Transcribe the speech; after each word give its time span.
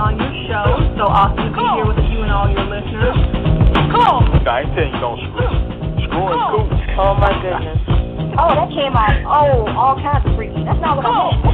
on 0.00 0.16
your 0.16 0.32
show. 0.48 0.80
So 0.96 1.04
awesome 1.04 1.36
to 1.36 1.52
be 1.52 1.60
here 1.76 1.84
with 1.84 2.00
you 2.08 2.24
and 2.24 2.32
all 2.32 2.48
your 2.48 2.64
listeners. 2.64 3.20
Come! 3.92 4.32
Look, 4.32 4.48
I 4.48 4.64
ain't 4.64 4.72
saying 4.72 4.96
you 4.96 5.00
don't 5.04 5.20
screw. 5.28 5.52
Screwing 6.08 6.40
cool. 6.40 6.64
Oh 6.96 7.12
my 7.20 7.28
goodness. 7.44 7.76
Oh, 8.40 8.56
that 8.56 8.72
came 8.72 8.96
out. 8.96 9.12
Oh, 9.28 9.68
all 9.76 10.00
kinds 10.00 10.24
of 10.24 10.32
freaky. 10.40 10.64
That's 10.64 10.80
not 10.80 10.96
what 10.96 11.04
I 11.04 11.12
meant. 11.12 11.44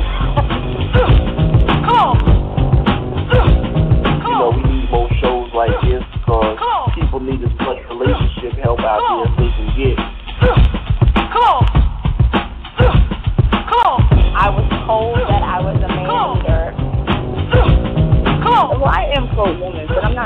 You 4.23 4.43
know, 4.43 4.55
we 4.55 4.63
need 4.63 4.87
more 4.95 5.11
shows 5.19 5.51
like 5.51 5.75
this 5.83 6.05
because 6.15 6.55
people 6.95 7.19
need 7.19 7.43
as 7.43 7.51
much 7.67 7.83
relationship 7.91 8.55
help 8.63 8.79
out 8.81 9.03
there 9.03 9.27
as 9.27 9.35
they 9.43 9.51
can 9.59 9.69
get. 9.75 9.99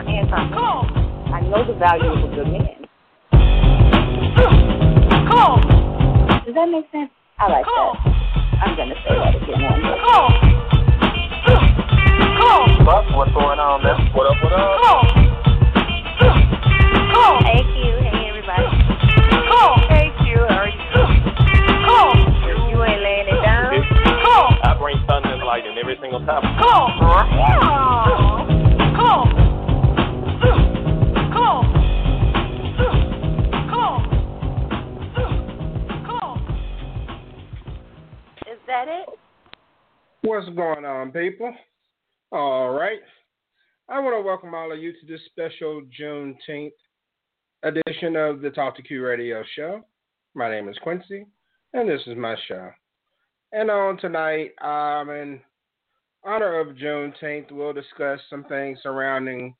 Not 0.03 0.09
anti 0.09 0.45
man. 0.51 0.57
I 1.33 1.41
know 1.43 1.65
the 1.67 1.75
value 1.79 2.11
of 2.11 2.19
a 2.25 2.29
good 2.35 2.49
man. 2.49 2.87
Does 6.45 6.55
that 6.55 6.69
make 6.69 6.91
sense? 6.91 7.11
I 7.39 7.49
like 7.49 7.65
that. 7.65 7.95
I'm 8.65 8.77
gonna 8.77 8.95
say 9.05 9.15
that 9.15 9.35
again 9.37 9.63
one 9.63 9.81
day. 9.81 9.97
Buck, 12.85 13.05
what's 13.17 13.33
going 13.33 13.61
on, 13.61 13.83
man? 13.83 14.13
What 14.15 14.27
up, 14.27 14.43
what 14.43 14.53
up? 14.53 14.81
Hey 17.45 17.61
Q, 17.61 18.01
hey 18.01 18.29
everybody. 18.29 18.67
Hey 19.89 20.09
Q, 20.25 20.41
how 20.49 20.65
are 20.65 20.69
you? 20.69 20.81
You 22.71 22.77
ain't 22.83 23.03
laying 23.03 23.29
it 23.29 23.41
down. 23.45 23.69
I 24.65 24.75
bring 24.79 24.97
thunder 25.07 25.33
and 25.33 25.43
lightning 25.45 25.77
every 25.79 25.97
single 26.01 26.25
time. 26.25 26.45
Is 26.45 28.10
that 38.81 38.89
it? 38.89 39.09
What's 40.23 40.49
going 40.51 40.85
on, 40.85 41.13
people? 41.13 41.55
All 42.33 42.71
right. 42.71 43.01
I 43.91 43.99
want 44.01 44.17
to 44.17 44.23
welcome 44.23 44.55
all 44.55 44.73
of 44.73 44.79
you 44.79 44.93
to 44.93 45.07
this 45.07 45.21
special 45.27 45.83
Juneteenth 46.01 46.71
edition 47.63 48.17
of 48.17 48.41
the 48.41 48.51
Talk 48.51 48.77
to 48.77 48.83
Q 48.83 49.05
Radio 49.05 49.43
Show. 49.55 49.85
My 50.35 50.51
name 50.51 50.69
is 50.69 50.79
Quincy, 50.83 51.27
and 51.75 51.91
this 51.91 52.01
is 52.07 52.17
my 52.17 52.37
show. 52.49 52.71
And 53.53 53.71
on 53.71 53.99
tonight, 53.99 54.53
um, 54.63 55.11
in 55.11 55.41
honor 56.25 56.59
of 56.61 56.77
Juneteenth, 56.77 57.51
we'll 57.51 57.75
discuss 57.75 58.21
some 58.31 58.45
things 58.45 58.79
surrounding 58.83 59.55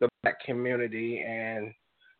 the 0.00 0.08
black 0.22 0.38
community 0.44 1.24
and 1.26 1.72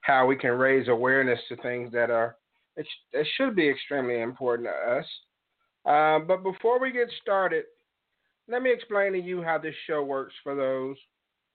how 0.03 0.25
we 0.25 0.37
can 0.37 0.53
raise 0.53 0.89
awareness 0.89 1.41
to 1.49 1.57
things 1.57 1.93
that 1.93 2.11
are 2.11 2.37
that 2.77 3.27
should 3.37 3.57
be 3.57 3.69
extremely 3.69 4.21
important 4.21 4.69
to 4.69 4.93
us. 4.99 5.07
Uh, 5.87 6.19
but 6.19 6.43
before 6.43 6.81
we 6.81 6.91
get 6.91 7.09
started, 7.23 7.65
let 8.49 8.63
me 8.63 8.73
explain 8.73 9.13
to 9.13 9.21
you 9.21 9.43
how 9.43 9.59
this 9.59 9.75
show 9.87 10.03
works 10.03 10.35
for 10.43 10.55
those 10.55 10.97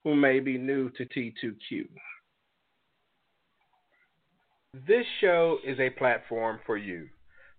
who 0.04 0.16
may 0.16 0.40
be 0.40 0.56
new 0.56 0.90
to 0.90 1.04
T2Q. 1.04 1.86
This 4.86 5.04
show 5.20 5.58
is 5.66 5.78
a 5.78 5.90
platform 5.90 6.60
for 6.64 6.78
you, 6.78 7.08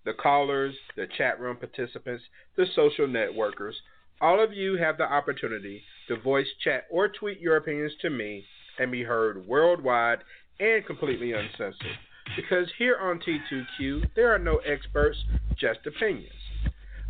the 0.03 0.13
callers, 0.13 0.73
the 0.95 1.05
chat 1.15 1.39
room 1.39 1.57
participants, 1.57 2.23
the 2.57 2.65
social 2.75 3.07
networkers. 3.07 3.73
All 4.19 4.43
of 4.43 4.51
you 4.51 4.77
have 4.77 4.97
the 4.97 5.03
opportunity 5.03 5.83
to 6.07 6.19
voice, 6.19 6.47
chat, 6.63 6.85
or 6.89 7.07
tweet 7.07 7.39
your 7.39 7.57
opinions 7.57 7.93
to 8.01 8.09
me 8.09 8.45
and 8.79 8.91
be 8.91 9.03
heard 9.03 9.45
worldwide 9.45 10.19
and 10.59 10.85
completely 10.85 11.33
uncensored. 11.33 11.97
Because 12.35 12.67
here 12.79 12.97
on 12.97 13.19
T2Q, 13.19 14.09
there 14.15 14.33
are 14.33 14.39
no 14.39 14.57
experts, 14.57 15.17
just 15.55 15.85
opinions. 15.85 16.31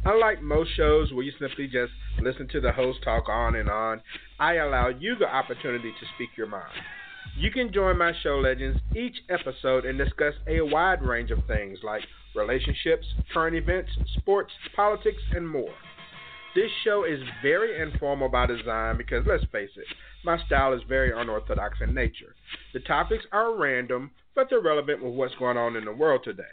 Unlike 0.05 0.41
most 0.41 0.75
shows 0.75 1.13
where 1.13 1.23
you 1.23 1.31
simply 1.39 1.65
just 1.67 1.93
listen 2.21 2.47
to 2.49 2.59
the 2.59 2.73
host 2.73 2.99
talk 3.03 3.29
on 3.29 3.55
and 3.55 3.69
on, 3.69 4.01
I 4.37 4.55
allow 4.55 4.89
you 4.89 5.15
the 5.15 5.33
opportunity 5.33 5.91
to 5.91 6.05
speak 6.15 6.29
your 6.35 6.47
mind. 6.47 6.73
You 7.37 7.49
can 7.51 7.71
join 7.71 7.97
my 7.97 8.11
show 8.21 8.37
legends 8.37 8.79
each 8.93 9.15
episode 9.29 9.85
and 9.85 9.97
discuss 9.97 10.33
a 10.45 10.59
wide 10.59 11.01
range 11.01 11.31
of 11.31 11.39
things 11.47 11.79
like 11.83 12.01
relationships, 12.35 13.07
current 13.33 13.55
events, 13.55 13.91
sports, 14.17 14.51
politics, 14.75 15.21
and 15.31 15.47
more. 15.47 15.73
This 16.53 16.69
show 16.83 17.05
is 17.05 17.19
very 17.41 17.81
informal 17.81 18.27
by 18.27 18.45
design 18.45 18.97
because, 18.97 19.23
let's 19.25 19.45
face 19.53 19.71
it, 19.77 19.85
my 20.25 20.37
style 20.45 20.73
is 20.73 20.81
very 20.87 21.17
unorthodox 21.17 21.79
in 21.81 21.93
nature. 21.93 22.35
The 22.73 22.81
topics 22.81 23.23
are 23.31 23.55
random, 23.55 24.11
but 24.35 24.47
they're 24.49 24.59
relevant 24.59 25.01
with 25.01 25.13
what's 25.13 25.35
going 25.35 25.57
on 25.57 25.77
in 25.77 25.85
the 25.85 25.93
world 25.93 26.21
today. 26.25 26.43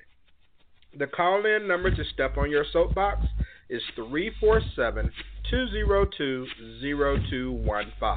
The 0.98 1.06
call 1.06 1.44
in 1.46 1.68
number 1.68 1.90
to 1.94 2.04
step 2.14 2.36
on 2.36 2.50
your 2.50 2.64
soapbox 2.72 3.26
is 3.70 3.82
347 3.94 5.10
202 5.50 6.46
0215. 6.80 8.16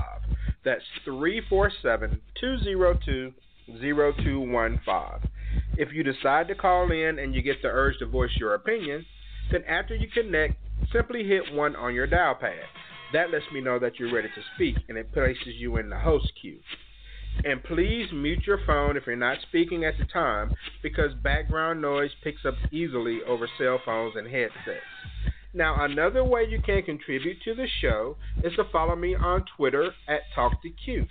That's 0.65 0.83
347 1.05 2.21
202 2.39 3.33
0215. 3.81 5.29
If 5.77 5.93
you 5.93 6.03
decide 6.03 6.47
to 6.47 6.55
call 6.55 6.91
in 6.91 7.19
and 7.19 7.33
you 7.33 7.41
get 7.41 7.61
the 7.61 7.69
urge 7.69 7.99
to 7.99 8.05
voice 8.05 8.31
your 8.37 8.55
opinion, 8.55 9.05
then 9.51 9.63
after 9.65 9.95
you 9.95 10.07
connect, 10.07 10.55
simply 10.91 11.23
hit 11.23 11.53
1 11.53 11.75
on 11.75 11.93
your 11.93 12.07
dial 12.07 12.35
pad. 12.35 12.65
That 13.13 13.29
lets 13.31 13.45
me 13.53 13.61
know 13.61 13.79
that 13.79 13.99
you're 13.99 14.13
ready 14.13 14.29
to 14.29 14.41
speak 14.55 14.75
and 14.89 14.97
it 14.97 15.13
places 15.13 15.55
you 15.57 15.77
in 15.77 15.89
the 15.89 15.99
host 15.99 16.31
queue. 16.41 16.59
And 17.45 17.63
please 17.63 18.07
mute 18.13 18.45
your 18.45 18.59
phone 18.65 18.95
if 18.95 19.07
you're 19.07 19.15
not 19.15 19.37
speaking 19.41 19.85
at 19.85 19.97
the 19.97 20.05
time 20.05 20.53
because 20.81 21.13
background 21.23 21.81
noise 21.81 22.11
picks 22.23 22.45
up 22.45 22.53
easily 22.71 23.19
over 23.27 23.47
cell 23.57 23.79
phones 23.83 24.15
and 24.15 24.27
headsets. 24.27 24.81
Now, 25.55 25.85
another 25.85 26.23
way 26.23 26.45
you 26.49 26.59
can 26.61 26.81
contribute 26.81 27.37
to 27.43 27.53
the 27.53 27.67
show 27.79 28.17
is 28.43 28.53
to 28.55 28.63
follow 28.71 28.95
me 28.95 29.15
on 29.15 29.45
Twitter 29.55 29.91
at 30.07 30.21
TalkToQ. 30.35 31.07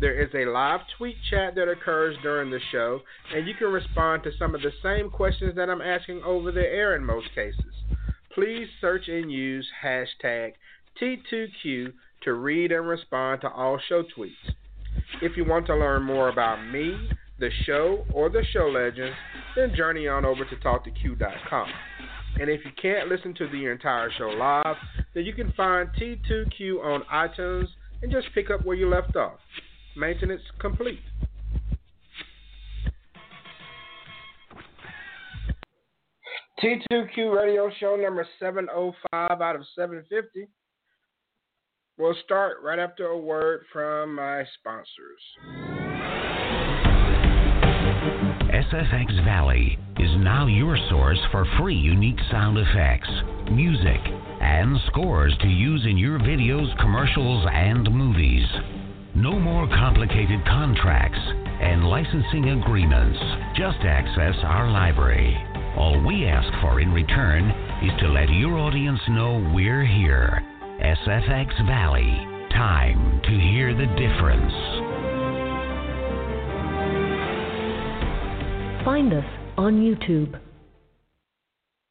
There 0.00 0.20
is 0.20 0.30
a 0.34 0.48
live 0.48 0.80
tweet 0.96 1.16
chat 1.28 1.56
that 1.56 1.68
occurs 1.68 2.16
during 2.22 2.50
the 2.50 2.60
show, 2.70 3.00
and 3.34 3.46
you 3.48 3.54
can 3.54 3.68
respond 3.68 4.22
to 4.24 4.30
some 4.38 4.54
of 4.54 4.62
the 4.62 4.72
same 4.82 5.10
questions 5.10 5.56
that 5.56 5.68
I'm 5.68 5.80
asking 5.80 6.22
over 6.24 6.52
the 6.52 6.60
air 6.60 6.94
in 6.94 7.04
most 7.04 7.28
cases. 7.34 7.74
Please 8.32 8.68
search 8.80 9.08
and 9.08 9.30
use 9.30 9.66
hashtag 9.84 10.52
T2Q 11.00 11.92
to 12.22 12.32
read 12.32 12.70
and 12.70 12.88
respond 12.88 13.40
to 13.40 13.50
all 13.50 13.80
show 13.88 14.04
tweets. 14.16 14.54
If 15.20 15.36
you 15.36 15.44
want 15.44 15.66
to 15.66 15.76
learn 15.76 16.02
more 16.02 16.28
about 16.28 16.64
me, 16.64 17.08
the 17.38 17.50
show, 17.64 18.04
or 18.12 18.28
the 18.30 18.44
show 18.52 18.68
legends, 18.68 19.16
then 19.56 19.74
journey 19.76 20.06
on 20.06 20.24
over 20.24 20.44
to 20.44 20.56
TalkToQ.com. 20.56 21.68
And 22.40 22.50
if 22.50 22.64
you 22.64 22.72
can't 22.80 23.08
listen 23.08 23.34
to 23.34 23.48
the 23.48 23.66
entire 23.66 24.10
show 24.18 24.28
live, 24.28 24.76
then 25.14 25.24
you 25.24 25.32
can 25.32 25.52
find 25.52 25.88
T2Q 26.00 26.84
on 26.84 27.02
iTunes 27.12 27.68
and 28.02 28.10
just 28.10 28.26
pick 28.34 28.50
up 28.50 28.64
where 28.64 28.76
you 28.76 28.88
left 28.88 29.16
off. 29.16 29.38
Maintenance 29.96 30.42
complete. 30.60 31.00
T2Q 36.62 37.36
radio 37.36 37.70
show 37.78 37.94
number 37.94 38.26
705 38.40 39.40
out 39.40 39.56
of 39.56 39.62
750. 39.76 40.48
We'll 41.96 42.16
start 42.24 42.56
right 42.64 42.78
after 42.78 43.06
a 43.06 43.18
word 43.18 43.64
from 43.72 44.16
my 44.16 44.44
sponsors. 44.58 45.83
SFX 48.70 49.24
Valley 49.24 49.78
is 49.98 50.10
now 50.18 50.46
your 50.46 50.78
source 50.88 51.18
for 51.30 51.46
free 51.58 51.74
unique 51.74 52.18
sound 52.30 52.56
effects, 52.56 53.08
music, 53.50 54.00
and 54.40 54.78
scores 54.86 55.36
to 55.40 55.48
use 55.48 55.84
in 55.84 55.98
your 55.98 56.18
videos, 56.18 56.74
commercials, 56.80 57.46
and 57.52 57.90
movies. 57.92 58.46
No 59.14 59.38
more 59.38 59.68
complicated 59.68 60.44
contracts 60.46 61.18
and 61.60 61.84
licensing 61.84 62.50
agreements. 62.62 63.18
Just 63.56 63.78
access 63.82 64.34
our 64.44 64.70
library. 64.70 65.36
All 65.76 66.02
we 66.06 66.26
ask 66.26 66.48
for 66.62 66.80
in 66.80 66.92
return 66.92 67.50
is 67.82 68.00
to 68.00 68.08
let 68.08 68.30
your 68.30 68.56
audience 68.56 69.00
know 69.10 69.52
we're 69.54 69.84
here. 69.84 70.42
SFX 70.80 71.66
Valley, 71.66 72.10
time 72.50 73.20
to 73.24 73.30
hear 73.30 73.74
the 73.74 73.86
difference. 73.98 75.03
Find 78.84 79.14
us 79.14 79.24
on 79.56 79.80
YouTube. 79.80 80.38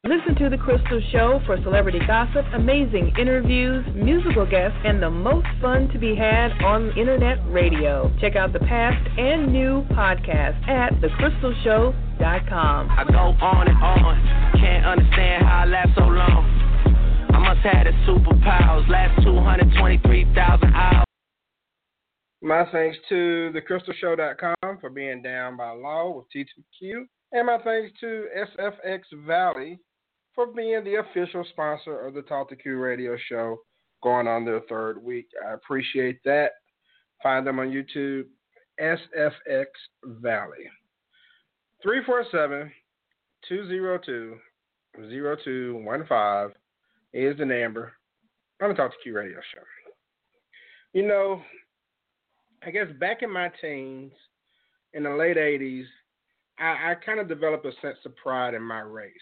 Listen 0.04 0.36
to 0.36 0.48
The 0.48 0.58
Crystal 0.58 1.00
Show 1.10 1.40
for 1.44 1.56
celebrity 1.64 1.98
gossip, 2.06 2.44
amazing 2.54 3.12
interviews, 3.18 3.84
musical 3.96 4.46
guests, 4.48 4.78
and 4.84 5.02
the 5.02 5.10
most 5.10 5.48
fun 5.60 5.88
to 5.88 5.98
be 5.98 6.14
had 6.14 6.52
on 6.62 6.96
internet 6.96 7.38
radio. 7.50 8.14
Check 8.20 8.36
out 8.36 8.52
the 8.52 8.60
past 8.60 9.08
and 9.18 9.52
new 9.52 9.82
podcasts 9.90 10.68
at 10.68 10.92
thecrystalshow.com. 11.00 12.90
I 12.90 13.04
go 13.10 13.34
on 13.44 13.66
and 13.66 13.82
on, 13.82 14.60
can't 14.60 14.86
understand 14.86 15.44
how 15.46 15.62
I 15.62 15.64
last 15.64 15.90
so 15.96 16.04
long. 16.04 16.44
I 17.34 17.38
must 17.38 17.60
have 17.66 17.86
the 17.86 17.92
superpowers, 18.06 18.88
last 18.88 19.20
223,000 19.24 20.74
hours. 20.74 21.13
My 22.44 22.66
thanks 22.72 22.98
to 23.08 23.54
thecrystalshow.com 23.54 24.78
for 24.78 24.90
being 24.90 25.22
down 25.22 25.56
by 25.56 25.70
law 25.70 26.10
with 26.10 26.26
T2Q. 26.36 27.06
And 27.32 27.46
my 27.46 27.56
thanks 27.64 27.98
to 28.00 28.26
SFX 28.36 29.00
Valley 29.26 29.80
for 30.34 30.48
being 30.48 30.84
the 30.84 30.96
official 30.96 31.46
sponsor 31.52 32.06
of 32.06 32.12
the 32.12 32.20
Talk 32.20 32.50
to 32.50 32.56
Q 32.56 32.76
radio 32.76 33.16
show 33.30 33.60
going 34.02 34.28
on 34.28 34.44
their 34.44 34.60
third 34.68 35.02
week. 35.02 35.26
I 35.48 35.54
appreciate 35.54 36.18
that. 36.26 36.50
Find 37.22 37.46
them 37.46 37.60
on 37.60 37.70
YouTube, 37.70 38.24
SFX 38.78 39.64
Valley. 40.04 40.68
347 41.82 42.70
202 43.48 44.36
0215 44.98 46.54
is 47.14 47.38
the 47.38 47.44
number 47.46 47.94
on 48.62 48.68
the 48.68 48.74
Talk 48.74 48.90
to 48.90 48.96
Q 49.02 49.16
radio 49.16 49.38
show. 49.54 49.62
You 50.92 51.08
know, 51.08 51.40
I 52.66 52.70
guess 52.70 52.86
back 52.98 53.22
in 53.22 53.30
my 53.30 53.50
teens, 53.60 54.12
in 54.92 55.02
the 55.02 55.10
late 55.10 55.36
80s, 55.36 55.84
I, 56.58 56.92
I 56.92 56.94
kind 57.04 57.20
of 57.20 57.28
developed 57.28 57.66
a 57.66 57.72
sense 57.82 57.98
of 58.04 58.16
pride 58.16 58.54
in 58.54 58.62
my 58.62 58.80
race. 58.80 59.12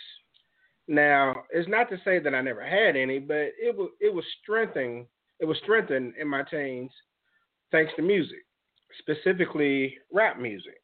Now, 0.88 1.44
it's 1.50 1.68
not 1.68 1.88
to 1.90 1.96
say 2.04 2.18
that 2.18 2.34
I 2.34 2.40
never 2.40 2.64
had 2.64 2.96
any, 2.96 3.18
but 3.18 3.36
it 3.60 3.76
was 3.76 3.90
it 4.00 4.12
was 4.12 4.24
strengthening. 4.42 5.06
It 5.40 5.46
was 5.46 5.56
strengthened 5.62 6.14
in 6.20 6.28
my 6.28 6.42
teens 6.42 6.90
thanks 7.70 7.92
to 7.96 8.02
music, 8.02 8.44
specifically 8.98 9.96
rap 10.12 10.38
music. 10.38 10.78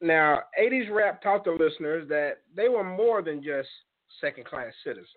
Now, 0.00 0.40
80s 0.60 0.94
rap 0.94 1.22
taught 1.22 1.44
the 1.44 1.52
listeners 1.52 2.06
that 2.10 2.42
they 2.54 2.68
were 2.68 2.84
more 2.84 3.22
than 3.22 3.42
just 3.42 3.68
second 4.20 4.44
class 4.44 4.72
citizens. 4.84 5.08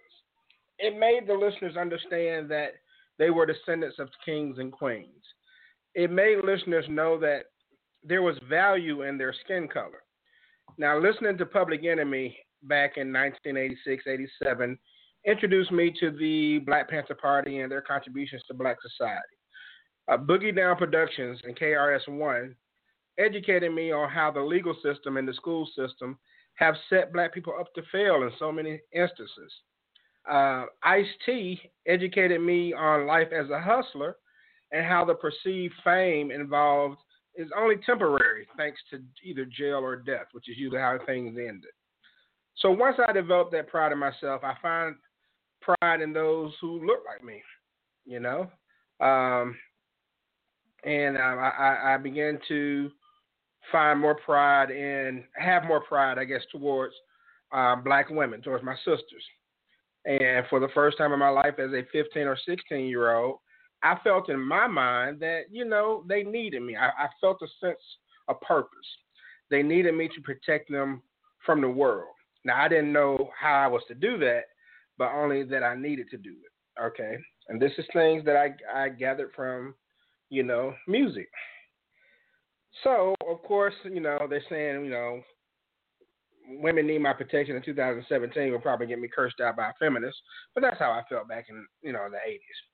It 0.79 0.97
made 0.97 1.27
the 1.27 1.33
listeners 1.33 1.75
understand 1.75 2.49
that 2.49 2.75
they 3.17 3.29
were 3.29 3.45
descendants 3.45 3.99
of 3.99 4.07
kings 4.25 4.57
and 4.57 4.71
queens. 4.71 5.23
It 5.95 6.11
made 6.11 6.37
listeners 6.43 6.85
know 6.87 7.19
that 7.19 7.45
there 8.03 8.21
was 8.21 8.37
value 8.49 9.03
in 9.03 9.17
their 9.17 9.33
skin 9.43 9.67
color. 9.67 10.03
Now, 10.77 10.97
listening 10.99 11.37
to 11.37 11.45
Public 11.45 11.83
Enemy 11.83 12.37
back 12.63 12.97
in 12.97 13.11
1986, 13.11 14.03
87, 14.07 14.77
introduced 15.25 15.71
me 15.71 15.93
to 15.99 16.11
the 16.11 16.59
Black 16.59 16.89
Panther 16.89 17.15
Party 17.15 17.59
and 17.59 17.71
their 17.71 17.81
contributions 17.81 18.43
to 18.47 18.53
black 18.53 18.77
society. 18.81 19.19
Uh, 20.07 20.17
Boogie 20.17 20.55
Down 20.55 20.75
Productions 20.77 21.39
and 21.43 21.57
KRS 21.57 22.07
One 22.07 22.55
educated 23.17 23.73
me 23.73 23.91
on 23.91 24.09
how 24.09 24.31
the 24.31 24.41
legal 24.41 24.75
system 24.81 25.17
and 25.17 25.27
the 25.27 25.33
school 25.33 25.67
system 25.75 26.17
have 26.55 26.75
set 26.89 27.13
black 27.13 27.33
people 27.33 27.53
up 27.59 27.73
to 27.73 27.81
fail 27.91 28.23
in 28.23 28.31
so 28.39 28.51
many 28.51 28.79
instances. 28.93 29.51
Uh, 30.29 30.65
Ice 30.83 31.05
T 31.25 31.59
educated 31.87 32.41
me 32.41 32.73
on 32.73 33.07
life 33.07 33.29
as 33.31 33.49
a 33.49 33.59
hustler 33.59 34.17
and 34.71 34.85
how 34.85 35.05
the 35.05 35.15
perceived 35.15 35.73
fame 35.83 36.31
involved 36.31 36.97
is 37.35 37.49
only 37.57 37.75
temporary 37.85 38.47
thanks 38.57 38.79
to 38.91 39.01
either 39.23 39.45
jail 39.45 39.77
or 39.77 39.95
death, 39.95 40.27
which 40.33 40.49
is 40.49 40.57
usually 40.57 40.81
how 40.81 40.97
things 41.05 41.37
ended. 41.37 41.71
So 42.57 42.71
once 42.71 42.97
I 43.05 43.13
developed 43.13 43.51
that 43.53 43.67
pride 43.67 43.91
in 43.91 43.97
myself, 43.97 44.43
I 44.43 44.53
find 44.61 44.95
pride 45.61 46.01
in 46.01 46.13
those 46.13 46.51
who 46.59 46.85
look 46.85 46.99
like 47.05 47.23
me, 47.23 47.41
you 48.05 48.19
know. 48.19 48.49
Um, 48.99 49.55
and 50.83 51.17
uh, 51.17 51.21
I, 51.21 51.93
I 51.93 51.97
began 51.97 52.39
to 52.49 52.91
find 53.71 53.99
more 53.99 54.15
pride 54.15 54.71
and 54.71 55.23
have 55.33 55.63
more 55.63 55.81
pride, 55.81 56.17
I 56.17 56.25
guess, 56.25 56.41
towards 56.51 56.93
uh, 57.51 57.75
black 57.77 58.09
women, 58.09 58.41
towards 58.41 58.63
my 58.63 58.75
sisters. 58.77 59.23
And 60.05 60.45
for 60.49 60.59
the 60.59 60.69
first 60.73 60.97
time 60.97 61.13
in 61.13 61.19
my 61.19 61.29
life 61.29 61.59
as 61.59 61.71
a 61.71 61.83
15 61.91 62.23
or 62.23 62.37
16 62.45 62.85
year 62.87 63.15
old, 63.15 63.39
I 63.83 63.97
felt 64.03 64.29
in 64.29 64.39
my 64.39 64.67
mind 64.67 65.19
that, 65.21 65.43
you 65.51 65.65
know, 65.65 66.03
they 66.07 66.23
needed 66.23 66.61
me. 66.61 66.75
I, 66.75 66.87
I 66.87 67.07
felt 67.21 67.41
a 67.41 67.47
sense 67.65 67.79
of 68.27 68.41
purpose. 68.41 68.77
They 69.49 69.63
needed 69.63 69.95
me 69.95 70.09
to 70.13 70.21
protect 70.21 70.69
them 70.69 71.01
from 71.45 71.61
the 71.61 71.69
world. 71.69 72.13
Now, 72.45 72.61
I 72.61 72.67
didn't 72.67 72.93
know 72.93 73.29
how 73.39 73.55
I 73.55 73.67
was 73.67 73.81
to 73.87 73.95
do 73.95 74.17
that, 74.19 74.43
but 74.97 75.11
only 75.11 75.43
that 75.43 75.63
I 75.63 75.75
needed 75.75 76.09
to 76.11 76.17
do 76.17 76.31
it. 76.31 76.81
Okay. 76.81 77.17
And 77.47 77.61
this 77.61 77.71
is 77.77 77.85
things 77.93 78.23
that 78.25 78.35
I, 78.35 78.83
I 78.85 78.89
gathered 78.89 79.31
from, 79.35 79.75
you 80.29 80.43
know, 80.43 80.73
music. 80.87 81.29
So, 82.83 83.15
of 83.29 83.41
course, 83.43 83.73
you 83.83 83.99
know, 83.99 84.19
they're 84.29 84.43
saying, 84.49 84.85
you 84.85 84.91
know, 84.91 85.21
women 86.61 86.87
need 86.87 86.99
my 86.99 87.13
protection 87.13 87.55
in 87.55 87.61
2017 87.63 88.51
will 88.51 88.59
probably 88.59 88.87
get 88.87 88.99
me 88.99 89.09
cursed 89.13 89.39
out 89.39 89.57
by 89.57 89.71
feminists, 89.79 90.19
but 90.53 90.61
that's 90.61 90.79
how 90.79 90.91
I 90.91 91.03
felt 91.09 91.27
back 91.27 91.45
in, 91.49 91.65
you 91.81 91.93
know, 91.93 92.07
the 92.09 92.17
80s. 92.17 92.68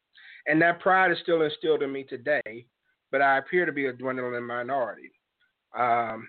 And 0.47 0.61
that 0.61 0.79
pride 0.79 1.11
is 1.11 1.17
still 1.23 1.41
instilled 1.41 1.81
in 1.81 1.91
me 1.91 2.03
today, 2.03 2.65
but 3.11 3.21
I 3.21 3.37
appear 3.37 3.65
to 3.65 3.71
be 3.71 3.87
a 3.87 3.93
dwindling 3.93 4.45
minority. 4.45 5.11
Um, 5.77 6.27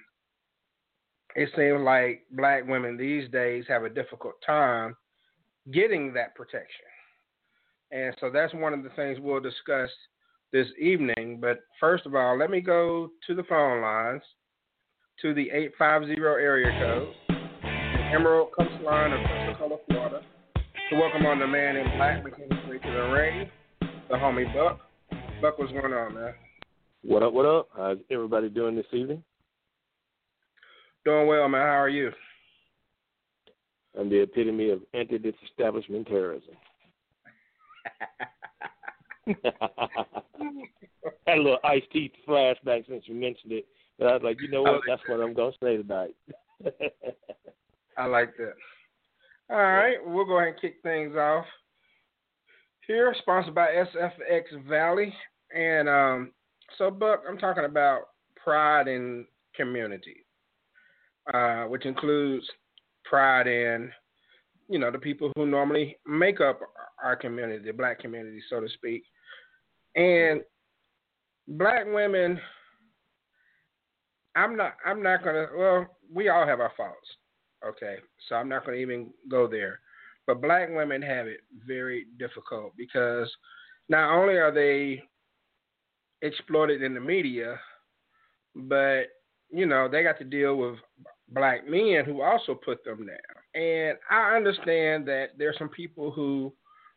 it 1.34 1.50
seems 1.54 1.82
like 1.82 2.24
black 2.30 2.66
women 2.66 2.96
these 2.96 3.28
days 3.30 3.64
have 3.68 3.84
a 3.84 3.90
difficult 3.90 4.34
time 4.44 4.96
getting 5.72 6.14
that 6.14 6.34
protection. 6.34 6.86
And 7.90 8.14
so 8.20 8.30
that's 8.30 8.54
one 8.54 8.72
of 8.72 8.82
the 8.82 8.88
things 8.90 9.18
we'll 9.20 9.40
discuss 9.40 9.90
this 10.52 10.66
evening. 10.80 11.38
But 11.40 11.60
first 11.78 12.06
of 12.06 12.14
all, 12.14 12.38
let 12.38 12.50
me 12.50 12.60
go 12.60 13.10
to 13.26 13.34
the 13.34 13.44
phone 13.44 13.82
lines 13.82 14.22
to 15.22 15.34
the 15.34 15.50
850 15.50 16.20
area 16.20 16.70
code, 16.78 17.14
Emerald 18.14 18.48
Coastline 18.58 19.12
of 19.12 19.20
Pensacola, 19.26 19.76
Florida, 19.88 20.22
to 20.90 20.96
welcome 20.96 21.26
on 21.26 21.38
the 21.38 21.46
man 21.46 21.76
in 21.76 21.84
black, 21.96 22.24
McKinney 22.24 22.82
to 22.82 22.90
the 22.90 23.12
ring, 23.12 23.48
the 24.08 24.14
homie 24.14 24.52
Buck. 24.54 24.80
Buck, 25.40 25.58
what's 25.58 25.72
going 25.72 25.92
on, 25.92 26.14
man? 26.14 26.34
What 27.02 27.22
up, 27.22 27.32
what 27.32 27.46
up? 27.46 27.68
How's 27.76 27.98
everybody 28.10 28.48
doing 28.48 28.76
this 28.76 28.86
evening? 28.92 29.22
Doing 31.04 31.26
well, 31.26 31.48
man. 31.48 31.60
How 31.60 31.82
are 31.82 31.88
you? 31.88 32.12
I'm 33.98 34.08
the 34.08 34.22
epitome 34.22 34.70
of 34.70 34.82
anti-disestablishment 34.94 36.06
terrorism. 36.06 36.54
Had 41.26 41.38
a 41.38 41.42
little 41.42 41.58
Ice 41.64 41.82
T 41.92 42.12
flashback 42.28 42.86
since 42.88 43.04
you 43.06 43.14
mentioned 43.14 43.52
it, 43.52 43.66
but 43.98 44.08
I 44.08 44.12
was 44.12 44.22
like, 44.22 44.40
you 44.40 44.48
know 44.48 44.62
what? 44.62 44.82
That's 44.86 45.02
that. 45.08 45.16
what 45.16 45.24
I'm 45.24 45.34
gonna 45.34 45.52
say 45.62 45.76
tonight. 45.78 46.14
I 47.96 48.06
like 48.06 48.36
that. 48.36 48.54
All 49.48 49.56
right, 49.56 49.96
we'll 50.04 50.24
go 50.24 50.38
ahead 50.38 50.52
and 50.52 50.60
kick 50.60 50.76
things 50.82 51.16
off. 51.16 51.46
Here, 52.86 53.14
sponsored 53.18 53.54
by 53.54 53.68
SFX 53.68 54.66
Valley, 54.68 55.12
and 55.54 55.88
um, 55.88 56.32
so 56.78 56.90
Buck, 56.90 57.22
I'm 57.28 57.38
talking 57.38 57.64
about 57.64 58.02
pride 58.36 58.88
in 58.88 59.26
community 59.54 60.26
uh, 61.32 61.64
which 61.64 61.86
includes 61.86 62.46
pride 63.04 63.46
in, 63.46 63.90
you 64.68 64.78
know, 64.78 64.90
the 64.90 64.98
people 64.98 65.30
who 65.36 65.46
normally 65.46 65.96
make 66.06 66.40
up 66.40 66.60
our 67.02 67.16
community, 67.16 67.64
the 67.64 67.72
black 67.72 68.00
community, 68.00 68.40
so 68.48 68.60
to 68.60 68.68
speak. 68.68 69.04
And 69.94 70.42
black 71.48 71.84
women, 71.86 72.40
I'm 74.34 74.56
not, 74.56 74.74
I'm 74.84 75.02
not 75.02 75.24
gonna. 75.24 75.46
Well, 75.56 75.86
we 76.12 76.28
all 76.28 76.46
have 76.46 76.60
our 76.60 76.72
faults, 76.76 77.08
okay. 77.66 77.96
So 78.28 78.34
I'm 78.34 78.48
not 78.48 78.66
gonna 78.66 78.76
even 78.76 79.10
go 79.30 79.46
there. 79.46 79.80
But 80.26 80.42
black 80.42 80.68
women 80.70 81.02
have 81.02 81.26
it 81.26 81.40
very 81.66 82.06
difficult 82.18 82.72
because 82.76 83.30
not 83.88 84.12
only 84.12 84.34
are 84.34 84.52
they 84.52 85.02
exploited 86.22 86.82
in 86.82 86.94
the 86.94 87.00
media, 87.00 87.58
but 88.54 89.04
you 89.50 89.66
know 89.66 89.88
they 89.88 90.02
got 90.02 90.18
to 90.18 90.24
deal 90.24 90.56
with 90.56 90.76
black 91.28 91.68
men 91.68 92.04
who 92.04 92.22
also 92.22 92.54
put 92.54 92.84
them 92.84 93.06
down. 93.06 93.16
And 93.54 93.98
I 94.10 94.36
understand 94.36 95.06
that 95.08 95.30
there's 95.38 95.58
some 95.58 95.68
people 95.68 96.10
who 96.10 96.52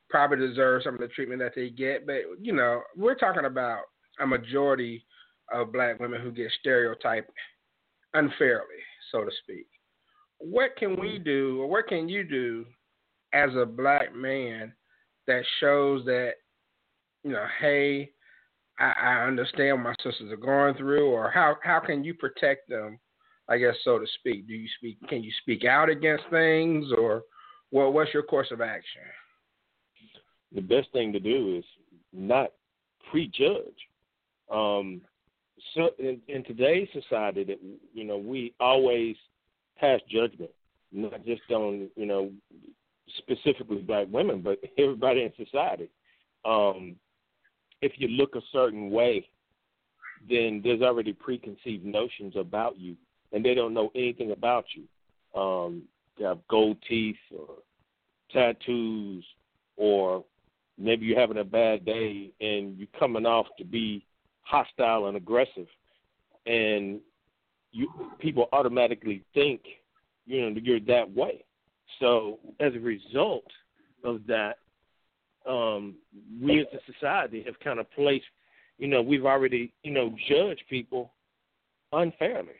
probably 0.09 0.47
deserve 0.47 0.83
some 0.83 0.95
of 0.95 0.99
the 0.99 1.07
treatment 1.07 1.39
that 1.41 1.53
they 1.55 1.69
get, 1.69 2.05
but 2.05 2.21
you 2.41 2.53
know, 2.53 2.81
we're 2.95 3.15
talking 3.15 3.45
about 3.45 3.83
a 4.19 4.27
majority 4.27 5.05
of 5.53 5.71
black 5.71 5.99
women 5.99 6.21
who 6.21 6.31
get 6.31 6.51
stereotyped 6.59 7.31
unfairly, 8.13 8.81
so 9.11 9.23
to 9.23 9.31
speak. 9.43 9.67
What 10.39 10.75
can 10.77 10.99
we 10.99 11.19
do, 11.19 11.61
or 11.61 11.67
what 11.67 11.87
can 11.87 12.09
you 12.09 12.23
do 12.23 12.65
as 13.33 13.49
a 13.55 13.65
black 13.65 14.15
man 14.15 14.73
that 15.27 15.43
shows 15.59 16.03
that, 16.05 16.33
you 17.23 17.31
know, 17.31 17.45
hey, 17.61 18.11
I, 18.79 18.93
I 19.01 19.27
understand 19.27 19.77
what 19.77 19.83
my 19.83 19.95
sisters 20.03 20.31
are 20.31 20.37
going 20.37 20.75
through, 20.75 21.09
or 21.09 21.29
how 21.29 21.57
how 21.63 21.79
can 21.79 22.03
you 22.03 22.13
protect 22.13 22.69
them? 22.69 22.99
I 23.47 23.57
guess 23.57 23.75
so 23.83 23.99
to 23.99 24.05
speak. 24.19 24.47
Do 24.47 24.53
you 24.53 24.67
speak? 24.77 24.97
Can 25.07 25.23
you 25.23 25.31
speak 25.41 25.65
out 25.65 25.89
against 25.89 26.23
things, 26.29 26.87
or 26.97 27.23
what? 27.71 27.93
What's 27.93 28.13
your 28.13 28.23
course 28.23 28.47
of 28.51 28.61
action? 28.61 29.01
The 30.53 30.61
best 30.61 30.87
thing 30.93 31.11
to 31.13 31.19
do 31.19 31.57
is 31.57 31.65
not 32.13 32.51
prejudge. 33.11 33.87
Um, 34.51 35.01
so 35.75 35.89
in, 35.99 36.19
in 36.27 36.43
today's 36.43 36.87
society, 36.93 37.43
that 37.43 37.59
you 37.93 38.03
know, 38.03 38.17
we 38.17 38.53
always 38.59 39.15
pass 39.77 39.99
judgment, 40.09 40.51
not 40.91 41.25
just 41.25 41.41
on 41.51 41.89
you 41.95 42.05
know 42.05 42.31
specifically 43.17 43.81
black 43.81 44.07
women, 44.11 44.41
but 44.41 44.59
everybody 44.77 45.23
in 45.23 45.45
society. 45.45 45.89
Um, 46.45 46.95
if 47.81 47.93
you 47.97 48.07
look 48.09 48.35
a 48.35 48.41
certain 48.51 48.89
way, 48.89 49.27
then 50.29 50.61
there's 50.63 50.81
already 50.81 51.13
preconceived 51.13 51.85
notions 51.85 52.35
about 52.35 52.77
you, 52.77 52.95
and 53.31 53.43
they 53.43 53.53
don't 53.53 53.73
know 53.73 53.91
anything 53.95 54.31
about 54.31 54.65
you. 54.75 55.39
Um, 55.39 55.83
you 56.17 56.25
have 56.25 56.39
gold 56.49 56.77
teeth 56.87 57.15
or 57.37 57.55
tattoos, 58.31 59.23
or 59.77 60.25
maybe 60.77 61.05
you're 61.05 61.19
having 61.19 61.37
a 61.37 61.43
bad 61.43 61.85
day 61.85 62.31
and 62.41 62.77
you're 62.77 62.87
coming 62.99 63.25
off 63.25 63.47
to 63.57 63.63
be 63.63 64.05
hostile 64.41 65.07
and 65.07 65.15
aggressive, 65.15 65.67
and 66.45 66.99
you 67.71 67.87
people 68.19 68.49
automatically 68.51 69.23
think 69.33 69.61
you 70.25 70.41
know 70.41 70.59
you're 70.61 70.79
that 70.81 71.09
way. 71.13 71.43
So 71.99 72.39
as 72.59 72.73
a 72.75 72.79
result 72.79 73.45
of 74.03 74.21
that, 74.27 74.57
um, 75.47 75.95
we 76.41 76.59
as 76.61 76.67
a 76.73 76.93
society 76.93 77.43
have 77.45 77.59
kind 77.59 77.79
of 77.79 77.89
placed, 77.91 78.25
you 78.77 78.87
know, 78.87 79.01
we've 79.01 79.25
already, 79.25 79.73
you 79.83 79.91
know, 79.91 80.13
judged 80.27 80.63
people 80.69 81.11
unfairly, 81.91 82.59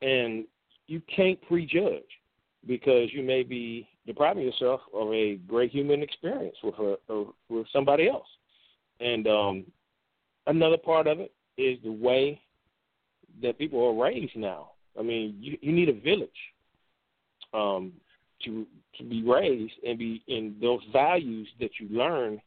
and 0.00 0.44
you 0.86 1.02
can't 1.14 1.40
prejudge 1.42 2.02
because 2.66 3.12
you 3.12 3.22
may 3.22 3.42
be 3.42 3.88
depriving 4.06 4.44
yourself 4.44 4.80
of 4.94 5.12
a 5.12 5.36
great 5.36 5.70
human 5.70 6.02
experience 6.02 6.56
with 6.62 6.74
with 7.48 7.66
somebody 7.72 8.08
else. 8.08 8.28
And 9.00 9.26
um, 9.26 9.64
another 10.46 10.76
part 10.76 11.06
of 11.06 11.20
it 11.20 11.32
is 11.56 11.78
the 11.82 11.92
way 11.92 12.40
that 13.42 13.58
people 13.58 13.84
are 13.84 14.04
raised 14.04 14.36
now. 14.36 14.72
I 14.98 15.02
mean, 15.02 15.36
you, 15.40 15.56
you 15.60 15.72
need 15.72 15.88
a 15.88 16.00
village 16.00 16.30
um, 17.54 17.92
to 18.44 18.66
to 18.96 19.04
be 19.04 19.22
raised 19.22 19.74
and 19.86 19.98
be 19.98 20.22
in 20.28 20.56
those 20.60 20.80
values 20.92 21.48
that 21.60 21.70
you 21.78 21.88
learn 21.90 22.40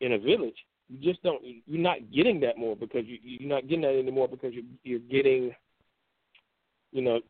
in 0.00 0.12
a 0.12 0.18
village. 0.18 0.56
You 0.88 0.98
just 1.00 1.22
don't. 1.22 1.42
You're 1.66 1.80
not 1.80 2.12
getting 2.12 2.40
that 2.40 2.58
more 2.58 2.76
because 2.76 3.04
you, 3.06 3.18
you're 3.22 3.48
not 3.48 3.68
getting 3.68 3.82
that 3.82 3.98
anymore 3.98 4.28
because 4.28 4.52
you're 4.52 4.64
you're 4.84 4.98
getting. 5.00 5.54
You 6.92 7.02
know, 7.02 7.20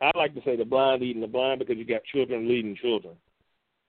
I 0.00 0.10
like 0.16 0.34
to 0.34 0.42
say 0.44 0.56
the 0.56 0.64
blind 0.64 1.02
leading 1.02 1.22
the 1.22 1.26
blind 1.26 1.58
because 1.58 1.76
you 1.76 1.84
got 1.84 2.04
children 2.04 2.48
leading 2.48 2.76
children. 2.76 3.16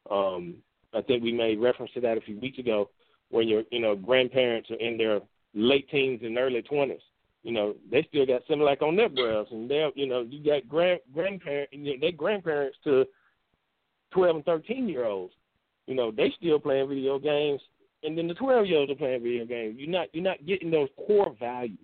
Um, 0.09 0.55
I 0.93 1.01
think 1.01 1.21
we 1.21 1.33
made 1.33 1.59
reference 1.59 1.91
to 1.93 2.01
that 2.01 2.17
a 2.17 2.21
few 2.21 2.39
weeks 2.39 2.59
ago 2.59 2.89
when 3.29 3.47
your 3.47 3.63
you 3.71 3.81
know 3.81 3.95
grandparents 3.95 4.71
are 4.71 4.75
in 4.75 4.97
their 4.97 5.19
late 5.53 5.89
teens 5.89 6.21
and 6.23 6.37
early 6.37 6.61
twenties 6.61 7.01
you 7.47 7.53
know, 7.53 7.75
they 7.89 8.05
still 8.09 8.25
got 8.25 8.45
Similac 8.45 8.81
on 8.81 8.97
their 8.97 9.07
breasts, 9.07 9.53
and 9.53 9.71
they, 9.71 9.89
you 9.95 10.05
know, 10.05 10.19
you 10.19 10.43
got 10.43 10.67
grand 10.67 10.99
grandparents, 11.13 11.71
you 11.71 11.93
know, 11.93 11.93
they 12.01 12.11
grandparents 12.11 12.77
to 12.83 13.05
twelve 14.11 14.35
and 14.35 14.43
thirteen 14.43 14.89
year 14.89 15.05
olds. 15.05 15.33
You 15.85 15.95
know, 15.95 16.11
they 16.11 16.33
still 16.37 16.59
playing 16.59 16.89
video 16.89 17.17
games, 17.17 17.61
and 18.03 18.17
then 18.17 18.27
the 18.27 18.33
twelve 18.33 18.65
year 18.65 18.79
olds 18.79 18.91
are 18.91 18.95
playing 18.95 19.23
video 19.23 19.45
games. 19.45 19.75
You're 19.79 19.89
not, 19.89 20.09
you're 20.11 20.25
not 20.25 20.45
getting 20.45 20.69
those 20.69 20.89
core 21.07 21.33
values. 21.39 21.79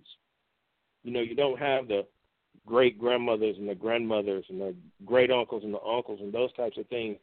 You 1.02 1.14
know, 1.14 1.22
you 1.22 1.34
don't 1.34 1.58
have 1.58 1.88
the 1.88 2.04
great 2.66 2.98
grandmothers 2.98 3.56
and 3.58 3.66
the 3.66 3.74
grandmothers 3.74 4.44
and 4.50 4.60
the 4.60 4.74
great 5.06 5.30
uncles 5.30 5.64
and 5.64 5.72
the 5.72 5.80
uncles 5.80 6.20
and 6.20 6.30
those 6.30 6.52
types 6.52 6.76
of 6.76 6.86
things. 6.88 7.16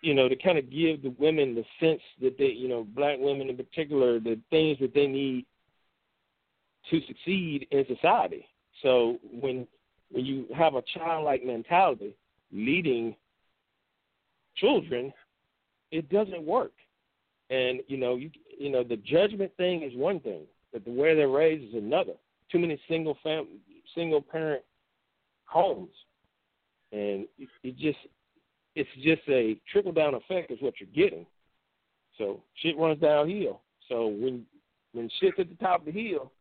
You 0.00 0.14
know, 0.14 0.28
to 0.28 0.34
kind 0.34 0.58
of 0.58 0.72
give 0.72 1.02
the 1.02 1.14
women 1.20 1.54
the 1.54 1.64
sense 1.78 2.02
that 2.20 2.36
they, 2.36 2.46
you 2.46 2.66
know, 2.66 2.82
black 2.82 3.18
women 3.20 3.48
in 3.48 3.56
particular, 3.56 4.18
the 4.18 4.40
things 4.50 4.76
that 4.80 4.92
they 4.92 5.06
need 5.06 5.46
to 6.90 7.00
succeed 7.06 7.66
in 7.70 7.84
society. 7.86 8.46
So 8.82 9.18
when 9.40 9.66
when 10.10 10.24
you 10.24 10.46
have 10.56 10.74
a 10.74 10.82
childlike 10.94 11.44
mentality 11.44 12.14
leading 12.52 13.16
children, 14.56 15.12
it 15.90 16.08
doesn't 16.08 16.42
work. 16.44 16.72
And 17.50 17.80
you 17.88 17.96
know, 17.96 18.16
you 18.16 18.30
you 18.58 18.70
know, 18.70 18.84
the 18.84 18.96
judgment 18.96 19.52
thing 19.56 19.82
is 19.82 19.92
one 19.94 20.20
thing, 20.20 20.42
but 20.72 20.84
the 20.84 20.90
way 20.90 21.14
they're 21.14 21.28
raised 21.28 21.74
is 21.74 21.82
another. 21.82 22.14
Too 22.50 22.58
many 22.58 22.80
single 22.88 23.16
fam 23.22 23.46
single 23.94 24.20
parent 24.20 24.62
homes, 25.46 25.90
and 26.92 27.26
it, 27.38 27.48
it 27.62 27.76
just 27.78 27.98
it's 28.74 28.90
just 29.02 29.22
a 29.28 29.56
trickle 29.70 29.92
down 29.92 30.14
effect 30.14 30.50
is 30.50 30.58
what 30.60 30.74
you're 30.80 30.88
getting. 30.94 31.26
So 32.18 32.42
shit 32.62 32.76
runs 32.78 33.00
downhill. 33.00 33.60
So 33.88 34.06
when 34.06 34.44
when 34.92 35.10
shit's 35.20 35.38
at 35.38 35.48
the 35.48 35.56
top 35.56 35.86
of 35.86 35.92
the 35.92 36.08
hill, 36.08 36.32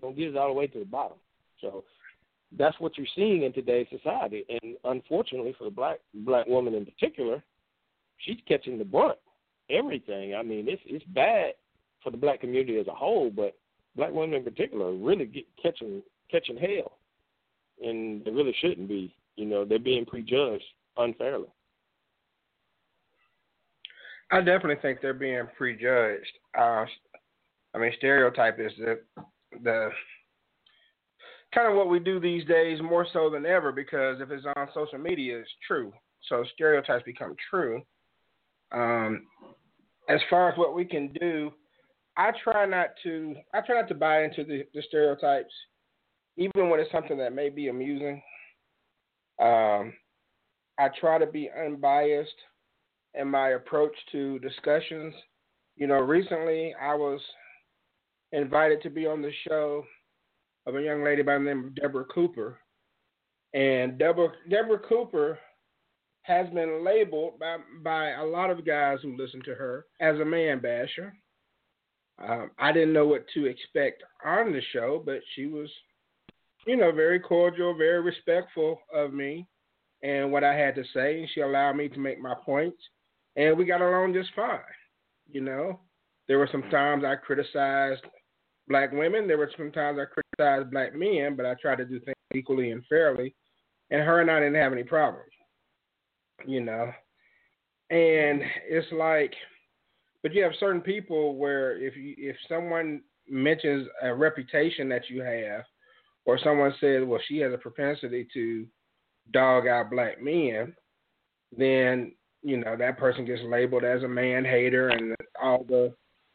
don't 0.00 0.16
get 0.16 0.28
it 0.28 0.36
all 0.36 0.48
the 0.48 0.54
way 0.54 0.66
to 0.66 0.78
the 0.78 0.84
bottom. 0.84 1.18
So 1.60 1.84
that's 2.56 2.78
what 2.80 2.96
you're 2.96 3.06
seeing 3.14 3.42
in 3.44 3.52
today's 3.52 3.86
society, 3.90 4.44
and 4.48 4.76
unfortunately 4.84 5.54
for 5.56 5.64
the 5.64 5.70
black 5.70 5.98
black 6.14 6.46
woman 6.46 6.74
in 6.74 6.84
particular, 6.84 7.42
she's 8.18 8.38
catching 8.48 8.78
the 8.78 8.84
brunt. 8.84 9.18
Everything. 9.70 10.34
I 10.34 10.42
mean, 10.42 10.66
it's 10.68 10.82
it's 10.86 11.04
bad 11.06 11.52
for 12.02 12.10
the 12.10 12.16
black 12.16 12.40
community 12.40 12.78
as 12.78 12.88
a 12.88 12.94
whole, 12.94 13.30
but 13.30 13.56
black 13.94 14.12
women 14.12 14.34
in 14.34 14.44
particular 14.44 14.86
are 14.86 14.94
really 14.94 15.26
get, 15.26 15.44
catching 15.62 16.02
catching 16.30 16.56
hell, 16.56 16.98
and 17.82 18.24
they 18.24 18.30
really 18.30 18.54
shouldn't 18.60 18.88
be. 18.88 19.14
You 19.36 19.46
know, 19.46 19.64
they're 19.64 19.78
being 19.78 20.04
prejudged 20.04 20.64
unfairly. 20.96 21.48
I 24.32 24.38
definitely 24.38 24.76
think 24.82 25.00
they're 25.00 25.14
being 25.14 25.46
prejudged. 25.56 26.32
Uh, 26.56 26.84
I 27.74 27.78
mean, 27.78 27.92
stereotype 27.96 28.58
is 28.60 28.72
that 28.78 29.00
the 29.62 29.90
kind 31.54 31.68
of 31.68 31.76
what 31.76 31.88
we 31.88 31.98
do 31.98 32.20
these 32.20 32.44
days 32.44 32.80
more 32.80 33.06
so 33.12 33.28
than 33.30 33.44
ever 33.46 33.72
because 33.72 34.20
if 34.20 34.30
it's 34.30 34.46
on 34.56 34.68
social 34.74 34.98
media, 34.98 35.38
it's 35.38 35.50
true. 35.66 35.92
So 36.28 36.44
stereotypes 36.54 37.04
become 37.04 37.34
true. 37.50 37.82
Um, 38.72 39.26
as 40.08 40.20
far 40.28 40.50
as 40.50 40.58
what 40.58 40.74
we 40.74 40.84
can 40.84 41.12
do, 41.20 41.52
I 42.16 42.32
try 42.42 42.66
not 42.66 42.90
to. 43.04 43.34
I 43.54 43.60
try 43.60 43.80
not 43.80 43.88
to 43.88 43.94
buy 43.94 44.24
into 44.24 44.44
the, 44.44 44.64
the 44.74 44.82
stereotypes, 44.88 45.52
even 46.36 46.68
when 46.68 46.80
it's 46.80 46.92
something 46.92 47.18
that 47.18 47.32
may 47.32 47.48
be 47.48 47.68
amusing. 47.68 48.22
Um, 49.40 49.94
I 50.78 50.88
try 51.00 51.18
to 51.18 51.26
be 51.26 51.48
unbiased 51.50 52.34
in 53.14 53.28
my 53.28 53.50
approach 53.50 53.94
to 54.12 54.38
discussions. 54.40 55.14
You 55.76 55.86
know, 55.86 56.00
recently 56.00 56.74
I 56.80 56.94
was 56.94 57.20
invited 58.32 58.82
to 58.82 58.90
be 58.90 59.06
on 59.06 59.22
the 59.22 59.32
show 59.46 59.84
of 60.66 60.76
a 60.76 60.82
young 60.82 61.02
lady 61.02 61.22
by 61.22 61.34
the 61.34 61.44
name 61.44 61.64
of 61.64 61.74
Deborah 61.74 62.04
Cooper. 62.04 62.58
And 63.54 63.98
Deborah, 63.98 64.32
Deborah 64.48 64.78
Cooper 64.78 65.38
has 66.22 66.48
been 66.50 66.84
labeled 66.84 67.38
by, 67.38 67.56
by 67.82 68.10
a 68.10 68.24
lot 68.24 68.50
of 68.50 68.66
guys 68.66 68.98
who 69.02 69.16
listen 69.16 69.42
to 69.44 69.54
her 69.54 69.86
as 70.00 70.18
a 70.20 70.24
man 70.24 70.60
basher. 70.60 71.12
Um, 72.22 72.50
I 72.58 72.72
didn't 72.72 72.92
know 72.92 73.06
what 73.06 73.24
to 73.34 73.46
expect 73.46 74.02
on 74.24 74.52
the 74.52 74.60
show, 74.72 75.02
but 75.04 75.20
she 75.34 75.46
was, 75.46 75.70
you 76.66 76.76
know, 76.76 76.92
very 76.92 77.18
cordial, 77.18 77.76
very 77.76 78.02
respectful 78.02 78.78
of 78.94 79.12
me 79.12 79.46
and 80.02 80.30
what 80.30 80.44
I 80.44 80.54
had 80.54 80.74
to 80.76 80.84
say. 80.94 81.20
And 81.20 81.28
she 81.34 81.40
allowed 81.40 81.76
me 81.76 81.88
to 81.88 81.98
make 81.98 82.20
my 82.20 82.34
points. 82.44 82.78
And 83.36 83.56
we 83.56 83.64
got 83.64 83.80
along 83.80 84.12
just 84.12 84.30
fine. 84.36 84.60
You 85.30 85.40
know, 85.40 85.80
there 86.28 86.38
were 86.38 86.48
some 86.52 86.62
times 86.70 87.04
I 87.04 87.14
criticized 87.16 88.02
black 88.68 88.92
women. 88.92 89.26
There 89.26 89.38
were 89.38 89.50
some 89.56 89.72
times 89.72 89.98
I 90.00 90.04
criticized 90.04 90.70
black 90.70 90.94
men, 90.94 91.36
but 91.36 91.46
I 91.46 91.54
tried 91.54 91.76
to 91.76 91.84
do 91.84 92.00
things 92.00 92.16
equally 92.34 92.70
and 92.70 92.84
fairly. 92.88 93.34
And 93.90 94.02
her 94.02 94.20
and 94.20 94.30
I 94.30 94.38
didn't 94.38 94.54
have 94.54 94.72
any 94.72 94.84
problems, 94.84 95.32
you 96.46 96.60
know. 96.60 96.90
And 97.90 98.42
it's 98.68 98.86
like, 98.92 99.34
but 100.22 100.32
you 100.32 100.42
have 100.44 100.52
certain 100.60 100.80
people 100.80 101.36
where 101.36 101.76
if 101.76 101.96
you 101.96 102.14
if 102.16 102.36
someone 102.48 103.02
mentions 103.28 103.88
a 104.02 104.14
reputation 104.14 104.88
that 104.90 105.10
you 105.10 105.22
have, 105.22 105.64
or 106.24 106.38
someone 106.38 106.72
says, 106.80 107.02
well, 107.04 107.20
she 107.26 107.38
has 107.38 107.52
a 107.52 107.58
propensity 107.58 108.28
to 108.32 108.66
dog 109.32 109.66
out 109.66 109.90
black 109.90 110.22
men, 110.22 110.72
then 111.56 112.12
you 112.42 112.58
know 112.58 112.76
that 112.76 112.98
person 112.98 113.24
gets 113.24 113.42
labeled 113.42 113.82
as 113.82 114.04
a 114.04 114.08
man 114.08 114.44
hater, 114.44 114.90
and 114.90 115.16
all 115.42 115.64
the 115.64 115.92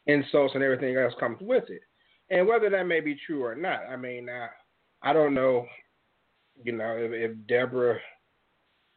insults 0.07 0.55
and 0.55 0.63
everything 0.63 0.97
else 0.97 1.13
comes 1.19 1.37
with 1.39 1.69
it 1.69 1.81
and 2.29 2.47
whether 2.47 2.69
that 2.69 2.87
may 2.87 2.99
be 2.99 3.17
true 3.25 3.43
or 3.43 3.55
not, 3.55 3.81
I 3.89 3.95
mean, 3.95 4.27
I, 4.29 4.47
I 5.01 5.13
don't 5.13 5.33
know, 5.33 5.65
you 6.63 6.71
know, 6.71 6.95
if, 6.97 7.11
if 7.11 7.47
Deborah 7.47 7.99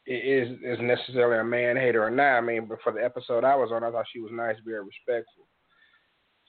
is 0.06 0.48
is 0.64 0.78
necessarily 0.80 1.38
a 1.38 1.44
man 1.44 1.76
hater 1.76 2.02
or 2.02 2.10
not. 2.10 2.38
I 2.38 2.40
mean, 2.40 2.66
but 2.66 2.78
for 2.82 2.92
the 2.92 3.04
episode 3.04 3.44
I 3.44 3.54
was 3.54 3.70
on, 3.72 3.84
I 3.84 3.90
thought 3.90 4.06
she 4.12 4.20
was 4.20 4.32
nice, 4.32 4.56
very 4.64 4.82
respectful. 4.82 5.46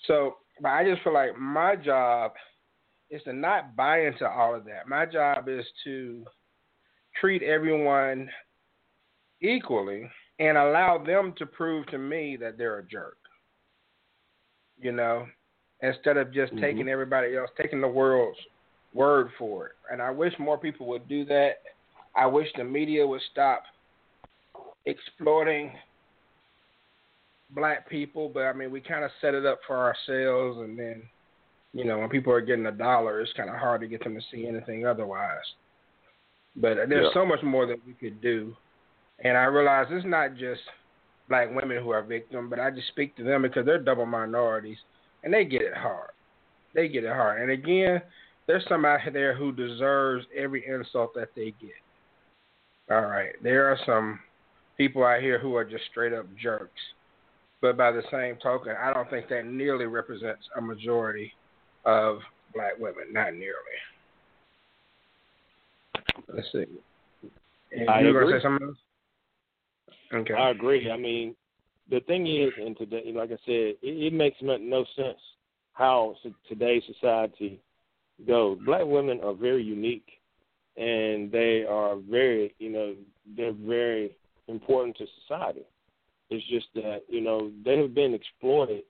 So, 0.08 0.38
but 0.62 0.70
I 0.70 0.86
just 0.86 1.04
feel 1.04 1.14
like 1.14 1.38
my 1.38 1.76
job 1.76 2.32
is 3.10 3.22
to 3.24 3.34
not 3.34 3.76
buy 3.76 4.06
into 4.06 4.28
all 4.28 4.56
of 4.56 4.64
that. 4.66 4.88
My 4.88 5.06
job 5.06 5.50
is 5.50 5.66
to 5.84 6.24
treat 7.20 7.44
everyone 7.44 8.30
equally 9.42 10.10
and 10.40 10.58
allow 10.58 10.98
them 10.98 11.34
to 11.38 11.46
prove 11.46 11.86
to 11.88 11.98
me 11.98 12.38
that 12.38 12.58
they're 12.58 12.80
a 12.80 12.88
jerk. 12.88 13.18
You 14.78 14.94
know, 14.94 15.26
instead 15.82 16.18
of 16.18 16.34
just 16.34 16.52
mm-hmm. 16.54 16.62
taking 16.62 16.90
everybody 16.90 17.36
else, 17.36 17.50
taking 17.58 17.82
the 17.82 17.88
world's 17.88 18.40
word 18.94 19.30
for 19.38 19.68
it. 19.68 19.72
And 19.92 20.02
I 20.02 20.12
wish 20.12 20.34
more 20.40 20.58
people 20.58 20.88
would 20.88 21.08
do 21.08 21.26
that. 21.26 21.60
I 22.16 22.26
wish 22.26 22.48
the 22.58 22.64
media 22.64 23.06
would 23.06 23.22
stop 23.32 23.64
exploiting 24.86 25.72
black 27.52 27.90
people, 27.90 28.30
but 28.30 28.44
I 28.44 28.54
mean, 28.54 28.72
we 28.72 28.82
kind 28.82 29.04
of 29.04 29.12
set 29.22 29.34
it 29.34 29.46
up 29.46 29.60
for 29.66 29.78
ourselves, 29.78 30.60
and 30.60 30.78
then, 30.78 31.04
you 31.74 31.86
know, 31.86 32.00
when 32.00 32.10
people 32.10 32.34
are 32.34 32.42
getting 32.42 32.66
a 32.66 32.72
dollar, 32.72 33.22
it's 33.22 33.34
kind 33.34 33.50
of 33.50 33.56
hard 33.56 33.82
to 33.82 33.88
get 33.88 34.04
them 34.04 34.16
to 34.16 34.22
see 34.32 34.48
anything 34.48 34.86
otherwise. 34.86 35.38
But 36.56 36.76
there's 36.90 37.06
yeah. 37.06 37.22
so 37.22 37.26
much 37.26 37.42
more 37.44 37.66
that 37.68 37.80
we 37.86 37.94
could 37.94 38.22
do, 38.22 38.56
and 39.24 39.38
I 39.38 39.44
realize 39.46 39.88
it's 39.90 40.06
not 40.06 40.36
just 40.36 40.62
black 41.28 41.54
women 41.54 41.82
who 41.82 41.92
are 41.92 42.02
victims, 42.02 42.50
but 42.50 42.60
I 42.60 42.72
just 42.72 42.88
speak 42.88 43.16
to 43.18 43.24
them 43.24 43.44
because 43.44 43.66
they're 43.66 43.80
double 43.80 44.06
minorities, 44.06 44.78
and 45.24 45.34
they 45.34 45.46
get 45.46 45.62
it 45.62 45.76
hard. 45.76 46.12
They 46.74 46.88
get 46.88 47.04
it 47.04 47.14
hard, 47.14 47.42
and 47.42 47.52
again, 47.52 48.02
there's 48.48 48.66
somebody 48.68 49.04
out 49.06 49.14
there 49.14 49.36
who 49.36 49.52
deserves 49.52 50.26
every 50.36 50.66
insult 50.68 51.14
that 51.16 51.30
they 51.36 51.54
get. 51.60 51.72
All 52.92 53.06
right, 53.06 53.34
there 53.44 53.68
are 53.68 53.78
some 53.86 54.20
people 54.78 55.04
out 55.04 55.22
here 55.22 55.40
who 55.40 55.56
are 55.56 55.66
just 55.66 55.84
straight 55.92 56.14
up 56.14 56.26
jerks 56.42 56.82
but 57.62 57.78
by 57.78 57.92
the 57.92 58.04
same 58.12 58.38
token, 58.42 58.74
I 58.82 58.94
don't 58.94 59.10
think 59.10 59.28
that 59.30 59.46
nearly 59.46 59.86
represents 59.86 60.48
a 60.56 60.62
majority 60.62 61.34
of 61.86 62.20
black 62.54 62.74
women. 62.80 63.12
Not 63.12 63.34
nearly. 63.34 63.54
Let's 66.34 66.48
see. 66.52 66.66
And 67.72 67.90
I 67.90 68.02
you 68.02 68.10
agree. 68.10 68.26
Gonna 68.26 68.40
say 68.40 68.44
something 68.44 68.68
else? 68.68 68.78
Okay. 70.14 70.34
I 70.34 70.52
agree. 70.52 70.90
I 70.90 70.98
mean, 70.98 71.36
the 71.90 72.00
thing 72.02 72.28
is, 72.28 72.54
and 72.58 72.78
today, 72.78 73.12
like 73.14 73.30
I 73.30 73.38
said, 73.46 73.76
it, 73.76 73.78
it 73.82 74.14
makes 74.14 74.38
no 74.42 74.86
sense 74.96 75.20
how 75.74 76.16
today's 76.48 76.84
society 76.94 77.60
goes. 78.28 78.60
Black 78.66 78.86
women 78.86 79.22
are 79.24 79.34
very 79.34 79.64
unique, 79.64 80.08
and 80.78 81.32
they 81.32 81.66
are 81.68 81.96
very, 81.98 82.54
you 82.60 82.70
know, 82.70 82.96
they're 83.36 83.54
very 83.54 84.12
important 84.48 84.98
to 84.98 85.06
society. 85.22 85.66
It's 86.30 86.46
just 86.48 86.68
that 86.76 87.02
you 87.08 87.22
know 87.22 87.52
they 87.66 87.78
have 87.80 87.96
been 87.96 88.14
exploited 88.14 88.84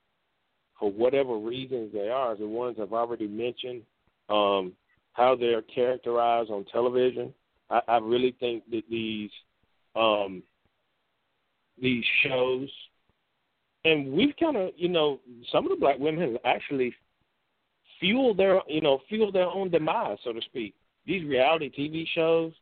for 0.78 0.90
whatever 0.90 1.36
reasons 1.36 1.92
they 1.92 2.08
are. 2.08 2.36
The 2.36 2.46
ones 2.46 2.76
I've 2.80 2.92
already 2.92 3.28
mentioned, 3.28 3.82
um, 4.28 4.72
how 5.12 5.36
they're 5.36 5.62
characterized 5.62 6.50
on 6.50 6.64
television. 6.66 7.32
I, 7.70 7.80
I 7.88 7.96
really 7.98 8.36
think 8.40 8.68
that 8.70 8.82
these 8.90 9.30
um, 9.96 10.42
these 11.80 12.04
shows, 12.22 12.68
and 13.84 14.12
we've 14.12 14.34
kind 14.38 14.56
of 14.56 14.70
you 14.76 14.88
know 14.88 15.20
some 15.52 15.64
of 15.64 15.70
the 15.70 15.76
black 15.76 15.98
women 15.98 16.32
have 16.32 16.40
actually 16.44 16.94
fueled 17.98 18.36
their 18.36 18.60
you 18.68 18.80
know 18.80 19.00
fueled 19.08 19.34
their 19.34 19.46
own 19.46 19.70
demise, 19.70 20.18
so 20.24 20.32
to 20.32 20.40
speak. 20.42 20.74
These 21.06 21.24
reality 21.26 21.70
TV 21.70 22.06
shows, 22.14 22.52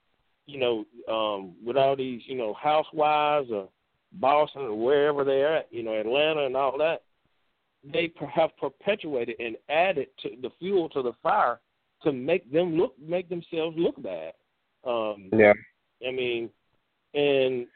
you 0.46 0.58
know, 0.58 0.84
um, 1.12 1.54
with 1.64 1.76
all 1.76 1.96
these 1.96 2.22
you 2.26 2.36
know 2.36 2.54
housewives 2.54 3.50
or 3.50 3.68
Boston 4.12 4.62
or 4.62 4.74
wherever 4.74 5.24
they're 5.24 5.58
at, 5.58 5.68
you 5.70 5.82
know, 5.82 5.92
Atlanta 5.92 6.46
and 6.46 6.56
all 6.56 6.78
that, 6.78 7.02
they 7.84 8.12
have 8.34 8.56
perpetuated 8.56 9.36
and 9.38 9.56
added 9.68 10.08
to 10.22 10.30
the 10.42 10.50
fuel 10.58 10.88
to 10.90 11.02
the 11.02 11.12
fire 11.22 11.60
to 12.02 12.12
make 12.12 12.50
them 12.52 12.76
look 12.76 12.94
make 12.98 13.28
themselves 13.28 13.76
look 13.78 14.00
bad. 14.02 14.32
Um, 14.84 15.30
yeah. 15.32 15.52
I 16.06 16.12
mean, 16.12 16.50
and 17.14 17.66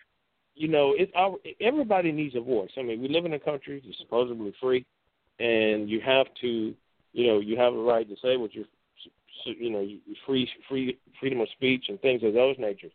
you 0.55 0.69
know, 0.69 0.95
it 0.97 1.11
our, 1.17 1.37
everybody 1.61 2.13
needs 2.13 2.37
a 2.37 2.41
voice. 2.41 2.71
I 2.79 2.83
mean, 2.83 3.01
we 3.01 3.09
live 3.09 3.25
in 3.25 3.35
a 3.35 3.39
country 3.39 3.83
that's 3.85 3.99
supposedly 3.99 4.55
free, 4.61 4.85
and 5.39 5.89
you 5.89 6.01
have 6.01 6.27
to, 6.41 6.75
you 7.13 7.27
know, 7.27 7.41
you 7.41 7.57
have 7.59 7.75
a 7.75 7.83
right 7.83 8.09
to 8.09 8.17
say 8.23 8.37
what 8.37 8.55
you're, 8.55 8.67
you 9.45 9.71
know, 9.71 9.87
free 10.27 10.49
free 10.69 10.99
freedom 11.19 11.41
of 11.41 11.49
speech 11.57 11.87
and 11.89 12.01
things 12.01 12.23
of 12.23 12.35
those 12.35 12.57
natures. 12.59 12.93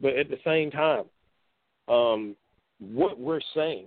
But 0.00 0.16
at 0.16 0.28
the 0.28 0.38
same 0.44 0.70
time, 0.70 1.04
um, 1.88 2.36
what 2.78 3.18
we're 3.18 3.40
saying 3.54 3.86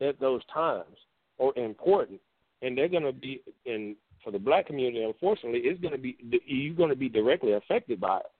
at 0.00 0.18
those 0.20 0.42
times 0.52 0.96
are 1.38 1.52
important, 1.56 2.20
and 2.62 2.76
they're 2.76 2.88
going 2.88 3.02
to 3.02 3.12
be 3.12 3.42
in 3.66 3.96
for 4.24 4.30
the 4.30 4.38
black 4.38 4.66
community. 4.66 5.02
Unfortunately, 5.02 5.60
it's 5.64 5.80
going 5.80 5.92
to 5.92 5.98
be 5.98 6.16
you're 6.46 6.74
going 6.74 6.90
to 6.90 6.96
be 6.96 7.08
directly 7.08 7.52
affected 7.52 8.00
by 8.00 8.18
it. 8.18 8.32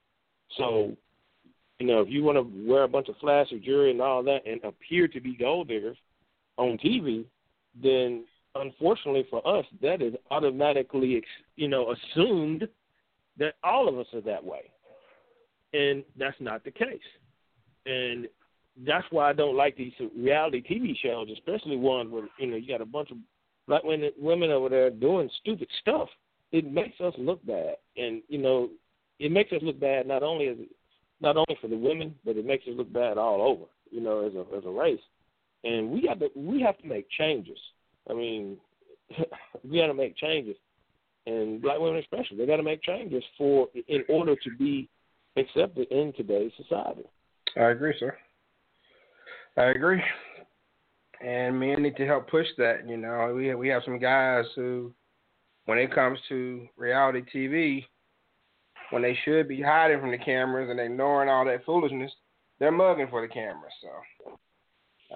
So, 0.57 0.97
you 1.81 1.87
know, 1.87 2.01
if 2.01 2.11
you 2.11 2.23
want 2.23 2.37
to 2.37 2.71
wear 2.71 2.83
a 2.83 2.89
bunch 2.89 3.09
of 3.09 3.17
flashy 3.17 3.59
jewelry 3.59 3.91
and 3.91 4.03
all 4.03 4.23
that 4.23 4.47
and 4.47 4.63
appear 4.63 5.09
to 5.09 5.21
be 5.21 5.35
gold 5.35 5.69
diggers 5.69 5.97
on 6.59 6.77
TV, 6.77 7.25
then 7.83 8.25
unfortunately 8.55 9.27
for 9.31 9.47
us, 9.49 9.65
that 9.81 10.03
is 10.03 10.13
automatically, 10.31 11.23
you 11.57 11.69
know, 11.69 11.95
assumed 11.95 12.69
that 13.39 13.55
all 13.65 13.89
of 13.89 13.99
us 13.99 14.07
are 14.13 14.21
that 14.21 14.45
way, 14.45 14.71
and 15.73 16.05
that's 16.19 16.37
not 16.39 16.63
the 16.65 16.71
case. 16.71 17.01
And 17.87 18.29
that's 18.87 19.07
why 19.11 19.31
I 19.31 19.33
don't 19.33 19.57
like 19.57 19.75
these 19.79 19.95
reality 20.15 20.63
TV 20.63 20.95
shows, 21.03 21.29
especially 21.33 21.77
ones 21.77 22.11
where 22.11 22.29
you 22.39 22.49
know 22.49 22.57
you 22.57 22.69
got 22.69 22.83
a 22.83 22.87
bunch 22.87 23.11
of 23.11 23.17
black 23.67 23.85
women 23.85 24.11
women 24.19 24.51
over 24.51 24.69
there 24.69 24.91
doing 24.91 25.31
stupid 25.41 25.69
stuff. 25.81 26.11
It 26.53 26.71
makes 26.71 27.01
us 27.01 27.15
look 27.17 27.45
bad, 27.47 27.77
and 27.97 28.21
you 28.29 28.39
know 28.39 28.69
it 29.19 29.33
makes 29.33 29.51
us 29.53 29.63
look 29.63 29.81
bad 29.81 30.07
not 30.07 30.23
only 30.23 30.49
as 30.49 30.57
not 31.21 31.37
only 31.37 31.59
for 31.61 31.69
the 31.69 31.77
women, 31.77 32.15
but 32.25 32.37
it 32.37 32.47
makes 32.47 32.67
us 32.67 32.75
look 32.77 32.93
bad 32.93 33.19
all 33.19 33.43
over. 33.43 33.65
You 33.91 34.01
know, 34.01 34.27
as 34.27 34.35
a 34.35 34.57
as 34.57 34.65
a 34.65 34.71
race, 34.71 35.01
and 35.65 35.91
we 35.91 36.03
got 36.03 36.21
to 36.21 36.31
we 36.35 36.61
have 36.63 36.79
to 36.79 36.87
make 36.87 37.09
changes. 37.11 37.59
I 38.09 38.15
mean, 38.15 38.57
we 39.69 39.79
got 39.79 39.89
to 39.89 39.95
make 39.95 40.17
changes, 40.17 40.57
and 41.27 41.61
black 41.61 41.79
women 41.79 41.99
especially, 41.99 42.37
they 42.37 42.47
got 42.47 42.57
to 42.57 42.63
make 42.63 42.83
changes 42.83 43.25
for 43.37 43.69
in 43.89 44.05
order 44.09 44.37
to 44.37 44.51
be 44.59 44.89
accepted 45.37 45.89
in 45.91 46.13
today's 46.17 46.53
society. 46.57 47.05
I 47.57 47.71
agree, 47.71 47.95
sir. 47.99 48.17
I 49.57 49.65
agree. 49.65 50.03
And 51.21 51.59
men 51.59 51.83
need 51.83 51.97
to 51.97 52.07
help 52.07 52.31
push 52.31 52.47
that. 52.57 52.89
You 52.89 52.97
know, 52.97 53.33
we 53.35 53.55
we 53.55 53.69
have 53.69 53.83
some 53.85 53.99
guys 53.99 54.45
who, 54.55 54.93
when 55.67 55.79
it 55.79 55.95
comes 55.95 56.19
to 56.29 56.67
reality 56.77 57.23
TV, 57.35 57.85
when 58.91 59.03
they 59.03 59.17
should 59.25 59.49
be 59.49 59.61
hiding 59.61 60.01
from 60.01 60.11
the 60.11 60.19
cameras 60.19 60.69
and 60.71 60.81
ignoring 60.81 61.29
all 61.29 61.45
that 61.45 61.65
foolishness, 61.65 62.13
they're 62.59 62.73
mugging 62.73 63.09
for 63.09 63.23
the 63.23 63.33
cameras. 63.33 63.73
So, 63.81 64.37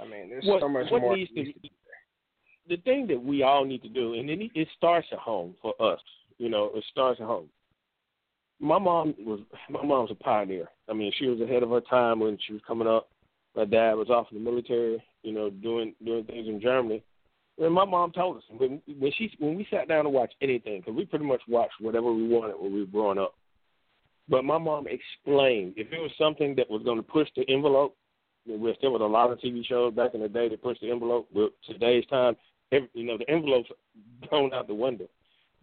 I 0.01 0.09
mean, 0.09 0.31
there's 0.31 0.45
what, 0.45 0.61
so 0.61 0.69
much 0.69 0.87
what 0.91 1.03
more. 1.03 1.17
Needs 1.17 1.31
to, 1.35 1.45
the 2.69 2.77
thing 2.79 3.07
that 3.09 3.23
we 3.23 3.43
all 3.43 3.65
need 3.65 3.83
to 3.83 3.89
do, 3.89 4.15
and 4.15 4.31
it, 4.31 4.51
it 4.55 4.69
starts 4.77 5.07
at 5.13 5.19
home 5.19 5.55
for 5.61 5.75
us. 5.81 6.01
You 6.39 6.49
know, 6.49 6.71
it 6.75 6.85
starts 6.91 7.21
at 7.21 7.27
home. 7.27 7.49
My 8.61 8.79
mom 8.79 9.15
was 9.19 9.41
my 9.69 9.83
mom's 9.85 10.11
a 10.11 10.15
pioneer. 10.15 10.69
I 10.89 10.95
mean, 10.95 11.13
she 11.19 11.27
was 11.27 11.41
ahead 11.41 11.63
of 11.63 11.71
her 11.71 11.83
time 11.83 12.21
when 12.21 12.39
she 12.47 12.53
was 12.53 12.63
coming 12.67 12.89
up 12.89 13.09
my 13.55 13.65
dad 13.65 13.95
was 13.95 14.11
off 14.11 14.27
in 14.31 14.43
the 14.43 14.51
military, 14.51 15.03
you 15.23 15.33
know, 15.33 15.51
doing 15.51 15.95
doing 16.05 16.25
things 16.25 16.49
in 16.49 16.61
Germany. 16.61 17.03
And 17.59 17.73
my 17.73 17.85
mom 17.85 18.11
told 18.11 18.39
us 18.39 18.43
when 18.57 18.83
when 18.99 19.13
she 19.17 19.31
when 19.39 19.57
we 19.57 19.67
sat 19.71 19.89
down 19.89 20.05
to 20.05 20.11
watch 20.11 20.33
anything, 20.43 20.81
because 20.81 20.95
we 20.95 21.05
pretty 21.05 21.25
much 21.25 21.41
watched 21.49 21.81
whatever 21.81 22.13
we 22.13 22.27
wanted 22.27 22.57
when 22.59 22.73
we 22.73 22.81
were 22.81 22.87
growing 22.87 23.19
up. 23.19 23.35
But 24.29 24.45
my 24.45 24.59
mom 24.59 24.87
explained 24.87 25.75
if 25.77 25.93
it 25.93 26.01
was 26.01 26.11
something 26.19 26.55
that 26.57 26.71
was 26.71 26.83
going 26.83 26.97
to 26.97 27.03
push 27.03 27.29
the 27.37 27.45
envelope, 27.49 27.97
which 28.47 28.77
there 28.81 28.91
was 28.91 29.01
a 29.01 29.05
lot 29.05 29.31
of 29.31 29.39
TV 29.39 29.65
shows 29.67 29.95
back 29.95 30.15
in 30.15 30.21
the 30.21 30.29
day 30.29 30.49
that 30.49 30.63
pushed 30.63 30.81
the 30.81 30.91
envelope. 30.91 31.29
But 31.35 31.53
today's 31.67 32.07
time, 32.07 32.37
every, 32.73 32.89
you 32.95 33.05
know, 33.05 33.19
the 33.19 33.31
envelope's 33.31 33.71
thrown 34.29 34.53
out 34.55 34.67
the 34.67 34.75
window. 34.75 35.09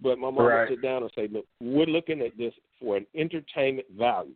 But 0.02 0.18
my 0.18 0.32
mom 0.32 0.46
right. 0.46 0.70
would 0.70 0.78
sit 0.78 0.82
down 0.82 1.04
and 1.04 1.12
say, 1.16 1.28
"Look, 1.28 1.46
we're 1.60 1.86
looking 1.86 2.22
at 2.22 2.38
this 2.38 2.54
for 2.80 2.98
an 2.98 3.06
entertainment 3.16 3.88
value 3.96 4.34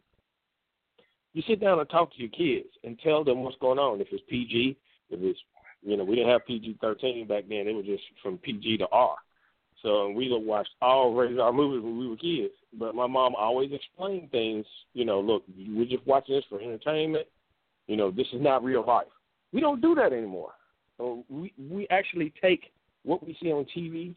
you 1.36 1.44
sit 1.48 1.60
down 1.60 1.80
and 1.80 1.90
talk 1.90 2.14
to 2.14 2.20
your 2.20 2.30
kids 2.30 2.70
and 2.86 2.98
tell 3.00 3.26
them 3.26 3.44
what's 3.44 3.58
going 3.58 3.78
on. 3.78 4.00
If 4.00 4.08
it's 4.12 4.24
PG, 4.30 4.78
if 5.10 5.20
it's 5.22 5.40
you 5.84 5.98
know, 5.98 6.06
we 6.06 6.16
didn't 6.16 6.32
have 6.32 6.48
PG 6.48 6.78
thirteen 6.82 7.28
back 7.28 7.44
then. 7.50 7.68
It 7.68 7.76
was 7.76 7.86
just 7.86 8.04
from 8.24 8.38
PG 8.38 8.78
to 8.78 8.88
R. 8.92 9.18
So 9.86 10.10
we 10.10 10.36
watched 10.36 10.72
all 10.82 11.14
rated 11.14 11.40
R 11.40 11.54
movies 11.54 11.84
when 11.84 12.00
we 12.00 12.08
were 12.08 12.16
kids. 12.16 12.56
But 12.78 12.96
my 12.96 13.06
mom 13.06 13.36
always 13.36 13.70
explained 13.72 14.32
things. 14.32 14.66
You 14.94 15.06
know, 15.06 15.22
look, 15.22 15.44
we're 15.56 15.86
just 15.86 16.06
watching 16.08 16.36
this 16.36 16.44
for 16.50 16.60
entertainment. 16.60 17.28
You 17.86 17.96
know, 17.96 18.10
this 18.10 18.26
is 18.34 18.42
not 18.42 18.64
real 18.64 18.84
life. 18.84 19.06
We 19.54 19.62
don't 19.62 19.82
do 19.82 19.94
that 19.94 20.12
anymore. 20.12 20.54
So 20.98 21.24
we 21.30 21.54
we 21.70 21.88
actually 21.92 22.34
take 22.42 22.72
what 23.04 23.24
we 23.24 23.38
see 23.40 23.52
on 23.52 23.68
TV, 23.78 24.16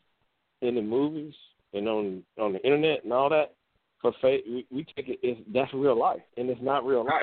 in 0.62 0.74
the 0.74 0.80
movies, 0.80 1.34
and 1.74 1.86
on 1.86 2.22
on 2.40 2.54
the 2.54 2.64
internet 2.64 3.04
and 3.04 3.12
all 3.12 3.28
that, 3.28 3.52
for 4.00 4.12
faith, 4.22 4.44
we, 4.46 4.66
we 4.70 4.86
take 4.96 5.08
it. 5.08 5.18
It's, 5.22 5.38
that's 5.52 5.72
real 5.74 5.98
life, 5.98 6.22
and 6.38 6.48
it's 6.48 6.62
not 6.62 6.86
real 6.86 7.04
life. 7.04 7.22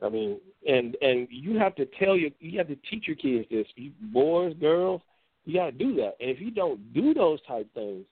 I 0.00 0.08
mean, 0.10 0.38
and 0.68 0.96
and 1.00 1.26
you 1.28 1.58
have 1.58 1.74
to 1.74 1.86
tell 1.98 2.16
your, 2.16 2.30
you 2.38 2.56
have 2.58 2.68
to 2.68 2.76
teach 2.88 3.08
your 3.08 3.16
kids 3.16 3.46
this. 3.50 3.66
You, 3.74 3.90
boys, 4.12 4.54
girls, 4.60 5.00
You 5.44 5.54
got 5.54 5.66
to 5.66 5.72
do 5.72 5.94
that. 5.96 6.14
And 6.20 6.30
if 6.30 6.40
you 6.40 6.50
don't 6.50 6.92
do 6.92 7.12
those 7.14 7.38
type 7.46 7.72
things, 7.74 8.04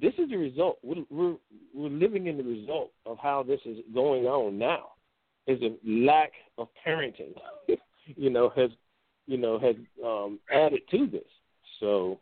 this 0.00 0.12
is 0.18 0.28
the 0.30 0.36
result. 0.36 0.78
We're, 0.82 1.04
we're 1.10 1.36
we're 1.74 1.88
living 1.88 2.26
in 2.26 2.36
the 2.36 2.42
result 2.42 2.90
of 3.04 3.18
how 3.18 3.42
this 3.42 3.60
is 3.64 3.78
going 3.94 4.24
on 4.24 4.58
now. 4.58 4.88
Is 5.46 5.60
a 5.62 5.76
lack 5.88 6.32
of 6.58 6.68
parenting. 6.86 7.34
you 8.16 8.30
know 8.30 8.50
has 8.56 8.70
you 9.26 9.36
know 9.36 9.58
has 9.58 9.76
um, 10.04 10.40
added 10.52 10.80
to 10.90 11.06
this. 11.06 11.22
So 11.80 12.18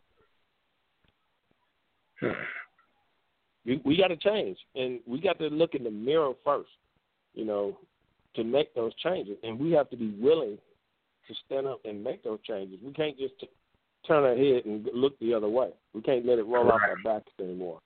we 3.65 3.81
we 3.83 3.97
got 3.97 4.09
to 4.09 4.17
change, 4.17 4.57
and 4.75 4.99
we 5.07 5.19
got 5.19 5.39
to 5.39 5.47
look 5.47 5.73
in 5.73 5.83
the 5.83 5.91
mirror 5.91 6.33
first. 6.43 6.69
You 7.33 7.45
know, 7.45 7.77
to 8.35 8.43
make 8.43 8.73
those 8.75 8.93
changes, 8.95 9.37
and 9.43 9.59
we 9.59 9.71
have 9.71 9.89
to 9.89 9.97
be 9.97 10.15
willing 10.19 10.57
to 11.27 11.33
stand 11.45 11.67
up 11.67 11.81
and 11.83 12.03
make 12.03 12.23
those 12.23 12.39
changes. 12.43 12.79
We 12.83 12.93
can't 12.93 13.17
just 13.17 13.33
t- 13.39 13.49
turn 14.07 14.23
our 14.23 14.35
head 14.35 14.65
and 14.65 14.87
look 14.93 15.17
the 15.19 15.33
other 15.33 15.49
way. 15.49 15.69
We 15.93 16.01
can't 16.01 16.25
let 16.25 16.39
it 16.39 16.45
roll 16.45 16.71
off 16.71 16.81
our 16.81 16.97
backs 17.03 17.31
anymore. 17.39 17.79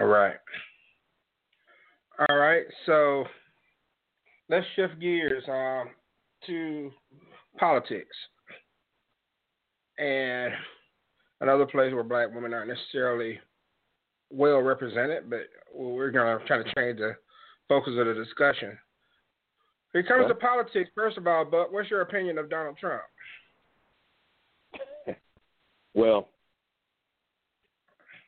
All 0.00 0.06
right. 0.06 0.36
All 2.28 2.36
right. 2.36 2.64
So 2.86 3.24
let's 4.48 4.66
shift 4.76 5.00
gears 5.00 5.44
um, 5.48 5.90
to 6.46 6.90
politics 7.58 8.16
and 9.98 10.52
another 11.40 11.66
place 11.66 11.92
where 11.92 12.02
black 12.02 12.34
women 12.34 12.54
aren't 12.54 12.68
necessarily 12.68 13.38
well 14.30 14.60
represented, 14.60 15.28
but 15.28 15.40
we're 15.74 16.10
going 16.10 16.38
to 16.38 16.44
try 16.46 16.58
to 16.58 16.64
change 16.74 16.98
the 16.98 17.14
focus 17.68 17.92
of 17.98 18.06
the 18.06 18.14
discussion. 18.14 18.76
When 19.92 20.04
it 20.04 20.08
comes 20.08 20.26
to 20.28 20.34
politics, 20.34 20.90
first 20.94 21.18
of 21.18 21.26
all, 21.26 21.44
Buck, 21.44 21.70
what's 21.70 21.90
your 21.90 22.00
opinion 22.00 22.38
of 22.38 22.48
Donald 22.48 22.78
Trump? 22.78 23.02
Well, 25.94 26.28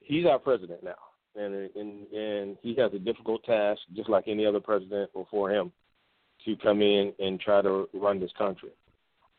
he's 0.00 0.26
our 0.26 0.38
president 0.38 0.82
now, 0.82 0.94
and 1.36 1.54
and 1.74 2.12
and 2.12 2.56
he 2.62 2.74
has 2.76 2.92
a 2.94 2.98
difficult 2.98 3.44
task, 3.44 3.80
just 3.94 4.08
like 4.08 4.24
any 4.28 4.46
other 4.46 4.60
president 4.60 5.12
before 5.12 5.50
him, 5.50 5.72
to 6.44 6.56
come 6.56 6.82
in 6.82 7.12
and 7.18 7.40
try 7.40 7.62
to 7.62 7.88
run 7.94 8.20
this 8.20 8.32
country. 8.36 8.70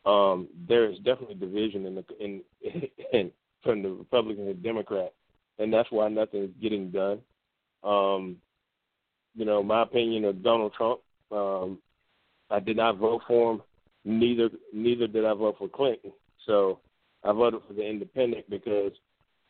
Um, 0.04 0.48
there 0.68 0.88
is 0.90 0.98
definitely 0.98 1.34
division 1.34 1.86
in 1.86 1.94
the 1.96 2.04
in, 2.20 2.42
in 3.12 3.30
from 3.62 3.82
the 3.82 3.90
Republican 3.90 4.48
and 4.48 4.62
Democrat, 4.62 5.12
and 5.58 5.72
that's 5.72 5.90
why 5.90 6.08
nothing 6.08 6.44
is 6.44 6.50
getting 6.62 6.90
done. 6.90 7.20
Um, 7.82 8.36
you 9.34 9.44
know, 9.44 9.62
my 9.62 9.82
opinion 9.82 10.24
of 10.24 10.42
Donald 10.42 10.72
Trump. 10.76 11.00
Um, 11.32 11.78
I 12.50 12.60
did 12.60 12.76
not 12.76 12.98
vote 12.98 13.22
for 13.26 13.52
him. 13.52 13.62
Neither 14.04 14.50
neither 14.72 15.06
did 15.06 15.24
I 15.24 15.34
vote 15.34 15.56
for 15.58 15.68
Clinton. 15.68 16.12
So 16.46 16.78
I 17.26 17.32
voted 17.32 17.60
for 17.66 17.74
the 17.74 17.86
independent 17.86 18.48
because, 18.48 18.92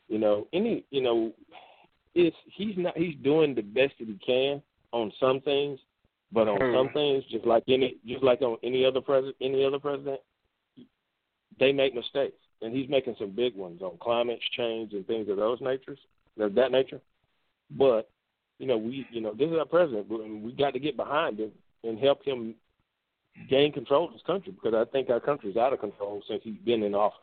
you 0.09 0.19
know, 0.19 0.47
any 0.53 0.85
you 0.91 1.03
know, 1.03 1.33
it's 2.15 2.37
he's 2.55 2.77
not 2.77 2.97
he's 2.97 3.17
doing 3.23 3.55
the 3.55 3.63
best 3.63 3.95
that 3.99 4.09
he 4.09 4.19
can 4.25 4.63
on 4.93 5.13
some 5.21 5.41
things, 5.41 5.79
but 6.33 6.49
on 6.49 6.59
some 6.59 6.89
hmm. 6.89 6.95
things, 6.95 7.25
just 7.31 7.47
like 7.47 7.65
any 7.69 7.97
just 8.07 8.23
like 8.23 8.43
on 8.43 8.57
any 8.63 8.85
other 8.85 9.01
president 9.01 9.37
any 9.41 9.65
other 9.65 9.79
president, 9.79 10.21
they 11.59 11.73
make 11.73 11.95
mistakes, 11.95 12.39
and 12.63 12.75
he's 12.75 12.89
making 12.89 13.17
some 13.19 13.31
big 13.31 13.55
ones 13.55 13.83
on 13.83 13.97
climate 14.01 14.41
change 14.57 14.93
and 14.93 15.07
things 15.07 15.29
of 15.29 15.37
those 15.37 15.61
natures 15.61 15.99
of 16.39 16.55
that 16.55 16.73
nature. 16.73 17.01
But 17.71 18.11
you 18.59 18.67
know, 18.67 18.79
we 18.79 19.07
you 19.11 19.21
know 19.21 19.35
this 19.35 19.51
is 19.51 19.59
our 19.59 19.67
president, 19.67 20.09
and 20.09 20.43
we 20.43 20.53
got 20.53 20.73
to 20.73 20.81
get 20.81 20.97
behind 20.97 21.39
him 21.39 21.53
and 21.85 21.99
help 21.99 22.25
him 22.25 22.55
gain 23.51 23.73
control 23.73 24.07
of 24.07 24.13
this 24.13 24.23
country 24.27 24.53
because 24.53 24.75
I 24.75 24.91
think 24.91 25.11
our 25.11 25.21
country's 25.21 25.57
out 25.57 25.73
of 25.73 25.81
control 25.81 26.23
since 26.29 26.41
he's 26.43 26.59
been 26.65 26.83
in 26.83 26.95
office. 26.95 27.19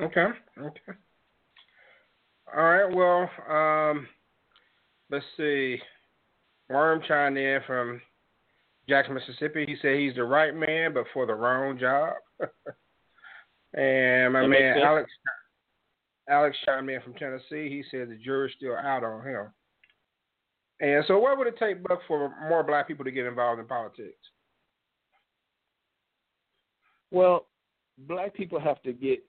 Okay. 0.00 0.26
Okay. 0.58 0.92
All 2.56 2.62
right. 2.62 2.94
Well, 2.94 3.30
um, 3.48 4.08
let's 5.10 5.24
see. 5.36 5.78
Worm 6.68 7.02
chimed 7.06 7.36
in 7.36 7.60
from 7.66 8.00
Jackson, 8.88 9.14
Mississippi. 9.14 9.64
He 9.66 9.76
said 9.82 9.98
he's 9.98 10.14
the 10.14 10.24
right 10.24 10.54
man, 10.54 10.94
but 10.94 11.04
for 11.12 11.26
the 11.26 11.34
wrong 11.34 11.78
job. 11.78 12.14
and 13.74 14.32
my 14.32 14.40
that 14.42 14.48
man 14.48 14.78
Alex 14.78 15.10
Alex 16.28 16.56
chimed 16.64 16.88
in 16.88 17.00
from 17.02 17.14
Tennessee. 17.14 17.68
He 17.68 17.84
said 17.90 18.08
the 18.08 18.16
jury's 18.16 18.54
still 18.56 18.76
out 18.76 19.04
on 19.04 19.26
him. 19.26 19.46
And 20.80 21.04
so, 21.06 21.18
what 21.18 21.36
would 21.36 21.46
it 21.46 21.58
take, 21.58 21.82
Buck, 21.82 22.00
for 22.08 22.32
more 22.48 22.62
black 22.62 22.88
people 22.88 23.04
to 23.04 23.10
get 23.10 23.26
involved 23.26 23.60
in 23.60 23.66
politics? 23.66 24.16
Well, 27.10 27.46
black 27.98 28.32
people 28.34 28.58
have 28.58 28.80
to 28.82 28.92
get 28.92 29.22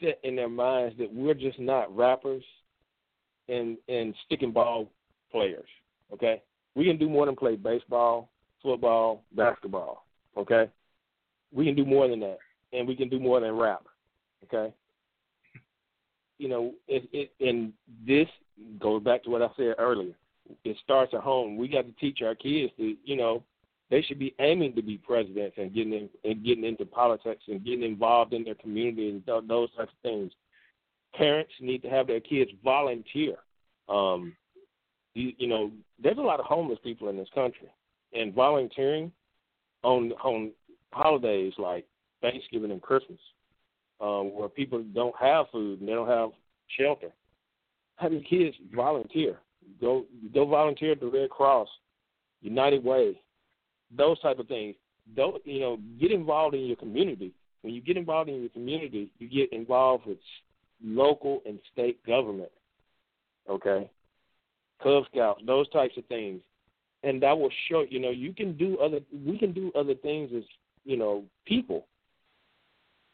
set 0.00 0.18
in 0.22 0.36
their 0.36 0.48
minds 0.48 0.96
that 0.98 1.12
we're 1.12 1.34
just 1.34 1.58
not 1.58 1.94
rappers 1.94 2.44
and 3.48 3.76
and 3.88 4.14
stick 4.26 4.42
and 4.42 4.54
ball 4.54 4.90
players. 5.30 5.68
Okay, 6.12 6.42
we 6.74 6.84
can 6.84 6.98
do 6.98 7.08
more 7.08 7.26
than 7.26 7.36
play 7.36 7.56
baseball, 7.56 8.30
football, 8.62 9.22
basketball. 9.36 10.04
Okay, 10.36 10.70
we 11.52 11.64
can 11.64 11.74
do 11.74 11.84
more 11.84 12.08
than 12.08 12.20
that, 12.20 12.38
and 12.72 12.86
we 12.86 12.96
can 12.96 13.08
do 13.08 13.18
more 13.18 13.40
than 13.40 13.52
rap. 13.52 13.84
Okay, 14.44 14.72
you 16.38 16.48
know, 16.48 16.72
it, 16.88 17.08
it 17.12 17.32
and 17.40 17.72
this 18.06 18.28
goes 18.78 19.02
back 19.02 19.22
to 19.24 19.30
what 19.30 19.42
I 19.42 19.48
said 19.56 19.74
earlier 19.78 20.14
it 20.64 20.76
starts 20.82 21.14
at 21.14 21.20
home. 21.20 21.56
We 21.56 21.68
got 21.68 21.86
to 21.86 21.92
teach 21.92 22.20
our 22.22 22.34
kids 22.34 22.72
to 22.76 22.96
you 23.04 23.16
know 23.16 23.42
they 23.90 24.02
should 24.02 24.18
be 24.18 24.34
aiming 24.38 24.74
to 24.74 24.82
be 24.82 24.98
presidents 24.98 25.56
and 25.58 25.74
getting 25.74 25.92
in, 25.92 26.08
and 26.24 26.44
getting 26.44 26.64
into 26.64 26.84
politics 26.84 27.42
and 27.48 27.64
getting 27.64 27.82
involved 27.82 28.32
in 28.32 28.44
their 28.44 28.54
community 28.54 29.10
and 29.10 29.24
th- 29.26 29.44
those 29.46 29.68
types 29.76 29.92
of 29.92 30.02
things. 30.02 30.32
Parents 31.14 31.52
need 31.60 31.82
to 31.82 31.90
have 31.90 32.06
their 32.06 32.20
kids 32.20 32.50
volunteer. 32.64 33.36
Um, 33.88 34.34
you, 35.14 35.32
you 35.38 35.46
know, 35.46 35.70
there's 36.02 36.18
a 36.18 36.22
lot 36.22 36.40
of 36.40 36.46
homeless 36.46 36.78
people 36.82 37.08
in 37.08 37.16
this 37.16 37.28
country, 37.34 37.68
and 38.12 38.34
volunteering 38.34 39.12
on 39.82 40.12
on 40.24 40.50
holidays 40.92 41.52
like 41.58 41.86
Thanksgiving 42.20 42.70
and 42.72 42.82
Christmas, 42.82 43.18
um, 44.00 44.34
where 44.34 44.48
people 44.48 44.82
don't 44.94 45.14
have 45.20 45.46
food 45.52 45.80
and 45.80 45.88
they 45.88 45.92
don't 45.92 46.08
have 46.08 46.30
shelter. 46.78 47.12
Have 47.96 48.12
your 48.12 48.22
kids 48.22 48.56
volunteer. 48.74 49.38
Go 49.80 50.06
go 50.32 50.46
volunteer 50.46 50.92
at 50.92 51.00
the 51.00 51.06
Red 51.06 51.30
Cross, 51.30 51.68
United 52.40 52.82
Way, 52.82 53.20
those 53.96 54.18
type 54.20 54.38
of 54.38 54.48
things. 54.48 54.74
Don't 55.16 55.44
you 55.46 55.60
know? 55.60 55.78
Get 56.00 56.10
involved 56.10 56.54
in 56.54 56.66
your 56.66 56.76
community. 56.76 57.32
When 57.62 57.74
you 57.74 57.80
get 57.80 57.96
involved 57.96 58.28
in 58.28 58.40
your 58.40 58.50
community, 58.50 59.10
you 59.18 59.28
get 59.28 59.52
involved 59.52 60.06
with 60.06 60.18
local 60.82 61.42
and 61.46 61.58
state 61.72 62.04
government. 62.06 62.50
Okay, 63.48 63.90
Cub 64.82 65.04
Scouts, 65.10 65.42
those 65.46 65.68
types 65.70 65.96
of 65.96 66.04
things, 66.06 66.40
and 67.02 67.22
that 67.22 67.38
will 67.38 67.50
show. 67.68 67.84
You 67.88 68.00
know, 68.00 68.10
you 68.10 68.32
can 68.32 68.56
do 68.56 68.78
other. 68.78 69.00
We 69.26 69.38
can 69.38 69.52
do 69.52 69.70
other 69.74 69.94
things 69.94 70.30
as 70.36 70.44
you 70.84 70.96
know 70.96 71.24
people, 71.46 71.86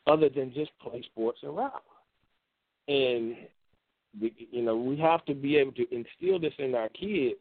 other 0.06 0.28
than 0.28 0.52
just 0.54 0.70
play 0.80 1.02
sports 1.02 1.40
and 1.42 1.56
rap. 1.56 1.82
And 2.88 3.36
you 4.18 4.62
know, 4.62 4.76
we 4.76 4.96
have 4.98 5.24
to 5.26 5.34
be 5.34 5.56
able 5.56 5.72
to 5.72 5.86
instill 5.94 6.38
this 6.38 6.54
in 6.58 6.74
our 6.74 6.88
kids, 6.88 7.40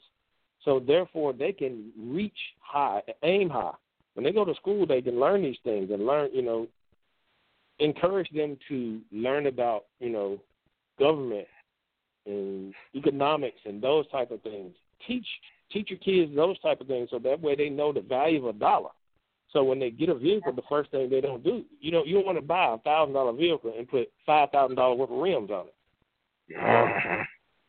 so 0.64 0.80
therefore 0.80 1.34
they 1.34 1.52
can 1.52 1.92
reach 1.98 2.38
high, 2.60 3.02
aim 3.24 3.50
high. 3.50 3.74
When 4.14 4.24
they 4.24 4.32
go 4.32 4.46
to 4.46 4.56
school, 4.56 4.86
they 4.86 5.02
can 5.02 5.20
learn 5.20 5.44
these 5.44 5.58
things 5.64 5.92
and 5.92 6.06
learn, 6.06 6.30
you 6.34 6.42
know, 6.42 6.68
encourage 7.80 8.30
them 8.32 8.58
to 8.68 9.00
learn 9.12 9.48
about, 9.48 9.86
you 10.00 10.10
know, 10.10 10.40
government 11.00 11.48
and 12.26 12.74
economics 12.96 13.60
and 13.66 13.82
those 13.82 14.08
type 14.10 14.32
of 14.32 14.42
things. 14.42 14.74
Teach 15.08 15.26
teach 15.72 15.90
your 15.90 16.00
kids 16.00 16.36
those 16.36 16.60
type 16.60 16.82
of 16.82 16.88
things 16.88 17.10
so 17.12 17.20
that 17.20 17.40
way 17.40 17.56
they 17.56 17.70
know 17.70 17.94
the 17.94 18.02
value 18.02 18.40
of 18.46 18.56
a 18.56 18.60
dollar. 18.60 18.90
So 19.52 19.64
when 19.64 19.80
they 19.80 19.90
get 19.90 20.10
a 20.10 20.16
vehicle, 20.16 20.52
the 20.52 20.62
first 20.68 20.92
thing 20.92 21.10
they 21.10 21.22
don't 21.22 21.44
do, 21.44 21.64
you 21.80 21.92
know, 21.92 22.04
you 22.04 22.16
don't 22.16 22.26
want 22.26 22.38
to 22.38 22.44
buy 22.44 22.74
a 22.74 22.78
thousand 22.80 23.14
dollar 23.14 23.34
vehicle 23.34 23.74
and 23.78 23.88
put 23.88 24.12
five 24.26 24.50
thousand 24.52 24.76
dollars 24.76 25.00
worth 25.00 25.12
of 25.12 25.18
rims 25.18 25.50
on 25.50 25.68
it 25.68 25.76
uh-huh. 26.58 27.24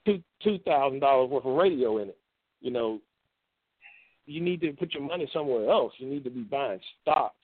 two 0.07 0.23
two 0.43 0.59
thousand 0.61 1.01
dollars 1.01 1.31
worth 1.31 1.45
of 1.45 1.57
radio 1.57 1.99
in 1.99 2.09
it. 2.09 2.19
You 2.61 2.71
know, 2.71 3.01
you 4.27 4.41
need 4.41 4.61
to 4.61 4.73
put 4.73 4.95
your 4.95 5.03
money 5.03 5.29
somewhere 5.33 5.69
else. 5.71 5.93
You 5.99 6.09
need 6.09 6.25
to 6.25 6.31
be 6.31 6.43
buying 6.43 6.81
stocks, 7.03 7.35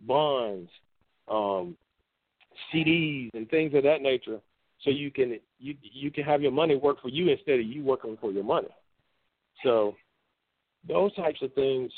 bonds, 0.00 0.70
um, 1.28 1.76
CDs, 2.72 3.30
and 3.34 3.48
things 3.50 3.74
of 3.74 3.82
that 3.84 4.02
nature, 4.02 4.40
so 4.82 4.90
you 4.90 5.10
can 5.10 5.38
you 5.58 5.74
you 5.82 6.10
can 6.10 6.24
have 6.24 6.42
your 6.42 6.52
money 6.52 6.76
work 6.76 7.00
for 7.00 7.08
you 7.08 7.28
instead 7.28 7.60
of 7.60 7.66
you 7.66 7.82
working 7.82 8.16
for 8.20 8.30
your 8.32 8.44
money. 8.44 8.68
So 9.62 9.94
those 10.86 11.14
types 11.14 11.40
of 11.42 11.52
things 11.54 11.90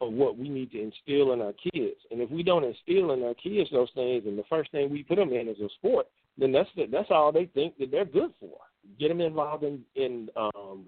are 0.00 0.08
what 0.08 0.38
we 0.38 0.48
need 0.48 0.72
to 0.72 0.82
instill 0.82 1.32
in 1.32 1.40
our 1.40 1.52
kids. 1.52 1.96
And 2.10 2.20
if 2.20 2.30
we 2.30 2.42
don't 2.42 2.64
instill 2.64 3.12
in 3.12 3.22
our 3.22 3.34
kids 3.34 3.70
those 3.70 3.90
things, 3.94 4.24
and 4.26 4.38
the 4.38 4.44
first 4.48 4.70
thing 4.72 4.90
we 4.90 5.02
put 5.02 5.16
them 5.16 5.32
in 5.32 5.48
is 5.48 5.60
a 5.60 5.68
sport, 5.78 6.06
then 6.38 6.52
that's 6.52 6.68
the, 6.76 6.86
that's 6.90 7.10
all 7.10 7.30
they 7.30 7.46
think 7.46 7.76
that 7.78 7.90
they're 7.90 8.04
good 8.04 8.32
for. 8.40 8.56
Get 8.98 9.08
them 9.08 9.20
involved 9.20 9.64
in 9.64 9.82
in 9.94 10.28
um, 10.36 10.86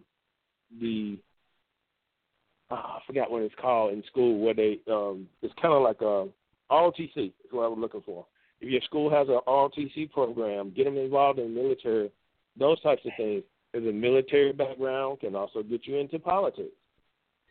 the 0.81 1.19
oh, 2.71 2.75
I 2.75 2.99
forgot 3.07 3.31
what 3.31 3.43
it's 3.43 3.55
called 3.61 3.93
in 3.93 4.03
school 4.05 4.39
where 4.39 4.55
they 4.55 4.81
um, 4.91 5.27
it's 5.43 5.55
kind 5.61 5.75
of 5.75 5.83
like 5.83 6.01
a 6.01 6.29
ROTC 6.71 7.17
is 7.17 7.33
what 7.51 7.65
I 7.65 7.69
was 7.69 7.79
looking 7.79 8.03
for. 8.03 8.27
If 8.61 8.71
your 8.71 8.81
school 8.83 9.11
has 9.11 9.29
an 9.29 9.41
ROTC 9.47 10.11
program, 10.13 10.73
get 10.75 10.85
them 10.85 10.97
involved 10.97 11.39
in 11.39 11.55
the 11.55 11.63
military. 11.63 12.11
Those 12.59 12.81
types 12.81 13.03
of 13.05 13.13
things. 13.17 13.43
There's 13.73 13.87
a 13.87 13.93
military 13.93 14.53
background 14.53 15.21
can 15.21 15.35
also 15.35 15.63
get 15.63 15.87
you 15.87 15.97
into 15.97 16.19
politics. 16.19 16.73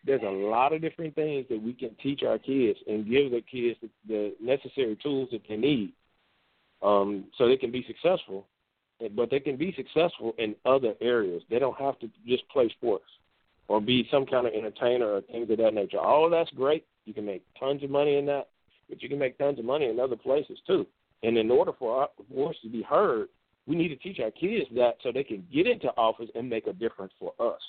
There's 0.05 0.21
a 0.23 0.25
lot 0.25 0.73
of 0.73 0.81
different 0.81 1.13
things 1.15 1.45
that 1.49 1.61
we 1.61 1.73
can 1.73 1.95
teach 2.01 2.23
our 2.23 2.39
kids 2.39 2.79
and 2.87 3.09
give 3.09 3.31
the 3.31 3.41
kids 3.41 3.77
the, 3.81 3.89
the 4.07 4.35
necessary 4.41 4.97
tools 5.01 5.29
that 5.31 5.41
they 5.47 5.57
need 5.57 5.93
um, 6.81 7.25
so 7.37 7.47
they 7.47 7.57
can 7.57 7.71
be 7.71 7.85
successful. 7.87 8.47
But 9.15 9.29
they 9.29 9.39
can 9.39 9.57
be 9.57 9.73
successful 9.75 10.33
in 10.37 10.55
other 10.65 10.93
areas. 11.01 11.43
They 11.49 11.59
don't 11.59 11.77
have 11.77 11.99
to 11.99 12.09
just 12.25 12.47
play 12.49 12.69
sports 12.69 13.05
or 13.67 13.81
be 13.81 14.07
some 14.09 14.25
kind 14.25 14.47
of 14.47 14.53
entertainer 14.53 15.05
or 15.05 15.21
things 15.21 15.49
of 15.49 15.57
that 15.57 15.73
nature. 15.73 15.99
All 15.99 16.25
of 16.25 16.31
that's 16.31 16.51
great. 16.51 16.85
You 17.05 17.13
can 17.13 17.25
make 17.25 17.43
tons 17.59 17.83
of 17.83 17.89
money 17.89 18.17
in 18.17 18.25
that, 18.27 18.49
but 18.89 19.01
you 19.01 19.09
can 19.09 19.19
make 19.19 19.37
tons 19.37 19.59
of 19.59 19.65
money 19.65 19.89
in 19.89 19.99
other 19.99 20.15
places 20.15 20.57
too. 20.65 20.87
And 21.23 21.37
in 21.37 21.51
order 21.51 21.71
for 21.77 22.01
our 22.01 22.09
voice 22.33 22.55
to 22.63 22.69
be 22.69 22.83
heard, 22.83 23.27
we 23.67 23.75
need 23.75 23.89
to 23.89 23.95
teach 23.95 24.19
our 24.19 24.31
kids 24.31 24.69
that 24.75 24.97
so 25.01 25.11
they 25.11 25.23
can 25.23 25.45
get 25.51 25.67
into 25.67 25.87
office 25.97 26.29
and 26.35 26.49
make 26.49 26.67
a 26.67 26.73
difference 26.73 27.13
for 27.19 27.33
us. 27.39 27.61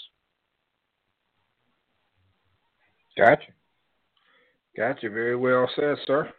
Gotcha. 3.17 3.53
Gotcha. 4.77 5.09
Very 5.09 5.37
well 5.37 5.69
said, 5.75 5.97
sir. 6.07 6.31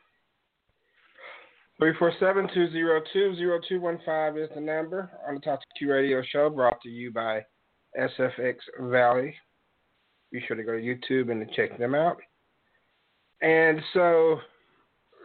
347-202-0215 1.81 4.43
is 4.43 4.49
the 4.55 4.61
number 4.61 5.11
on 5.27 5.35
the 5.35 5.41
Talk 5.41 5.59
to 5.59 5.65
Q 5.77 5.93
radio 5.93 6.23
show 6.31 6.49
brought 6.49 6.81
to 6.81 6.89
you 6.89 7.11
by 7.11 7.45
SFX 7.99 8.55
Valley. 8.79 9.35
Be 10.31 10.41
sure 10.47 10.57
to 10.57 10.63
go 10.63 10.71
to 10.71 10.81
YouTube 10.81 11.29
and 11.31 11.47
to 11.47 11.55
check 11.55 11.77
them 11.77 11.93
out. 11.93 12.17
And 13.41 13.79
so, 13.93 14.39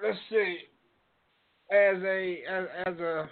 let's 0.05 0.19
see. 0.29 0.59
As 1.73 1.97
a 2.03 2.43
as, 2.47 2.67
as 2.87 3.01
a 3.01 3.31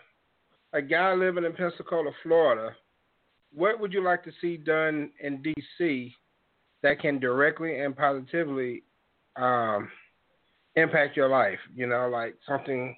a 0.73 0.81
guy 0.81 1.13
living 1.13 1.45
in 1.45 1.53
Pensacola, 1.53 2.13
Florida, 2.23 2.75
what 3.53 3.79
would 3.81 3.93
you 3.93 4.03
like 4.03 4.25
to 4.25 4.33
see 4.41 4.57
done 4.57 5.11
in 5.21 5.43
D.C. 5.43 6.17
that 6.83 7.01
can 7.01 7.19
directly 7.19 7.81
and 7.81 7.95
positively 7.95 8.83
um, 9.37 9.91
impact 10.77 11.19
your 11.19 11.29
life? 11.29 11.59
You 11.75 11.87
know, 11.87 12.09
like 12.09 12.35
something 12.49 12.97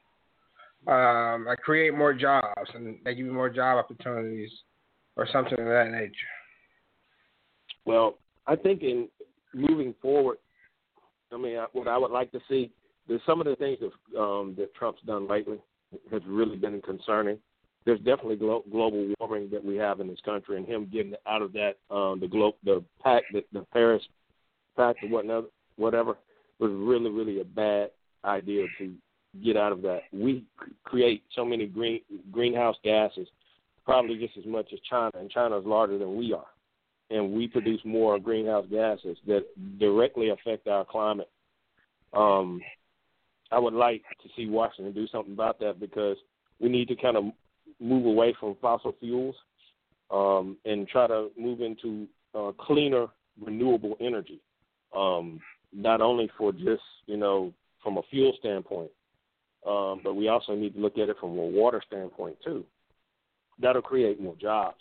um, 0.87 1.45
like 1.47 1.59
create 1.59 1.95
more 1.95 2.13
jobs 2.13 2.71
and 2.75 2.99
they 3.05 3.15
give 3.15 3.27
you 3.27 3.33
more 3.33 3.51
job 3.51 3.79
opportunities 3.79 4.51
or 5.17 5.29
something 5.33 5.59
of 5.59 5.67
that 5.67 5.91
nature. 5.91 6.13
Well, 7.85 8.19
I 8.47 8.57
think 8.57 8.83
in 8.83 9.09
moving 9.55 9.95
forward, 10.01 10.39
I 11.33 11.37
mean, 11.37 11.57
what 11.73 11.89
I 11.89 11.97
would 11.99 12.11
like 12.11 12.31
to 12.33 12.41
see, 12.49 12.71
there's 13.09 13.21
some 13.27 13.41
of 13.41 13.47
the 13.47 13.57
things 13.57 13.79
that 13.81 14.21
um, 14.21 14.55
that 14.59 14.75
Trump's 14.75 15.03
done 15.07 15.29
lately 15.29 15.59
has 16.11 16.23
really 16.27 16.57
been 16.57 16.81
concerning. 16.83 17.39
There's 17.85 17.99
definitely 17.99 18.37
glo- 18.37 18.65
global 18.71 19.13
warming 19.19 19.51
that 19.51 19.65
we 19.65 19.77
have 19.77 20.01
in 20.01 20.07
this 20.07 20.21
country, 20.25 20.57
and 20.57 20.67
him 20.67 20.89
getting 20.93 21.15
out 21.27 21.43
of 21.43 21.53
that 21.55 21.79
um, 21.91 22.21
the 22.21 22.29
glo- 22.29 22.57
the 22.65 22.85
pact, 23.03 23.27
the, 23.33 23.45
the 23.53 23.67
Paris 23.73 24.03
pact, 24.77 25.03
or 25.03 25.09
whatnot, 25.09 25.45
whatever, 25.77 26.17
was 26.59 26.71
really 26.73 27.11
really 27.11 27.41
a 27.41 27.45
bad 27.45 27.91
idea 28.25 28.67
to 28.79 28.95
get 29.45 29.57
out 29.57 29.73
of 29.73 29.83
that. 29.83 30.01
We 30.13 30.45
create 30.85 31.23
so 31.35 31.45
many 31.45 31.67
green 31.67 32.01
greenhouse 32.31 32.77
gases, 32.85 33.29
probably 33.85 34.19
just 34.19 34.37
as 34.37 34.47
much 34.47 34.69
as 34.73 34.79
China, 34.89 35.13
and 35.19 35.31
China 35.31 35.59
is 35.59 35.67
larger 35.67 35.99
than 35.99 36.17
we 36.17 36.33
are, 36.33 36.47
and 37.11 37.33
we 37.33 37.49
produce 37.49 37.81
more 37.85 38.19
greenhouse 38.19 38.67
gases 38.71 39.17
that 39.27 39.45
directly 39.79 40.31
affect 40.31 40.67
our 40.69 40.85
climate. 40.85 41.31
Um, 42.13 42.61
I 43.51 43.59
would 43.59 43.75
like 43.75 44.03
to 44.23 44.29
see 44.37 44.47
Washington 44.47 44.93
do 44.93 45.07
something 45.09 45.33
about 45.35 45.59
that 45.61 45.81
because 45.81 46.17
we 46.61 46.69
need 46.69 46.89
to 46.89 46.97
kind 46.97 47.17
of 47.17 47.25
move 47.81 48.07
away 48.07 48.35
from 48.39 48.57
fossil 48.61 48.95
fuels 49.01 49.35
um, 50.11 50.57
and 50.65 50.87
try 50.89 51.07
to 51.07 51.29
move 51.39 51.61
into 51.61 52.07
uh, 52.35 52.53
cleaner, 52.59 53.07
renewable 53.41 53.97
energy. 54.01 54.41
Um, 54.97 55.41
not 55.73 56.01
only 56.03 56.31
for 56.37 56.53
just 56.53 56.83
you 57.07 57.17
know 57.17 57.53
from 57.83 57.97
a 57.99 58.03
fuel 58.11 58.35
standpoint, 58.39 58.91
um, 59.67 60.01
but 60.03 60.15
we 60.15 60.29
also 60.29 60.55
need 60.55 60.75
to 60.75 60.81
look 60.81 60.99
at 60.99 61.09
it 61.09 61.17
from 61.21 61.31
a 61.31 61.47
water 61.47 61.83
standpoint 61.87 62.37
too. 62.45 62.65
That'll 63.61 63.83
create 63.83 64.21
more 64.21 64.37
jobs. 64.41 64.79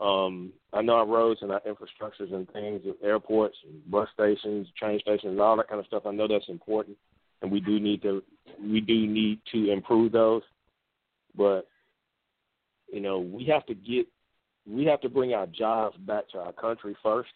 Um, 0.00 0.52
I 0.72 0.82
know 0.82 0.94
our 0.94 1.06
roads 1.06 1.40
and 1.42 1.52
our 1.52 1.60
infrastructures 1.60 2.32
and 2.32 2.50
things, 2.52 2.82
airports, 3.02 3.56
and 3.64 3.90
bus 3.90 4.08
stations, 4.12 4.66
train 4.76 4.98
stations, 5.00 5.32
and 5.32 5.40
all 5.40 5.56
that 5.56 5.68
kind 5.68 5.78
of 5.78 5.86
stuff. 5.86 6.04
I 6.06 6.10
know 6.10 6.26
that's 6.26 6.48
important, 6.48 6.96
and 7.42 7.50
we 7.50 7.60
do 7.60 7.78
need 7.78 8.02
to 8.02 8.22
we 8.60 8.80
do 8.80 9.06
need 9.06 9.40
to 9.52 9.70
improve 9.70 10.12
those. 10.12 10.42
But 11.36 11.68
you 12.92 13.00
know, 13.00 13.18
we 13.18 13.44
have 13.46 13.66
to 13.66 13.74
get 13.74 14.06
we 14.66 14.84
have 14.86 15.00
to 15.02 15.08
bring 15.08 15.34
our 15.34 15.46
jobs 15.46 15.96
back 15.98 16.28
to 16.30 16.38
our 16.38 16.52
country 16.52 16.96
first 17.02 17.32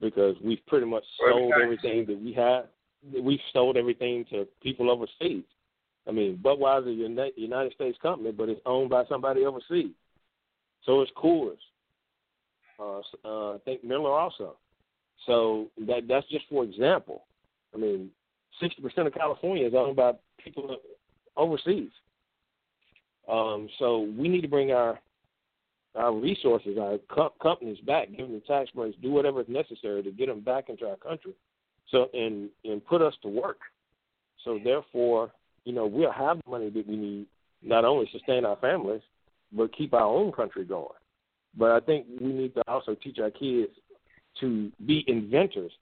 because 0.00 0.34
we've 0.42 0.64
pretty 0.66 0.86
much 0.86 1.04
sold 1.18 1.52
everything 1.62 2.06
that 2.06 2.20
we 2.20 2.32
have. 2.32 2.66
We've 3.22 3.40
sold 3.52 3.76
everything 3.76 4.24
to 4.30 4.46
people 4.62 4.90
overseas. 4.90 5.44
I 6.10 6.12
mean, 6.12 6.40
Budweiser 6.42 6.92
is 6.92 7.18
a 7.36 7.40
United 7.40 7.72
States 7.72 7.96
company, 8.02 8.32
but 8.32 8.48
it's 8.48 8.60
owned 8.66 8.90
by 8.90 9.04
somebody 9.08 9.44
overseas. 9.44 9.92
So 10.84 11.02
is 11.02 11.08
Coors. 11.16 11.56
Uh, 12.80 13.00
uh, 13.24 13.54
I 13.54 13.58
think 13.64 13.84
Miller 13.84 14.10
also. 14.10 14.56
So 15.26 15.68
that 15.86 16.08
that's 16.08 16.26
just 16.28 16.46
for 16.50 16.64
example. 16.64 17.26
I 17.72 17.78
mean, 17.78 18.10
sixty 18.60 18.82
percent 18.82 19.06
of 19.06 19.14
California 19.14 19.68
is 19.68 19.74
owned 19.76 19.94
by 19.94 20.12
people 20.42 20.78
overseas. 21.36 21.90
Um, 23.30 23.68
so 23.78 24.10
we 24.18 24.26
need 24.26 24.40
to 24.40 24.48
bring 24.48 24.72
our 24.72 24.98
our 25.94 26.12
resources, 26.12 26.76
our 26.76 26.98
co- 27.08 27.34
companies 27.40 27.78
back, 27.86 28.08
give 28.08 28.26
them 28.26 28.32
the 28.32 28.40
tax 28.40 28.70
breaks, 28.72 28.96
do 29.00 29.12
whatever 29.12 29.42
is 29.42 29.48
necessary 29.48 30.02
to 30.02 30.10
get 30.10 30.26
them 30.26 30.40
back 30.40 30.70
into 30.70 30.88
our 30.88 30.96
country, 30.96 31.34
so 31.88 32.08
and 32.14 32.48
and 32.64 32.84
put 32.84 33.00
us 33.00 33.14
to 33.22 33.28
work. 33.28 33.58
So 34.44 34.58
therefore, 34.64 35.30
you 35.64 35.72
know, 35.72 35.86
we'll 35.86 36.12
have 36.12 36.38
the 36.44 36.50
money 36.50 36.70
that 36.70 36.86
we 36.86 36.96
need 36.96 37.26
not 37.62 37.84
only 37.84 38.08
sustain 38.12 38.44
our 38.44 38.56
families, 38.56 39.02
but 39.52 39.76
keep 39.76 39.94
our 39.94 40.04
own 40.04 40.32
country 40.32 40.64
going. 40.64 40.88
But 41.56 41.70
I 41.72 41.80
think 41.80 42.06
we 42.20 42.28
need 42.28 42.54
to 42.54 42.62
also 42.68 42.94
teach 42.94 43.18
our 43.18 43.30
kids 43.30 43.72
to 44.40 44.70
be 44.86 45.04
inventors. 45.08 45.72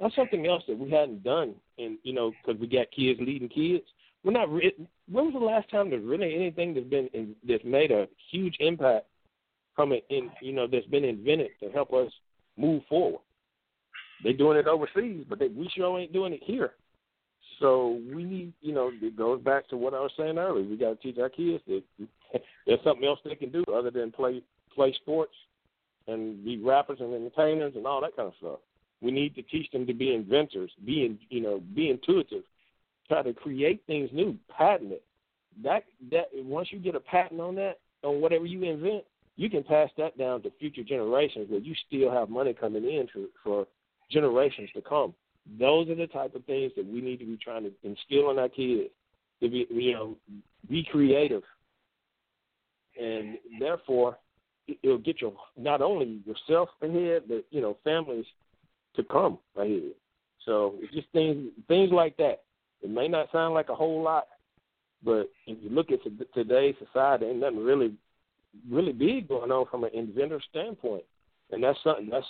That's 0.00 0.14
something 0.14 0.46
else 0.46 0.62
that 0.68 0.78
we 0.78 0.90
hadn't 0.90 1.22
done, 1.22 1.54
and 1.78 1.98
you 2.02 2.12
know, 2.12 2.32
because 2.44 2.60
we 2.60 2.66
got 2.66 2.90
kids 2.94 3.20
leading 3.20 3.48
kids. 3.48 3.84
We're 4.22 4.32
not. 4.32 4.50
Re- 4.50 4.74
when 5.10 5.26
was 5.26 5.34
the 5.34 5.38
last 5.38 5.70
time 5.70 5.90
there's 5.90 6.04
really 6.04 6.34
anything 6.34 6.74
that's 6.74 6.86
been 6.86 7.08
in, 7.14 7.34
that's 7.46 7.64
made 7.64 7.90
a 7.90 8.08
huge 8.30 8.56
impact 8.60 9.06
from 9.76 9.92
it? 9.92 10.04
In 10.10 10.30
you 10.40 10.52
know, 10.52 10.66
that's 10.66 10.86
been 10.86 11.04
invented 11.04 11.50
to 11.60 11.70
help 11.70 11.92
us 11.92 12.10
move 12.56 12.82
forward. 12.88 13.20
They're 14.22 14.32
doing 14.32 14.58
it 14.58 14.66
overseas, 14.66 15.24
but 15.28 15.38
they, 15.38 15.48
we 15.48 15.70
sure 15.74 15.98
ain't 15.98 16.12
doing 16.12 16.32
it 16.32 16.40
here. 16.42 16.72
So 17.60 18.00
we 18.12 18.24
need, 18.24 18.52
you 18.60 18.74
know, 18.74 18.90
it 18.92 19.16
goes 19.16 19.40
back 19.40 19.68
to 19.68 19.76
what 19.76 19.94
I 19.94 20.00
was 20.00 20.10
saying 20.16 20.38
earlier. 20.38 20.68
We 20.68 20.76
got 20.76 20.90
to 20.90 20.96
teach 20.96 21.18
our 21.18 21.28
kids 21.28 21.62
that 21.66 21.82
there's 22.66 22.80
something 22.84 23.06
else 23.06 23.20
they 23.24 23.34
can 23.34 23.50
do 23.50 23.64
other 23.74 23.90
than 23.90 24.12
play 24.12 24.42
play 24.74 24.92
sports 25.02 25.34
and 26.08 26.44
be 26.44 26.58
rappers 26.58 26.98
and 27.00 27.14
entertainers 27.14 27.74
and 27.76 27.86
all 27.86 28.00
that 28.00 28.16
kind 28.16 28.28
of 28.28 28.34
stuff. 28.38 28.58
We 29.00 29.10
need 29.10 29.34
to 29.36 29.42
teach 29.42 29.70
them 29.70 29.86
to 29.86 29.94
be 29.94 30.14
inventors, 30.14 30.70
be 30.84 31.18
you 31.30 31.40
know, 31.40 31.62
be 31.74 31.90
intuitive, 31.90 32.42
try 33.08 33.22
to 33.22 33.32
create 33.32 33.82
things 33.86 34.10
new, 34.12 34.36
patent 34.56 34.92
it. 34.92 35.04
That 35.62 35.84
that 36.10 36.26
once 36.34 36.68
you 36.70 36.78
get 36.78 36.94
a 36.94 37.00
patent 37.00 37.40
on 37.40 37.54
that 37.56 37.78
on 38.02 38.20
whatever 38.20 38.46
you 38.46 38.62
invent, 38.64 39.04
you 39.36 39.50
can 39.50 39.62
pass 39.62 39.90
that 39.98 40.16
down 40.18 40.42
to 40.42 40.50
future 40.58 40.82
generations 40.82 41.50
where 41.50 41.60
you 41.60 41.74
still 41.86 42.10
have 42.10 42.28
money 42.28 42.54
coming 42.54 42.84
in 42.84 43.08
for, 43.12 43.26
for 43.42 43.66
generations 44.10 44.70
to 44.74 44.82
come. 44.82 45.14
Those 45.58 45.88
are 45.90 45.94
the 45.94 46.06
type 46.06 46.34
of 46.34 46.44
things 46.44 46.72
that 46.76 46.86
we 46.86 47.00
need 47.00 47.18
to 47.18 47.26
be 47.26 47.36
trying 47.36 47.64
to 47.64 47.72
instill 47.82 48.30
in 48.30 48.38
our 48.38 48.48
kids 48.48 48.90
to 49.42 49.48
be, 49.48 49.66
you 49.70 49.92
know, 49.92 50.16
be 50.68 50.86
creative, 50.90 51.42
and 53.00 53.36
therefore 53.60 54.18
it'll 54.82 54.98
get 54.98 55.20
your 55.20 55.34
not 55.56 55.82
only 55.82 56.20
yourself 56.24 56.70
ahead, 56.80 57.24
but 57.28 57.44
you 57.50 57.60
know, 57.60 57.76
families 57.84 58.24
to 58.96 59.04
come 59.04 59.38
ahead. 59.56 59.92
So 60.46 60.76
it's 60.80 60.94
just 60.94 61.08
things 61.12 61.50
things 61.68 61.90
like 61.92 62.16
that. 62.16 62.42
It 62.82 62.90
may 62.90 63.08
not 63.08 63.30
sound 63.32 63.54
like 63.54 63.68
a 63.68 63.74
whole 63.74 64.02
lot, 64.02 64.26
but 65.02 65.30
if 65.46 65.58
you 65.62 65.70
look 65.70 65.90
at 65.90 66.00
today's 66.34 66.74
society, 66.78 67.26
ain't 67.26 67.40
nothing 67.40 67.62
really 67.62 67.92
really 68.70 68.92
big 68.92 69.28
going 69.28 69.50
on 69.50 69.66
from 69.70 69.84
an 69.84 69.90
inventor 69.92 70.40
standpoint, 70.48 71.04
and 71.50 71.62
that's 71.62 71.78
something 71.82 72.08
that's 72.10 72.26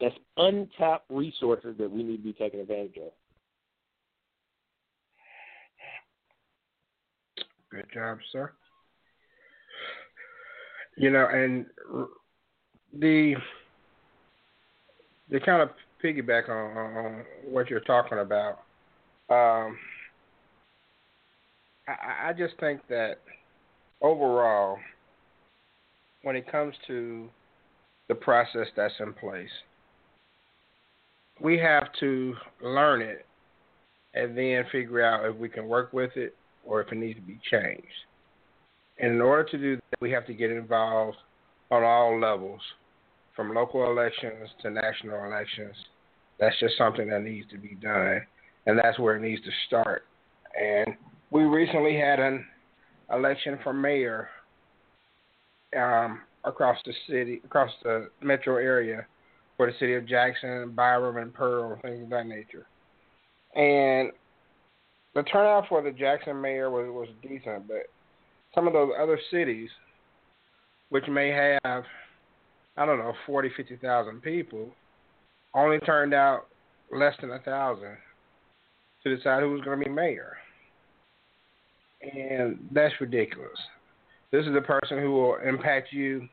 that's 0.00 0.14
untapped 0.36 1.04
resources 1.10 1.76
that 1.78 1.90
we 1.90 2.02
need 2.02 2.18
to 2.18 2.22
be 2.22 2.32
taking 2.32 2.60
advantage 2.60 2.96
of. 2.96 3.12
Good 7.70 7.86
job, 7.94 8.18
sir. 8.32 8.52
You 10.96 11.10
know, 11.10 11.28
and 11.32 11.66
the 12.98 13.34
the 15.30 15.38
kind 15.40 15.62
of 15.62 15.70
piggyback 16.02 16.48
on, 16.48 16.76
on 16.76 17.24
what 17.48 17.70
you're 17.70 17.80
talking 17.80 18.18
about. 18.18 18.60
Um, 19.28 19.78
I, 21.86 22.28
I 22.28 22.32
just 22.36 22.54
think 22.58 22.80
that 22.88 23.18
overall, 24.00 24.78
when 26.22 26.34
it 26.34 26.50
comes 26.50 26.74
to 26.88 27.28
the 28.08 28.14
process 28.14 28.66
that's 28.76 28.94
in 28.98 29.12
place, 29.12 29.48
we 31.40 31.58
have 31.58 31.84
to 32.00 32.34
learn 32.62 33.02
it 33.02 33.26
and 34.14 34.36
then 34.36 34.64
figure 34.70 35.02
out 35.02 35.24
if 35.24 35.36
we 35.36 35.48
can 35.48 35.68
work 35.68 35.92
with 35.92 36.10
it 36.16 36.34
or 36.64 36.80
if 36.80 36.92
it 36.92 36.96
needs 36.96 37.18
to 37.18 37.24
be 37.24 37.40
changed. 37.50 37.86
And 38.98 39.14
in 39.14 39.20
order 39.20 39.48
to 39.50 39.58
do 39.58 39.76
that, 39.76 40.00
we 40.00 40.10
have 40.10 40.26
to 40.26 40.34
get 40.34 40.50
involved 40.50 41.16
on 41.70 41.82
all 41.82 42.20
levels, 42.20 42.60
from 43.34 43.54
local 43.54 43.84
elections 43.90 44.50
to 44.60 44.70
national 44.70 45.24
elections. 45.24 45.74
That's 46.38 46.58
just 46.58 46.76
something 46.76 47.08
that 47.08 47.22
needs 47.22 47.48
to 47.50 47.58
be 47.58 47.76
done, 47.80 48.22
and 48.66 48.78
that's 48.78 48.98
where 48.98 49.16
it 49.16 49.22
needs 49.22 49.42
to 49.42 49.50
start. 49.66 50.02
And 50.60 50.94
we 51.30 51.44
recently 51.44 51.96
had 51.96 52.18
an 52.18 52.44
election 53.12 53.58
for 53.62 53.72
mayor 53.72 54.28
um, 55.76 56.20
across 56.44 56.78
the 56.84 56.92
city, 57.08 57.40
across 57.44 57.70
the 57.82 58.10
metro 58.20 58.56
area 58.56 59.06
for 59.60 59.66
the 59.66 59.78
city 59.78 59.92
of 59.92 60.06
Jackson, 60.06 60.72
Byram, 60.74 61.18
and 61.18 61.34
Pearl, 61.34 61.78
things 61.82 62.02
of 62.02 62.08
that 62.08 62.26
nature. 62.26 62.66
And 63.54 64.10
the 65.14 65.22
turnout 65.24 65.68
for 65.68 65.82
the 65.82 65.90
Jackson 65.90 66.40
mayor 66.40 66.70
was, 66.70 66.86
was 66.88 67.08
decent, 67.20 67.68
but 67.68 67.82
some 68.54 68.66
of 68.66 68.72
those 68.72 68.92
other 68.98 69.20
cities, 69.30 69.68
which 70.88 71.04
may 71.08 71.28
have, 71.62 71.84
I 72.78 72.86
don't 72.86 73.00
know, 73.00 73.12
40, 73.26 73.50
50,000 73.54 74.22
people, 74.22 74.70
only 75.54 75.78
turned 75.80 76.14
out 76.14 76.46
less 76.90 77.12
than 77.20 77.30
a 77.30 77.40
thousand 77.40 77.98
to 79.02 79.14
decide 79.14 79.42
who 79.42 79.50
was 79.50 79.60
going 79.60 79.78
to 79.78 79.84
be 79.84 79.90
mayor. 79.90 80.38
And 82.00 82.66
that's 82.72 82.94
ridiculous. 82.98 83.58
This 84.32 84.46
is 84.46 84.56
a 84.56 84.62
person 84.62 85.00
who 85.00 85.10
will 85.10 85.36
impact 85.46 85.92
you 85.92 86.30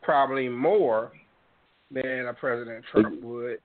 probably 0.00 0.48
more 0.48 1.12
than 1.90 2.26
a 2.28 2.34
President 2.34 2.84
Trump 2.90 3.22
would. 3.22 3.58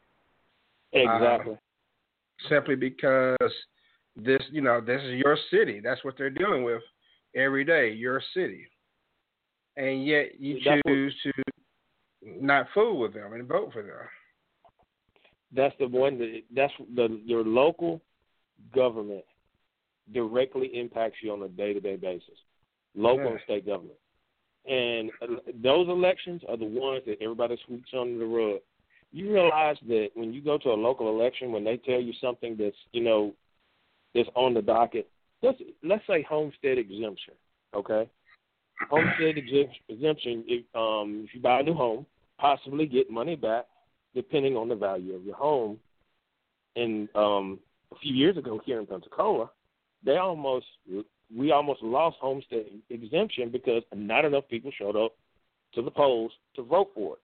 Exactly. 0.94 1.54
Uh, 1.54 2.50
simply 2.50 2.76
because 2.76 3.38
this, 4.16 4.42
you 4.52 4.62
know, 4.62 4.82
this 4.82 5.02
is 5.04 5.16
your 5.16 5.38
city. 5.52 5.80
That's 5.84 6.04
what 6.04 6.16
they're 6.18 6.30
dealing 6.30 6.64
with 6.64 6.82
every 7.36 7.64
day. 7.64 7.92
Your 7.92 8.22
city, 8.34 8.68
and 9.78 10.06
yet 10.06 10.40
you 10.40 10.60
choose 10.86 11.16
to 11.24 11.32
not 12.24 12.68
fool 12.74 13.00
with 13.00 13.14
them 13.14 13.34
and 13.34 13.48
vote 13.48 13.72
for 13.74 13.84
them. 13.84 13.94
That's 15.52 15.76
the 15.80 15.88
one 15.88 16.18
that 16.20 16.42
that's 16.54 16.74
the 16.96 17.22
your 17.24 17.44
local 17.44 18.02
government 18.74 19.24
directly 20.14 20.68
impacts 20.74 21.18
you 21.22 21.32
on 21.32 21.42
a 21.44 21.50
day 21.50 21.74
to 21.74 21.80
day 21.80 21.96
basis. 21.96 22.38
Local 22.96 23.26
Yeah. 23.26 23.32
and 23.32 23.42
state 23.44 23.66
government. 23.66 23.98
And 24.68 25.12
those 25.62 25.88
elections 25.88 26.42
are 26.50 26.58
the 26.58 26.66
ones 26.66 27.04
that 27.06 27.22
everybody 27.22 27.58
sweeps 27.66 27.90
under 27.98 28.18
the 28.18 28.26
rug. 28.26 28.60
You 29.12 29.32
realize 29.32 29.78
that 29.88 30.10
when 30.16 30.34
you 30.34 30.42
go 30.42 30.58
to 30.58 30.70
a 30.70 30.74
local 30.74 31.10
election, 31.10 31.52
when 31.52 31.64
they 31.64 31.78
tell 31.78 32.02
you 32.02 32.14
something 32.20 32.58
that's 32.58 32.76
you 32.92 33.04
know 33.04 33.34
that's 34.14 34.30
on 34.36 34.54
the 34.54 34.62
docket, 34.62 35.08
let's 35.42 35.60
let's 35.84 36.06
say 36.08 36.24
homestead 36.24 36.78
exemption, 36.78 37.34
okay? 37.76 38.10
Homestead 38.90 39.38
exemption, 39.38 39.84
exemption 39.88 40.44
if, 40.48 40.66
um, 40.76 41.26
if 41.28 41.36
you 41.36 41.42
buy 41.42 41.60
a 41.60 41.64
new 41.64 41.74
home, 41.74 42.06
possibly 42.40 42.86
get 42.86 43.10
money 43.10 43.36
back 43.36 43.66
depending 44.16 44.56
on 44.56 44.68
the 44.68 44.76
value 44.76 45.14
of 45.16 45.24
your 45.24 45.36
home. 45.36 45.78
And 46.76 47.08
um, 47.16 47.60
a 47.92 48.00
few 48.00 48.14
years 48.14 48.38
ago 48.38 48.60
here 48.66 48.80
in 48.80 48.86
Pensacola, 48.86 49.50
they 50.04 50.18
almost 50.18 50.66
we 51.36 51.52
almost 51.52 51.82
lost 51.82 52.18
homestead 52.20 52.66
exemption 52.90 53.50
because 53.50 53.84
not 53.94 54.26
enough 54.26 54.48
people 54.50 54.72
showed 54.78 54.96
up 54.96 55.14
to 55.74 55.82
the 55.82 55.92
polls 55.92 56.32
to 56.56 56.64
vote 56.64 56.92
for 56.94 57.14
it. 57.16 57.20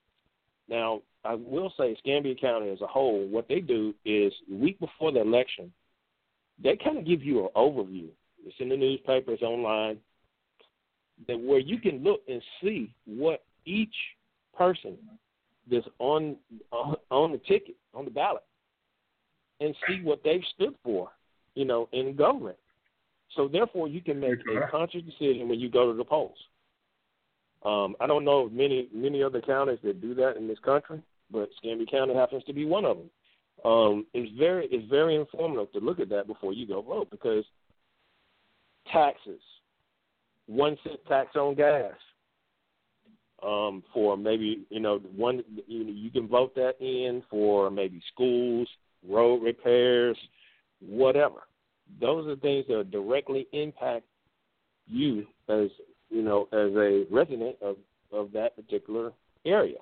Now, 0.70 1.02
I 1.24 1.36
will 1.36 1.72
say 1.78 1.92
Escambia 1.92 2.36
County 2.36 2.70
as 2.70 2.82
a 2.82 2.88
whole, 2.88 3.28
what 3.28 3.48
they 3.48 3.60
do 3.60 3.94
is 4.06 4.34
the 4.50 4.56
week 4.56 4.80
before 4.80 5.12
the 5.12 5.22
election, 5.22 5.72
they 6.62 6.78
kind 6.78 6.98
of 6.98 7.06
give 7.06 7.24
you 7.24 7.44
an 7.44 7.50
overview. 7.56 8.08
It's 8.46 8.56
in 8.60 8.70
the 8.70 8.78
newspaper, 8.78 9.32
it's 9.32 9.44
online, 9.44 9.98
that 11.28 11.40
where 11.40 11.60
you 11.60 11.80
can 11.80 12.04
look 12.04 12.22
and 12.28 12.42
see 12.62 12.94
what 13.06 13.44
each 13.66 13.94
person 14.58 14.98
that's 15.70 15.88
on 16.00 16.36
on, 16.72 16.96
on 17.12 17.32
the 17.32 17.38
ticket, 17.38 17.76
on 17.94 18.06
the 18.06 18.12
ballot, 18.12 18.44
and 19.60 19.76
see 19.88 20.02
what 20.04 20.22
they've 20.24 20.44
stood 20.56 20.74
for, 20.84 21.10
you 21.54 21.66
know, 21.66 21.88
in 21.92 22.16
government. 22.16 22.58
So 23.36 23.48
therefore, 23.48 23.88
you 23.88 24.02
can 24.02 24.20
make 24.20 24.40
a 24.40 24.70
conscious 24.70 25.04
decision 25.04 25.48
when 25.48 25.60
you 25.60 25.70
go 25.70 25.92
to 25.92 25.98
the 25.98 26.04
polls. 26.04 26.38
Um, 27.64 27.96
I 28.00 28.08
don't 28.08 28.26
know 28.26 28.46
of 28.46 28.52
many 28.52 28.90
many 28.94 29.22
other 29.22 29.42
counties 29.42 29.80
that 29.84 30.02
do 30.02 30.16
that 30.16 30.36
in 30.36 30.48
this 30.48 30.60
country, 30.60 31.02
but 31.30 31.50
Escambia 31.52 31.86
County 31.86 32.16
happens 32.16 32.44
to 32.46 32.54
be 32.54 32.66
one 32.66 32.86
of 32.86 32.98
them. 32.98 33.10
Um, 33.64 34.08
it's 34.14 34.36
very 34.38 34.68
it's 34.72 34.90
very 34.90 35.16
informative 35.16 35.72
to 35.74 35.80
look 35.80 36.00
at 36.00 36.10
that 36.10 36.28
before 36.28 36.54
you 36.54 36.68
go 36.68 36.82
vote 36.82 37.10
because 37.12 37.46
taxes, 38.92 39.42
one 40.48 40.76
cent 40.84 41.00
tax 41.08 41.36
on 41.36 41.54
gas, 41.54 41.94
um, 43.44 43.84
for 43.94 44.18
maybe 44.18 44.66
you 44.70 44.80
know 44.80 44.98
one 45.16 45.44
you 45.68 45.84
know, 45.84 45.92
you 45.92 46.10
can 46.10 46.28
vote 46.28 46.56
that 46.56 46.74
in 46.80 47.22
for 47.30 47.70
maybe 47.70 48.02
schools, 48.12 48.68
road 49.08 49.44
repairs, 49.44 50.18
whatever. 50.80 51.44
Those 52.00 52.28
are 52.28 52.36
things 52.38 52.66
that 52.68 52.92
directly 52.92 53.48
impact 53.52 54.06
you 54.88 55.26
as 55.50 55.70
you 56.10 56.22
know 56.22 56.48
as 56.52 56.72
a 56.76 57.06
resident 57.12 57.58
of 57.62 57.78
of 58.12 58.32
that 58.34 58.56
particular 58.56 59.14
area. 59.46 59.78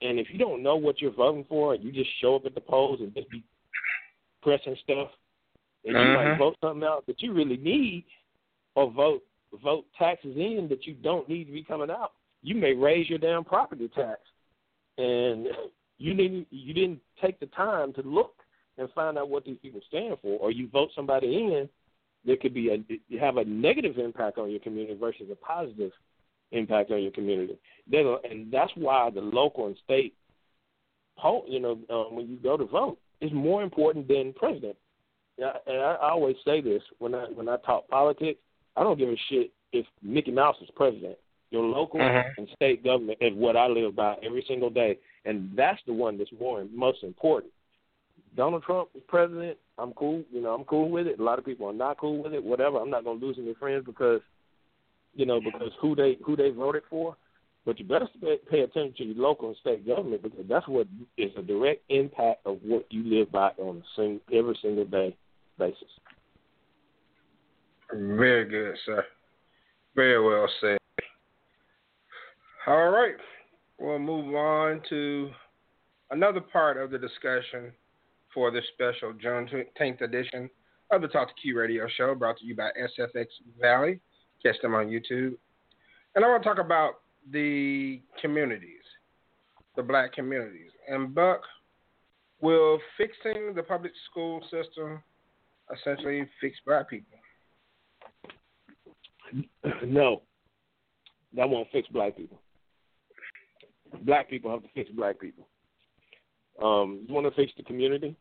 And 0.00 0.18
if 0.18 0.28
you 0.30 0.38
don't 0.38 0.62
know 0.62 0.76
what 0.76 1.00
you're 1.00 1.12
voting 1.12 1.44
for, 1.48 1.74
and 1.74 1.84
you 1.84 1.92
just 1.92 2.10
show 2.20 2.34
up 2.36 2.46
at 2.46 2.54
the 2.54 2.60
polls 2.60 3.00
and 3.00 3.14
just 3.14 3.30
be 3.30 3.42
pressing 4.42 4.76
stuff, 4.82 5.10
and 5.84 5.96
you 5.96 6.14
might 6.14 6.28
Mhm. 6.28 6.38
vote 6.38 6.56
something 6.60 6.86
out 6.86 7.06
that 7.06 7.22
you 7.22 7.32
really 7.32 7.56
need, 7.56 8.04
or 8.74 8.90
vote 8.90 9.24
vote 9.54 9.84
taxes 9.98 10.36
in 10.36 10.66
that 10.68 10.86
you 10.86 10.94
don't 10.94 11.28
need 11.28 11.44
to 11.44 11.52
be 11.52 11.62
coming 11.62 11.90
out. 11.90 12.14
You 12.42 12.54
may 12.54 12.72
raise 12.72 13.08
your 13.10 13.18
damn 13.18 13.44
property 13.44 13.88
tax, 13.88 14.20
and 14.98 15.54
you 15.98 16.14
didn't 16.14 16.48
you 16.50 16.72
didn't 16.72 17.00
take 17.20 17.38
the 17.38 17.46
time 17.46 17.92
to 17.92 18.02
look 18.02 18.41
and 18.78 18.88
find 18.94 19.18
out 19.18 19.28
what 19.28 19.44
these 19.44 19.58
people 19.62 19.80
stand 19.88 20.16
for, 20.22 20.38
or 20.38 20.50
you 20.50 20.68
vote 20.68 20.90
somebody 20.94 21.36
in 21.36 21.68
that 22.24 22.40
could 22.40 22.54
be 22.54 22.70
a 22.70 23.18
have 23.18 23.36
a 23.36 23.44
negative 23.44 23.98
impact 23.98 24.38
on 24.38 24.50
your 24.50 24.60
community 24.60 24.94
versus 24.98 25.26
a 25.30 25.36
positive 25.36 25.92
impact 26.52 26.90
on 26.90 27.02
your 27.02 27.12
community. 27.12 27.56
Then, 27.90 28.16
and 28.28 28.52
that's 28.52 28.72
why 28.76 29.10
the 29.10 29.20
local 29.20 29.66
and 29.66 29.76
state 29.84 30.14
poll, 31.18 31.44
you 31.48 31.60
know, 31.60 31.78
um, 31.90 32.16
when 32.16 32.28
you 32.28 32.36
go 32.36 32.56
to 32.56 32.64
vote, 32.64 32.98
is 33.20 33.32
more 33.32 33.62
important 33.62 34.08
than 34.08 34.32
president. 34.34 34.76
Yeah, 35.38 35.52
and 35.66 35.78
I, 35.78 35.94
I 35.94 36.10
always 36.10 36.36
say 36.44 36.60
this 36.60 36.82
when 36.98 37.14
I 37.14 37.24
when 37.24 37.48
I 37.48 37.56
talk 37.58 37.88
politics. 37.88 38.40
I 38.76 38.82
don't 38.82 38.98
give 38.98 39.08
a 39.08 39.16
shit 39.28 39.50
if 39.72 39.86
Mickey 40.02 40.30
Mouse 40.30 40.56
is 40.62 40.68
president. 40.74 41.16
Your 41.50 41.64
local 41.64 42.00
Mhm. 42.00 42.24
and 42.38 42.48
state 42.54 42.82
government 42.82 43.18
is 43.20 43.34
what 43.34 43.56
I 43.56 43.66
live 43.66 43.94
by 43.94 44.16
every 44.22 44.42
single 44.48 44.70
day, 44.70 44.98
and 45.26 45.50
that's 45.54 45.82
the 45.86 45.92
one 45.92 46.16
that's 46.16 46.32
more 46.40 46.64
most 46.72 47.02
important. 47.02 47.52
Donald 48.36 48.62
Trump 48.62 48.88
is 48.94 49.02
president. 49.08 49.58
I'm 49.78 49.92
cool. 49.92 50.22
You 50.30 50.40
know, 50.42 50.54
I'm 50.54 50.64
cool 50.64 50.90
with 50.90 51.06
it. 51.06 51.18
A 51.18 51.22
lot 51.22 51.38
of 51.38 51.44
people 51.44 51.68
are 51.68 51.74
not 51.74 51.98
cool 51.98 52.22
with 52.22 52.32
it. 52.32 52.42
Whatever. 52.42 52.78
I'm 52.78 52.90
not 52.90 53.04
gonna 53.04 53.20
lose 53.20 53.36
any 53.38 53.54
friends 53.54 53.84
because, 53.84 54.20
you 55.14 55.26
know, 55.26 55.40
because 55.40 55.70
who 55.80 55.94
they 55.94 56.18
who 56.24 56.36
they 56.36 56.50
voted 56.50 56.82
for. 56.88 57.16
But 57.64 57.78
you 57.78 57.84
better 57.84 58.08
pay- 58.50 58.60
attention 58.60 58.94
to 58.98 59.04
your 59.04 59.22
local 59.22 59.48
and 59.48 59.56
state 59.58 59.86
government 59.86 60.22
because 60.22 60.44
that's 60.48 60.66
what 60.66 60.88
is 61.16 61.30
a 61.36 61.42
direct 61.42 61.82
impact 61.90 62.40
of 62.44 62.58
what 62.64 62.86
you 62.90 63.04
live 63.04 63.30
by 63.30 63.50
on 63.58 63.76
a 63.76 63.82
sing, 63.94 64.20
every 64.32 64.58
single 64.60 64.84
day 64.84 65.16
basis. 65.58 65.88
Very 67.92 68.46
good, 68.46 68.76
sir. 68.84 69.04
Very 69.94 70.24
well 70.24 70.48
said. 70.60 70.78
All 72.66 72.90
right. 72.90 73.14
We'll 73.78 73.98
move 73.98 74.34
on 74.34 74.80
to 74.88 75.30
another 76.10 76.40
part 76.40 76.78
of 76.78 76.90
the 76.90 76.98
discussion 76.98 77.72
for 78.34 78.50
this 78.50 78.64
special 78.74 79.12
Juneteenth 79.12 80.00
edition 80.00 80.48
of 80.90 81.02
the 81.02 81.08
Talk 81.08 81.28
2 81.28 81.34
Q 81.42 81.58
radio 81.58 81.86
show 81.96 82.14
brought 82.14 82.38
to 82.38 82.44
you 82.44 82.54
by 82.54 82.70
SFX 82.80 83.26
Valley. 83.60 84.00
Catch 84.42 84.60
them 84.62 84.74
on 84.74 84.86
YouTube. 84.86 85.36
And 86.14 86.24
I 86.24 86.28
want 86.28 86.42
to 86.42 86.48
talk 86.48 86.58
about 86.58 87.00
the 87.30 88.00
communities, 88.20 88.82
the 89.76 89.82
black 89.82 90.12
communities. 90.12 90.70
And 90.88 91.14
Buck, 91.14 91.40
will 92.40 92.78
fixing 92.98 93.54
the 93.54 93.62
public 93.62 93.92
school 94.10 94.42
system 94.50 95.02
essentially 95.74 96.28
fix 96.40 96.56
black 96.66 96.90
people? 96.90 97.18
no, 99.86 100.22
that 101.34 101.48
won't 101.48 101.68
fix 101.72 101.88
black 101.88 102.16
people. 102.16 102.40
Black 104.02 104.28
people 104.28 104.50
have 104.50 104.62
to 104.62 104.68
fix 104.74 104.90
black 104.90 105.20
people. 105.20 105.46
Um, 106.62 107.04
you 107.08 107.14
want 107.14 107.26
to 107.26 107.34
fix 107.34 107.52
the 107.56 107.62
community? 107.62 108.16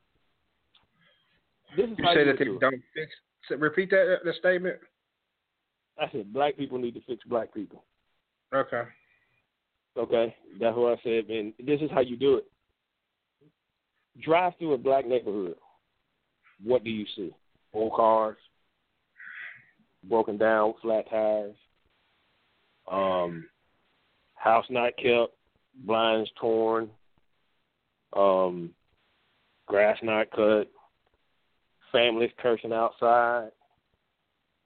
This 1.75 1.89
is 1.89 1.97
You 1.97 2.03
how 2.03 2.13
say 2.13 2.19
you 2.21 2.25
that 2.25 2.39
they 2.39 2.45
do 2.45 2.55
it. 2.55 2.59
don't 2.61 2.81
fix. 2.93 3.11
so 3.47 3.55
Repeat 3.55 3.89
that 3.91 4.19
the 4.23 4.33
statement. 4.39 4.77
I 5.99 6.09
said 6.11 6.33
black 6.33 6.57
people 6.57 6.77
need 6.79 6.93
to 6.95 7.01
fix 7.01 7.23
black 7.25 7.53
people. 7.53 7.83
Okay. 8.53 8.83
Okay, 9.97 10.33
that's 10.59 10.75
what 10.77 10.97
I 10.97 11.01
said, 11.03 11.25
and 11.29 11.53
this 11.59 11.81
is 11.81 11.91
how 11.91 11.99
you 11.99 12.15
do 12.15 12.35
it. 12.37 12.45
Drive 14.21 14.53
through 14.57 14.73
a 14.73 14.77
black 14.77 15.05
neighborhood. 15.05 15.55
What 16.63 16.83
do 16.85 16.89
you 16.89 17.05
see? 17.15 17.33
Old 17.73 17.93
cars, 17.93 18.37
broken 20.07 20.37
down, 20.37 20.75
flat 20.81 21.09
tires, 21.09 21.55
um, 22.89 23.45
house 24.35 24.65
not 24.69 24.95
kept, 24.97 25.33
blinds 25.85 26.29
torn, 26.39 26.89
um, 28.15 28.69
grass 29.67 29.97
not 30.03 30.31
cut, 30.31 30.69
families 31.91 32.31
cursing 32.41 32.73
outside. 32.73 33.49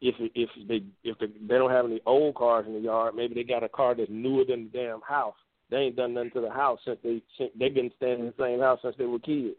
If 0.01 0.15
if 0.35 0.49
they 0.67 0.83
if 1.03 1.17
they, 1.19 1.27
they 1.27 1.57
don't 1.57 1.71
have 1.71 1.85
any 1.85 2.01
old 2.05 2.35
cars 2.35 2.65
in 2.67 2.73
the 2.73 2.79
yard, 2.79 3.15
maybe 3.15 3.33
they 3.33 3.43
got 3.43 3.63
a 3.63 3.69
car 3.69 3.95
that's 3.95 4.09
newer 4.09 4.43
than 4.45 4.69
the 4.71 4.77
damn 4.77 5.01
house. 5.01 5.35
They 5.69 5.77
ain't 5.77 5.95
done 5.95 6.13
nothing 6.13 6.31
to 6.31 6.41
the 6.41 6.51
house 6.51 6.79
since 6.85 6.99
they 7.03 7.21
since 7.37 7.51
they've 7.57 7.73
been 7.73 7.91
staying 7.97 8.19
in 8.19 8.25
the 8.25 8.33
same 8.37 8.59
house 8.59 8.79
since 8.81 8.95
they 8.97 9.05
were 9.05 9.19
kids. 9.19 9.55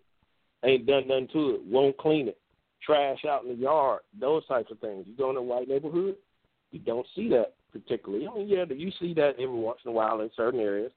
Ain't 0.64 0.86
done 0.86 1.08
nothing 1.08 1.28
to 1.32 1.54
it. 1.56 1.60
Won't 1.66 1.96
clean 1.98 2.28
it. 2.28 2.38
Trash 2.84 3.24
out 3.28 3.44
in 3.44 3.48
the 3.48 3.54
yard. 3.54 4.00
Those 4.18 4.46
types 4.46 4.70
of 4.70 4.78
things. 4.78 5.06
You 5.06 5.16
go 5.16 5.30
in 5.30 5.36
a 5.36 5.42
white 5.42 5.68
neighborhood, 5.68 6.16
you 6.70 6.78
don't 6.78 7.06
see 7.14 7.28
that 7.30 7.54
particularly. 7.72 8.26
I 8.26 8.34
mean, 8.34 8.48
yeah, 8.48 8.64
you 8.68 8.92
see 9.00 9.14
that 9.14 9.34
every 9.38 9.48
once 9.48 9.78
in 9.84 9.90
a 9.90 9.94
while 9.94 10.20
in 10.20 10.30
certain 10.36 10.60
areas. 10.60 10.92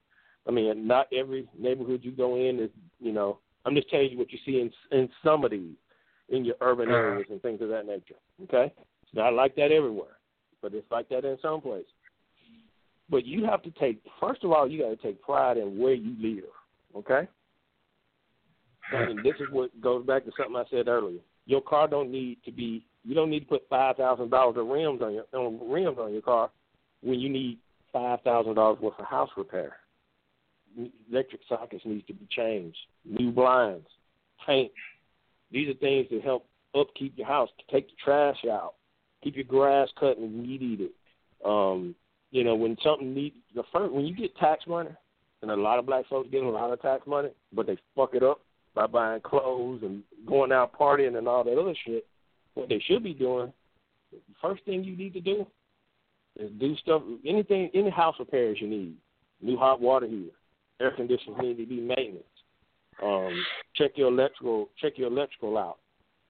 I 0.46 0.50
mean, 0.50 0.86
not 0.86 1.06
every 1.12 1.48
neighborhood 1.58 2.00
you 2.02 2.12
go 2.12 2.36
in 2.36 2.60
is, 2.60 2.70
you 2.98 3.12
know. 3.12 3.38
I'm 3.66 3.74
just 3.74 3.90
telling 3.90 4.10
you 4.10 4.18
what 4.18 4.32
you 4.32 4.38
see 4.46 4.60
in 4.60 4.70
in 4.96 5.08
some 5.22 5.44
of 5.44 5.50
these 5.50 5.74
in 6.30 6.44
your 6.44 6.56
urban 6.60 6.88
Uh-huh. 6.88 6.96
areas 6.98 7.26
and 7.30 7.42
things 7.42 7.60
of 7.60 7.68
that 7.68 7.86
nature. 7.86 8.14
Okay, 8.44 8.72
it's 9.02 9.14
not 9.14 9.34
like 9.34 9.54
that 9.56 9.72
everywhere, 9.72 10.16
but 10.62 10.74
it's 10.74 10.90
like 10.90 11.08
that 11.10 11.24
in 11.24 11.36
some 11.42 11.60
places. 11.60 11.90
But 13.08 13.26
you 13.26 13.44
have 13.44 13.62
to 13.62 13.70
take 13.72 14.00
first 14.20 14.44
of 14.44 14.52
all, 14.52 14.68
you 14.70 14.80
got 14.82 14.90
to 14.90 14.96
take 14.96 15.20
pride 15.22 15.56
in 15.56 15.78
where 15.78 15.94
you 15.94 16.14
live. 16.20 16.50
Okay, 16.96 17.28
and 18.92 19.18
this 19.24 19.34
is 19.40 19.48
what 19.50 19.78
goes 19.80 20.04
back 20.06 20.24
to 20.24 20.32
something 20.36 20.56
I 20.56 20.64
said 20.70 20.88
earlier. 20.88 21.20
Your 21.46 21.60
car 21.60 21.88
don't 21.88 22.10
need 22.10 22.38
to 22.44 22.52
be. 22.52 22.84
You 23.04 23.14
don't 23.14 23.30
need 23.30 23.40
to 23.40 23.46
put 23.46 23.68
five 23.68 23.96
thousand 23.96 24.30
dollars 24.30 24.56
of 24.58 24.66
rims 24.66 25.02
on 25.02 25.14
your 25.14 25.24
on 25.32 25.70
rims 25.70 25.98
on 25.98 26.12
your 26.12 26.22
car 26.22 26.50
when 27.02 27.18
you 27.18 27.28
need 27.28 27.58
five 27.92 28.20
thousand 28.22 28.54
dollars 28.54 28.78
worth 28.80 28.98
of 28.98 29.06
house 29.06 29.30
repair. 29.36 29.76
Electric 31.10 31.40
sockets 31.48 31.84
need 31.84 32.06
to 32.06 32.12
be 32.14 32.26
changed. 32.30 32.78
New 33.04 33.32
blinds, 33.32 33.88
paint. 34.46 34.70
These 35.50 35.68
are 35.68 35.74
things 35.74 36.06
that 36.10 36.22
help 36.22 36.46
upkeep 36.74 37.14
your 37.16 37.26
house. 37.26 37.48
Take 37.70 37.88
the 37.88 37.94
trash 38.02 38.38
out. 38.50 38.74
Keep 39.22 39.36
your 39.36 39.44
grass 39.44 39.88
cut 39.98 40.18
and 40.18 40.42
weed 40.42 40.62
eat 40.62 40.80
it. 40.80 40.92
Um, 41.44 41.94
you 42.30 42.44
know, 42.44 42.54
when 42.54 42.76
something 42.82 43.14
need 43.14 43.34
the 43.54 43.64
first 43.72 43.92
when 43.92 44.06
you 44.06 44.14
get 44.14 44.36
tax 44.36 44.66
money, 44.66 44.90
and 45.42 45.50
a 45.50 45.56
lot 45.56 45.78
of 45.78 45.86
black 45.86 46.06
folks 46.08 46.28
get 46.30 46.42
a 46.42 46.48
lot 46.48 46.72
of 46.72 46.80
tax 46.82 47.06
money, 47.06 47.30
but 47.52 47.66
they 47.66 47.76
fuck 47.96 48.14
it 48.14 48.22
up 48.22 48.40
by 48.74 48.86
buying 48.86 49.20
clothes 49.20 49.80
and 49.82 50.02
going 50.26 50.52
out 50.52 50.78
partying 50.78 51.16
and 51.16 51.26
all 51.26 51.44
that 51.44 51.58
other 51.58 51.74
shit. 51.86 52.06
What 52.54 52.68
they 52.68 52.82
should 52.86 53.02
be 53.02 53.14
doing, 53.14 53.52
the 54.12 54.18
first 54.40 54.64
thing 54.64 54.84
you 54.84 54.96
need 54.96 55.14
to 55.14 55.20
do 55.20 55.46
is 56.38 56.50
do 56.58 56.76
stuff 56.76 57.02
anything 57.26 57.70
any 57.74 57.90
house 57.90 58.16
repairs 58.18 58.58
you 58.60 58.68
need. 58.68 58.94
New 59.42 59.56
hot 59.56 59.80
water 59.80 60.06
heater, 60.06 60.30
air 60.80 60.92
conditioners 60.92 61.38
need 61.40 61.56
to 61.56 61.66
be 61.66 61.80
maintenance. 61.80 62.24
Um, 63.02 63.44
check 63.74 63.92
your 63.96 64.08
electrical 64.08 64.68
check 64.80 64.94
your 64.96 65.08
electrical 65.08 65.56
out. 65.56 65.78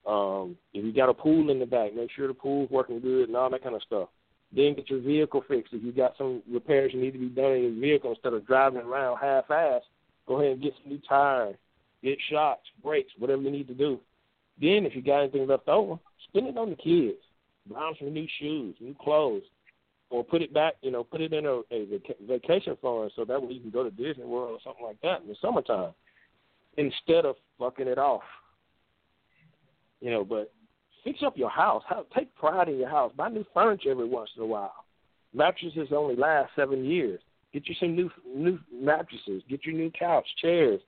Um, 0.05 0.57
if 0.73 0.83
you 0.83 0.93
got 0.93 1.09
a 1.09 1.13
pool 1.13 1.51
in 1.51 1.59
the 1.59 1.65
back, 1.65 1.93
make 1.93 2.09
sure 2.11 2.27
the 2.27 2.33
pool's 2.33 2.69
working 2.71 2.99
good 2.99 3.27
and 3.27 3.37
all 3.37 3.49
that 3.49 3.63
kind 3.63 3.75
of 3.75 3.83
stuff. 3.83 4.09
Then 4.55 4.75
get 4.75 4.89
your 4.89 4.99
vehicle 4.99 5.43
fixed. 5.47 5.73
If 5.73 5.83
you 5.83 5.91
got 5.91 6.17
some 6.17 6.41
repairs 6.51 6.91
you 6.93 7.01
need 7.01 7.11
to 7.11 7.19
be 7.19 7.29
done 7.29 7.51
in 7.51 7.63
your 7.63 7.81
vehicle 7.81 8.11
instead 8.11 8.33
of 8.33 8.47
driving 8.47 8.81
around 8.81 9.17
half 9.19 9.49
ass, 9.51 9.81
go 10.27 10.39
ahead 10.39 10.53
and 10.53 10.61
get 10.61 10.73
some 10.81 10.91
new 10.91 11.01
tires, 11.07 11.55
get 12.03 12.17
shocks, 12.29 12.67
brakes, 12.83 13.11
whatever 13.17 13.41
you 13.41 13.51
need 13.51 13.67
to 13.67 13.73
do. 13.73 13.99
Then 14.59 14.85
if 14.85 14.95
you 14.95 15.01
got 15.01 15.21
anything 15.21 15.47
left 15.47 15.67
over, 15.67 15.99
spend 16.29 16.47
it 16.47 16.57
on 16.57 16.69
the 16.69 16.75
kids. 16.75 17.19
Buy 17.69 17.79
them 17.79 17.93
some 17.99 18.13
new 18.13 18.27
shoes, 18.39 18.75
new 18.79 18.95
clothes, 18.99 19.43
or 20.09 20.23
put 20.23 20.41
it 20.41 20.53
back. 20.53 20.75
You 20.81 20.91
know, 20.91 21.03
put 21.03 21.21
it 21.21 21.31
in 21.31 21.45
a, 21.45 21.61
a 21.71 21.85
vac- 21.85 22.19
vacation 22.27 22.77
fund 22.81 23.11
so 23.15 23.23
that 23.25 23.41
way 23.41 23.53
you 23.53 23.61
can 23.61 23.69
go 23.69 23.83
to 23.83 23.91
Disney 23.91 24.25
World 24.25 24.51
or 24.51 24.59
something 24.63 24.85
like 24.85 24.99
that 25.01 25.21
in 25.21 25.27
the 25.27 25.35
summertime 25.41 25.93
instead 26.77 27.25
of 27.25 27.35
fucking 27.59 27.87
it 27.87 27.97
off. 27.97 28.23
You 29.99 30.11
know, 30.11 30.23
but 30.23 30.51
fix 31.03 31.19
up 31.23 31.37
your 31.37 31.49
house. 31.49 31.83
Have, 31.87 32.05
take 32.15 32.33
pride 32.35 32.69
in 32.69 32.77
your 32.77 32.89
house. 32.89 33.11
Buy 33.15 33.29
new 33.29 33.45
furniture 33.53 33.91
every 33.91 34.07
once 34.07 34.29
in 34.35 34.43
a 34.43 34.45
while. 34.45 34.73
Mattresses 35.33 35.89
only 35.95 36.15
last 36.15 36.51
seven 36.55 36.83
years. 36.83 37.19
Get 37.53 37.67
you 37.67 37.75
some 37.79 37.95
new 37.95 38.09
new 38.33 38.59
mattresses. 38.73 39.43
Get 39.49 39.65
your 39.65 39.75
new 39.75 39.91
couch, 39.91 40.25
chairs. 40.41 40.81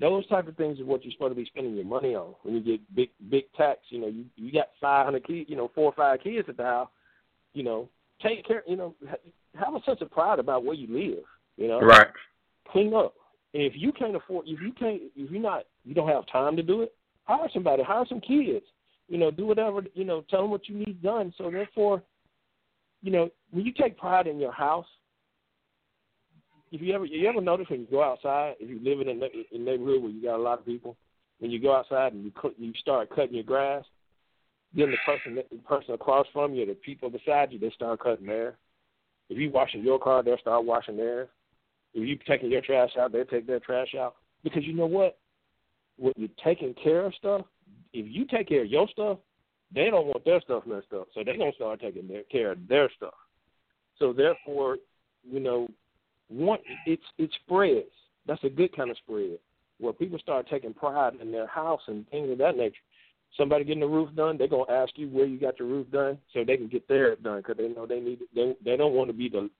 Those 0.00 0.26
type 0.28 0.48
of 0.48 0.56
things 0.56 0.78
is 0.78 0.84
what 0.84 1.04
you're 1.04 1.12
supposed 1.12 1.32
to 1.32 1.36
be 1.36 1.44
spending 1.44 1.74
your 1.76 1.84
money 1.84 2.14
on. 2.14 2.34
When 2.42 2.54
you 2.54 2.60
get 2.60 2.94
big 2.94 3.10
big 3.30 3.44
tax, 3.56 3.80
you 3.90 4.00
know, 4.00 4.08
you 4.08 4.24
you 4.36 4.50
got 4.52 4.68
five 4.80 5.04
hundred 5.04 5.26
kids, 5.26 5.48
you 5.48 5.56
know, 5.56 5.70
four 5.74 5.84
or 5.84 5.94
five 5.94 6.20
kids 6.22 6.48
at 6.48 6.56
the 6.56 6.64
house. 6.64 6.88
You 7.52 7.62
know, 7.62 7.88
take 8.22 8.46
care. 8.46 8.62
You 8.66 8.76
know, 8.76 8.94
have 9.54 9.74
a 9.74 9.82
sense 9.84 10.00
of 10.00 10.10
pride 10.10 10.38
about 10.38 10.64
where 10.64 10.74
you 10.74 10.86
live. 10.88 11.24
You 11.56 11.68
know, 11.68 11.80
Right. 11.80 12.08
clean 12.68 12.94
up. 12.94 13.14
If 13.56 13.74
you 13.76 13.92
can't 13.92 14.16
afford, 14.16 14.46
if 14.48 14.60
you 14.60 14.72
can't, 14.72 15.00
if 15.14 15.30
you're 15.30 15.40
not, 15.40 15.62
you 15.84 15.94
don't 15.94 16.08
have 16.08 16.26
time 16.26 16.56
to 16.56 16.62
do 16.62 16.82
it, 16.82 16.92
hire 17.22 17.48
somebody, 17.54 17.84
hire 17.84 18.04
some 18.08 18.20
kids. 18.20 18.64
You 19.08 19.18
know, 19.18 19.30
do 19.30 19.46
whatever. 19.46 19.82
You 19.94 20.04
know, 20.04 20.24
tell 20.28 20.42
them 20.42 20.50
what 20.50 20.68
you 20.68 20.76
need 20.76 21.00
done. 21.02 21.32
So 21.38 21.50
therefore, 21.50 22.02
you 23.00 23.12
know, 23.12 23.30
when 23.52 23.64
you 23.64 23.72
take 23.72 23.96
pride 23.96 24.26
in 24.26 24.40
your 24.40 24.50
house, 24.52 24.86
if 26.72 26.80
you 26.80 26.92
ever, 26.94 27.04
you 27.04 27.28
ever 27.28 27.40
notice 27.40 27.68
when 27.68 27.80
you 27.80 27.86
go 27.88 28.02
outside, 28.02 28.54
if 28.58 28.68
you 28.68 28.80
live 28.82 29.06
in 29.06 29.22
a, 29.22 29.54
in 29.54 29.64
neighborhood 29.64 30.02
where 30.02 30.10
you 30.10 30.22
got 30.22 30.36
a 30.36 30.42
lot 30.42 30.58
of 30.58 30.66
people, 30.66 30.96
when 31.38 31.52
you 31.52 31.60
go 31.60 31.76
outside 31.76 32.12
and 32.12 32.24
you 32.24 32.32
cut, 32.32 32.58
you 32.58 32.72
start 32.80 33.10
cutting 33.14 33.34
your 33.34 33.44
grass, 33.44 33.84
then 34.74 34.90
the 34.90 34.96
person, 35.06 35.36
the 35.36 35.58
person 35.58 35.94
across 35.94 36.26
from 36.32 36.54
you, 36.54 36.66
the 36.66 36.74
people 36.74 37.08
beside 37.08 37.52
you, 37.52 37.60
they 37.60 37.70
start 37.70 38.00
cutting 38.00 38.26
theirs. 38.26 38.56
If 39.28 39.38
you 39.38 39.50
washing 39.50 39.84
your 39.84 40.00
car, 40.00 40.24
they'll 40.24 40.38
start 40.38 40.64
washing 40.64 40.96
theirs. 40.96 41.28
If 41.94 42.08
you 42.08 42.18
taking 42.26 42.50
your 42.50 42.60
trash 42.60 42.90
out, 42.98 43.12
they'll 43.12 43.24
take 43.24 43.46
their 43.46 43.60
trash 43.60 43.94
out. 43.98 44.16
Because 44.42 44.64
you 44.64 44.74
know 44.74 44.86
what? 44.86 45.18
When 45.96 46.12
you're 46.16 46.28
taking 46.42 46.74
care 46.74 47.06
of 47.06 47.14
stuff, 47.14 47.42
if 47.92 48.06
you 48.08 48.26
take 48.26 48.48
care 48.48 48.62
of 48.62 48.68
your 48.70 48.88
stuff, 48.88 49.18
they 49.72 49.90
don't 49.90 50.06
want 50.06 50.24
their 50.24 50.40
stuff 50.40 50.64
messed 50.66 50.92
up. 50.92 51.08
So 51.14 51.22
they're 51.24 51.36
gonna 51.36 51.52
start 51.54 51.80
taking 51.80 52.08
their, 52.08 52.24
care 52.24 52.52
of 52.52 52.68
their 52.68 52.90
stuff. 52.96 53.14
So 53.98 54.12
therefore, 54.12 54.78
you 55.22 55.40
know, 55.40 55.68
one 56.28 56.58
it's 56.86 57.02
it 57.18 57.30
spreads. 57.44 57.86
That's 58.26 58.42
a 58.44 58.50
good 58.50 58.74
kind 58.74 58.90
of 58.90 58.96
spread 58.98 59.38
where 59.78 59.92
people 59.92 60.18
start 60.18 60.48
taking 60.48 60.74
pride 60.74 61.14
in 61.20 61.32
their 61.32 61.46
house 61.46 61.80
and 61.88 62.08
things 62.10 62.30
of 62.30 62.38
that 62.38 62.56
nature. 62.56 62.76
Somebody 63.36 63.64
getting 63.64 63.80
the 63.80 63.86
roof 63.86 64.10
done, 64.14 64.38
they're 64.38 64.48
gonna 64.48 64.70
ask 64.70 64.92
you 64.96 65.08
where 65.08 65.26
you 65.26 65.38
got 65.38 65.58
your 65.58 65.68
roof 65.68 65.90
done, 65.90 66.18
so 66.32 66.44
they 66.44 66.56
can 66.56 66.68
get 66.68 66.86
theirs 66.88 67.18
done 67.22 67.38
because 67.38 67.56
they 67.56 67.68
know 67.68 67.86
they 67.86 68.00
need 68.00 68.20
they 68.34 68.54
they 68.64 68.76
don't 68.76 68.94
want 68.94 69.08
to 69.08 69.14
be 69.14 69.28
the 69.28 69.50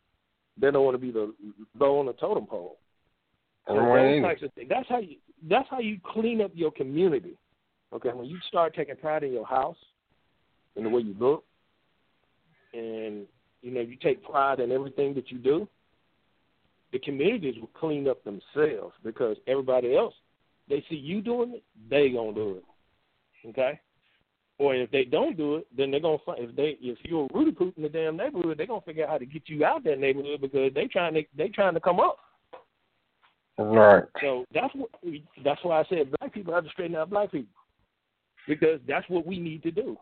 they 0.58 0.70
don't 0.70 0.84
want 0.84 0.94
to 0.94 0.98
be 0.98 1.10
the 1.10 1.34
low 1.78 1.98
on 1.98 2.06
the 2.06 2.12
totem 2.14 2.46
pole. 2.46 2.78
So 3.66 3.74
those 3.74 4.22
types 4.22 4.42
of 4.42 4.52
things. 4.52 4.68
That's 4.68 4.88
how 4.88 4.98
you 4.98 5.16
that's 5.48 5.68
how 5.70 5.80
you 5.80 5.98
clean 6.04 6.40
up 6.40 6.50
your 6.54 6.70
community. 6.70 7.36
Okay, 7.92 8.10
when 8.10 8.26
you 8.26 8.38
start 8.48 8.74
taking 8.74 8.96
pride 8.96 9.22
in 9.22 9.32
your 9.32 9.46
house 9.46 9.76
and 10.76 10.84
the 10.84 10.90
way 10.90 11.02
you 11.02 11.14
look, 11.18 11.44
and 12.72 13.26
you 13.62 13.70
know 13.70 13.80
you 13.80 13.96
take 13.96 14.22
pride 14.24 14.60
in 14.60 14.72
everything 14.72 15.14
that 15.14 15.30
you 15.30 15.38
do, 15.38 15.68
the 16.92 16.98
communities 16.98 17.54
will 17.60 17.70
clean 17.78 18.08
up 18.08 18.22
themselves 18.24 18.94
because 19.02 19.36
everybody 19.46 19.96
else 19.96 20.14
they 20.68 20.84
see 20.88 20.96
you 20.96 21.20
doing 21.20 21.54
it, 21.54 21.62
they 21.90 22.10
gonna 22.10 22.32
do 22.32 22.58
it. 22.58 23.48
Okay. 23.50 23.80
Or 24.58 24.74
if 24.74 24.90
they 24.92 25.04
don't 25.04 25.36
do 25.36 25.56
it, 25.56 25.66
then 25.76 25.90
they're 25.90 26.00
gonna 26.00 26.18
find 26.24 26.38
if 26.38 26.54
they 26.54 26.78
if 26.80 26.98
you're 27.02 27.26
a 27.26 27.36
rooty 27.36 27.50
poop 27.50 27.76
in 27.76 27.82
the 27.82 27.88
damn 27.88 28.16
neighborhood, 28.16 28.56
they're 28.56 28.66
gonna 28.66 28.80
figure 28.82 29.04
out 29.04 29.10
how 29.10 29.18
to 29.18 29.26
get 29.26 29.48
you 29.48 29.64
out 29.64 29.78
of 29.78 29.84
that 29.84 29.98
neighborhood 29.98 30.40
because 30.40 30.72
they 30.74 30.86
trying 30.86 31.14
to 31.14 31.22
they 31.36 31.48
trying 31.48 31.74
to 31.74 31.80
come 31.80 31.98
up. 31.98 32.18
Right. 33.58 34.04
So 34.20 34.44
that's 34.54 34.72
what 34.74 34.90
that's 35.44 35.62
why 35.64 35.80
I 35.80 35.84
said 35.88 36.12
black 36.18 36.32
people 36.32 36.54
have 36.54 36.64
to 36.64 36.70
straighten 36.70 36.96
out 36.96 37.10
black 37.10 37.32
people 37.32 37.52
because 38.46 38.80
that's 38.86 39.08
what 39.08 39.26
we 39.26 39.38
need 39.38 39.62
to 39.64 39.70
do. 39.70 39.96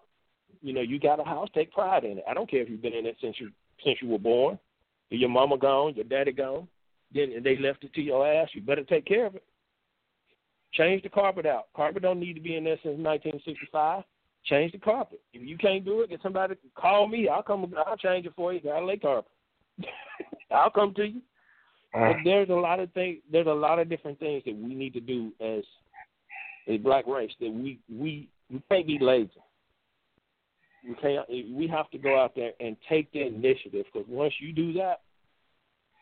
You 0.61 0.75
know, 0.75 0.81
you 0.81 1.01
got 1.01 1.21
a 1.21 1.25
house, 1.25 1.49
take 1.55 1.73
pride 1.73 2.05
in 2.05 2.19
it. 2.19 2.25
I 2.29 2.35
don't 2.35 2.51
care 2.51 2.61
if 2.61 2.69
you've 2.69 2.83
been 2.83 2.93
in 2.93 3.07
it 3.07 3.17
since 3.21 3.37
you 3.41 3.51
since 3.85 3.99
you 4.03 4.09
were 4.09 4.19
born. 4.19 4.59
If 5.11 5.21
your 5.21 5.31
mama 5.31 5.59
gone, 5.59 5.95
your 5.95 6.05
daddy 6.05 6.33
gone, 6.33 6.69
then 7.15 7.43
they 7.43 7.57
left 7.57 7.85
it 7.85 7.93
to 7.95 8.03
your 8.03 8.27
ass. 8.27 8.49
You 8.53 8.63
better 8.63 8.85
take 8.85 9.07
care 9.07 9.27
of 9.27 9.35
it. 9.35 9.45
Change 10.73 11.03
the 11.03 11.11
carpet 11.11 11.45
out. 11.45 11.69
Carpet 11.77 12.03
don't 12.03 12.21
need 12.21 12.35
to 12.35 12.41
be 12.41 12.57
in 12.57 12.65
there 12.65 12.79
since 12.83 12.97
1965. 12.97 14.05
Change 14.45 14.73
the 14.73 14.79
carpet. 14.79 15.21
If 15.33 15.47
you 15.47 15.57
can't 15.57 15.85
do 15.85 16.01
it, 16.01 16.11
get 16.11 16.21
somebody 16.23 16.57
call 16.77 17.07
me. 17.07 17.29
I'll 17.29 17.43
come. 17.43 17.73
I'll 17.87 17.97
change 17.97 18.27
it 18.27 18.33
for 18.35 18.53
you. 18.53 18.71
I'll 18.71 18.87
lay 18.87 18.97
carpet. 18.97 19.31
I'll 20.51 20.71
come 20.71 20.93
to 20.95 21.05
you. 21.05 21.21
Uh-huh. 21.95 22.13
But 22.13 22.17
there's 22.25 22.49
a 22.49 22.55
lot 22.55 22.81
of 22.81 22.91
things. 22.93 23.19
There's 23.31 23.47
a 23.47 23.51
lot 23.51 23.79
of 23.79 23.89
different 23.89 24.19
things 24.19 24.43
that 24.47 24.57
we 24.57 24.75
need 24.75 24.95
to 24.95 25.01
do 25.01 25.33
as 25.41 25.63
a 26.67 26.79
black 26.79 27.07
race. 27.07 27.31
That 27.41 27.53
we 27.53 27.79
we 27.89 28.29
we 28.51 28.63
can't 28.69 28.87
be 28.87 28.99
lazy. 29.01 29.31
We 30.89 30.95
can't. 30.97 31.29
We 31.29 31.69
have 31.69 31.91
to 31.91 31.99
go 31.99 32.21
out 32.21 32.35
there 32.35 32.53
and 32.59 32.77
take 32.89 33.13
the 33.13 33.25
initiative 33.25 33.87
because 33.93 34.09
once 34.09 34.35
you 34.41 34.53
do 34.53 34.73
that, 34.75 35.03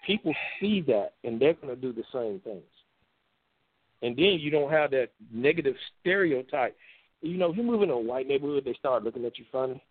people 0.06 0.34
see 0.60 0.80
that 0.82 1.12
and 1.24 1.40
they're 1.40 1.54
going 1.54 1.74
to 1.74 1.80
do 1.80 1.92
the 1.92 2.04
same 2.12 2.40
things. 2.40 2.62
And 4.02 4.16
then 4.16 4.38
you 4.40 4.50
don't 4.50 4.70
have 4.70 4.90
that 4.92 5.08
negative 5.32 5.74
stereotype. 6.00 6.76
You 7.22 7.36
know, 7.36 7.50
if 7.50 7.56
you 7.56 7.62
move 7.62 7.82
in 7.82 7.90
a 7.90 7.98
white 7.98 8.26
neighborhood, 8.26 8.64
they 8.64 8.74
start 8.74 9.04
looking 9.04 9.24
at 9.24 9.38
you 9.38 9.44
funny 9.52 9.82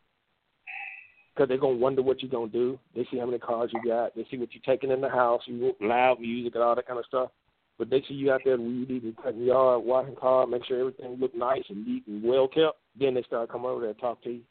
because 1.34 1.48
they're 1.48 1.58
gonna 1.58 1.78
wonder 1.78 2.02
what 2.02 2.22
you're 2.22 2.32
gonna 2.32 2.52
do. 2.52 2.78
They 2.96 3.08
see 3.10 3.18
how 3.18 3.26
many 3.26 3.40
cars 3.40 3.72
you 3.74 3.82
got. 3.86 4.16
They 4.16 4.26
see 4.30 4.38
what 4.38 4.50
you're 4.52 4.64
taking 4.66 4.92
in 4.92 5.00
the 5.00 5.10
house. 5.10 5.42
You 5.46 5.74
loud 5.80 6.20
music 6.20 6.56
and 6.56 6.64
all 6.64 6.76
that 6.76 6.88
kind 6.88 7.00
of 7.00 7.06
stuff. 7.06 7.30
But 7.78 7.90
they 7.90 8.04
see 8.08 8.16
you 8.16 8.32
out 8.32 8.42
there 8.44 8.58
weedy 8.58 8.98
and 8.98 9.16
cutting 9.16 9.46
yard, 9.46 9.86
washing 9.86 10.18
car, 10.18 10.46
make 10.46 10.66
sure 10.66 10.80
everything 10.80 11.18
look 11.18 11.34
nice 11.34 11.64
and 11.70 11.88
neat 11.88 12.06
and 12.08 12.22
well 12.22 12.48
kept. 12.48 12.78
Then 13.00 13.14
they 13.14 13.24
start 13.24 13.50
coming 13.50 13.68
over 13.68 13.80
there 13.80 13.92
and 13.92 14.00
talk 14.00 14.22
to 14.24 14.32
you. 14.32 14.42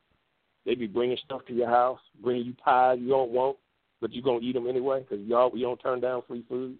They 0.64 0.74
be 0.74 0.86
bringing 0.86 1.18
stuff 1.24 1.42
to 1.48 1.52
your 1.52 1.68
house, 1.68 2.00
bringing 2.22 2.46
you 2.46 2.54
pies 2.54 2.98
you 3.00 3.08
don't 3.08 3.32
want, 3.32 3.58
but 4.00 4.12
you're 4.14 4.24
gonna 4.24 4.40
eat 4.40 4.54
them 4.54 4.66
anyway 4.66 5.00
because 5.00 5.24
y'all 5.26 5.50
you 5.54 5.66
don't 5.66 5.80
turn 5.80 6.00
down 6.00 6.22
free 6.26 6.44
food. 6.48 6.76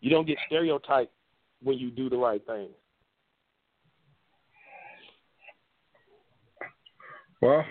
You 0.00 0.10
don't 0.10 0.26
get 0.26 0.38
stereotyped 0.46 1.12
when 1.62 1.78
you 1.78 1.90
do 1.90 2.08
the 2.08 2.16
right 2.16 2.44
thing. 2.46 2.68
Well, 7.40 7.64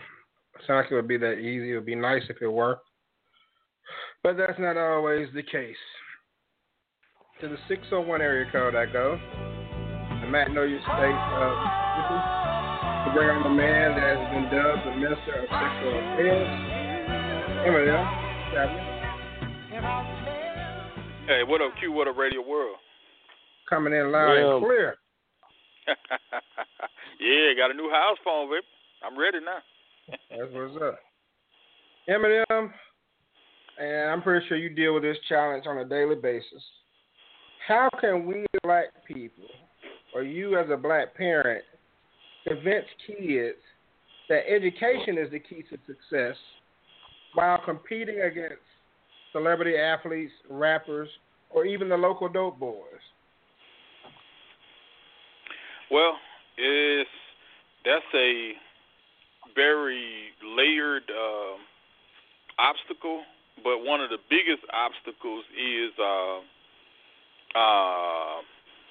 sounds 0.65 0.86
like 0.86 0.91
it 0.91 0.95
would 0.95 1.07
be 1.07 1.18
that 1.18 1.39
easy. 1.39 1.72
It 1.72 1.76
would 1.76 1.86
be 1.86 1.95
nice 1.95 2.24
if 2.30 2.41
it 2.41 2.47
were. 2.47 2.80
But 4.24 4.38
that's 4.38 4.59
not 4.59 4.78
always 4.78 5.28
the 5.34 5.43
case. 5.43 5.76
To 7.41 7.47
the 7.47 7.57
601 7.68 8.22
area 8.22 8.49
code 8.51 8.76
I 8.76 8.86
go. 8.86 9.20
And 10.09 10.32
Matt, 10.32 10.51
know 10.51 10.63
your 10.63 10.80
state 10.82 10.91
uh, 10.91 11.53
of 11.53 12.47
to 13.07 13.13
bring 13.13 13.30
on 13.30 13.43
the 13.43 13.49
man 13.49 13.95
that 13.95 14.03
has 14.03 14.20
been 14.34 14.49
dubbed 14.51 14.84
the 14.84 14.95
Minister 14.99 15.39
of 15.39 15.47
Sexual 15.47 15.95
Affairs. 15.95 16.49
Eminem, 17.68 18.03
Hey, 21.28 21.43
what 21.43 21.61
up, 21.61 21.72
Q? 21.80 21.91
What 21.91 22.07
up, 22.07 22.18
Radio 22.18 22.41
World? 22.41 22.78
Coming 23.70 23.93
in 23.93 24.11
loud 24.11 24.34
yeah. 24.34 24.55
and 24.55 24.65
clear. 24.65 24.95
yeah, 27.20 27.53
got 27.55 27.72
a 27.72 27.74
new 27.74 27.89
house 27.89 28.18
phone, 28.24 28.49
baby. 28.49 28.63
I'm 29.06 29.18
ready 29.18 29.39
now. 29.39 29.60
That's 30.30 30.52
what's 30.52 30.76
up. 30.82 31.00
Eminem, 32.10 32.72
and 33.80 34.10
I'm 34.10 34.22
pretty 34.22 34.48
sure 34.48 34.58
you 34.58 34.70
deal 34.70 34.93
with 34.93 35.04
this 35.04 35.18
challenge 35.28 35.66
on 35.68 35.78
a 35.80 35.86
daily 35.86 36.16
basis. 36.16 36.64
How 37.68 37.89
can 38.00 38.26
we 38.26 38.45
black 38.64 38.88
people, 39.06 39.43
or 40.16 40.24
you 40.24 40.58
as 40.58 40.68
a 40.72 40.78
black 40.78 41.16
parent, 41.16 41.64
convince 42.48 42.86
kids 43.06 43.58
that 44.30 44.50
education 44.50 45.18
is 45.18 45.30
the 45.32 45.39
key 45.39 45.64
to 45.70 45.78
success 45.86 46.36
while 47.34 47.60
competing 47.66 48.22
against 48.22 48.62
celebrity 49.34 49.76
athletes, 49.76 50.32
rappers, 50.50 51.10
or 51.50 51.66
even 51.66 51.89
the 51.89 51.98
local 51.98 52.30
dope 52.30 52.58
boys? 52.58 52.84
Well, 55.91 56.14
it's 56.58 57.10
that's 57.86 58.04
a 58.16 58.54
very 59.56 60.34
layered 60.43 61.04
uh, 61.10 61.56
obstacle, 62.60 63.24
but 63.64 63.84
one 63.84 64.02
of 64.02 64.10
the 64.10 64.20
biggest 64.30 64.64
obstacles 64.74 65.45
is 65.54 65.91
uh, 66.00 66.39
uh, 67.58 68.38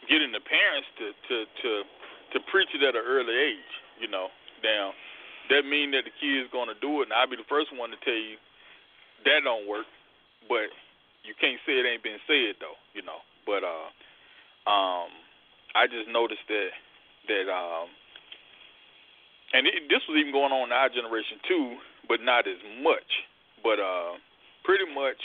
getting 0.08 0.32
the 0.32 0.42
parents 0.42 0.88
to, 0.98 1.06
to 1.28 1.36
to 1.62 1.70
to 2.34 2.38
preach 2.50 2.68
it 2.74 2.82
at 2.82 2.94
an 2.94 3.04
early 3.06 3.34
age. 3.34 3.72
You 4.00 4.08
know, 4.08 4.28
now 4.62 4.92
that 5.50 5.64
mean 5.64 5.90
that 5.92 6.04
the 6.04 6.14
kid's 6.18 6.50
going 6.50 6.68
to 6.68 6.78
do 6.80 7.02
it, 7.02 7.10
and 7.10 7.14
I'll 7.14 7.30
be 7.30 7.36
the 7.36 7.48
first 7.48 7.70
one 7.74 7.90
to 7.90 7.98
tell 8.02 8.18
you 8.18 8.36
that 9.24 9.44
don't 9.44 9.68
work. 9.68 9.86
But 10.48 10.70
you 11.22 11.34
can't 11.38 11.58
say 11.66 11.78
it 11.78 11.86
ain't 11.86 12.02
been 12.02 12.22
said 12.26 12.58
though. 12.58 12.78
You 12.94 13.02
know, 13.02 13.22
but 13.46 13.62
uh, 13.62 13.88
um, 14.66 15.10
I 15.74 15.86
just 15.86 16.10
noticed 16.10 16.46
that 16.48 16.70
that 17.28 17.46
um 17.50 17.90
and 19.52 19.66
it, 19.66 19.86
this 19.88 20.02
was 20.08 20.18
even 20.18 20.32
going 20.32 20.50
on 20.50 20.70
in 20.70 20.74
our 20.74 20.88
generation 20.88 21.38
too, 21.46 21.76
but 22.08 22.22
not 22.22 22.46
as 22.46 22.58
much. 22.82 23.26
But 23.62 23.78
uh, 23.78 24.18
pretty 24.64 24.86
much, 24.90 25.18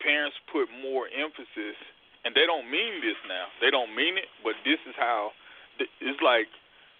parents 0.00 0.36
put 0.52 0.68
more 0.80 1.08
emphasis, 1.12 1.76
and 2.24 2.34
they 2.36 2.44
don't 2.44 2.68
mean 2.68 3.00
this 3.00 3.16
now. 3.28 3.48
They 3.60 3.70
don't 3.70 3.92
mean 3.96 4.16
it, 4.20 4.28
but 4.44 4.56
this 4.64 4.80
is 4.88 4.94
how. 4.96 5.32
It's 5.80 6.20
like 6.20 6.52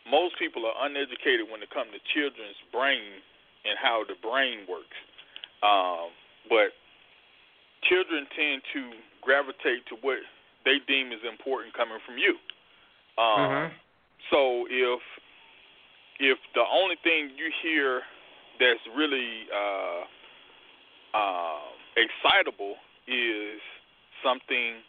most 0.08 0.40
people 0.40 0.64
are 0.64 0.76
uneducated 0.88 1.44
when 1.52 1.60
it 1.60 1.68
comes 1.68 1.92
to 1.92 2.00
children's 2.16 2.56
brain 2.72 3.20
and 3.68 3.76
how 3.76 4.08
the 4.08 4.16
brain 4.16 4.64
works. 4.64 4.96
Um, 5.60 6.16
but 6.48 6.72
children 7.84 8.24
tend 8.32 8.64
to 8.72 8.96
gravitate 9.20 9.84
to 9.92 10.00
what 10.00 10.24
they 10.64 10.80
deem 10.88 11.12
is 11.12 11.20
important 11.28 11.76
coming 11.76 12.00
from 12.04 12.16
you. 12.16 12.40
Um, 13.20 13.40
mm-hmm. 13.44 13.68
So 14.32 14.64
if 14.68 15.00
if 16.20 16.38
the 16.54 16.64
only 16.70 16.96
thing 17.02 17.30
you 17.36 17.50
hear 17.62 18.02
that's 18.60 18.80
really 18.94 19.48
uh, 19.48 20.04
uh, 21.16 21.60
excitable 21.96 22.76
is 23.08 23.58
something 24.22 24.84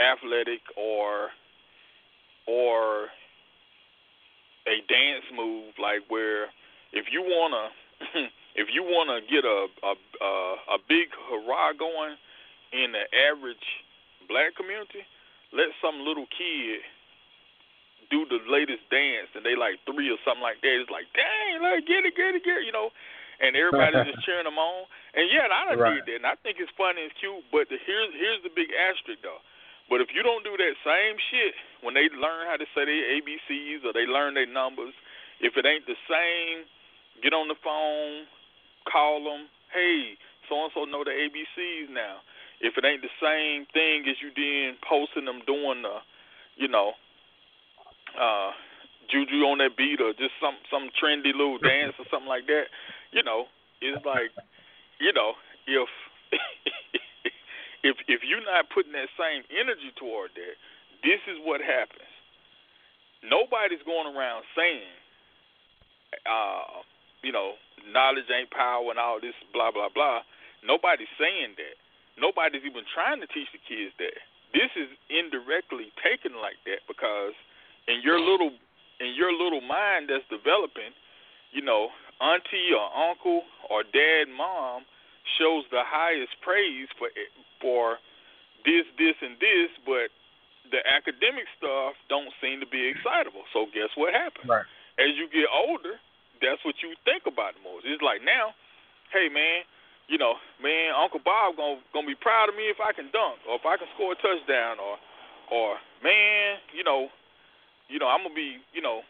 athletic 0.00 0.60
or 0.76 1.28
or 2.48 3.12
a 4.66 4.80
dance 4.88 5.24
move 5.36 5.74
like 5.78 6.00
where 6.08 6.44
if 6.92 7.06
you 7.12 7.22
wanna 7.22 7.68
if 8.56 8.68
you 8.72 8.82
wanna 8.82 9.20
get 9.30 9.44
a 9.44 9.66
a 9.84 9.92
a, 10.24 10.54
a 10.74 10.78
big 10.88 11.08
hurrah 11.28 11.72
going 11.78 12.16
in 12.72 12.92
the 12.92 13.04
average 13.28 13.68
black 14.28 14.56
community, 14.56 15.04
let 15.52 15.68
some 15.84 16.00
little 16.00 16.26
kid 16.32 16.80
do 18.10 18.26
the 18.26 18.40
latest 18.48 18.82
dance 18.90 19.30
and 19.36 19.44
they 19.46 19.54
like 19.54 19.78
three 19.86 20.10
or 20.10 20.18
something 20.26 20.42
like 20.42 20.58
that. 20.64 20.74
It's 20.80 20.90
like, 20.90 21.06
dang, 21.14 21.62
like 21.62 21.86
get 21.86 22.02
it, 22.02 22.16
get 22.16 22.34
it, 22.34 22.42
get 22.42 22.62
it, 22.62 22.66
you 22.66 22.74
know. 22.74 22.90
And 23.42 23.54
everybody's 23.58 24.06
just 24.14 24.22
cheering 24.26 24.46
them 24.46 24.58
on. 24.58 24.86
And 25.14 25.26
yeah, 25.30 25.50
I 25.50 25.72
done 25.72 25.78
right. 25.78 25.98
did 25.98 26.08
that, 26.08 26.18
and 26.22 26.28
I 26.28 26.38
think 26.40 26.62
it's 26.62 26.72
funny 26.78 27.06
and 27.06 27.14
cute. 27.18 27.42
But 27.50 27.68
the, 27.68 27.78
here's 27.82 28.12
here's 28.14 28.42
the 28.46 28.52
big 28.54 28.70
asterisk 28.72 29.22
though. 29.22 29.42
But 29.90 30.00
if 30.00 30.14
you 30.14 30.22
don't 30.22 30.46
do 30.46 30.56
that 30.56 30.74
same 30.86 31.20
shit 31.28 31.52
when 31.84 31.92
they 31.92 32.08
learn 32.16 32.48
how 32.48 32.56
to 32.56 32.66
say 32.72 32.86
their 32.86 33.04
ABCs 33.18 33.84
or 33.84 33.92
they 33.92 34.06
learn 34.06 34.32
their 34.32 34.48
numbers, 34.48 34.94
if 35.42 35.58
it 35.58 35.66
ain't 35.66 35.84
the 35.84 35.98
same, 36.06 36.64
get 37.20 37.34
on 37.34 37.50
the 37.50 37.58
phone, 37.60 38.24
call 38.86 39.20
them. 39.20 39.50
Hey, 39.74 40.16
so 40.48 40.64
and 40.64 40.72
so 40.72 40.84
know 40.84 41.04
the 41.04 41.12
ABCs 41.12 41.90
now. 41.90 42.22
If 42.62 42.78
it 42.78 42.84
ain't 42.86 43.02
the 43.02 43.12
same 43.18 43.66
thing 43.74 44.06
as 44.06 44.16
you 44.22 44.30
did 44.30 44.78
posting 44.86 45.26
them 45.26 45.42
doing 45.46 45.82
the, 45.82 45.98
you 46.56 46.68
know, 46.68 46.94
uh, 48.18 48.50
juju 49.10 49.44
on 49.44 49.58
that 49.58 49.76
beat 49.76 50.00
or 50.00 50.12
just 50.12 50.32
some 50.40 50.56
some 50.70 50.88
trendy 50.96 51.32
little 51.36 51.58
dance 51.62 51.94
or 51.98 52.06
something 52.10 52.28
like 52.28 52.46
that, 52.46 52.72
you 53.12 53.22
know, 53.22 53.46
it's 53.80 54.04
like, 54.06 54.32
you 55.00 55.12
know, 55.12 55.34
if 55.66 55.88
if 57.82 57.96
if 58.08 58.20
you're 58.24 58.44
not 58.44 58.70
putting 58.72 58.92
that 58.92 59.10
same 59.18 59.44
energy 59.52 59.92
toward 59.98 60.30
that, 60.34 60.56
this 61.02 61.20
is 61.28 61.38
what 61.42 61.60
happens. 61.60 62.08
Nobody's 63.22 63.82
going 63.86 64.10
around 64.10 64.42
saying, 64.58 64.90
uh, 66.26 66.82
you 67.22 67.30
know, 67.30 67.54
knowledge 67.86 68.26
ain't 68.30 68.50
power 68.50 68.90
and 68.90 68.98
all 68.98 69.20
this 69.20 69.36
blah 69.52 69.70
blah 69.70 69.90
blah. 69.92 70.22
Nobody's 70.62 71.10
saying 71.18 71.58
that. 71.58 71.76
Nobody's 72.20 72.62
even 72.62 72.84
trying 72.92 73.18
to 73.24 73.28
teach 73.30 73.48
the 73.50 73.62
kids 73.62 73.90
that. 73.98 74.14
This 74.52 74.68
is 74.76 74.92
indirectly 75.08 75.88
taken 76.04 76.36
like 76.36 76.60
that 76.68 76.84
because 76.84 77.32
in 77.88 78.02
your 78.02 78.20
little 78.20 78.52
in 79.00 79.14
your 79.18 79.32
little 79.32 79.60
mind 79.60 80.10
that's 80.10 80.26
developing, 80.30 80.94
you 81.50 81.62
know, 81.62 81.90
auntie 82.22 82.70
or 82.70 82.86
uncle 82.86 83.42
or 83.70 83.82
dad, 83.82 84.30
mom 84.30 84.86
shows 85.38 85.64
the 85.70 85.82
highest 85.82 86.34
praise 86.42 86.86
for 86.98 87.10
for 87.60 87.98
this, 88.62 88.86
this, 88.94 89.18
and 89.18 89.34
this, 89.42 89.70
but 89.82 90.10
the 90.70 90.78
academic 90.86 91.50
stuff 91.58 91.98
don't 92.06 92.30
seem 92.38 92.62
to 92.62 92.68
be 92.70 92.94
excitable. 92.94 93.42
So 93.50 93.66
guess 93.74 93.90
what 93.98 94.14
happens? 94.14 94.46
Right. 94.46 94.66
As 95.02 95.18
you 95.18 95.26
get 95.26 95.50
older, 95.50 95.98
that's 96.38 96.62
what 96.62 96.78
you 96.78 96.94
think 97.02 97.26
about 97.26 97.58
the 97.58 97.62
most. 97.66 97.82
It's 97.86 98.02
like 98.02 98.22
now, 98.22 98.54
hey 99.10 99.26
man, 99.26 99.66
you 100.06 100.18
know, 100.18 100.38
man, 100.62 100.94
Uncle 100.94 101.22
Bob 101.22 101.58
gonna 101.58 101.82
gonna 101.90 102.06
be 102.06 102.18
proud 102.18 102.50
of 102.50 102.54
me 102.54 102.70
if 102.70 102.78
I 102.78 102.94
can 102.94 103.10
dunk 103.10 103.42
or 103.46 103.58
if 103.58 103.66
I 103.66 103.78
can 103.78 103.90
score 103.94 104.14
a 104.14 104.18
touchdown 104.18 104.78
or 104.78 104.98
or 105.50 105.78
man, 106.02 106.62
you 106.70 106.82
know, 106.86 107.10
you 107.92 108.00
know, 108.00 108.08
I'm 108.08 108.24
gonna 108.24 108.34
be, 108.34 108.56
you 108.72 108.80
know, 108.80 109.04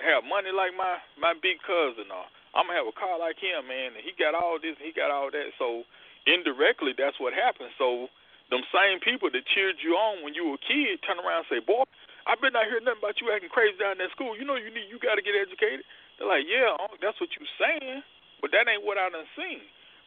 have 0.00 0.24
money 0.24 0.48
like 0.48 0.72
my 0.72 0.96
my 1.20 1.36
big 1.36 1.60
cousin, 1.60 2.08
or 2.08 2.24
I'm 2.56 2.66
gonna 2.66 2.80
have 2.80 2.88
a 2.88 2.96
car 2.96 3.20
like 3.20 3.36
him, 3.36 3.68
man. 3.68 3.92
And 3.94 4.02
he 4.02 4.16
got 4.16 4.32
all 4.32 4.56
this, 4.56 4.80
he 4.80 4.96
got 4.96 5.12
all 5.12 5.28
that. 5.28 5.52
So 5.60 5.84
indirectly, 6.24 6.96
that's 6.96 7.20
what 7.20 7.36
happened. 7.36 7.76
So 7.76 8.08
them 8.48 8.64
same 8.72 9.04
people 9.04 9.28
that 9.28 9.44
cheered 9.52 9.76
you 9.84 9.94
on 10.00 10.24
when 10.24 10.32
you 10.32 10.48
were 10.48 10.58
a 10.58 10.64
kid 10.64 11.04
turn 11.04 11.20
around 11.20 11.44
and 11.44 11.52
say, 11.52 11.60
"Boy, 11.60 11.84
I've 12.24 12.40
been 12.40 12.56
not 12.56 12.64
hear 12.68 12.80
nothing 12.80 13.04
about 13.04 13.20
you 13.20 13.28
acting 13.28 13.52
crazy 13.52 13.76
down 13.76 14.00
in 14.00 14.02
that 14.04 14.12
school. 14.16 14.32
You 14.32 14.48
know 14.48 14.56
you 14.56 14.72
need 14.72 14.88
you 14.88 14.96
got 14.96 15.20
to 15.20 15.24
get 15.24 15.36
educated. 15.36 15.84
They're 16.16 16.30
like, 16.30 16.48
yeah, 16.48 16.72
uh, 16.78 16.94
that's 17.02 17.18
what 17.20 17.32
you 17.36 17.44
saying, 17.58 18.00
but 18.40 18.54
that 18.54 18.70
ain't 18.70 18.86
what 18.86 18.96
I 18.96 19.10
done 19.10 19.28
seen. 19.36 19.60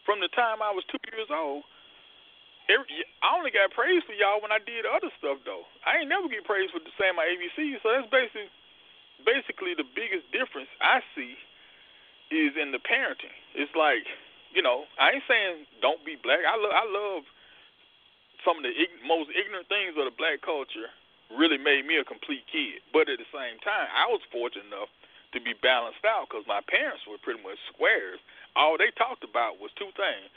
From 0.07 0.23
the 0.23 0.31
time 0.31 0.63
I 0.63 0.71
was 0.71 0.87
two 0.87 1.01
years 1.11 1.27
old, 1.27 1.67
every, 2.69 3.03
I 3.23 3.35
only 3.37 3.51
got 3.51 3.73
praise 3.75 4.03
for 4.07 4.13
y'all 4.15 4.41
when 4.41 4.51
I 4.51 4.59
did 4.63 4.85
other 4.87 5.11
stuff 5.19 5.39
though. 5.45 5.65
I 5.85 6.03
ain't 6.03 6.11
never 6.11 6.27
get 6.29 6.45
praise 6.47 6.69
for 6.71 6.79
saying 6.99 7.15
my 7.17 7.27
ABC. 7.27 7.79
So 7.83 7.91
that's 7.91 8.09
basically 8.11 8.51
basically 9.25 9.73
the 9.73 9.87
biggest 9.95 10.29
difference 10.33 10.69
I 10.81 11.01
see 11.15 11.37
is 12.31 12.53
in 12.59 12.71
the 12.75 12.81
parenting. 12.83 13.33
It's 13.55 13.73
like, 13.75 14.05
you 14.53 14.61
know, 14.61 14.85
I 14.99 15.17
ain't 15.19 15.27
saying 15.27 15.67
don't 15.81 16.03
be 16.05 16.17
black. 16.19 16.43
I 16.43 16.57
love 16.59 16.73
I 16.73 16.85
love 16.87 17.23
some 18.45 18.59
of 18.61 18.65
the 18.65 18.73
ig- 18.73 19.03
most 19.05 19.29
ignorant 19.33 19.69
things 19.69 19.95
of 19.97 20.05
the 20.07 20.15
black 20.15 20.41
culture 20.41 20.89
really 21.33 21.59
made 21.59 21.85
me 21.87 21.97
a 21.99 22.05
complete 22.07 22.45
kid. 22.51 22.81
But 22.93 23.09
at 23.11 23.19
the 23.19 23.29
same 23.33 23.59
time, 23.63 23.87
I 23.91 24.07
was 24.11 24.23
fortunate 24.31 24.67
enough 24.69 24.91
to 25.35 25.39
be 25.41 25.53
balanced 25.59 26.03
out 26.07 26.29
because 26.29 26.47
my 26.47 26.61
parents 26.67 27.03
were 27.07 27.19
pretty 27.19 27.43
much 27.43 27.59
squares. 27.73 28.19
All 28.55 28.77
they 28.79 28.91
talked 28.95 29.23
about 29.23 29.59
was 29.59 29.71
two 29.75 29.91
things: 29.95 30.27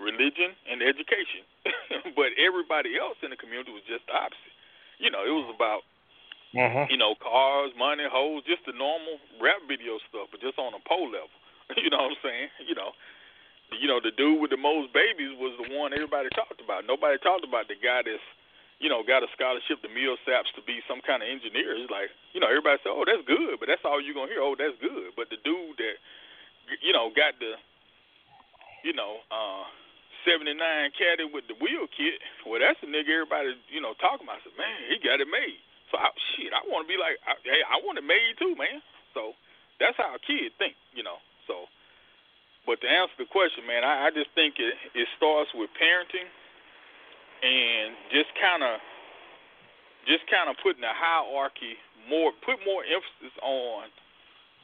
religion 0.00 0.56
and 0.66 0.80
education. 0.82 1.44
but 2.18 2.32
everybody 2.40 2.96
else 2.96 3.20
in 3.22 3.30
the 3.30 3.38
community 3.38 3.70
was 3.70 3.84
just 3.84 4.08
the 4.08 4.16
opposite. 4.16 4.56
You 4.98 5.12
know, 5.12 5.22
it 5.24 5.32
was 5.32 5.48
about 5.52 5.84
uh-huh. 6.56 6.90
you 6.90 6.96
know 6.96 7.14
cars, 7.20 7.70
money, 7.76 8.08
hoes, 8.08 8.42
just 8.48 8.64
the 8.66 8.74
normal 8.74 9.20
rap 9.38 9.60
video 9.68 10.00
stuff, 10.08 10.32
but 10.32 10.40
just 10.40 10.58
on 10.58 10.72
a 10.72 10.82
pole 10.82 11.12
level. 11.12 11.32
you 11.78 11.92
know 11.92 12.10
what 12.10 12.16
I'm 12.16 12.22
saying? 12.24 12.48
You 12.66 12.74
know, 12.74 12.90
you 13.76 13.86
know 13.86 14.00
the 14.02 14.10
dude 14.10 14.40
with 14.40 14.50
the 14.50 14.60
most 14.60 14.90
babies 14.96 15.36
was 15.38 15.54
the 15.60 15.68
one 15.76 15.92
everybody 15.92 16.32
talked 16.34 16.58
about. 16.58 16.88
Nobody 16.88 17.20
talked 17.20 17.44
about 17.44 17.68
the 17.68 17.78
guy 17.78 18.02
that's 18.02 18.24
you 18.80 18.88
know, 18.88 19.04
got 19.04 19.22
a 19.22 19.28
scholarship 19.36 19.84
to 19.84 19.88
Millsaps 19.92 20.56
to 20.56 20.64
be 20.64 20.80
some 20.88 21.04
kind 21.04 21.20
of 21.22 21.28
engineer. 21.28 21.76
It's 21.76 21.92
like, 21.92 22.08
you 22.32 22.40
know, 22.40 22.48
everybody 22.48 22.80
said, 22.80 22.96
oh, 22.96 23.04
that's 23.04 23.20
good, 23.28 23.60
but 23.60 23.68
that's 23.68 23.84
all 23.84 24.00
you're 24.00 24.16
going 24.16 24.32
to 24.32 24.34
hear. 24.34 24.42
Oh, 24.42 24.56
that's 24.56 24.74
good. 24.80 25.12
But 25.14 25.28
the 25.28 25.36
dude 25.44 25.76
that, 25.76 26.00
you 26.80 26.96
know, 26.96 27.12
got 27.12 27.36
the, 27.36 27.60
you 28.80 28.96
know, 28.96 29.20
uh, 29.28 29.68
79 30.24 30.56
caddy 30.96 31.26
with 31.26 31.46
the 31.48 31.56
wheel 31.58 31.88
kit, 31.90 32.20
well, 32.44 32.60
that's 32.60 32.80
the 32.80 32.88
nigga 32.88 33.24
everybody, 33.24 33.56
you 33.68 33.80
know, 33.80 33.94
talking 33.98 34.26
about. 34.26 34.40
I 34.40 34.46
said, 34.46 34.56
man, 34.58 34.78
he 34.88 35.00
got 35.00 35.20
it 35.20 35.28
made. 35.30 35.60
So, 35.90 35.98
I, 35.98 36.12
shit, 36.34 36.54
I 36.54 36.62
want 36.70 36.86
to 36.86 36.90
be 36.90 37.00
like, 37.00 37.18
I, 37.26 37.34
hey, 37.42 37.62
I 37.66 37.82
want 37.82 37.98
it 37.98 38.06
made 38.06 38.38
too, 38.38 38.54
man. 38.54 38.78
So 39.14 39.34
that's 39.82 39.96
how 39.98 40.14
a 40.14 40.20
kid 40.22 40.54
think, 40.60 40.78
you 40.94 41.02
know. 41.02 41.18
So, 41.50 41.66
but 42.68 42.78
to 42.84 42.86
answer 42.86 43.16
the 43.18 43.26
question, 43.26 43.66
man, 43.66 43.82
I, 43.82 44.06
I 44.06 44.14
just 44.14 44.30
think 44.38 44.60
it, 44.62 44.76
it 44.94 45.08
starts 45.16 45.50
with 45.56 45.72
parenting 45.74 46.28
and 47.42 47.96
just 48.12 48.30
kind 48.36 48.62
of 48.62 48.78
just 50.04 50.24
kind 50.28 50.48
of 50.48 50.56
putting 50.62 50.84
a 50.84 50.92
hierarchy 50.92 51.76
more 52.08 52.32
put 52.44 52.60
more 52.64 52.84
emphasis 52.84 53.34
on 53.44 53.88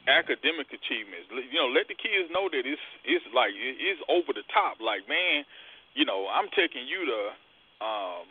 academic 0.07 0.71
achievements. 0.71 1.27
You 1.29 1.59
know, 1.59 1.69
let 1.69 1.91
the 1.91 1.99
kids 1.99 2.31
know 2.31 2.47
that 2.49 2.63
it's 2.63 2.81
it's 3.03 3.27
like 3.35 3.51
it's 3.53 4.01
over 4.07 4.31
the 4.31 4.47
top. 4.49 4.79
Like, 4.79 5.05
man, 5.05 5.43
you 5.93 6.07
know, 6.07 6.31
I'm 6.31 6.47
taking 6.55 6.87
you 6.87 7.05
to, 7.05 7.21
um, 7.83 8.25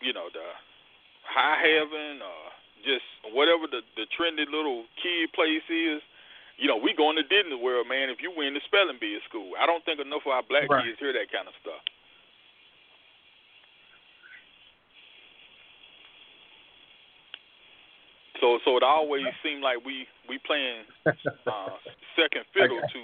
you 0.00 0.14
know, 0.14 0.30
the 0.30 0.46
high 1.26 1.58
heaven, 1.58 2.22
or 2.22 2.40
just 2.86 3.04
whatever 3.34 3.66
the 3.66 3.82
the 3.98 4.06
trendy 4.14 4.46
little 4.46 4.86
kid 5.02 5.34
place 5.34 5.66
is. 5.68 6.00
You 6.54 6.70
know, 6.70 6.78
we 6.78 6.94
going 6.94 7.18
to 7.18 7.26
Disney 7.26 7.58
World, 7.58 7.90
man. 7.90 8.14
If 8.14 8.22
you 8.22 8.30
win 8.30 8.54
the 8.54 8.62
spelling 8.62 9.02
bee 9.02 9.18
at 9.18 9.26
school, 9.26 9.58
I 9.58 9.66
don't 9.66 9.82
think 9.82 9.98
enough 9.98 10.22
of 10.22 10.38
our 10.38 10.46
black 10.46 10.70
right. 10.70 10.86
kids 10.86 11.02
hear 11.02 11.10
that 11.10 11.26
kind 11.34 11.50
of 11.50 11.54
stuff. 11.58 11.82
So 18.44 18.60
so 18.60 18.76
it 18.76 18.84
always 18.84 19.24
seemed 19.40 19.64
like 19.64 19.80
we 19.88 20.04
we 20.28 20.36
playing 20.44 20.84
uh, 21.08 21.80
second 22.12 22.44
fiddle 22.52 22.76
to 22.76 23.00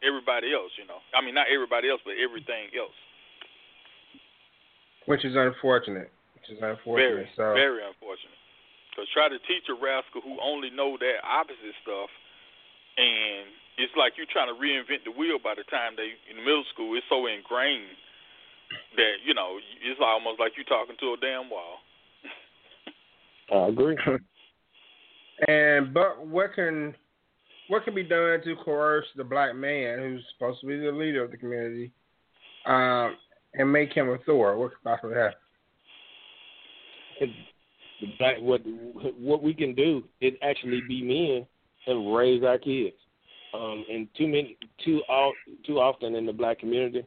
everybody 0.00 0.56
else. 0.56 0.72
You 0.80 0.88
know, 0.88 1.04
I 1.12 1.20
mean 1.20 1.36
not 1.36 1.52
everybody 1.52 1.92
else, 1.92 2.00
but 2.08 2.16
everything 2.16 2.72
else. 2.72 2.96
Which 5.04 5.28
is 5.28 5.36
unfortunate. 5.36 6.08
Which 6.32 6.48
is 6.48 6.64
unfortunate. 6.64 7.04
Very 7.04 7.28
so. 7.36 7.52
very 7.52 7.84
unfortunate. 7.84 8.40
Because 8.88 9.12
try 9.12 9.28
to 9.28 9.36
teach 9.44 9.68
a 9.68 9.76
rascal 9.76 10.24
who 10.24 10.40
only 10.40 10.72
know 10.72 10.96
that 10.96 11.20
opposite 11.20 11.76
stuff, 11.84 12.08
and 12.96 13.52
it's 13.76 13.92
like 13.92 14.16
you're 14.16 14.32
trying 14.32 14.48
to 14.48 14.56
reinvent 14.56 15.04
the 15.04 15.12
wheel. 15.12 15.36
By 15.36 15.52
the 15.52 15.68
time 15.68 16.00
they 16.00 16.16
in 16.32 16.40
middle 16.48 16.64
school, 16.72 16.96
it's 16.96 17.04
so 17.12 17.28
ingrained 17.28 17.92
that 18.96 19.20
you 19.20 19.36
know 19.36 19.60
it's 19.84 20.00
almost 20.00 20.40
like 20.40 20.56
you're 20.56 20.64
talking 20.64 20.96
to 20.96 21.12
a 21.12 21.20
damn 21.20 21.52
wall. 21.52 21.84
I 23.52 23.68
agree. 23.68 24.00
And 25.46 25.94
but 25.94 26.26
what 26.26 26.54
can 26.54 26.94
what 27.68 27.84
can 27.84 27.94
be 27.94 28.02
done 28.02 28.40
to 28.44 28.56
coerce 28.64 29.06
the 29.16 29.24
black 29.24 29.54
man 29.54 29.98
who's 29.98 30.24
supposed 30.32 30.60
to 30.60 30.66
be 30.66 30.78
the 30.78 30.90
leader 30.90 31.22
of 31.22 31.30
the 31.30 31.36
community, 31.36 31.92
um, 32.66 33.14
and 33.54 33.72
make 33.72 33.92
him 33.92 34.08
a 34.08 34.18
Thor? 34.18 34.56
What 34.56 34.70
could 34.70 34.82
possibly 34.82 35.14
happen? 35.14 35.34
What 38.40 38.62
what 39.18 39.42
we 39.42 39.54
can 39.54 39.74
do 39.74 40.02
is 40.20 40.32
actually 40.42 40.82
be 40.88 41.02
men 41.02 41.46
and 41.86 42.14
raise 42.14 42.42
our 42.42 42.58
kids. 42.58 42.96
Um, 43.54 43.84
and 43.90 44.08
too 44.16 44.26
many 44.26 44.56
too 44.84 45.00
too 45.66 45.78
often 45.78 46.14
in 46.14 46.26
the 46.26 46.32
black 46.32 46.58
community, 46.58 47.04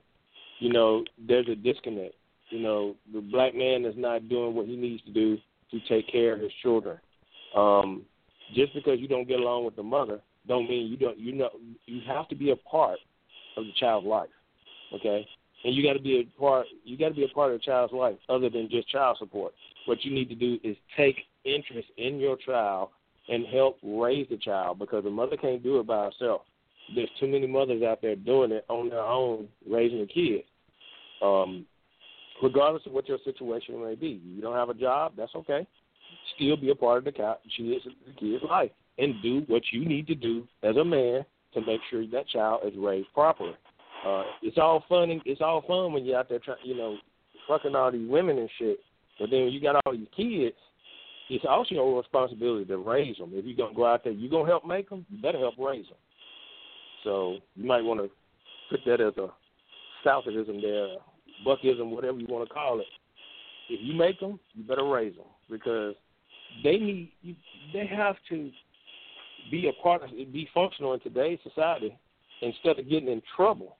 you 0.60 0.72
know, 0.72 1.04
there's 1.18 1.48
a 1.50 1.56
disconnect. 1.56 2.16
You 2.50 2.60
know, 2.60 2.96
the 3.14 3.22
black 3.22 3.56
man 3.56 3.86
is 3.86 3.96
not 3.98 4.28
doing 4.28 4.54
what 4.56 4.68
he 4.68 4.76
needs 4.76 5.04
to 5.04 5.12
do 5.12 5.38
to 5.72 5.80
take 5.88 6.12
care 6.12 6.34
of 6.34 6.42
his 6.42 6.52
children. 6.62 6.98
Um, 7.56 8.06
just 8.54 8.74
because 8.74 9.00
you 9.00 9.08
don't 9.08 9.28
get 9.28 9.40
along 9.40 9.66
with 9.66 9.76
the 9.76 9.84
mother 9.84 10.20
don't 10.48 10.70
mean 10.70 10.88
you 10.88 10.98
don't 10.98 11.18
you 11.18 11.34
know 11.34 11.50
you 11.86 12.02
have 12.08 12.28
to 12.28 12.36
be 12.36 12.52
a 12.52 12.56
part 12.56 13.00
of 13.58 13.66
the 13.66 13.72
child's 13.80 14.08
life 14.08 14.30
okay? 14.94 15.28
And 15.64 15.76
you 15.76 15.84
got 15.84 15.94
to 15.94 16.02
be 16.02 16.20
a 16.20 16.40
part 16.40 16.68
you 16.84 16.98
got 16.98 17.10
to 17.10 17.16
be 17.16 17.24
a 17.24 17.28
part 17.28 17.54
of 17.54 17.60
the 17.60 17.66
child's 17.66 17.94
life 17.94 18.16
other 18.30 18.50
than 18.50 18.70
just 18.70 18.90
child 18.90 19.18
support. 19.20 19.54
What 19.86 20.04
you 20.04 20.14
need 20.14 20.30
to 20.30 20.36
do 20.36 20.60
is 20.64 20.76
take 20.98 21.18
interest 21.46 21.88
in 21.98 22.20
your 22.20 22.38
child 22.38 22.90
and 23.30 23.46
help 23.48 23.78
raise 23.84 24.28
the 24.30 24.38
child 24.38 24.80
because 24.80 25.04
the 25.04 25.10
mother 25.10 25.38
can't 25.38 25.64
do 25.64 25.80
it 25.80 25.88
by 25.88 26.06
herself. 26.06 26.42
There's 26.96 27.10
too 27.20 27.28
many 27.28 27.48
mothers 27.48 27.84
out 27.84 28.02
there 28.02 28.16
doing 28.16 28.52
it 28.52 28.66
on 28.70 28.90
their 28.90 29.00
own 29.00 29.48
raising 29.70 30.02
a 30.02 30.08
kid 30.08 30.44
um 31.22 31.66
regardless 32.42 32.84
of 32.88 32.92
what 32.92 33.08
your 33.08 33.20
situation 33.24 33.80
may 33.84 33.94
be 33.94 34.20
you 34.26 34.42
don't 34.42 34.56
have 34.56 34.70
a 34.70 34.74
job 34.74 35.14
that's 35.16 35.36
okay 35.36 35.68
still 36.36 36.58
be 36.58 36.70
a 36.70 36.76
part 36.76 37.00
of 37.00 37.06
the, 37.06 37.12
kid's, 37.12 38.44
life 38.50 38.72
and 38.98 39.16
do 39.22 39.44
what 39.48 39.64
you 39.72 39.86
need 39.86 40.08
to 40.08 40.16
do 40.16 40.48
as 40.64 40.76
a 40.76 40.86
man 40.86 41.26
to 41.54 41.62
make 41.62 41.82
sure 41.90 42.06
that 42.08 42.28
child 42.30 42.62
is 42.66 42.74
raised 42.78 43.08
properly. 43.14 43.56
Uh, 44.06 44.24
it's 44.42 44.58
all 44.58 44.84
fun 44.90 45.12
and 45.12 45.22
it's 45.26 45.42
all 45.42 45.64
fun 45.68 45.94
when 45.94 46.06
you're 46.06 46.18
out 46.18 46.30
there 46.30 46.40
trying, 46.40 46.58
you 46.64 46.76
know, 46.76 46.98
fucking 47.48 47.76
all 47.76 47.92
these 47.92 48.10
women 48.10 48.38
and 48.38 48.50
shit. 48.58 48.80
But 49.20 49.30
then 49.30 49.44
when 49.44 49.54
you 49.54 49.62
got 49.62 49.76
all 49.86 49.94
these 49.94 50.08
kids, 50.16 50.56
it's 51.30 51.46
also 51.48 51.76
your 51.76 51.98
responsibility 51.98 52.66
to 52.66 52.78
raise 52.78 53.18
them. 53.18 53.32
If 53.34 53.46
you're 53.46 53.56
gonna 53.56 53.76
go 53.76 53.86
out 53.86 54.04
there, 54.04 54.14
you're 54.14 54.32
gonna 54.32 54.50
help 54.50 54.66
make 54.66 54.90
them. 54.90 55.06
You 55.10 55.22
better 55.22 55.40
help 55.40 55.56
raise 55.58 55.86
them. 55.86 55.98
So 57.04 57.38
you 57.56 57.66
might 57.66 57.84
want 57.84 58.02
to 58.02 58.10
put 58.70 58.82
that 58.86 59.02
as 59.02 59.14
a 59.18 59.28
Southism 60.06 60.62
there, 60.62 60.96
Buckism, 61.46 61.90
whatever 61.92 62.20
you 62.20 62.28
want 62.28 62.48
to 62.48 62.54
call 62.54 62.80
it. 62.80 62.88
If 63.70 63.80
you 63.82 63.94
make 63.94 64.20
them, 64.20 64.40
you 64.54 64.64
better 64.64 64.84
raise 64.84 65.16
them 65.16 65.26
because 65.50 65.96
they 66.64 66.78
need 66.78 67.12
they 67.74 67.86
have 67.88 68.16
to 68.30 68.52
be 69.50 69.68
a 69.70 69.84
part 69.84 70.04
of 70.04 70.10
be 70.10 70.48
functional 70.54 70.94
in 70.94 71.00
today's 71.00 71.40
society 71.44 71.98
instead 72.42 72.80
of 72.80 72.90
getting 72.90 73.10
in 73.10 73.22
trouble. 73.36 73.78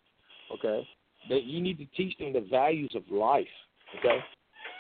Okay, 0.54 0.88
that 1.30 1.44
you 1.44 1.62
need 1.62 1.78
to 1.78 1.86
teach 1.98 2.18
them 2.18 2.34
the 2.34 2.46
values 2.50 2.92
of 2.96 3.04
life. 3.10 3.46
Okay, 4.00 4.20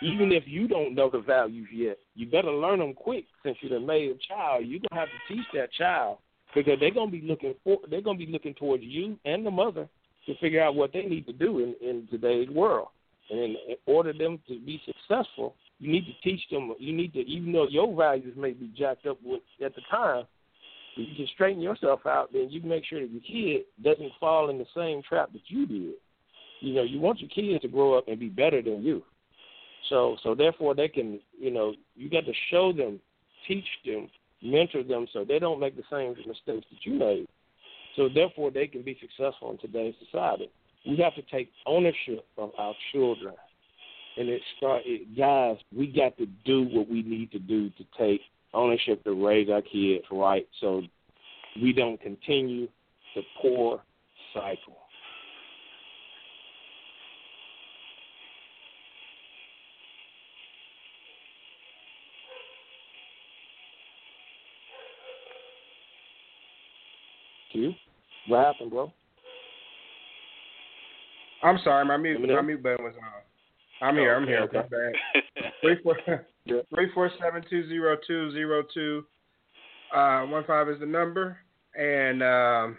even 0.02 0.32
if 0.32 0.44
you 0.48 0.68
don't 0.68 0.96
know 0.96 1.10
the 1.10 1.20
values 1.20 1.68
yet, 1.72 1.98
you 2.16 2.26
better 2.28 2.52
learn 2.52 2.80
them 2.80 2.94
quick. 2.94 3.26
Since 3.44 3.58
you're 3.62 3.80
the 3.80 3.86
made 3.86 4.12
a 4.12 4.16
child, 4.28 4.66
you're 4.66 4.82
gonna 4.90 5.02
have 5.02 5.10
to 5.10 5.34
teach 5.34 5.46
that 5.54 5.72
child 5.74 6.18
because 6.56 6.80
they're 6.80 6.94
gonna 6.94 7.12
be 7.12 7.22
looking 7.22 7.56
for 7.64 7.80
they're 7.90 8.02
gonna 8.02 8.18
be 8.18 8.28
looking 8.28 8.54
towards 8.54 8.84
you 8.84 9.18
and 9.26 9.46
the 9.46 9.52
mother 9.52 9.88
to 10.26 10.36
figure 10.38 10.62
out 10.62 10.76
what 10.76 10.94
they 10.94 11.04
need 11.04 11.26
to 11.28 11.34
do 11.34 11.60
in, 11.60 11.76
in 11.88 12.08
today's 12.12 12.50
world. 12.50 12.90
And 13.30 13.40
in, 13.40 13.56
in 13.70 13.76
order 13.86 14.14
them 14.14 14.40
to 14.48 14.60
be 14.60 14.82
successful, 14.86 15.56
you 15.82 15.92
need 15.92 16.06
to 16.06 16.30
teach 16.30 16.42
them. 16.52 16.72
You 16.78 16.94
need 16.94 17.12
to, 17.14 17.20
even 17.22 17.52
though 17.52 17.68
your 17.68 17.94
values 17.94 18.38
may 18.38 18.52
be 18.52 18.72
jacked 18.78 19.08
up 19.08 19.18
with, 19.26 19.42
at 19.66 19.74
the 19.74 19.82
time, 19.90 20.26
if 20.96 21.10
you 21.10 21.16
can 21.16 21.28
straighten 21.34 21.62
yourself 21.62 22.02
out, 22.06 22.32
then 22.32 22.50
you 22.52 22.60
can 22.60 22.70
make 22.70 22.86
sure 22.86 23.02
that 23.02 23.10
your 23.10 23.22
kid 23.22 23.66
doesn't 23.84 24.12
fall 24.20 24.52
in 24.52 24.60
the 24.60 24.66
same 24.76 25.02
trap 25.02 25.34
that 25.34 25.42
you 25.48 25.66
did. 25.66 25.96
You 26.60 26.76
know, 26.76 26.84
you 26.84 27.00
want 27.00 27.20
your 27.20 27.30
kids 27.30 27.64
to 27.64 27.68
grow 27.68 27.98
up 27.98 28.08
and 28.08 28.20
be 28.20 28.30
better 28.30 28.62
than 28.62 28.84
you. 28.84 29.02
So, 29.90 30.18
so 30.22 30.36
therefore, 30.36 30.76
they 30.76 30.88
can, 30.88 31.20
you 31.40 31.50
know, 31.50 31.74
you 31.96 32.12
got 32.12 32.26
to 32.26 32.34
show 32.52 32.72
them, 32.72 33.00
teach 33.48 33.66
them, 33.84 34.08
mentor 34.44 34.84
them, 34.84 35.08
so 35.12 35.26
they 35.26 35.40
don't 35.40 35.60
make 35.60 35.76
the 35.76 35.84
same 35.90 36.12
mistakes 36.28 36.68
that 36.70 36.84
you 36.84 36.94
made. 36.94 37.28
So 37.96 38.08
therefore, 38.08 38.52
they 38.52 38.68
can 38.68 38.84
be 38.84 39.00
successful 39.02 39.50
in 39.50 39.58
today's 39.58 39.96
society. 40.06 40.52
We 40.88 40.98
have 40.98 41.16
to 41.16 41.24
take 41.24 41.50
ownership 41.66 42.24
of 42.38 42.52
our 42.60 42.76
children 42.92 43.34
and 44.18 44.30
it 44.30 44.42
started. 44.58 45.02
Guys, 45.18 45.58
we 45.76 45.88
got 45.88 46.18
to 46.18 46.26
do 46.46 46.64
what 46.64 46.90
we 46.90 47.04
need 47.04 47.32
to 47.32 47.40
do 47.40 47.70
to 47.72 47.86
take 47.98 48.22
ownership 48.54 49.04
to 49.04 49.26
raise 49.26 49.50
our 49.50 49.62
kids 49.62 50.04
right, 50.12 50.48
so 50.60 50.82
we 51.62 51.74
don't 51.74 52.00
continue 52.02 52.68
the 53.16 53.22
poor 53.42 53.82
cycle. 54.34 54.78
Q, 67.52 67.74
what 68.28 68.46
happened, 68.46 68.72
bro? 68.72 68.92
I'm 71.44 71.60
sorry, 71.64 71.86
my 71.86 71.98
mute 71.98 72.22
my 72.22 72.42
mute 72.42 72.64
button 72.64 72.86
was 72.86 72.94
on. 72.96 73.31
I'm 73.82 73.96
here. 73.96 74.16
I'm 74.16 74.28
here. 74.28 74.42
Okay. 74.44 74.62
Three 75.62 75.78
four 75.84 75.98
three 76.74 76.92
four 76.94 77.12
seven 77.22 77.44
two 77.50 77.68
zero 77.68 77.98
two 78.08 78.32
zero 78.32 78.64
two 78.74 79.06
uh, 79.96 80.22
one 80.22 80.44
five 80.46 80.70
is 80.70 80.80
the 80.80 80.86
number, 80.86 81.38
and 81.78 82.24
um, 82.24 82.78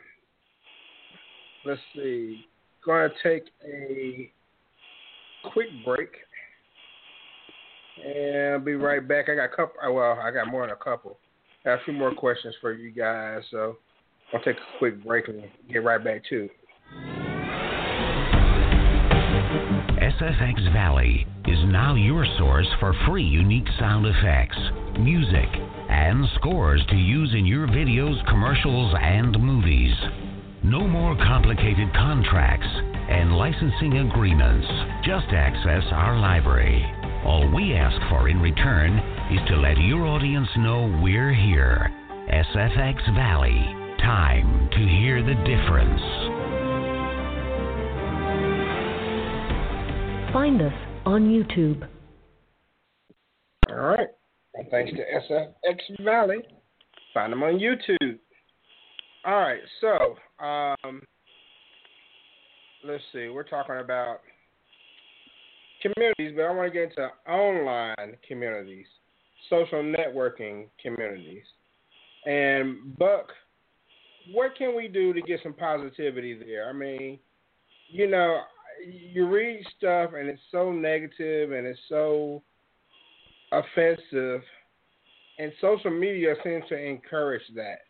let's 1.65 1.81
see. 1.95 2.47
Going 2.85 3.11
to 3.11 3.15
take 3.23 3.45
a 3.65 4.31
quick 5.53 5.69
break, 5.85 6.11
and 8.05 8.55
I'll 8.55 8.61
be 8.61 8.75
right 8.75 9.07
back. 9.07 9.29
I 9.29 9.35
got 9.37 9.45
a 9.45 9.49
couple. 9.49 9.95
Well, 9.95 10.19
I 10.21 10.31
got 10.31 10.49
more 10.49 10.63
than 10.63 10.71
a 10.71 10.77
couple. 10.77 11.19
I 11.65 11.71
have 11.71 11.81
a 11.81 11.85
few 11.85 11.95
more 11.95 12.15
questions 12.15 12.55
for 12.61 12.73
you 12.73 12.91
guys, 12.91 13.43
so 13.51 13.77
I'll 14.33 14.43
take 14.43 14.57
a 14.57 14.79
quick 14.79 15.05
break 15.05 15.29
and 15.29 15.45
get 15.71 15.85
right 15.85 16.03
back 16.03 16.23
to 16.31 16.45
it. 16.45 16.51
SFX 20.23 20.73
Valley 20.73 21.27
is 21.47 21.59
now 21.67 21.97
your 21.97 22.25
source 22.39 22.69
for 22.79 22.95
free 23.09 23.25
unique 23.25 23.67
sound 23.81 24.07
effects, 24.07 24.57
music, 25.01 25.49
and 25.91 26.25
scores 26.37 26.81
to 26.91 26.95
use 26.95 27.35
in 27.35 27.45
your 27.45 27.67
videos, 27.67 28.25
commercials, 28.29 28.95
and 29.01 29.37
movies. 29.43 29.93
No 30.63 30.87
more 30.87 31.17
complicated 31.17 31.93
contracts 31.95 32.69
and 32.71 33.37
licensing 33.37 33.99
agreements. 33.99 34.69
Just 35.05 35.27
access 35.33 35.83
our 35.91 36.17
library. 36.17 36.87
All 37.25 37.53
we 37.53 37.75
ask 37.75 38.01
for 38.09 38.29
in 38.29 38.41
return 38.41 38.99
is 39.33 39.41
to 39.49 39.57
let 39.57 39.77
your 39.77 40.07
audience 40.07 40.49
know 40.59 41.01
we're 41.03 41.35
here. 41.35 41.91
SFX 42.31 43.13
Valley. 43.17 43.59
Time 43.99 44.71
to 44.71 44.79
hear 44.79 45.21
the 45.21 45.35
difference. 45.43 46.32
Find 50.33 50.63
us 50.63 50.73
on 51.05 51.29
YouTube. 51.29 51.87
All 53.69 53.77
right. 53.77 54.09
Thanks 54.71 54.91
to 54.93 55.35
SFX 55.35 56.03
Valley. 56.03 56.39
Find 57.13 57.31
them 57.31 57.43
on 57.43 57.59
YouTube. 57.59 58.19
All 59.27 59.35
right. 59.35 59.61
So, 59.83 60.17
um, 60.43 61.03
let's 62.83 63.03
see. 63.13 63.29
We're 63.29 63.43
talking 63.43 63.77
about 63.77 64.21
communities, 65.83 66.33
but 66.35 66.45
I 66.45 66.51
want 66.51 66.73
to 66.73 66.79
get 66.79 66.91
into 66.91 67.09
online 67.31 68.17
communities, 68.27 68.87
social 69.51 69.83
networking 69.83 70.69
communities. 70.83 71.45
And, 72.25 72.97
Buck, 72.97 73.27
what 74.33 74.57
can 74.57 74.75
we 74.75 74.89
do 74.89 75.13
to 75.13 75.21
get 75.21 75.41
some 75.43 75.53
positivity 75.53 76.39
there? 76.39 76.71
I 76.71 76.73
mean, 76.73 77.19
you 77.91 78.09
know, 78.09 78.41
you 78.87 79.29
read 79.29 79.65
stuff 79.77 80.13
and 80.19 80.29
it's 80.29 80.43
so 80.51 80.73
negative 80.73 81.53
and 81.53 81.67
it's 81.67 81.81
so 81.89 82.43
offensive, 83.53 84.43
and 85.39 85.53
social 85.61 85.91
media 85.91 86.35
seems 86.43 86.65
to 86.69 86.79
encourage 86.79 87.43
that. 87.55 87.81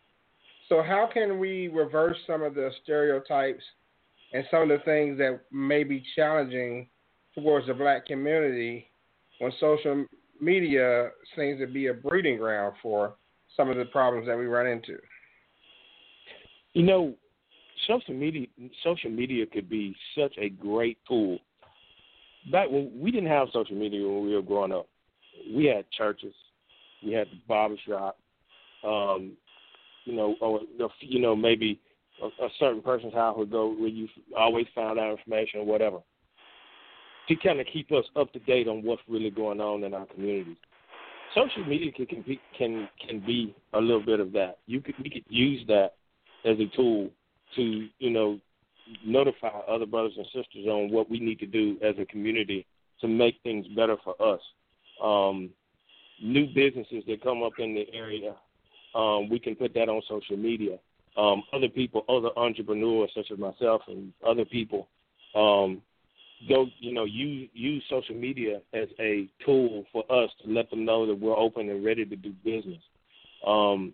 So 0.69 0.81
how 0.81 1.09
can 1.11 1.39
we 1.39 1.67
reverse 1.67 2.17
some 2.25 2.41
of 2.41 2.55
the 2.55 2.71
stereotypes 2.83 3.63
and 4.33 4.43
some 4.49 4.63
of 4.63 4.69
the 4.69 4.83
things 4.85 5.17
that 5.19 5.41
may 5.51 5.83
be 5.83 6.03
challenging 6.15 6.87
towards 7.35 7.67
the 7.67 7.73
black 7.73 8.05
community 8.05 8.89
when 9.39 9.51
social 9.59 10.05
media 10.41 11.09
seems 11.35 11.59
to 11.59 11.67
be 11.67 11.87
a 11.87 11.93
breeding 11.93 12.37
ground 12.37 12.75
for 12.81 13.15
some 13.55 13.69
of 13.69 13.77
the 13.77 13.85
problems 13.85 14.27
that 14.27 14.37
we 14.37 14.45
run 14.45 14.67
into? 14.67 14.97
You 16.73 16.83
know, 16.83 17.13
social 17.87 18.13
media 18.13 18.47
social 18.83 19.09
media 19.09 19.45
could 19.45 19.69
be 19.69 19.95
such 20.17 20.33
a 20.37 20.49
great 20.49 20.97
tool. 21.07 21.39
Back 22.51 22.69
when 22.69 22.91
we 22.95 23.11
didn't 23.11 23.29
have 23.29 23.47
social 23.53 23.75
media 23.75 24.05
when 24.07 24.25
we 24.25 24.35
were 24.35 24.41
growing 24.41 24.71
up, 24.71 24.87
we 25.53 25.65
had 25.65 25.89
churches, 25.91 26.33
we 27.03 27.13
had 27.13 27.27
the 27.27 27.39
barbershop, 27.47 28.17
um, 28.83 29.33
you 30.05 30.15
know, 30.15 30.35
or 30.41 30.61
you 30.99 31.19
know 31.19 31.35
maybe 31.35 31.79
a, 32.21 32.45
a 32.45 32.49
certain 32.59 32.81
person's 32.81 33.13
house 33.13 33.37
would 33.37 33.51
go 33.51 33.73
where 33.73 33.87
you 33.87 34.07
always 34.37 34.67
found 34.75 34.99
out 34.99 35.11
information 35.11 35.61
or 35.61 35.65
whatever 35.65 35.99
to 37.27 37.35
kind 37.37 37.59
of 37.59 37.67
keep 37.71 37.91
us 37.91 38.05
up 38.15 38.31
to 38.33 38.39
date 38.39 38.67
on 38.67 38.83
what's 38.83 39.01
really 39.07 39.29
going 39.29 39.61
on 39.61 39.83
in 39.83 39.93
our 39.93 40.05
communities. 40.07 40.57
Social 41.33 41.65
media 41.65 41.91
can 41.91 42.05
can 42.05 42.21
be, 42.21 42.39
can 42.57 42.89
can 43.07 43.19
be 43.19 43.55
a 43.73 43.79
little 43.79 44.03
bit 44.03 44.19
of 44.19 44.31
that. 44.33 44.59
You 44.67 44.81
could 44.81 44.95
we 45.03 45.09
could 45.09 45.25
use 45.27 45.65
that 45.67 45.93
as 46.45 46.57
a 46.59 46.75
tool 46.75 47.09
to 47.55 47.87
you 47.99 48.09
know 48.09 48.39
notify 49.05 49.47
other 49.47 49.85
brothers 49.85 50.13
and 50.17 50.25
sisters 50.27 50.67
on 50.67 50.91
what 50.91 51.09
we 51.09 51.19
need 51.19 51.39
to 51.39 51.45
do 51.45 51.77
as 51.83 51.95
a 51.99 52.05
community 52.05 52.65
to 53.01 53.07
make 53.07 53.35
things 53.43 53.65
better 53.75 53.97
for 54.03 54.15
us. 54.21 54.41
Um, 55.03 55.49
new 56.21 56.47
businesses 56.47 57.03
that 57.07 57.23
come 57.23 57.43
up 57.43 57.53
in 57.59 57.73
the 57.73 57.85
area, 57.93 58.35
um, 58.95 59.29
we 59.29 59.39
can 59.39 59.55
put 59.55 59.73
that 59.73 59.89
on 59.89 60.01
social 60.07 60.37
media. 60.37 60.77
Um, 61.17 61.43
other 61.53 61.69
people, 61.69 62.03
other 62.09 62.29
entrepreneurs 62.37 63.11
such 63.15 63.31
as 63.31 63.37
myself 63.37 63.81
and 63.87 64.13
other 64.25 64.45
people, 64.45 64.87
um, 65.35 65.81
go 66.49 66.67
you 66.79 66.93
know 66.93 67.05
use 67.05 67.49
use 67.53 67.83
social 67.89 68.15
media 68.15 68.61
as 68.73 68.87
a 68.99 69.29
tool 69.45 69.85
for 69.91 70.03
us 70.11 70.29
to 70.43 70.51
let 70.51 70.69
them 70.69 70.85
know 70.85 71.05
that 71.05 71.15
we're 71.15 71.37
open 71.37 71.69
and 71.69 71.85
ready 71.85 72.05
to 72.05 72.15
do 72.15 72.33
business. 72.43 72.81
Um, 73.45 73.93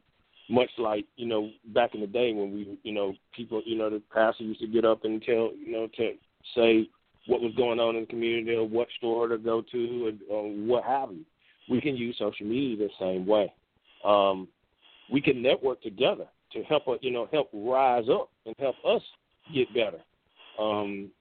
much 0.50 0.70
like 0.78 1.06
you 1.16 1.28
know 1.28 1.52
back 1.68 1.94
in 1.94 2.02
the 2.02 2.08
day 2.08 2.34
when 2.34 2.52
we 2.54 2.78
you 2.84 2.92
know 2.92 3.14
people 3.36 3.62
you 3.66 3.78
know 3.78 3.90
the 3.90 4.02
pastor 4.14 4.44
used 4.44 4.60
to 4.60 4.68
get 4.68 4.84
up 4.84 5.06
and 5.06 5.22
tell 5.22 5.52
you 5.56 5.72
know 5.72 5.88
to 5.96 6.14
say 6.56 6.90
what 7.28 7.42
was 7.42 7.54
going 7.56 7.80
on 7.80 7.96
in 7.96 8.02
the 8.02 8.08
community 8.08 8.56
or 8.56 8.68
what 8.68 8.88
store 8.98 9.28
to 9.28 9.38
go 9.38 9.62
to 9.72 10.18
or, 10.30 10.36
or 10.36 10.50
what 10.50 10.84
have 10.84 11.12
you. 11.12 11.24
We 11.70 11.80
can 11.80 11.96
use 11.96 12.16
social 12.18 12.48
media 12.48 12.88
the 12.88 12.90
same 13.00 13.28
way. 13.28 13.54
Um, 14.04 14.48
we 15.12 15.22
can 15.22 15.42
network 15.42 15.82
together 15.84 16.26
to 16.54 16.64
help 16.64 16.88
uh, 16.88 16.96
you 17.02 17.12
know 17.12 17.28
help 17.32 17.50
rise 17.54 18.06
up 18.12 18.30
and 18.46 18.56
help 18.58 18.76
us 18.86 19.02
get 19.54 19.72
better. 19.74 20.00
Um, 20.60 21.12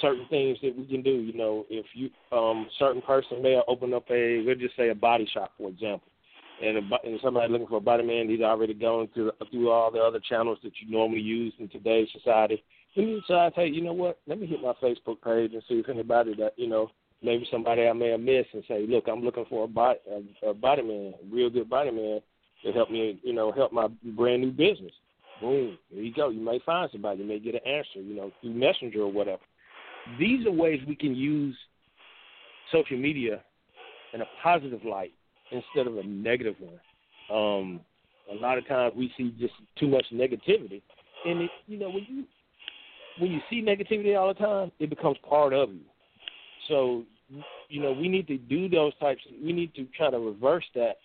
certain 0.00 0.26
things 0.28 0.58
that 0.62 0.76
we 0.76 0.84
can 0.86 1.02
do. 1.02 1.10
You 1.10 1.34
know, 1.34 1.64
if 1.70 1.86
you 1.94 2.10
um, 2.36 2.68
certain 2.78 3.02
person 3.02 3.40
may 3.40 3.60
open 3.68 3.94
up 3.94 4.10
a 4.10 4.42
let's 4.44 4.60
just 4.60 4.76
say 4.76 4.88
a 4.88 4.94
body 4.94 5.28
shop, 5.32 5.52
for 5.56 5.68
example 5.68 6.08
and, 6.62 6.78
a, 6.78 6.82
and 7.04 7.20
somebody 7.22 7.52
looking 7.52 7.66
for 7.66 7.78
a 7.78 7.80
body 7.80 8.04
man, 8.04 8.28
he's 8.28 8.40
already 8.40 8.74
going 8.74 9.08
through 9.14 9.32
through 9.50 9.70
all 9.70 9.90
the 9.90 10.00
other 10.00 10.20
channels 10.20 10.58
that 10.62 10.72
you 10.80 10.90
normally 10.90 11.20
use 11.20 11.52
in 11.58 11.68
today's 11.68 12.08
society. 12.12 12.62
You 12.94 13.20
decide, 13.20 13.52
hey, 13.54 13.68
you 13.68 13.82
know 13.82 13.92
what? 13.92 14.18
Let 14.26 14.40
me 14.40 14.46
hit 14.46 14.60
my 14.60 14.72
Facebook 14.82 15.22
page 15.22 15.52
and 15.52 15.62
see 15.68 15.74
if 15.74 15.88
anybody 15.88 16.34
that 16.36 16.54
you 16.56 16.68
know, 16.68 16.90
maybe 17.22 17.46
somebody 17.50 17.86
I 17.86 17.92
may 17.92 18.10
have 18.10 18.20
missed, 18.20 18.50
and 18.54 18.64
say, 18.66 18.86
look, 18.88 19.04
I'm 19.08 19.22
looking 19.22 19.46
for 19.48 19.64
a 19.64 19.68
body 19.68 19.98
a, 20.10 20.48
a 20.48 20.54
body 20.54 20.82
man, 20.82 21.14
a 21.14 21.34
real 21.34 21.50
good 21.50 21.70
body 21.70 21.90
man 21.90 22.20
to 22.64 22.72
help 22.72 22.90
me, 22.90 23.20
you 23.22 23.32
know, 23.32 23.52
help 23.52 23.72
my 23.72 23.86
brand 24.16 24.42
new 24.42 24.50
business. 24.50 24.92
Boom, 25.40 25.78
there 25.92 26.02
you 26.02 26.12
go. 26.12 26.30
You 26.30 26.40
may 26.40 26.58
find 26.66 26.90
somebody. 26.90 27.20
You 27.20 27.28
may 27.28 27.38
get 27.38 27.54
an 27.54 27.60
answer, 27.64 28.00
you 28.00 28.16
know, 28.16 28.32
through 28.40 28.54
Messenger 28.54 29.02
or 29.02 29.12
whatever. 29.12 29.42
These 30.18 30.46
are 30.46 30.50
ways 30.50 30.80
we 30.88 30.96
can 30.96 31.14
use 31.14 31.56
social 32.72 32.96
media 32.96 33.42
in 34.12 34.22
a 34.22 34.24
positive 34.42 34.84
light 34.84 35.12
instead 35.50 35.86
of 35.86 35.96
a 35.98 36.02
negative 36.02 36.54
one. 36.58 36.80
Um, 37.30 37.80
a 38.30 38.34
lot 38.34 38.58
of 38.58 38.66
times 38.66 38.94
we 38.96 39.12
see 39.16 39.34
just 39.38 39.54
too 39.78 39.88
much 39.88 40.04
negativity, 40.12 40.82
and 41.24 41.42
it, 41.42 41.50
you 41.66 41.78
know 41.78 41.88
when 41.88 42.06
you 42.08 42.24
when 43.18 43.32
you 43.32 43.40
see 43.50 43.62
negativity 43.62 44.18
all 44.18 44.28
the 44.28 44.34
time, 44.34 44.70
it 44.78 44.90
becomes 44.90 45.16
part 45.28 45.52
of 45.52 45.70
you. 45.70 45.80
So 46.68 47.04
you 47.68 47.82
know 47.82 47.92
we 47.92 48.08
need 48.08 48.26
to 48.28 48.38
do 48.38 48.68
those 48.68 48.92
types. 48.98 49.20
We 49.42 49.52
need 49.52 49.74
to 49.74 49.86
try 49.96 50.10
to 50.10 50.18
reverse 50.18 50.64
that 50.74 50.96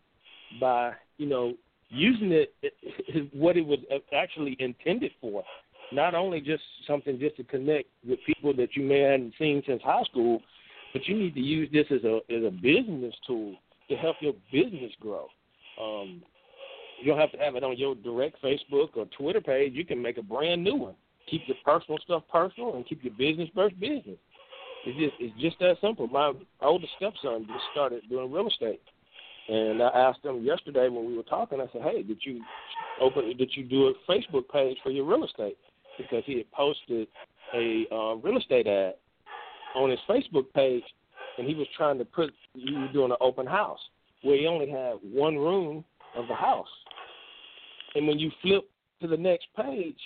by 0.59 0.93
you 1.17 1.27
know 1.27 1.53
using 1.89 2.31
it 2.31 2.53
what 3.33 3.57
it 3.57 3.65
was 3.65 3.79
actually 4.15 4.57
intended 4.59 5.11
for. 5.21 5.43
Not 5.91 6.15
only 6.15 6.41
just 6.41 6.63
something 6.87 7.19
just 7.19 7.37
to 7.37 7.43
connect 7.43 7.87
with 8.07 8.19
people 8.25 8.53
that 8.55 8.75
you 8.75 8.83
may 8.83 8.99
haven't 9.01 9.33
seen 9.37 9.61
since 9.67 9.81
high 9.83 10.03
school, 10.03 10.41
but 10.91 11.05
you 11.07 11.15
need 11.15 11.35
to 11.35 11.41
use 11.41 11.69
this 11.71 11.85
as 11.91 12.03
a 12.03 12.19
as 12.33 12.43
a 12.43 12.51
business 12.51 13.13
tool 13.25 13.55
to 13.89 13.95
help 13.95 14.17
your 14.21 14.33
business 14.51 14.91
grow. 14.99 15.27
Um, 15.81 16.21
you 17.01 17.07
don't 17.07 17.19
have 17.19 17.31
to 17.31 17.37
have 17.37 17.55
it 17.55 17.63
on 17.63 17.77
your 17.77 17.95
direct 17.95 18.41
Facebook 18.41 18.89
or 18.95 19.05
Twitter 19.17 19.41
page. 19.41 19.73
You 19.73 19.85
can 19.85 20.01
make 20.01 20.17
a 20.17 20.23
brand 20.23 20.63
new 20.63 20.75
one. 20.75 20.95
Keep 21.29 21.43
your 21.47 21.57
personal 21.65 21.99
stuff 22.03 22.23
personal 22.31 22.75
and 22.75 22.87
keep 22.87 23.03
your 23.03 23.13
business 23.13 23.49
business. 23.79 24.17
It's 24.85 24.99
just 24.99 25.13
it's 25.19 25.41
just 25.41 25.59
that 25.59 25.77
simple. 25.81 26.07
My 26.07 26.33
older 26.61 26.87
stepson 26.97 27.47
just 27.47 27.63
started 27.71 28.03
doing 28.09 28.31
real 28.31 28.47
estate, 28.47 28.81
and 29.47 29.81
I 29.81 29.87
asked 29.87 30.23
him 30.23 30.43
yesterday 30.43 30.89
when 30.89 31.05
we 31.05 31.15
were 31.15 31.23
talking. 31.23 31.61
I 31.61 31.67
said, 31.71 31.81
"Hey, 31.81 32.03
did 32.03 32.19
you 32.21 32.41
open? 32.99 33.35
Did 33.37 33.51
you 33.55 33.63
do 33.63 33.87
a 33.87 34.11
Facebook 34.11 34.49
page 34.51 34.77
for 34.83 34.91
your 34.91 35.05
real 35.05 35.23
estate?" 35.23 35.57
Because 35.97 36.23
he 36.25 36.37
had 36.37 36.51
posted 36.51 37.07
a 37.53 37.85
uh, 37.91 38.15
real 38.15 38.37
estate 38.37 38.67
ad 38.67 38.95
on 39.75 39.89
his 39.89 39.99
Facebook 40.09 40.51
page, 40.53 40.83
and 41.37 41.47
he 41.47 41.55
was 41.55 41.67
trying 41.75 41.97
to 41.97 42.05
put 42.05 42.33
he 42.53 42.73
was 42.73 42.89
doing 42.93 43.11
an 43.11 43.17
open 43.21 43.45
house 43.45 43.79
where 44.21 44.37
he 44.37 44.47
only 44.47 44.69
had 44.69 44.93
one 45.03 45.37
room 45.37 45.83
of 46.15 46.27
the 46.27 46.35
house. 46.35 46.67
And 47.95 48.07
when 48.07 48.19
you 48.19 48.31
flip 48.41 48.69
to 49.01 49.07
the 49.07 49.17
next 49.17 49.47
page, 49.55 49.99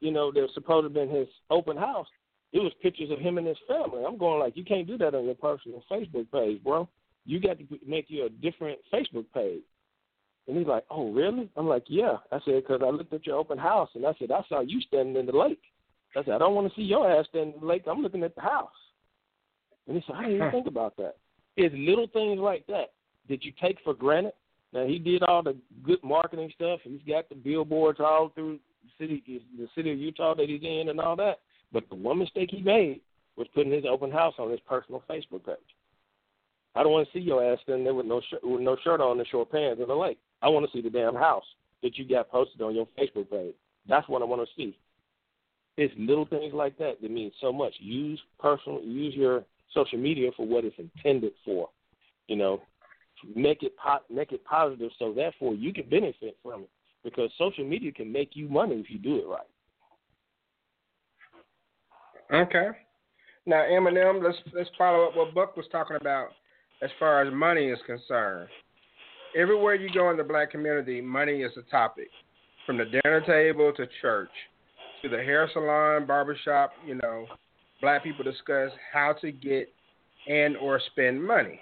you 0.00 0.10
know, 0.10 0.32
there's 0.32 0.52
supposed 0.54 0.82
to 0.82 0.88
have 0.88 1.08
been 1.08 1.16
his 1.16 1.28
open 1.50 1.76
house. 1.76 2.06
It 2.52 2.58
was 2.58 2.72
pictures 2.82 3.10
of 3.10 3.20
him 3.20 3.38
and 3.38 3.46
his 3.46 3.56
family. 3.68 4.02
I'm 4.06 4.18
going 4.18 4.40
like, 4.40 4.56
you 4.56 4.64
can't 4.64 4.86
do 4.86 4.98
that 4.98 5.14
on 5.14 5.24
your 5.24 5.36
personal 5.36 5.84
Facebook 5.90 6.30
page, 6.32 6.62
bro. 6.64 6.88
You 7.24 7.38
got 7.38 7.58
to 7.58 7.64
make 7.86 8.06
you 8.08 8.26
a 8.26 8.28
different 8.28 8.78
Facebook 8.92 9.26
page. 9.32 9.62
And 10.48 10.56
he's 10.56 10.66
like, 10.66 10.84
oh, 10.90 11.12
really? 11.12 11.48
I'm 11.56 11.68
like, 11.68 11.84
yeah. 11.86 12.16
I 12.32 12.38
said, 12.44 12.62
because 12.62 12.80
I 12.82 12.90
looked 12.90 13.12
at 13.12 13.26
your 13.26 13.36
open 13.36 13.58
house, 13.58 13.90
and 13.94 14.04
I 14.04 14.12
said, 14.18 14.32
I 14.32 14.42
saw 14.48 14.60
you 14.60 14.80
standing 14.80 15.16
in 15.16 15.26
the 15.26 15.36
lake. 15.36 15.60
I 16.16 16.24
said, 16.24 16.34
I 16.34 16.38
don't 16.38 16.56
want 16.56 16.68
to 16.68 16.74
see 16.74 16.82
your 16.82 17.08
ass 17.08 17.26
standing 17.28 17.54
in 17.54 17.60
the 17.60 17.66
lake. 17.66 17.84
I'm 17.88 18.00
looking 18.00 18.24
at 18.24 18.34
the 18.34 18.40
house. 18.40 18.72
And 19.90 19.98
he 19.98 20.04
said, 20.06 20.14
I 20.16 20.22
didn't 20.22 20.36
even 20.36 20.50
think 20.52 20.66
about 20.68 20.96
that. 20.98 21.16
It's 21.56 21.74
little 21.76 22.06
things 22.06 22.38
like 22.38 22.64
that 22.68 22.92
that 23.28 23.44
you 23.44 23.52
take 23.60 23.76
for 23.82 23.92
granted. 23.92 24.34
Now 24.72 24.86
he 24.86 25.00
did 25.00 25.24
all 25.24 25.42
the 25.42 25.56
good 25.82 25.98
marketing 26.04 26.52
stuff. 26.54 26.78
He's 26.84 27.00
got 27.08 27.28
the 27.28 27.34
billboards 27.34 27.98
all 27.98 28.30
through 28.32 28.60
the 28.84 29.04
city, 29.04 29.42
the 29.58 29.66
city 29.74 29.90
of 29.90 29.98
Utah 29.98 30.36
that 30.36 30.48
he's 30.48 30.62
in, 30.62 30.90
and 30.90 31.00
all 31.00 31.16
that. 31.16 31.40
But 31.72 31.88
the 31.88 31.96
one 31.96 32.20
mistake 32.20 32.50
he 32.52 32.62
made 32.62 33.00
was 33.34 33.48
putting 33.52 33.72
his 33.72 33.82
open 33.84 34.12
house 34.12 34.34
on 34.38 34.48
his 34.48 34.60
personal 34.60 35.02
Facebook 35.10 35.44
page. 35.44 35.56
I 36.76 36.84
don't 36.84 36.92
want 36.92 37.08
to 37.08 37.12
see 37.12 37.24
your 37.24 37.44
ass 37.44 37.58
standing 37.64 37.82
there 37.82 37.94
with 37.94 38.06
no 38.06 38.20
shirt, 38.30 38.44
with 38.44 38.60
no 38.60 38.76
shirt 38.84 39.00
on 39.00 39.18
and 39.18 39.26
short 39.26 39.50
pants 39.50 39.82
in 39.82 39.88
the 39.88 39.94
lake. 39.94 40.18
I 40.40 40.48
want 40.48 40.66
to 40.66 40.72
see 40.72 40.82
the 40.82 40.88
damn 40.88 41.16
house 41.16 41.42
that 41.82 41.98
you 41.98 42.08
got 42.08 42.30
posted 42.30 42.62
on 42.62 42.76
your 42.76 42.86
Facebook 42.96 43.28
page. 43.28 43.54
That's 43.88 44.08
what 44.08 44.22
I 44.22 44.24
want 44.24 44.42
to 44.42 44.54
see. 44.56 44.78
It's 45.76 45.92
little 45.98 46.26
things 46.26 46.54
like 46.54 46.78
that 46.78 47.02
that 47.02 47.10
mean 47.10 47.32
so 47.40 47.52
much. 47.52 47.74
Use 47.80 48.20
personal, 48.38 48.80
use 48.84 49.16
your 49.16 49.42
social 49.74 49.98
media 49.98 50.30
for 50.36 50.46
what 50.46 50.64
it's 50.64 50.76
intended 50.78 51.32
for. 51.44 51.68
You 52.28 52.36
know, 52.36 52.62
make 53.34 53.62
it 53.62 53.72
po- 53.76 54.04
make 54.10 54.32
it 54.32 54.44
positive, 54.44 54.90
so 54.98 55.12
therefore 55.12 55.54
you 55.54 55.72
can 55.72 55.88
benefit 55.88 56.36
from 56.42 56.62
it 56.62 56.70
because 57.04 57.30
social 57.38 57.64
media 57.64 57.92
can 57.92 58.10
make 58.12 58.30
you 58.34 58.48
money 58.48 58.76
if 58.76 58.90
you 58.90 58.98
do 58.98 59.16
it 59.16 59.26
right. 59.26 59.46
Okay. 62.32 62.68
Now, 63.46 63.62
Eminem, 63.62 64.22
let's 64.22 64.38
let's 64.54 64.70
follow 64.78 65.06
up 65.06 65.16
what 65.16 65.34
Buck 65.34 65.56
was 65.56 65.66
talking 65.72 65.96
about 66.00 66.28
as 66.82 66.90
far 66.98 67.22
as 67.22 67.32
money 67.32 67.66
is 67.66 67.78
concerned. 67.86 68.48
Everywhere 69.36 69.74
you 69.74 69.90
go 69.92 70.10
in 70.10 70.16
the 70.16 70.24
black 70.24 70.50
community, 70.50 71.00
money 71.00 71.42
is 71.42 71.52
a 71.56 71.62
topic, 71.70 72.08
from 72.66 72.78
the 72.78 72.84
dinner 72.84 73.20
table 73.26 73.72
to 73.76 73.86
church, 74.00 74.30
to 75.02 75.08
the 75.08 75.16
hair 75.16 75.48
salon, 75.52 76.06
barbershop. 76.06 76.72
You 76.86 76.96
know, 76.96 77.26
black 77.80 78.02
people 78.04 78.24
discuss 78.24 78.70
how 78.92 79.14
to 79.20 79.32
get 79.32 79.72
and 80.28 80.56
or 80.56 80.80
spend 80.92 81.22
money, 81.22 81.60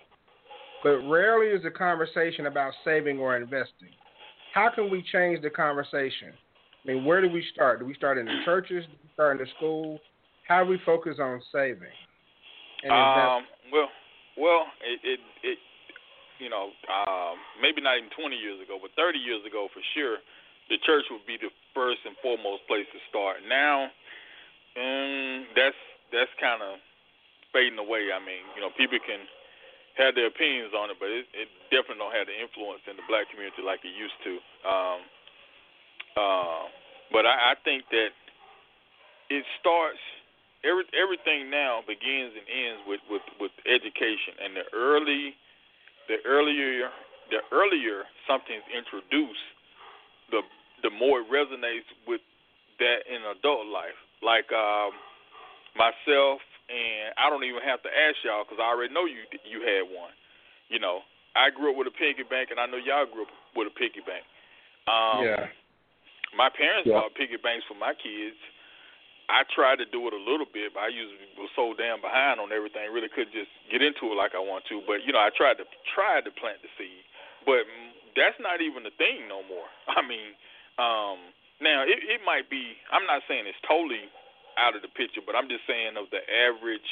but 0.82 0.98
rarely 1.08 1.48
is 1.48 1.64
a 1.64 1.70
conversation 1.70 2.46
about 2.46 2.72
saving 2.84 3.18
or 3.18 3.36
investing. 3.36 3.90
How 4.54 4.70
can 4.74 4.90
we 4.90 5.04
change 5.12 5.42
the 5.42 5.50
conversation? 5.50 6.32
I 6.84 6.92
mean, 6.92 7.04
where 7.04 7.20
do 7.20 7.28
we 7.28 7.44
start? 7.52 7.80
Do 7.80 7.84
we 7.84 7.94
start 7.94 8.18
in 8.18 8.26
the 8.26 8.40
churches? 8.44 8.84
Do 8.86 8.96
we 9.02 9.10
start 9.14 9.38
in 9.38 9.46
the 9.46 9.50
schools? 9.56 10.00
How 10.46 10.64
do 10.64 10.70
we 10.70 10.78
focus 10.84 11.16
on 11.20 11.40
saving? 11.52 11.92
Um, 12.88 13.44
well, 13.72 13.90
well, 14.38 14.62
it, 14.80 15.00
it, 15.02 15.20
it 15.42 15.58
you 16.38 16.48
know, 16.48 16.70
um, 16.86 17.36
maybe 17.60 17.82
not 17.82 17.98
even 17.98 18.10
20 18.14 18.34
years 18.38 18.62
ago, 18.62 18.78
but 18.80 18.94
30 18.94 19.18
years 19.18 19.42
ago 19.42 19.66
for 19.74 19.82
sure, 19.94 20.22
the 20.70 20.78
church 20.86 21.04
would 21.10 21.26
be 21.26 21.36
the 21.36 21.50
first 21.74 21.98
and 22.06 22.14
foremost 22.22 22.62
place 22.70 22.86
to 22.94 23.00
start. 23.10 23.42
Now, 23.46 23.90
um, 24.78 25.50
that's 25.58 25.82
that's 26.12 26.32
kind 26.40 26.62
of 26.62 26.80
fading 27.52 27.78
away. 27.78 28.12
I 28.12 28.20
mean, 28.20 28.44
you 28.56 28.60
know, 28.60 28.72
people 28.76 28.98
can 29.00 29.24
have 29.96 30.14
their 30.14 30.30
opinions 30.30 30.72
on 30.72 30.94
it, 30.94 30.96
but 31.02 31.10
it, 31.10 31.26
it 31.34 31.48
definitely 31.74 32.00
don't 32.00 32.14
have 32.14 32.30
the 32.30 32.36
influence 32.36 32.84
in 32.86 32.94
the 32.94 33.06
black 33.10 33.26
community 33.32 33.60
like 33.66 33.82
it 33.82 33.92
used 33.92 34.16
to. 34.22 34.34
Um, 34.62 35.00
uh, 36.14 36.62
but 37.10 37.26
I, 37.26 37.52
I 37.52 37.54
think 37.66 37.88
that 37.90 38.14
it 39.28 39.44
starts 39.60 40.00
every 40.64 40.84
everything 40.94 41.50
now 41.50 41.82
begins 41.86 42.34
and 42.34 42.46
ends 42.46 42.80
with 42.86 43.02
with 43.10 43.26
with 43.38 43.54
education 43.66 44.38
and 44.42 44.56
the 44.56 44.66
early 44.74 45.36
the 46.08 46.18
earlier 46.26 46.90
the 47.30 47.44
earlier 47.52 48.08
something's 48.26 48.66
introduced 48.72 49.46
the 50.30 50.40
the 50.82 50.90
more 50.90 51.20
it 51.22 51.28
resonates 51.30 51.86
with 52.06 52.22
that 52.78 53.06
in 53.06 53.22
adult 53.38 53.66
life 53.66 53.98
like 54.22 54.50
um 54.50 54.90
myself 55.78 56.42
and 56.68 57.16
I 57.16 57.30
don't 57.30 57.46
even 57.46 57.64
have 57.64 57.80
to 57.86 57.90
ask 57.90 58.20
y'all 58.26 58.44
because 58.44 58.60
I 58.60 58.68
already 58.68 58.92
know 58.92 59.06
you 59.06 59.24
you 59.46 59.62
had 59.62 59.86
one 59.88 60.12
you 60.68 60.82
know 60.82 61.06
I 61.38 61.54
grew 61.54 61.72
up 61.72 61.78
with 61.78 61.88
a 61.88 61.94
piggy 61.94 62.26
bank 62.26 62.50
and 62.50 62.58
I 62.58 62.66
know 62.66 62.82
y'all 62.82 63.06
grew 63.06 63.24
up 63.24 63.32
with 63.54 63.70
a 63.70 63.74
piggy 63.74 64.02
bank 64.02 64.26
um 64.90 65.22
yeah 65.24 65.48
my 66.36 66.52
parents 66.52 66.84
yeah. 66.84 67.00
bought 67.00 67.16
piggy 67.16 67.40
banks 67.40 67.64
for 67.64 67.78
my 67.78 67.94
kids 67.96 68.36
I 69.28 69.44
tried 69.52 69.76
to 69.76 69.84
do 69.84 70.08
it 70.08 70.16
a 70.16 70.22
little 70.24 70.48
bit, 70.48 70.72
but 70.72 70.88
I 70.88 70.90
usually 70.90 71.28
was 71.36 71.52
so 71.52 71.76
damn 71.76 72.00
behind 72.00 72.40
on 72.40 72.48
everything, 72.48 72.88
really 72.88 73.12
couldn't 73.12 73.36
just 73.36 73.52
get 73.68 73.84
into 73.84 74.08
it 74.08 74.16
like 74.16 74.32
I 74.32 74.40
want 74.40 74.64
to. 74.72 74.80
But 74.88 75.04
you 75.04 75.12
know, 75.12 75.20
I 75.20 75.28
tried 75.28 75.60
to 75.60 75.68
tried 75.92 76.24
to 76.24 76.32
plant 76.32 76.64
the 76.64 76.72
seed, 76.80 77.04
but 77.44 77.68
that's 78.16 78.40
not 78.40 78.64
even 78.64 78.88
the 78.88 78.94
thing 78.96 79.28
no 79.28 79.44
more. 79.44 79.68
I 79.92 80.00
mean, 80.00 80.32
um, 80.80 81.20
now 81.60 81.84
it, 81.84 82.00
it 82.00 82.24
might 82.24 82.48
be. 82.48 82.72
I'm 82.88 83.04
not 83.04 83.20
saying 83.28 83.44
it's 83.44 83.60
totally 83.68 84.08
out 84.58 84.76
of 84.76 84.82
the 84.82 84.88
picture, 84.88 85.22
but 85.24 85.36
I'm 85.36 85.48
just 85.48 85.62
saying 85.66 85.94
of 85.96 86.10
the 86.10 86.20
average 86.26 86.90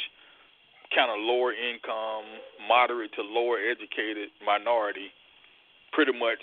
kind 0.94 1.10
of 1.10 1.18
lower 1.18 1.52
income, 1.52 2.24
moderate 2.68 3.12
to 3.18 3.22
lower 3.22 3.58
educated 3.58 4.30
minority, 4.46 5.10
pretty 5.92 6.12
much, 6.14 6.40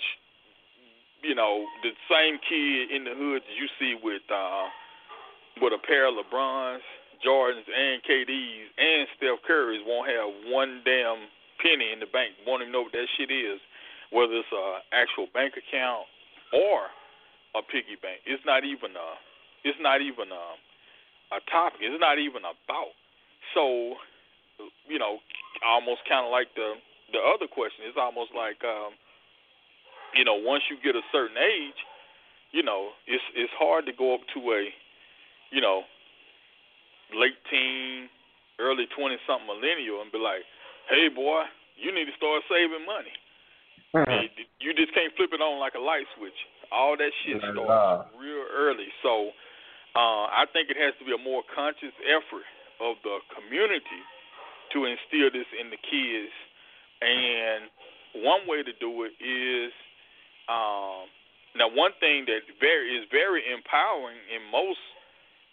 you 1.22 1.34
know, 1.34 1.64
the 1.82 1.90
same 2.12 2.38
kid 2.44 2.92
in 2.94 3.04
the 3.04 3.16
hood 3.16 3.42
that 3.42 3.56
you 3.56 3.68
see 3.80 3.96
with. 4.02 4.22
uh 4.30 4.68
with 5.60 5.72
a 5.72 5.82
pair 5.86 6.08
of 6.08 6.14
LeBrons, 6.14 6.82
Jordans, 7.24 7.66
and 7.68 8.02
KDs, 8.02 8.66
and 8.78 9.08
Steph 9.16 9.42
Curry's 9.46 9.82
won't 9.86 10.08
have 10.08 10.30
one 10.50 10.82
damn 10.84 11.28
penny 11.62 11.92
in 11.92 12.00
the 12.00 12.06
bank. 12.10 12.34
Won't 12.46 12.62
even 12.62 12.72
know 12.72 12.82
what 12.82 12.92
that 12.92 13.06
shit 13.18 13.30
is, 13.30 13.60
whether 14.10 14.34
it's 14.34 14.52
a 14.52 14.80
actual 14.94 15.28
bank 15.34 15.54
account 15.56 16.06
or 16.52 16.90
a 17.54 17.62
piggy 17.62 17.98
bank. 18.00 18.22
It's 18.26 18.42
not 18.46 18.64
even 18.64 18.96
a. 18.96 19.08
It's 19.64 19.78
not 19.80 20.02
even 20.02 20.28
a, 20.28 20.44
a 21.32 21.40
topic. 21.50 21.80
It's 21.80 22.00
not 22.00 22.18
even 22.18 22.44
a 22.44 22.54
thought. 22.66 22.94
So, 23.54 23.96
you 24.88 24.98
know, 24.98 25.20
almost 25.64 26.02
kind 26.08 26.26
of 26.26 26.32
like 26.32 26.52
the 26.56 26.76
the 27.12 27.20
other 27.20 27.46
question. 27.46 27.86
It's 27.86 28.00
almost 28.00 28.34
like, 28.34 28.58
um, 28.64 28.96
you 30.16 30.24
know, 30.24 30.34
once 30.34 30.64
you 30.68 30.76
get 30.82 30.96
a 30.96 31.04
certain 31.12 31.36
age, 31.38 31.78
you 32.52 32.62
know, 32.62 32.90
it's 33.06 33.24
it's 33.34 33.52
hard 33.56 33.86
to 33.86 33.92
go 33.92 34.14
up 34.14 34.24
to 34.34 34.40
a 34.52 34.68
you 35.52 35.60
know, 35.60 35.86
late 37.14 37.38
teen, 37.46 38.10
early 38.58 38.90
twenty 38.96 39.16
something 39.26 39.46
millennial 39.46 40.02
and 40.02 40.10
be 40.10 40.18
like, 40.18 40.42
Hey 40.90 41.08
boy, 41.08 41.46
you 41.78 41.94
need 41.94 42.10
to 42.10 42.16
start 42.18 42.42
saving 42.50 42.84
money. 42.84 43.14
Uh-huh. 43.94 44.26
You 44.58 44.74
just 44.74 44.90
can't 44.90 45.14
flip 45.14 45.30
it 45.30 45.38
on 45.38 45.62
like 45.62 45.78
a 45.78 45.82
light 45.82 46.10
switch. 46.18 46.34
All 46.74 46.98
that 46.98 47.14
shit 47.22 47.38
starts 47.38 48.10
real 48.18 48.42
early. 48.50 48.90
So 49.06 49.30
uh, 49.94 50.26
I 50.26 50.44
think 50.52 50.70
it 50.70 50.76
has 50.76 50.94
to 50.98 51.04
be 51.06 51.14
a 51.14 51.22
more 51.22 51.42
conscious 51.54 51.94
effort 52.02 52.46
of 52.82 52.98
the 53.06 53.22
community 53.30 54.02
to 54.74 54.90
instill 54.90 55.30
this 55.30 55.46
in 55.54 55.70
the 55.70 55.78
kids. 55.78 56.34
And 56.98 57.70
one 58.26 58.46
way 58.50 58.62
to 58.66 58.74
do 58.82 59.06
it 59.06 59.14
is 59.22 59.70
um, 60.50 61.06
now 61.54 61.70
one 61.70 61.94
thing 62.02 62.26
that 62.26 62.42
very 62.58 62.98
is 62.98 63.06
very 63.10 63.46
empowering 63.46 64.18
in 64.34 64.42
most 64.50 64.82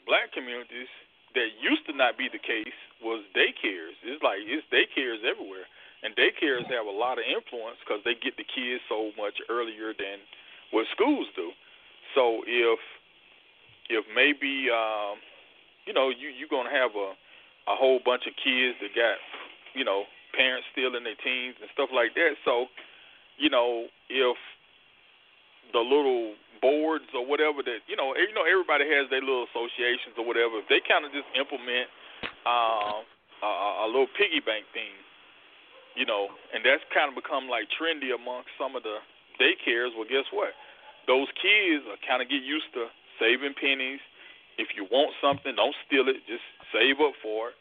black 0.10 0.34
communities 0.34 0.90
that 1.38 1.54
used 1.62 1.86
to 1.88 1.94
not 1.94 2.18
be 2.18 2.28
the 2.28 2.42
case 2.42 2.76
was 3.00 3.24
daycares. 3.38 3.96
It's 4.04 4.22
like 4.26 4.42
it's 4.44 4.66
daycares 4.74 5.22
everywhere, 5.22 5.70
and 6.02 6.18
daycares 6.18 6.66
have 6.74 6.90
a 6.90 6.94
lot 6.94 7.22
of 7.22 7.26
influence 7.30 7.78
because 7.86 8.02
they 8.04 8.18
get 8.18 8.36
the 8.36 8.48
kids 8.48 8.82
so 8.90 9.14
much 9.16 9.38
earlier 9.50 9.94
than 9.94 10.18
what 10.74 10.90
schools 10.92 11.30
do. 11.38 11.54
So 12.18 12.44
if 12.44 12.80
if 13.92 14.08
maybe 14.16 14.72
um, 14.72 15.20
you 15.86 15.94
know 15.94 16.10
you 16.10 16.32
you're 16.32 16.52
gonna 16.52 16.72
have 16.72 16.96
a 16.96 17.14
a 17.70 17.76
whole 17.76 18.00
bunch 18.04 18.26
of 18.26 18.34
kids 18.40 18.80
that 18.80 18.96
got 18.96 19.20
you 19.76 19.84
know 19.84 20.08
parents 20.32 20.66
still 20.72 20.96
in 20.96 21.04
their 21.04 21.20
teens 21.20 21.60
and 21.60 21.70
stuff 21.76 21.92
like 21.92 22.16
that. 22.16 22.40
So 22.48 22.72
you 23.38 23.52
know 23.52 23.92
if 24.10 24.40
the 25.76 25.84
little 25.84 26.36
boards 26.64 27.10
or 27.14 27.26
whatever 27.26 27.62
that 27.64 27.84
you 27.88 27.96
know 27.96 28.16
you 28.16 28.34
know 28.34 28.48
everybody 28.48 28.88
has 28.88 29.10
their 29.10 29.22
little 29.22 29.46
associations 29.52 30.16
or 30.18 30.26
whatever 30.26 30.62
if 30.62 30.68
they 30.70 30.82
kind 30.84 31.06
of 31.06 31.12
just 31.12 31.28
implement 31.34 31.90
um 32.46 33.04
a, 33.42 33.86
a 33.86 33.88
little 33.90 34.10
piggy 34.18 34.40
bank 34.40 34.66
thing, 34.74 34.94
you 35.98 36.06
know, 36.06 36.30
and 36.54 36.62
that's 36.64 36.82
kind 36.94 37.10
of 37.10 37.18
become 37.18 37.50
like 37.50 37.68
trendy 37.74 38.14
amongst 38.14 38.54
some 38.56 38.78
of 38.78 38.86
the 38.86 39.02
daycares. 39.42 39.94
Well, 39.98 40.08
guess 40.08 40.30
what? 40.30 40.54
Those 41.10 41.28
kids 41.42 41.84
are 41.90 41.98
kind 42.06 42.22
of 42.22 42.30
get 42.30 42.46
used 42.46 42.70
to 42.78 42.88
saving 43.22 43.54
pennies. 43.54 44.02
If 44.58 44.74
you 44.74 44.90
want 44.90 45.14
something, 45.22 45.54
don't 45.54 45.78
steal 45.86 46.10
it. 46.10 46.26
Just 46.26 46.44
save 46.74 46.98
up 46.98 47.14
for 47.22 47.54
it. 47.54 47.58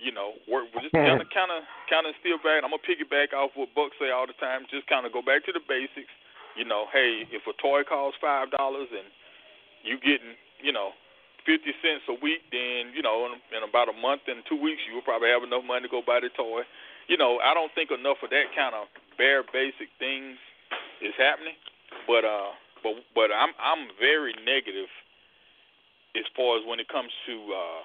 You 0.00 0.10
know, 0.10 0.34
work. 0.48 0.66
Just 0.80 0.96
kind 0.96 1.20
of, 1.20 1.28
kind 1.30 1.52
of, 1.52 1.62
kind 1.86 2.08
of 2.08 2.16
steal 2.18 2.40
back. 2.40 2.64
I'm 2.64 2.72
gonna 2.72 2.82
piggyback 2.82 3.36
off 3.36 3.54
what 3.54 3.70
Buck 3.76 3.94
say 4.00 4.10
all 4.10 4.26
the 4.26 4.34
time. 4.40 4.66
Just 4.72 4.88
kind 4.88 5.06
of 5.06 5.12
go 5.14 5.22
back 5.22 5.44
to 5.46 5.52
the 5.54 5.62
basics. 5.62 6.10
You 6.58 6.66
know, 6.66 6.90
hey, 6.90 7.28
if 7.30 7.46
a 7.46 7.54
toy 7.62 7.84
costs 7.86 8.18
five 8.18 8.50
dollars 8.50 8.90
and 8.90 9.06
you 9.86 10.02
getting, 10.02 10.34
you 10.58 10.74
know, 10.74 10.90
fifty 11.46 11.70
cents 11.78 12.02
a 12.10 12.18
week, 12.18 12.42
then 12.50 12.90
you 12.90 13.04
know, 13.04 13.30
in, 13.30 13.38
in 13.54 13.62
about 13.62 13.86
a 13.86 13.96
month 13.96 14.26
and 14.26 14.42
two 14.50 14.58
weeks, 14.58 14.82
you 14.90 14.98
will 14.98 15.06
probably 15.06 15.30
have 15.30 15.46
enough 15.46 15.62
money 15.62 15.86
to 15.86 15.92
go 15.92 16.02
buy 16.02 16.18
the 16.18 16.34
toy. 16.34 16.66
You 17.06 17.14
know, 17.14 17.38
I 17.38 17.54
don't 17.54 17.70
think 17.78 17.94
enough 17.94 18.18
of 18.26 18.34
that 18.34 18.50
kind 18.58 18.74
of 18.74 18.90
bare 19.14 19.46
basic 19.46 19.90
things 20.02 20.34
is 20.98 21.14
happening. 21.14 21.54
But 22.10 22.26
uh, 22.26 22.54
but 22.82 22.98
but 23.14 23.28
I'm 23.30 23.54
I'm 23.58 23.90
very 24.02 24.34
negative 24.42 24.90
as 26.16 26.26
far 26.36 26.58
as 26.58 26.62
when 26.66 26.80
it 26.80 26.88
comes 26.88 27.10
to 27.26 27.34
uh 27.52 27.82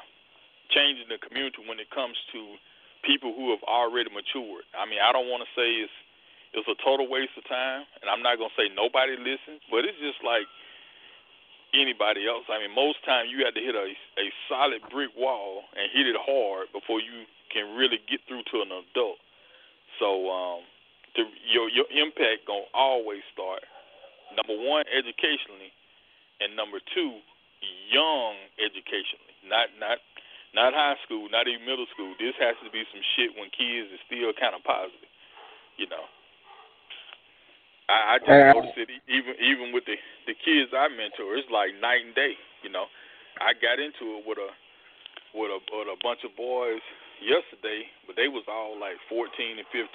changing 0.69 1.07
the 1.07 1.19
community 1.23 1.63
when 1.63 1.79
it 1.79 1.89
comes 1.91 2.15
to 2.35 2.59
people 3.07 3.31
who 3.31 3.51
have 3.55 3.63
already 3.63 4.11
matured. 4.11 4.67
I 4.75 4.83
mean, 4.83 4.99
I 4.99 5.15
don't 5.15 5.31
want 5.31 5.43
to 5.47 5.51
say 5.55 5.79
it's 5.83 5.97
it's 6.55 6.67
a 6.67 6.77
total 6.83 7.07
waste 7.11 7.35
of 7.37 7.43
time, 7.45 7.83
and 8.01 8.07
I'm 8.09 8.23
not 8.23 8.39
gonna 8.39 8.55
say 8.55 8.71
nobody 8.71 9.15
listens, 9.19 9.61
but 9.69 9.83
it's 9.83 9.99
just 9.99 10.23
like 10.23 10.47
anybody 11.75 12.25
else. 12.25 12.47
I 12.47 12.59
mean, 12.63 12.71
most 12.73 13.03
times 13.03 13.29
you 13.29 13.43
have 13.45 13.53
to 13.55 13.63
hit 13.63 13.75
a 13.75 13.87
a 14.19 14.27
solid 14.47 14.81
brick 14.91 15.11
wall 15.15 15.67
and 15.75 15.91
hit 15.91 16.07
it 16.07 16.17
hard 16.19 16.71
before 16.71 16.99
you 16.99 17.27
can 17.51 17.75
really 17.75 17.99
get 18.07 18.23
through 18.27 18.43
to 18.51 18.63
an 18.63 18.71
adult. 18.71 19.19
So, 19.99 20.27
um, 20.31 20.61
the, 21.15 21.23
your 21.47 21.69
your 21.69 21.87
impact 21.91 22.47
gonna 22.47 22.71
always 22.73 23.23
start 23.31 23.63
number 24.35 24.55
one 24.55 24.83
educationally, 24.91 25.71
and 26.39 26.55
number 26.55 26.79
two 26.95 27.19
young 27.89 28.35
educationally, 28.59 29.35
not 29.45 29.69
not 29.79 29.97
not 30.55 30.73
high 30.73 30.97
school, 31.05 31.27
not 31.29 31.47
even 31.47 31.65
middle 31.67 31.87
school. 31.93 32.15
This 32.17 32.33
has 32.39 32.55
to 32.63 32.69
be 32.71 32.83
some 32.89 33.03
shit 33.15 33.35
when 33.35 33.51
kids 33.53 33.91
is 33.91 34.01
still 34.07 34.31
kind 34.33 34.55
of 34.55 34.63
positive, 34.63 35.11
you 35.77 35.85
know. 35.91 36.05
I, 37.87 38.15
I 38.15 38.19
just 38.19 38.31
uh, 38.31 38.51
noticed 38.51 38.79
it 38.79 38.91
even 39.07 39.33
even 39.39 39.67
with 39.71 39.87
the 39.87 39.95
the 40.27 40.35
kids 40.35 40.71
I 40.75 40.91
mentor. 40.91 41.35
It's 41.39 41.47
like 41.51 41.75
night 41.79 42.03
and 42.03 42.15
day, 42.15 42.35
you 42.63 42.69
know. 42.69 42.87
I 43.39 43.53
got 43.53 43.79
into 43.79 44.17
it 44.19 44.23
with 44.27 44.39
a 44.41 44.49
with 45.35 45.51
a 45.51 45.59
with 45.71 45.89
a 45.91 45.97
bunch 46.03 46.23
of 46.27 46.35
boys 46.35 46.83
yesterday, 47.23 47.87
but 48.05 48.15
they 48.19 48.27
was 48.27 48.43
all 48.47 48.75
like 48.77 48.99
14 49.09 49.29
and 49.57 49.67
15. 49.71 49.87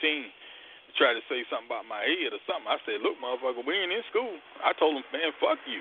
Try 1.00 1.16
to 1.16 1.24
say 1.24 1.40
something 1.48 1.72
about 1.72 1.88
my 1.88 2.04
head 2.04 2.36
or 2.36 2.42
something. 2.44 2.68
I 2.68 2.76
said, 2.84 3.00
"Look, 3.00 3.16
motherfucker, 3.16 3.64
we 3.64 3.72
ain't 3.80 3.96
in 3.96 4.04
school." 4.12 4.36
I 4.60 4.76
told 4.76 5.00
them, 5.00 5.04
"Man, 5.08 5.32
fuck 5.40 5.56
you." 5.64 5.80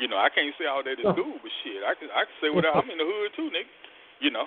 You 0.00 0.08
know, 0.08 0.16
I 0.16 0.32
can't 0.32 0.56
say 0.56 0.64
all 0.64 0.80
that 0.80 0.96
in 0.96 1.04
school, 1.12 1.36
but 1.44 1.52
shit, 1.60 1.84
I 1.84 1.92
can 1.92 2.08
I 2.10 2.24
can 2.24 2.36
say 2.40 2.48
whatever. 2.48 2.80
I'm 2.80 2.88
in 2.88 2.96
the 2.96 3.04
hood 3.04 3.36
too, 3.36 3.52
nigga 3.52 3.68
you 4.20 4.28
know, 4.28 4.46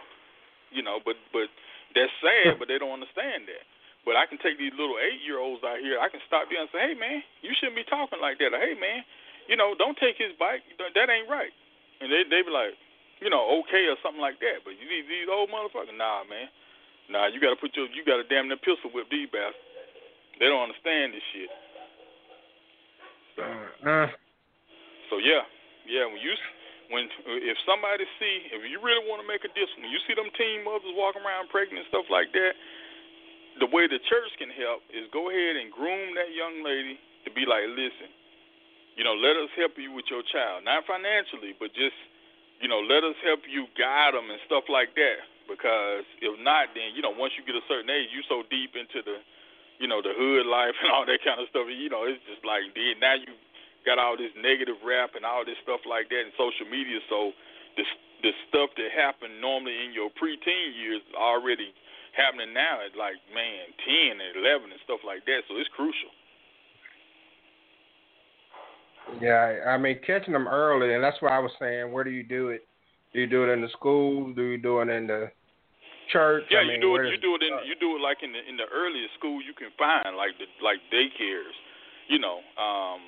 you 0.70 0.86
know, 0.86 1.02
but 1.02 1.18
but 1.34 1.50
that's 1.98 2.14
sad, 2.22 2.56
but 2.62 2.70
they 2.70 2.78
don't 2.78 2.94
understand 2.94 3.50
that. 3.50 3.66
But 4.06 4.16
I 4.16 4.30
can 4.30 4.38
take 4.40 4.62
these 4.62 4.74
little 4.78 5.02
eight 5.02 5.20
year 5.26 5.42
olds 5.42 5.66
out 5.66 5.82
here. 5.82 5.98
I 6.00 6.08
can 6.08 6.22
stop 6.30 6.48
there 6.48 6.62
and 6.62 6.72
say, 6.72 6.94
"Hey, 6.94 6.96
man, 6.96 7.26
you 7.42 7.52
shouldn't 7.58 7.78
be 7.78 7.86
talking 7.90 8.22
like 8.22 8.38
that." 8.40 8.54
Or, 8.54 8.62
"Hey, 8.62 8.78
man, 8.78 9.04
you 9.50 9.58
know, 9.58 9.76
don't 9.76 9.98
take 9.98 10.16
his 10.16 10.32
bike. 10.38 10.64
That 10.78 11.10
ain't 11.10 11.28
right." 11.28 11.52
And 12.00 12.08
they 12.14 12.24
they 12.30 12.46
be 12.46 12.54
like, 12.54 12.78
you 13.20 13.30
know, 13.34 13.64
okay 13.64 13.90
or 13.90 13.98
something 14.06 14.22
like 14.22 14.40
that. 14.40 14.64
But 14.64 14.78
these 14.78 15.08
these 15.10 15.28
old 15.28 15.50
motherfuckers, 15.50 15.96
nah, 15.98 16.24
man, 16.30 16.48
nah. 17.10 17.28
You 17.28 17.42
gotta 17.42 17.58
put 17.58 17.76
your 17.76 17.90
you 17.90 18.06
gotta 18.06 18.28
damn 18.28 18.48
near 18.48 18.62
pistol 18.62 18.94
whip 18.94 19.10
these 19.10 19.32
bastards. 19.32 19.58
They 20.40 20.52
don't 20.52 20.68
understand 20.68 21.14
this 21.14 21.26
shit. 21.32 21.52
So, 23.38 23.44
uh, 23.88 24.08
so 25.14 25.22
yeah, 25.22 25.46
yeah. 25.86 26.10
When 26.10 26.18
you 26.18 26.34
when 26.90 27.06
uh, 27.30 27.38
if 27.38 27.54
somebody 27.70 28.10
see 28.18 28.50
if 28.50 28.66
you 28.66 28.82
really 28.82 29.06
want 29.06 29.22
to 29.22 29.28
make 29.30 29.46
a 29.46 29.52
difference, 29.54 29.78
when 29.78 29.94
you 29.94 30.02
see 30.10 30.18
them 30.18 30.34
teen 30.34 30.66
mothers 30.66 30.90
walking 30.98 31.22
around 31.22 31.54
pregnant 31.54 31.86
and 31.86 31.90
stuff 31.94 32.10
like 32.10 32.34
that, 32.34 32.58
the 33.62 33.70
way 33.70 33.86
the 33.86 34.02
church 34.10 34.34
can 34.42 34.50
help 34.50 34.82
is 34.90 35.06
go 35.14 35.30
ahead 35.30 35.54
and 35.62 35.70
groom 35.70 36.18
that 36.18 36.34
young 36.34 36.66
lady 36.66 36.98
to 37.26 37.30
be 37.30 37.46
like, 37.46 37.70
listen, 37.78 38.10
you 38.98 39.06
know, 39.06 39.14
let 39.14 39.38
us 39.38 39.54
help 39.54 39.78
you 39.78 39.94
with 39.94 40.10
your 40.10 40.26
child, 40.34 40.66
not 40.66 40.82
financially, 40.90 41.54
but 41.62 41.70
just 41.78 41.94
you 42.58 42.66
know, 42.72 42.82
let 42.82 43.06
us 43.06 43.20
help 43.22 43.46
you 43.46 43.70
guide 43.78 44.18
them 44.18 44.34
and 44.34 44.42
stuff 44.50 44.66
like 44.66 44.98
that. 44.98 45.22
Because 45.46 46.08
if 46.26 46.34
not, 46.42 46.74
then 46.74 46.98
you 46.98 47.06
know, 47.06 47.14
once 47.14 47.38
you 47.38 47.46
get 47.46 47.54
a 47.54 47.66
certain 47.70 47.94
age, 47.94 48.10
you 48.10 48.26
so 48.26 48.42
deep 48.50 48.74
into 48.74 49.06
the, 49.06 49.22
you 49.78 49.86
know, 49.86 50.02
the 50.02 50.18
hood 50.18 50.50
life 50.50 50.74
and 50.82 50.90
all 50.90 51.06
that 51.06 51.22
kind 51.22 51.38
of 51.38 51.46
stuff. 51.54 51.70
You 51.70 51.94
know, 51.94 52.10
it's 52.10 52.24
just 52.26 52.42
like 52.42 52.66
then 52.74 52.98
now 52.98 53.14
you 53.14 53.30
got 53.86 54.00
all 54.00 54.18
this 54.18 54.34
negative 54.40 54.80
rap 54.84 55.16
and 55.16 55.24
all 55.24 55.46
this 55.46 55.60
stuff 55.64 55.84
like 55.88 56.10
that 56.10 56.24
in 56.28 56.32
social 56.40 56.68
media. 56.68 57.00
So 57.08 57.32
the 57.78 57.86
the 58.24 58.32
stuff 58.48 58.72
that 58.80 58.90
happened 58.96 59.40
normally 59.44 59.76
in 59.84 59.92
your 59.92 60.10
preteen 60.16 60.74
years 60.80 61.04
is 61.04 61.16
already 61.16 61.76
happening 62.16 62.54
now 62.56 62.80
at 62.80 62.96
like 62.96 63.20
man 63.36 63.68
ten 63.84 64.20
and 64.20 64.34
eleven 64.40 64.72
and 64.72 64.82
stuff 64.84 65.04
like 65.06 65.26
that. 65.26 65.44
So 65.48 65.60
it's 65.60 65.70
crucial. 65.76 66.12
Yeah, 69.20 69.68
I 69.68 69.78
mean 69.78 70.00
catching 70.06 70.34
them 70.34 70.48
early, 70.48 70.96
and 70.96 71.04
that's 71.04 71.20
why 71.20 71.36
I 71.36 71.40
was 71.40 71.52
saying, 71.60 71.92
where 71.92 72.04
do 72.04 72.10
you 72.10 72.24
do 72.24 72.50
it? 72.50 72.66
Do 73.14 73.20
you 73.20 73.28
do 73.28 73.44
it 73.44 73.54
in 73.54 73.62
the 73.62 73.70
school? 73.70 74.34
Do 74.34 74.42
you 74.42 74.58
do 74.58 74.82
it 74.82 74.90
in 74.90 75.06
the 75.06 75.30
church? 76.12 76.44
Yeah, 76.50 76.60
I 76.60 76.64
mean, 76.64 76.82
you 76.82 76.82
do 76.82 76.96
it. 76.96 77.12
You 77.12 77.22
do 77.22 77.36
it 77.36 77.44
in 77.44 77.54
you 77.68 77.76
do 77.78 77.96
it 77.98 78.02
like 78.02 78.24
in 78.24 78.34
the 78.34 78.42
in 78.42 78.58
the 78.58 78.66
earliest 78.74 79.14
school 79.20 79.38
you 79.44 79.54
can 79.54 79.70
find, 79.78 80.18
like 80.18 80.34
the 80.40 80.48
like 80.64 80.80
daycares. 80.90 81.54
You 82.08 82.20
know, 82.20 82.42
um, 82.60 83.00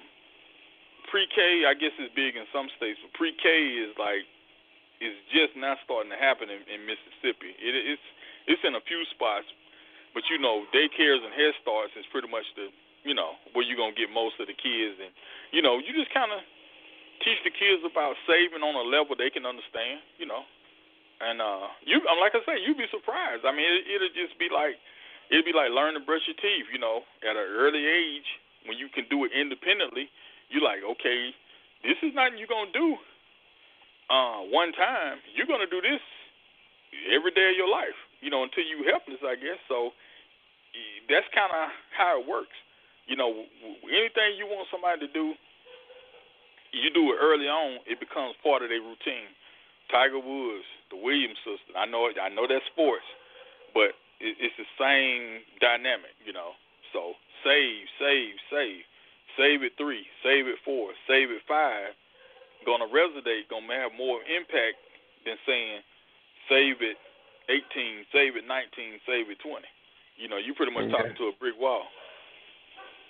pre-K, 1.15 1.63
I 1.63 1.71
guess 1.79 1.95
is 1.95 2.11
big 2.11 2.35
in 2.35 2.43
some 2.51 2.67
states, 2.75 2.99
but 2.99 3.15
pre-K 3.15 3.47
is 3.47 3.95
like 3.95 4.27
is 4.99 5.15
just 5.31 5.55
not 5.55 5.79
starting 5.87 6.11
to 6.11 6.19
happen 6.19 6.51
in, 6.51 6.59
in 6.67 6.83
Mississippi. 6.83 7.55
It, 7.55 7.71
it's 7.71 8.07
it's 8.51 8.63
in 8.67 8.75
a 8.75 8.83
few 8.83 8.99
spots, 9.15 9.47
but 10.11 10.27
you 10.27 10.35
know, 10.35 10.67
daycares 10.75 11.23
and 11.23 11.31
Head 11.31 11.55
Starts 11.63 11.95
is 11.95 12.03
pretty 12.11 12.27
much 12.27 12.43
the 12.59 12.67
you 13.07 13.15
know 13.15 13.39
where 13.55 13.63
you're 13.63 13.79
gonna 13.79 13.95
get 13.95 14.11
most 14.11 14.43
of 14.43 14.51
the 14.51 14.57
kids, 14.59 14.99
and 14.99 15.15
you 15.55 15.63
know, 15.63 15.79
you 15.79 15.95
just 15.95 16.11
kind 16.11 16.35
of 16.35 16.43
teach 17.23 17.39
the 17.47 17.53
kids 17.55 17.79
about 17.87 18.19
saving 18.27 18.59
on 18.59 18.75
a 18.75 18.83
level 18.83 19.15
they 19.15 19.31
can 19.31 19.47
understand, 19.47 20.03
you 20.19 20.27
know. 20.27 20.43
And 21.23 21.39
uh, 21.39 21.71
you, 21.87 22.03
like 22.19 22.35
I 22.35 22.43
say, 22.43 22.59
you'd 22.59 22.75
be 22.75 22.91
surprised. 22.91 23.47
I 23.47 23.55
mean, 23.55 23.63
it, 23.63 23.87
it'll 23.87 24.11
just 24.11 24.35
be 24.35 24.51
like 24.51 24.75
it'd 25.31 25.47
be 25.47 25.55
like 25.55 25.71
learning 25.71 25.95
to 25.95 26.03
brush 26.03 26.27
your 26.27 26.35
teeth, 26.43 26.67
you 26.75 26.79
know, 26.83 27.07
at 27.23 27.39
an 27.39 27.47
early 27.55 27.87
age 27.87 28.27
when 28.67 28.75
you 28.75 28.91
can 28.91 29.07
do 29.07 29.23
it 29.23 29.31
independently 29.31 30.11
you 30.49 30.61
like, 30.61 30.81
okay, 30.83 31.33
this 31.83 31.97
is 32.01 32.13
nothing 32.13 32.37
you're 32.37 32.49
gonna 32.49 32.73
do 32.73 32.97
uh, 34.09 34.41
one 34.49 34.73
time. 34.73 35.21
You're 35.33 35.49
gonna 35.49 35.69
do 35.69 35.81
this 35.81 36.01
every 37.13 37.31
day 37.31 37.53
of 37.53 37.57
your 37.57 37.69
life, 37.69 37.97
you 38.21 38.29
know, 38.29 38.43
until 38.43 38.65
you 38.65 38.85
helpless, 38.89 39.21
I 39.25 39.35
guess. 39.35 39.59
So 39.67 39.91
that's 41.09 41.27
kind 41.33 41.51
of 41.53 41.69
how 41.93 42.21
it 42.21 42.25
works. 42.27 42.55
You 43.05 43.15
know, 43.15 43.45
anything 43.85 44.37
you 44.37 44.49
want 44.49 44.67
somebody 44.73 45.05
to 45.05 45.09
do, 45.13 45.37
you 46.73 46.89
do 46.89 47.13
it 47.13 47.17
early 47.21 47.45
on. 47.45 47.85
It 47.85 47.99
becomes 48.01 48.33
part 48.41 48.65
of 48.65 48.69
their 48.69 48.81
routine. 48.81 49.29
Tiger 49.93 50.17
Woods, 50.17 50.65
the 50.89 50.97
Williams 50.97 51.37
sister. 51.45 51.77
I 51.77 51.85
know, 51.85 52.09
I 52.09 52.29
know 52.33 52.49
that's 52.49 52.65
sports, 52.73 53.05
but 53.77 53.93
it's 54.17 54.57
the 54.57 54.65
same 54.81 55.45
dynamic, 55.61 56.17
you 56.25 56.33
know. 56.33 56.57
So 56.89 57.13
save, 57.45 57.85
save, 58.01 58.41
save 58.49 58.81
save 59.37 59.63
it 59.63 59.73
three, 59.77 60.03
save 60.23 60.47
it 60.47 60.59
four, 60.63 60.91
save 61.07 61.31
it 61.31 61.43
five, 61.47 61.93
gonna 62.65 62.89
resonate, 62.89 63.47
gonna 63.49 63.69
have 63.75 63.91
more 63.93 64.19
impact 64.25 64.81
than 65.23 65.37
saying 65.45 65.81
save 66.49 66.81
it 66.81 66.97
18, 67.49 68.09
save 68.09 68.35
it 68.35 68.45
19, 68.47 68.99
save 69.05 69.29
it 69.29 69.37
20. 69.39 69.61
You 70.17 70.27
know, 70.31 70.39
you 70.39 70.55
pretty 70.55 70.73
much 70.73 70.89
talking 70.89 71.13
to 71.17 71.29
a 71.29 71.35
brick 71.37 71.59
wall. 71.59 71.85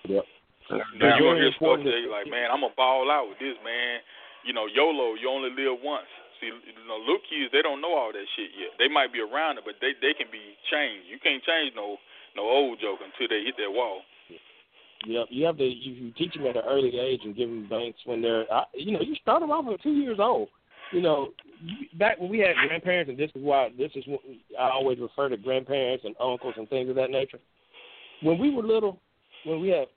Yep. 0.10 0.26
You 0.70 0.98
know, 0.98 1.14
you're 1.22 1.38
hear 1.38 1.54
stuff 1.54 1.86
say 1.86 2.10
like, 2.10 2.26
man, 2.26 2.50
I'm 2.50 2.66
gonna 2.66 2.74
ball 2.74 3.14
out 3.14 3.30
with 3.30 3.38
this, 3.38 3.56
man. 3.62 4.02
You 4.42 4.54
know, 4.54 4.66
YOLO, 4.66 5.14
you 5.14 5.30
only 5.30 5.54
live 5.54 5.78
once. 5.82 6.10
See, 6.42 6.50
you 6.50 6.86
know, 6.90 6.98
little 7.00 7.22
kids, 7.30 7.54
they 7.54 7.62
don't 7.62 7.80
know 7.80 7.94
all 7.94 8.12
that 8.12 8.28
shit 8.34 8.50
yet. 8.58 8.74
They 8.82 8.90
might 8.90 9.14
be 9.14 9.22
around 9.22 9.62
it, 9.62 9.64
but 9.66 9.78
they 9.80 9.94
they 10.02 10.18
can 10.18 10.28
be 10.34 10.58
changed. 10.68 11.06
You 11.06 11.22
can't 11.22 11.42
change 11.46 11.78
no 11.78 12.02
no 12.34 12.44
old 12.44 12.82
joke 12.82 13.00
until 13.06 13.30
they 13.30 13.46
hit 13.46 13.56
that 13.62 13.70
wall. 13.70 14.02
You 15.04 15.14
know, 15.14 15.26
you 15.30 15.46
have 15.46 15.58
to 15.58 15.64
you, 15.64 15.93
you 15.93 16.12
teach 16.18 16.34
them 16.34 16.46
at 16.48 16.56
an 16.56 16.64
early 16.68 16.98
age 17.00 17.22
and 17.24 17.36
give 17.36 17.50
them 17.50 17.68
banks 17.70 18.00
when 18.06 18.22
they're, 18.22 18.46
you 18.74 18.91
know, 18.91 19.02
you 19.02 19.16
start 19.16 19.41
them 19.41 19.52
off 19.52 19.72
at 19.72 19.82
two 19.84 19.93
years 19.93 20.18
old. 20.20 20.50
You 20.91 21.02
know, 21.02 21.30
back 21.98 22.20
when 22.20 22.30
we 22.30 22.39
had 22.39 22.56
grandparents, 22.68 23.10
and 23.10 23.18
this 23.18 23.32
is 23.36 23.41
why 23.41 23.70
this 23.78 23.91
is 23.96 24.04
what 24.08 24.22
I 24.60 24.70
always 24.70 25.00
refer 25.00 25.30
to 25.30 25.38
grandparents 25.38 26.06
and 26.06 26.16
uncles 26.20 26.54
and 26.58 26.70
things 26.70 26.89
of 26.89 26.96
that 26.96 27.10
nature. 27.10 27.39
When 28.22 28.39
we 28.39 28.52
were 28.52 28.64
little, 28.64 29.00
when 29.46 29.60
we 29.60 29.70
had 29.70 29.88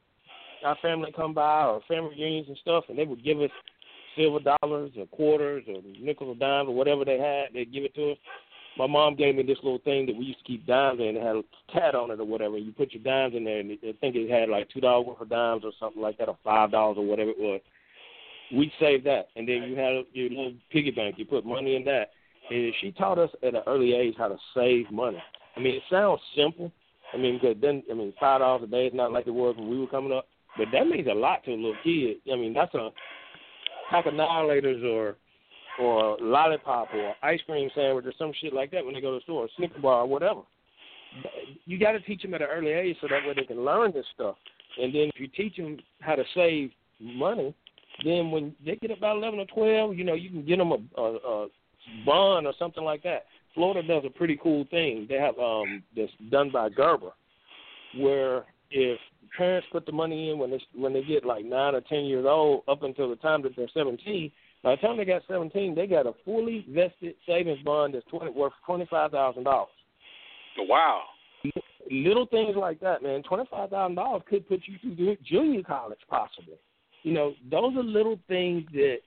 our 0.64 0.76
family 0.82 1.12
come 1.14 1.34
by 1.34 1.64
or 1.64 1.80
family 1.86 2.10
reunions 2.16 2.48
and 2.48 2.58
stuff, 2.58 2.84
and 2.88 2.98
they 2.98 3.04
would 3.04 3.24
give 3.24 3.40
us 3.40 3.50
silver 4.16 4.40
dollars 4.40 4.90
or 4.98 5.06
quarters 5.06 5.64
or 5.68 5.80
nickels 6.00 6.36
or 6.36 6.38
dimes 6.38 6.68
or 6.68 6.74
whatever 6.74 7.04
they 7.04 7.18
had, 7.18 7.54
they'd 7.54 7.72
give 7.72 7.84
it 7.84 7.94
to 7.94 8.12
us. 8.12 8.18
My 8.76 8.86
mom 8.86 9.16
gave 9.16 9.34
me 9.34 9.42
this 9.42 9.58
little 9.62 9.80
thing 9.80 10.06
that 10.06 10.16
we 10.16 10.26
used 10.26 10.38
to 10.38 10.44
keep 10.44 10.66
dimes 10.66 11.00
in. 11.00 11.16
It 11.16 11.22
had 11.22 11.36
a 11.36 11.42
tat 11.72 11.94
on 11.94 12.10
it 12.10 12.20
or 12.20 12.24
whatever. 12.24 12.58
You 12.58 12.72
put 12.72 12.92
your 12.92 13.02
dimes 13.02 13.34
in 13.34 13.44
there, 13.44 13.58
and 13.58 13.72
I 13.72 13.92
think 14.00 14.14
it 14.14 14.30
had 14.30 14.48
like 14.48 14.68
two 14.70 14.80
dollars 14.80 15.06
worth 15.06 15.20
of 15.20 15.28
dimes 15.28 15.62
or 15.64 15.72
something 15.80 16.02
like 16.02 16.18
that, 16.18 16.28
or 16.28 16.38
five 16.44 16.70
dollars 16.70 16.96
or 16.98 17.06
whatever 17.06 17.30
it 17.30 17.38
was. 17.38 17.60
We 18.54 18.72
saved 18.80 19.04
that, 19.06 19.28
and 19.36 19.48
then 19.48 19.64
you 19.64 19.76
had 19.76 20.04
your 20.12 20.30
little 20.30 20.54
piggy 20.70 20.90
bank. 20.90 21.16
You 21.18 21.24
put 21.24 21.44
money 21.44 21.76
in 21.76 21.84
that, 21.84 22.10
and 22.50 22.72
she 22.80 22.92
taught 22.92 23.18
us 23.18 23.30
at 23.42 23.54
an 23.54 23.62
early 23.66 23.94
age 23.94 24.14
how 24.16 24.28
to 24.28 24.38
save 24.54 24.90
money. 24.90 25.22
I 25.56 25.60
mean, 25.60 25.74
it 25.74 25.82
sounds 25.90 26.20
simple. 26.36 26.70
I 27.12 27.16
mean, 27.16 27.38
because 27.40 27.56
then 27.60 27.82
I 27.90 27.94
mean, 27.94 28.12
five 28.20 28.40
dollars 28.40 28.62
a 28.64 28.66
day 28.70 28.86
is 28.86 28.94
not 28.94 29.12
like 29.12 29.26
it 29.26 29.32
was 29.34 29.56
when 29.56 29.68
we 29.68 29.78
were 29.78 29.86
coming 29.86 30.12
up, 30.12 30.26
but 30.56 30.68
that 30.72 30.86
means 30.86 31.08
a 31.08 31.14
lot 31.14 31.44
to 31.44 31.52
a 31.52 31.54
little 31.54 31.76
kid. 31.82 32.18
I 32.32 32.36
mean, 32.36 32.54
that's 32.54 32.74
a 32.74 32.90
pack 33.90 34.06
of 34.06 34.14
Now 34.14 34.40
and 34.40 34.50
Laters 34.50 34.84
or 34.84 35.16
or 35.80 36.16
lollipop 36.20 36.88
or 36.94 37.14
ice 37.22 37.40
cream 37.46 37.70
sandwich 37.74 38.06
or 38.06 38.12
some 38.18 38.32
shit 38.40 38.52
like 38.52 38.70
that 38.72 38.84
when 38.84 38.94
they 38.94 39.00
go 39.00 39.12
to 39.12 39.18
the 39.18 39.22
store, 39.22 39.44
or 39.44 39.48
Snicker 39.56 39.80
bar 39.80 40.02
or 40.02 40.06
whatever. 40.06 40.40
You 41.64 41.78
got 41.78 41.92
to 41.92 42.00
teach 42.00 42.22
them 42.22 42.34
at 42.34 42.42
an 42.42 42.48
early 42.50 42.70
age 42.70 42.96
so 43.00 43.08
that 43.08 43.26
way 43.26 43.34
they 43.34 43.44
can 43.44 43.64
learn 43.64 43.92
this 43.92 44.06
stuff. 44.14 44.36
And 44.80 44.94
then 44.94 45.10
if 45.14 45.18
you 45.18 45.28
teach 45.28 45.56
them 45.56 45.78
how 46.00 46.14
to 46.14 46.24
save 46.34 46.70
money, 47.00 47.54
then 48.04 48.30
when 48.30 48.54
they 48.64 48.76
get 48.76 48.96
about 48.96 49.16
eleven 49.16 49.40
or 49.40 49.46
twelve, 49.46 49.96
you 49.96 50.04
know, 50.04 50.14
you 50.14 50.30
can 50.30 50.44
get 50.44 50.58
them 50.58 50.72
a, 50.72 51.00
a, 51.00 51.16
a 51.16 51.48
bond 52.04 52.46
or 52.46 52.52
something 52.58 52.84
like 52.84 53.02
that. 53.02 53.24
Florida 53.54 53.86
does 53.86 54.04
a 54.06 54.10
pretty 54.10 54.38
cool 54.42 54.66
thing. 54.70 55.06
They 55.08 55.16
have 55.16 55.38
um 55.38 55.82
that's 55.96 56.12
done 56.30 56.50
by 56.52 56.68
Gerber, 56.68 57.12
where 57.96 58.44
if 58.70 58.98
parents 59.36 59.66
put 59.72 59.86
the 59.86 59.92
money 59.92 60.30
in 60.30 60.38
when 60.38 60.50
they 60.50 60.60
when 60.76 60.92
they 60.92 61.02
get 61.02 61.24
like 61.24 61.44
nine 61.44 61.74
or 61.74 61.80
ten 61.80 62.04
years 62.04 62.26
old, 62.28 62.62
up 62.68 62.82
until 62.82 63.08
the 63.08 63.16
time 63.16 63.42
that 63.42 63.56
they're 63.56 63.68
seventeen, 63.72 64.30
by 64.62 64.72
the 64.72 64.76
time 64.78 64.96
they 64.96 65.04
got 65.04 65.22
seventeen, 65.28 65.74
they 65.74 65.86
got 65.86 66.06
a 66.06 66.12
fully 66.24 66.66
vested 66.68 67.14
savings 67.26 67.60
bond 67.64 67.94
that's 67.94 68.06
twenty 68.06 68.30
worth 68.30 68.52
twenty 68.66 68.86
five 68.90 69.12
thousand 69.12 69.44
dollars. 69.44 69.68
Wow. 70.58 71.02
Little 71.90 72.26
things 72.26 72.56
like 72.56 72.80
that, 72.80 73.02
man. 73.02 73.22
Twenty 73.22 73.44
five 73.50 73.70
thousand 73.70 73.94
dollars 73.94 74.22
could 74.28 74.48
put 74.48 74.60
you 74.66 74.78
through 74.96 75.16
junior 75.24 75.62
college, 75.62 76.00
possibly. 76.08 76.56
You 77.04 77.12
know, 77.12 77.34
those 77.50 77.76
are 77.76 77.82
little 77.82 78.18
things 78.26 78.64
that 78.72 78.98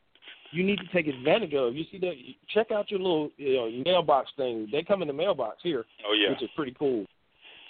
you 0.52 0.64
need 0.64 0.80
to 0.80 0.88
take 0.94 1.08
advantage 1.08 1.54
of. 1.54 1.76
You 1.76 1.84
see 1.92 1.98
that? 2.00 2.14
Check 2.54 2.72
out 2.72 2.90
your 2.90 3.00
little 3.00 3.30
you 3.38 3.56
know, 3.56 3.84
mailbox 3.86 4.32
thing. 4.38 4.68
They 4.72 4.84
come 4.84 5.02
in 5.02 5.08
the 5.08 5.14
mailbox 5.14 5.58
here, 5.62 5.86
oh, 6.08 6.14
yeah. 6.14 6.32
which 6.32 6.44
is 6.44 6.50
pretty 6.56 6.76
cool. 6.80 7.06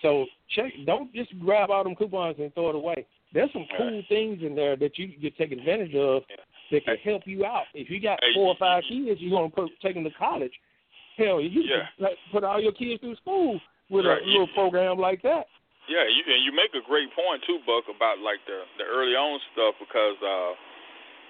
So 0.02 0.26
check. 0.56 0.72
Don't 0.86 1.14
just 1.14 1.38
grab 1.40 1.72
all 1.72 1.84
them 1.84 1.96
coupons 1.96 2.36
and 2.40 2.54
throw 2.54 2.70
it 2.70 2.76
away. 2.76 3.06
There's 3.34 3.52
some 3.54 3.66
cool 3.78 3.96
right. 3.96 4.06
things 4.10 4.40
in 4.44 4.56
there 4.56 4.76
that 4.76 4.98
you 4.98 5.08
can 5.08 5.32
take 5.38 5.52
advantage 5.52 5.96
of 5.96 6.24
that 6.72 6.86
can 6.86 6.98
help 7.04 7.24
you 7.26 7.46
out. 7.46 7.68
If 7.74 7.90
you 7.90 8.02
got 8.02 8.20
four 8.34 8.48
or 8.48 8.58
five 8.58 8.84
kids, 8.88 9.20
you're 9.20 9.32
gonna 9.32 9.50
put 9.50 9.70
take 9.82 9.96
them 9.96 10.04
to 10.04 10.12
college. 10.18 10.54
Hell, 11.18 11.42
you 11.42 11.62
yeah. 11.62 11.92
can 12.00 12.16
put 12.32 12.44
all 12.44 12.62
your 12.62 12.72
kids 12.72 13.02
through 13.02 13.16
school 13.18 13.60
with 13.92 14.08
right. 14.08 14.24
a 14.24 14.26
little 14.26 14.48
program 14.56 14.98
like 14.98 15.22
that. 15.22 15.46
Yeah, 15.92 16.08
you, 16.08 16.24
and 16.24 16.40
you 16.46 16.56
make 16.56 16.72
a 16.72 16.84
great 16.88 17.12
point 17.12 17.44
too, 17.44 17.60
Buck, 17.68 17.84
about 17.92 18.24
like 18.24 18.40
the 18.48 18.64
the 18.80 18.88
early 18.88 19.12
on 19.12 19.44
stuff 19.52 19.76
because 19.76 20.16
uh 20.24 20.56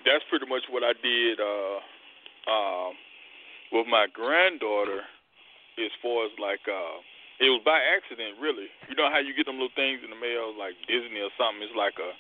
that's 0.06 0.26
pretty 0.30 0.46
much 0.46 0.62
what 0.70 0.86
I 0.86 0.94
did 1.02 1.42
uh 1.42 1.78
uh 2.46 2.90
with 3.74 3.88
my 3.90 4.06
granddaughter 4.14 5.02
as 5.82 5.92
far 6.04 6.30
as 6.30 6.34
like 6.38 6.62
uh 6.70 7.02
it 7.42 7.50
was 7.50 7.66
by 7.66 7.82
accident 7.82 8.38
really. 8.38 8.70
You 8.86 8.94
know 8.94 9.10
how 9.10 9.18
you 9.18 9.34
get 9.34 9.50
them 9.50 9.58
little 9.58 9.74
things 9.74 10.06
in 10.06 10.14
the 10.14 10.20
mail 10.20 10.54
like 10.54 10.78
Disney 10.86 11.26
or 11.26 11.34
something, 11.42 11.66
it's 11.66 11.74
like 11.74 11.98
a 11.98 12.14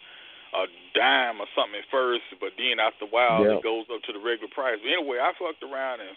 a 0.52 0.68
dime 0.94 1.40
or 1.40 1.48
something 1.56 1.80
at 1.80 1.88
first, 1.88 2.28
but 2.44 2.52
then 2.60 2.80
after 2.80 3.08
a 3.08 3.12
while 3.12 3.44
yeah. 3.44 3.60
it 3.60 3.64
goes 3.64 3.88
up 3.88 4.04
to 4.04 4.12
the 4.12 4.20
regular 4.20 4.52
price. 4.52 4.80
But 4.84 4.92
anyway, 4.92 5.24
I 5.24 5.32
fucked 5.36 5.64
around 5.64 6.04
and 6.04 6.16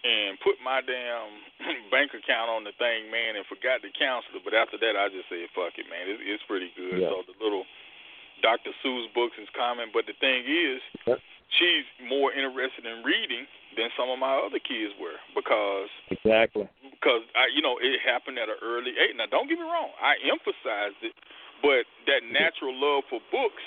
and 0.00 0.40
put 0.40 0.56
my 0.64 0.80
damn 0.80 1.28
bank 1.92 2.16
account 2.16 2.48
on 2.48 2.64
the 2.64 2.72
thing, 2.80 3.12
man, 3.12 3.36
and 3.36 3.44
forgot 3.44 3.84
to 3.84 3.92
cancel 3.92 4.32
it. 4.32 4.40
But 4.40 4.56
after 4.56 4.80
that, 4.80 4.96
I 4.96 5.12
just 5.12 5.28
said, 5.28 5.44
fuck 5.52 5.76
it, 5.76 5.84
man. 5.92 6.08
It's, 6.08 6.24
it's 6.24 6.44
pretty 6.48 6.72
good. 6.72 7.04
Yeah. 7.04 7.12
So 7.12 7.28
the 7.28 7.36
little 7.36 7.68
Dr. 8.40 8.72
Seuss 8.80 9.12
books 9.12 9.36
is 9.36 9.48
common. 9.52 9.92
But 9.92 10.08
the 10.08 10.16
thing 10.16 10.48
is, 10.48 10.80
yep. 11.04 11.20
she's 11.52 11.84
more 12.00 12.32
interested 12.32 12.88
in 12.88 13.04
reading 13.04 13.44
than 13.76 13.92
some 13.94 14.08
of 14.08 14.18
my 14.18 14.40
other 14.40 14.58
kids 14.58 14.96
were 14.98 15.20
because 15.36 15.92
exactly 16.10 16.66
because 17.00 17.22
I, 17.38 17.48
you 17.54 17.62
know, 17.62 17.78
it 17.78 18.00
happened 18.02 18.36
at 18.36 18.50
an 18.50 18.58
early 18.60 18.92
age. 18.98 19.14
Now, 19.16 19.30
don't 19.30 19.46
get 19.46 19.56
me 19.56 19.64
wrong, 19.64 19.94
I 20.02 20.18
emphasized 20.26 21.00
it, 21.00 21.14
but 21.62 21.84
that 22.08 22.24
natural 22.26 22.72
love 22.74 23.04
for 23.08 23.20
books, 23.30 23.62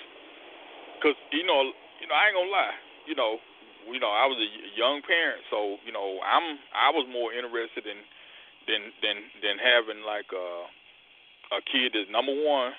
because 0.97 1.17
you 1.31 1.45
know, 1.45 1.73
you 2.01 2.07
know, 2.09 2.15
I 2.15 2.29
ain't 2.29 2.37
gonna 2.37 2.49
lie, 2.49 2.77
you 3.05 3.15
know, 3.15 3.37
you 3.89 3.99
know, 3.99 4.11
I 4.11 4.25
was 4.25 4.39
a 4.39 4.49
young 4.77 5.01
parent, 5.03 5.43
so 5.49 5.77
you 5.85 5.91
know, 5.91 6.19
I'm 6.23 6.59
I 6.73 6.89
was 6.91 7.07
more 7.11 7.33
interested 7.33 7.85
in 7.85 7.99
than 8.67 8.91
than 9.03 9.17
than 9.43 9.55
having 9.59 10.03
like 10.03 10.29
a 10.31 10.47
a 11.53 11.61
kid 11.61 11.93
that 11.93 12.09
number 12.09 12.33
one 12.33 12.73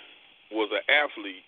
was 0.50 0.70
an 0.72 0.84
athlete, 0.90 1.44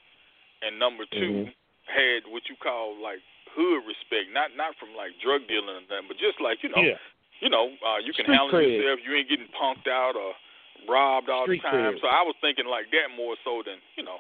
and 0.62 0.78
number 0.78 1.04
2 1.10 1.18
mm-hmm. 1.18 1.50
had 1.88 2.28
what 2.30 2.46
you 2.48 2.56
call 2.56 2.94
like 3.00 3.20
hood 3.56 3.82
respect, 3.88 4.30
not 4.32 4.52
not 4.54 4.76
from 4.76 4.92
like 4.92 5.16
drug 5.18 5.48
dealing 5.48 5.72
or 5.72 5.84
nothing, 5.88 6.08
but 6.08 6.20
just 6.20 6.38
like 6.40 6.60
you 6.60 6.70
know, 6.70 6.84
yeah. 6.84 7.00
you 7.40 7.48
know, 7.48 7.72
uh, 7.80 7.98
you 7.98 8.12
can 8.12 8.28
Street 8.28 8.36
handle 8.36 8.52
cred. 8.52 8.68
yourself. 8.68 9.00
You 9.00 9.16
ain't 9.16 9.28
getting 9.32 9.50
punked 9.56 9.88
out 9.88 10.14
or 10.14 10.36
robbed 10.88 11.28
all 11.28 11.44
Street 11.44 11.62
the 11.62 11.68
time. 11.68 11.94
cred. 11.94 12.00
So 12.00 12.08
I 12.08 12.22
was 12.22 12.34
thinking 12.40 12.66
like 12.66 12.90
that 12.90 13.12
more 13.14 13.36
so 13.44 13.62
than 13.62 13.78
you 13.94 14.04
know, 14.04 14.18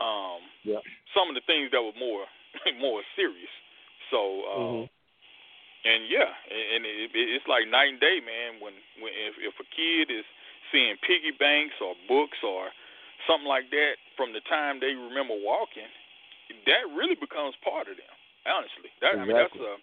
um, 0.00 0.40
yeah. 0.64 0.82
some 1.14 1.28
of 1.28 1.34
the 1.34 1.44
things 1.44 1.70
that 1.70 1.82
were 1.82 1.96
more 1.98 2.26
more 2.80 3.02
serious. 3.14 3.52
So, 4.10 4.18
uh, 4.18 4.58
mm-hmm. 4.58 4.86
and 5.86 6.00
yeah, 6.10 6.30
and 6.50 6.82
it, 6.82 7.14
it, 7.14 7.26
it's 7.38 7.46
like 7.46 7.70
night 7.70 7.94
and 7.94 8.02
day, 8.02 8.18
man. 8.22 8.58
When 8.58 8.74
when 8.98 9.12
if, 9.14 9.38
if 9.38 9.54
a 9.58 9.66
kid 9.70 10.10
is 10.10 10.26
seeing 10.70 10.98
piggy 11.06 11.34
banks 11.34 11.78
or 11.78 11.94
books 12.06 12.38
or 12.42 12.70
something 13.26 13.46
like 13.48 13.70
that 13.70 13.98
from 14.16 14.32
the 14.34 14.42
time 14.50 14.80
they 14.82 14.94
remember 14.94 15.34
walking, 15.38 15.90
that 16.66 16.84
really 16.94 17.18
becomes 17.18 17.54
part 17.62 17.86
of 17.86 17.94
them. 17.98 18.14
Honestly, 18.48 18.90
that 19.04 19.14
exactly. 19.14 19.22
I 19.22 19.26
mean 19.26 19.36
that's 19.36 19.58
uh, 19.60 19.78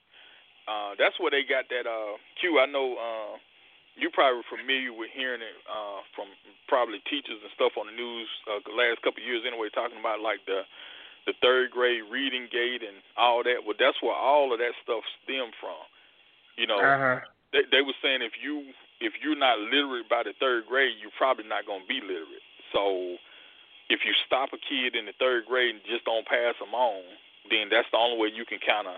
uh, 0.67 0.91
that's 0.99 1.15
where 1.23 1.31
they 1.31 1.47
got 1.47 1.71
that 1.71 1.87
uh, 1.87 2.19
cue. 2.41 2.59
I 2.59 2.67
know 2.67 2.99
uh, 2.99 3.39
you 3.97 4.09
probably 4.13 4.45
familiar 4.47 4.93
with 4.93 5.09
hearing 5.13 5.41
it 5.41 5.57
uh, 5.67 6.01
from 6.15 6.29
probably 6.69 7.01
teachers 7.09 7.41
and 7.41 7.51
stuff 7.57 7.73
on 7.77 7.87
the 7.89 7.95
news 7.97 8.29
uh, 8.47 8.61
the 8.65 8.75
last 8.77 9.01
couple 9.01 9.21
of 9.21 9.27
years 9.27 9.43
anyway, 9.45 9.69
talking 9.73 9.99
about 9.99 10.21
like 10.21 10.45
the 10.45 10.63
the 11.25 11.33
third 11.41 11.71
grade 11.71 12.03
reading 12.09 12.47
gate 12.51 12.81
and 12.85 13.03
all 13.17 13.43
that. 13.43 13.65
Well, 13.65 13.75
that's 13.77 13.99
where 14.01 14.15
all 14.15 14.53
of 14.53 14.59
that 14.59 14.71
stuff 14.83 15.03
stemmed 15.23 15.53
from. 15.59 15.81
You 16.55 16.67
know, 16.67 16.79
Uh-huh. 16.79 17.19
they 17.51 17.63
they 17.71 17.81
were 17.81 17.97
saying 18.01 18.21
if 18.21 18.33
you 18.41 18.71
if 19.01 19.13
you're 19.21 19.37
not 19.37 19.59
literate 19.59 20.09
by 20.09 20.23
the 20.23 20.33
third 20.39 20.65
grade, 20.67 20.95
you're 21.01 21.13
probably 21.17 21.45
not 21.45 21.65
going 21.65 21.81
to 21.83 21.87
be 21.89 22.01
literate. 22.01 22.45
So 22.73 23.17
if 23.89 24.05
you 24.05 24.13
stop 24.25 24.53
a 24.53 24.57
kid 24.57 24.95
in 24.95 25.05
the 25.05 25.13
third 25.19 25.45
grade 25.45 25.75
and 25.75 25.83
just 25.85 26.05
don't 26.05 26.25
pass 26.27 26.55
them 26.59 26.73
on, 26.73 27.03
then 27.49 27.69
that's 27.69 27.87
the 27.91 27.97
only 27.97 28.17
way 28.19 28.29
you 28.33 28.45
can 28.45 28.59
kind 28.59 28.87
of 28.87 28.97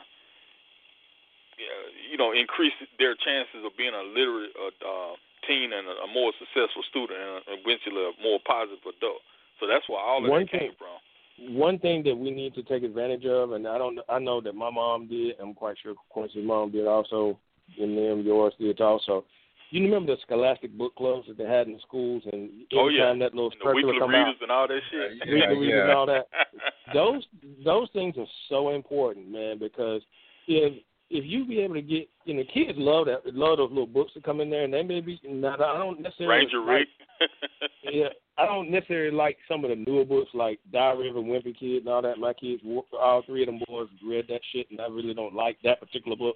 you 2.12 2.18
know 2.18 2.32
increase 2.32 2.74
their 2.98 3.16
chances 3.16 3.62
of 3.66 3.72
being 3.78 3.94
a 3.94 4.04
literate 4.04 4.52
uh, 4.58 4.72
uh, 4.84 5.14
teen 5.48 5.72
and 5.74 5.88
a, 5.88 5.96
a 6.04 6.14
more 6.14 6.32
successful 6.40 6.84
student 6.90 7.20
and 7.20 7.60
eventually 7.62 8.04
a 8.04 8.14
more 8.24 8.40
positive 8.48 8.80
adult. 8.84 9.22
So 9.60 9.68
that's 9.68 9.88
where 9.90 10.00
all 10.00 10.24
of 10.24 10.30
One 10.30 10.48
that 10.48 10.52
came 10.60 10.72
from. 10.78 11.56
one 11.56 11.80
thing 11.80 12.04
that 12.04 12.16
we 12.16 12.32
need 12.32 12.54
to 12.56 12.64
take 12.64 12.84
advantage 12.84 13.26
of, 13.26 13.52
and 13.54 13.68
I 13.68 13.78
don't, 13.78 14.00
I 14.08 14.20
know 14.20 14.40
that 14.42 14.56
my 14.56 14.70
mom 14.70 15.08
did. 15.08 15.36
I'm 15.40 15.54
quite 15.54 15.76
sure 15.84 15.96
Quincy's 16.10 16.46
mom 16.46 16.72
did 16.72 16.88
also, 16.88 17.38
and 17.80 17.98
them 17.98 18.22
yours 18.26 18.54
did 18.60 18.80
also. 18.82 19.26
You 19.72 19.84
remember 19.84 20.16
the 20.16 20.22
Scholastic 20.24 20.76
book 20.78 20.96
clubs 20.96 21.28
that 21.28 21.38
they 21.38 21.44
had 21.46 21.68
in 21.68 21.74
the 21.74 21.80
schools, 21.86 22.24
and 22.32 22.50
Oh, 22.74 22.88
anytime 22.88 23.20
yeah. 23.20 23.26
that 23.28 23.36
little 23.36 23.52
And 23.52 23.60
the 23.62 23.66
circular 23.66 24.00
come 24.00 24.10
readers 24.10 24.36
out, 24.38 24.42
and 24.42 24.52
all 24.52 24.68
that 24.68 24.80
shit. 24.90 25.12
Yeah, 25.28 25.34
weekly 25.34 25.58
readers 25.58 25.76
yeah. 25.76 25.82
and 25.84 25.92
all 25.92 26.06
that. 26.08 26.28
Those 26.94 27.22
those 27.64 27.88
things 27.94 28.16
are 28.18 28.26
so 28.50 28.70
important, 28.74 29.30
man, 29.30 29.60
because 29.60 30.02
if 30.48 30.74
if 31.10 31.26
you 31.26 31.46
be 31.46 31.60
able 31.60 31.76
to 31.76 31.82
get, 31.82 32.08
you 32.26 32.36
know, 32.36 32.44
kids 32.54 32.78
love 32.78 33.08
that, 33.08 33.22
love 33.34 33.58
those 33.58 33.70
little 33.70 33.88
books 33.88 34.12
that 34.14 34.24
come 34.24 34.42
in 34.42 34.50
there, 34.50 34.64
and 34.64 34.74
they 34.74 34.84
may 34.84 35.02
be. 35.02 35.20
Not, 35.28 35.62
I 35.62 35.78
don't 35.78 36.02
necessarily 36.02 36.46
Ranger 36.46 36.60
like, 36.60 36.68
Rick. 36.68 36.88
yeah, 37.92 38.10
I 38.38 38.46
don't 38.46 38.70
necessarily 38.70 39.16
like 39.16 39.38
some 39.48 39.64
of 39.64 39.72
the 39.72 39.76
newer 39.76 40.06
books 40.06 40.30
like 40.34 40.60
Diary 40.72 41.10
of 41.10 41.16
a 41.16 41.20
Wimpy 41.20 41.58
Kid 41.58 41.84
and 41.84 41.90
all 41.90 42.02
that. 42.02 42.20
My 42.20 42.34
kids, 42.34 42.62
all 42.94 43.24
three 43.26 43.42
of 43.42 43.48
them 43.48 43.60
boys 43.68 43.88
read 44.06 44.26
that 44.30 44.42
shit, 44.54 44.70
and 44.70 44.80
I 44.80 44.88
really 44.88 45.14
don't 45.14 45.34
like 45.34 45.58
that 45.64 45.80
particular 45.80 46.16
book. 46.16 46.36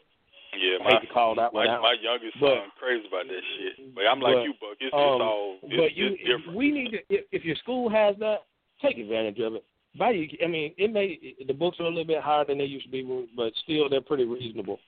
Yeah, 0.59 0.77
I 0.81 0.83
my 0.83 0.91
hate 0.99 1.07
to 1.07 1.13
call 1.13 1.35
that 1.35 1.53
one 1.53 1.67
my, 1.67 1.73
out. 1.73 1.81
my 1.81 1.95
youngest 2.01 2.37
But- 2.39 2.49
son 2.49 2.71
crazy 2.79 3.07
about 3.07 3.25
that 3.27 3.41
shit. 3.57 3.95
But 3.95 4.05
I'm 4.05 4.19
like 4.19 4.35
but, 4.35 4.43
you, 4.43 4.53
Buck. 4.59 4.77
It's, 4.79 4.93
um, 4.93 4.99
it's 4.99 5.21
all 5.21 5.57
it's, 5.63 5.75
but 5.77 5.97
you, 5.97 6.07
it's 6.13 6.23
different. 6.23 6.57
we 6.57 6.71
need 6.71 6.91
to. 6.91 6.97
If, 7.09 7.25
if 7.31 7.45
your 7.45 7.55
school 7.57 7.89
has 7.89 8.15
that, 8.19 8.45
take 8.81 8.97
advantage 8.97 9.39
of 9.39 9.55
it. 9.55 9.63
You. 9.95 10.28
I 10.44 10.48
mean, 10.48 10.74
it 10.78 10.91
may 10.91 11.20
the 11.48 11.53
books 11.53 11.80
are 11.80 11.84
a 11.84 11.90
little 11.90 12.06
bit 12.06 12.22
higher 12.22 12.45
than 12.45 12.57
they 12.57 12.65
used 12.65 12.86
to 12.86 12.91
be, 12.91 13.28
but 13.36 13.53
still 13.64 13.90
they're 13.90 14.02
pretty 14.02 14.26
reasonable. 14.26 14.80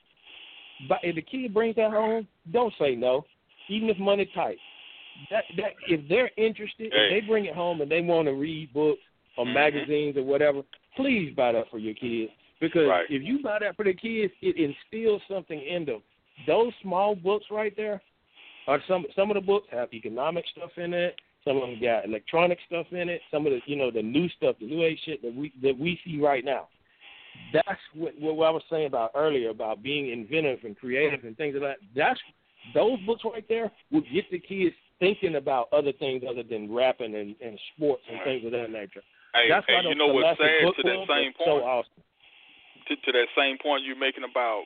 But 0.88 0.98
if 1.02 1.14
the 1.14 1.22
kid 1.22 1.54
brings 1.54 1.76
that 1.76 1.90
home, 1.90 2.26
don't 2.52 2.74
say 2.78 2.94
no, 2.94 3.24
even 3.68 3.88
if 3.88 3.98
money 3.98 4.28
tight. 4.34 4.58
That 5.30 5.44
that 5.56 5.72
if 5.88 6.06
they're 6.08 6.30
interested, 6.36 6.92
Hey. 6.92 6.98
if 6.98 7.10
they 7.22 7.26
bring 7.26 7.46
it 7.46 7.54
home 7.54 7.80
and 7.80 7.90
they 7.90 8.02
want 8.02 8.26
to 8.26 8.34
read 8.34 8.72
books 8.72 9.00
or 9.36 9.46
Mhm. 9.46 9.54
magazines 9.54 10.16
or 10.16 10.24
whatever, 10.24 10.62
please 10.96 11.34
buy 11.34 11.52
that 11.52 11.70
for 11.70 11.78
your 11.78 11.94
kids. 11.94 12.32
Because 12.60 12.88
Right. 12.88 13.06
if 13.10 13.22
you 13.22 13.40
buy 13.42 13.58
that 13.60 13.76
for 13.76 13.84
the 13.84 13.94
kids, 13.94 14.32
it 14.42 14.56
instills 14.56 15.22
something 15.28 15.60
in 15.60 15.84
them. 15.84 16.02
Those 16.46 16.74
small 16.82 17.14
books 17.14 17.50
right 17.50 17.74
there, 17.76 18.02
are 18.66 18.82
some 18.88 19.06
some 19.14 19.30
of 19.30 19.34
the 19.34 19.40
books 19.40 19.68
have 19.70 19.92
economic 19.94 20.46
stuff 20.48 20.76
in 20.76 20.92
it. 20.92 21.20
Some 21.46 21.58
of 21.58 21.62
them 21.62 21.80
got 21.80 22.04
electronic 22.04 22.58
stuff 22.66 22.86
in 22.90 23.08
it. 23.08 23.20
Some 23.30 23.46
of 23.46 23.52
the 23.52 23.60
you 23.66 23.76
know 23.76 23.90
the 23.90 24.02
new 24.02 24.28
stuff, 24.30 24.56
the 24.60 24.66
new 24.66 24.82
age 24.82 24.98
shit 25.04 25.22
that 25.22 25.34
we 25.34 25.52
that 25.62 25.78
we 25.78 25.98
see 26.04 26.20
right 26.20 26.44
now. 26.44 26.68
That's 27.52 27.80
what 27.94 28.18
what 28.18 28.46
I 28.46 28.50
was 28.50 28.62
saying 28.70 28.86
about 28.86 29.12
earlier 29.14 29.50
about 29.50 29.82
being 29.82 30.10
inventive 30.10 30.60
and 30.64 30.76
creative 30.76 31.24
and 31.24 31.36
things 31.36 31.54
like 31.54 31.62
that. 31.62 31.76
That's 31.94 32.20
those 32.74 32.98
books 33.06 33.22
right 33.24 33.44
there 33.48 33.70
will 33.92 34.02
get 34.12 34.30
the 34.30 34.40
kids 34.40 34.74
thinking 34.98 35.36
about 35.36 35.68
other 35.72 35.92
things 35.92 36.24
other 36.28 36.42
than 36.42 36.72
rapping 36.72 37.14
and, 37.14 37.36
and 37.40 37.58
sports 37.74 38.02
and 38.10 38.18
things 38.24 38.44
of 38.44 38.50
that 38.52 38.70
nature. 38.70 39.02
Hey, 39.34 39.48
That's 39.48 39.66
hey 39.68 39.74
why 39.74 39.82
you 39.82 39.94
know 39.94 40.08
what's 40.08 40.40
sad 40.40 40.64
to 40.64 40.82
that 40.82 41.04
same 41.06 41.32
point? 41.36 41.46
So 41.46 41.62
awesome. 41.62 42.02
to, 42.88 42.96
to 42.96 43.10
that 43.12 43.28
same 43.36 43.58
point 43.62 43.84
you're 43.84 43.98
making 43.98 44.24
about 44.24 44.64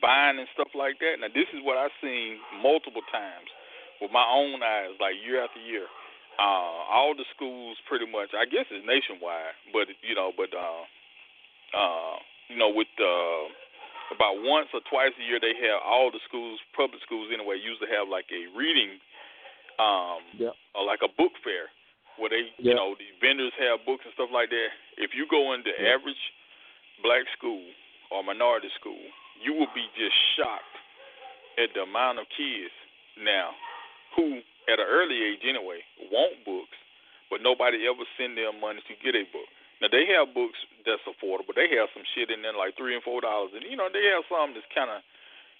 buying 0.00 0.38
and 0.38 0.48
stuff 0.54 0.68
like 0.76 1.00
that. 1.00 1.20
Now, 1.20 1.32
this 1.32 1.48
is 1.52 1.64
what 1.64 1.76
I've 1.76 1.94
seen 2.00 2.38
multiple 2.62 3.02
times 3.10 3.48
with 4.00 4.12
my 4.12 4.24
own 4.24 4.62
eyes, 4.62 4.92
like 5.00 5.14
year 5.24 5.42
after 5.42 5.60
year. 5.60 5.88
Uh, 6.38 6.88
all 6.88 7.14
the 7.16 7.28
schools, 7.36 7.76
pretty 7.88 8.08
much, 8.08 8.32
I 8.32 8.48
guess 8.48 8.64
it's 8.72 8.86
nationwide, 8.86 9.52
but 9.72 9.86
you 10.00 10.16
know, 10.16 10.32
but 10.32 10.48
uh, 10.56 10.82
uh, 11.76 12.16
you 12.48 12.56
know, 12.56 12.72
with 12.72 12.88
uh, 12.98 13.44
about 14.16 14.40
once 14.44 14.68
or 14.72 14.80
twice 14.88 15.12
a 15.16 15.24
year, 15.24 15.40
they 15.40 15.56
have 15.68 15.80
all 15.84 16.10
the 16.10 16.20
schools, 16.28 16.60
public 16.76 17.00
schools 17.04 17.28
anyway, 17.32 17.60
usually 17.60 17.88
have 17.92 18.08
like 18.08 18.28
a 18.32 18.48
reading, 18.56 18.96
um, 19.80 20.24
Yep. 20.40 20.54
or 20.76 20.84
like 20.84 21.00
a 21.04 21.12
book 21.16 21.32
fair 21.44 21.68
where 22.20 22.28
they, 22.28 22.52
you 22.60 22.76
know, 22.76 22.92
the 22.96 23.08
vendors 23.24 23.56
have 23.56 23.84
books 23.88 24.04
and 24.04 24.12
stuff 24.12 24.28
like 24.32 24.52
that. 24.52 24.70
If 25.00 25.16
you 25.16 25.24
go 25.28 25.52
into 25.56 25.72
Yep. 25.72 26.00
average 26.00 26.22
black 27.00 27.24
school 27.36 27.64
or 28.12 28.24
minority 28.24 28.68
school, 28.76 29.00
you 29.40 29.52
will 29.52 29.70
be 29.74 29.88
just 29.96 30.16
shocked 30.36 30.76
at 31.56 31.72
the 31.74 31.82
amount 31.88 32.20
of 32.20 32.26
kids 32.36 32.72
now 33.20 33.52
who, 34.16 34.40
at 34.68 34.78
an 34.78 34.86
early 34.88 35.18
age 35.22 35.42
anyway, 35.42 35.82
want 36.10 36.38
books, 36.44 36.76
but 37.30 37.42
nobody 37.42 37.86
ever 37.88 38.04
send 38.18 38.36
them 38.38 38.60
money 38.60 38.80
to 38.86 38.94
get 39.02 39.14
a 39.18 39.24
book. 39.32 39.48
Now 39.80 39.88
they 39.90 40.06
have 40.14 40.30
books 40.34 40.58
that's 40.86 41.02
affordable. 41.10 41.54
They 41.54 41.66
have 41.74 41.90
some 41.90 42.06
shit 42.14 42.30
in 42.30 42.42
there 42.42 42.54
like 42.54 42.76
three 42.78 42.94
and 42.94 43.02
four 43.02 43.20
dollars, 43.20 43.50
and 43.54 43.66
you 43.66 43.74
know 43.74 43.90
they 43.90 44.04
have 44.14 44.22
some 44.30 44.54
that's 44.54 44.68
kind 44.70 44.90
of 44.90 45.02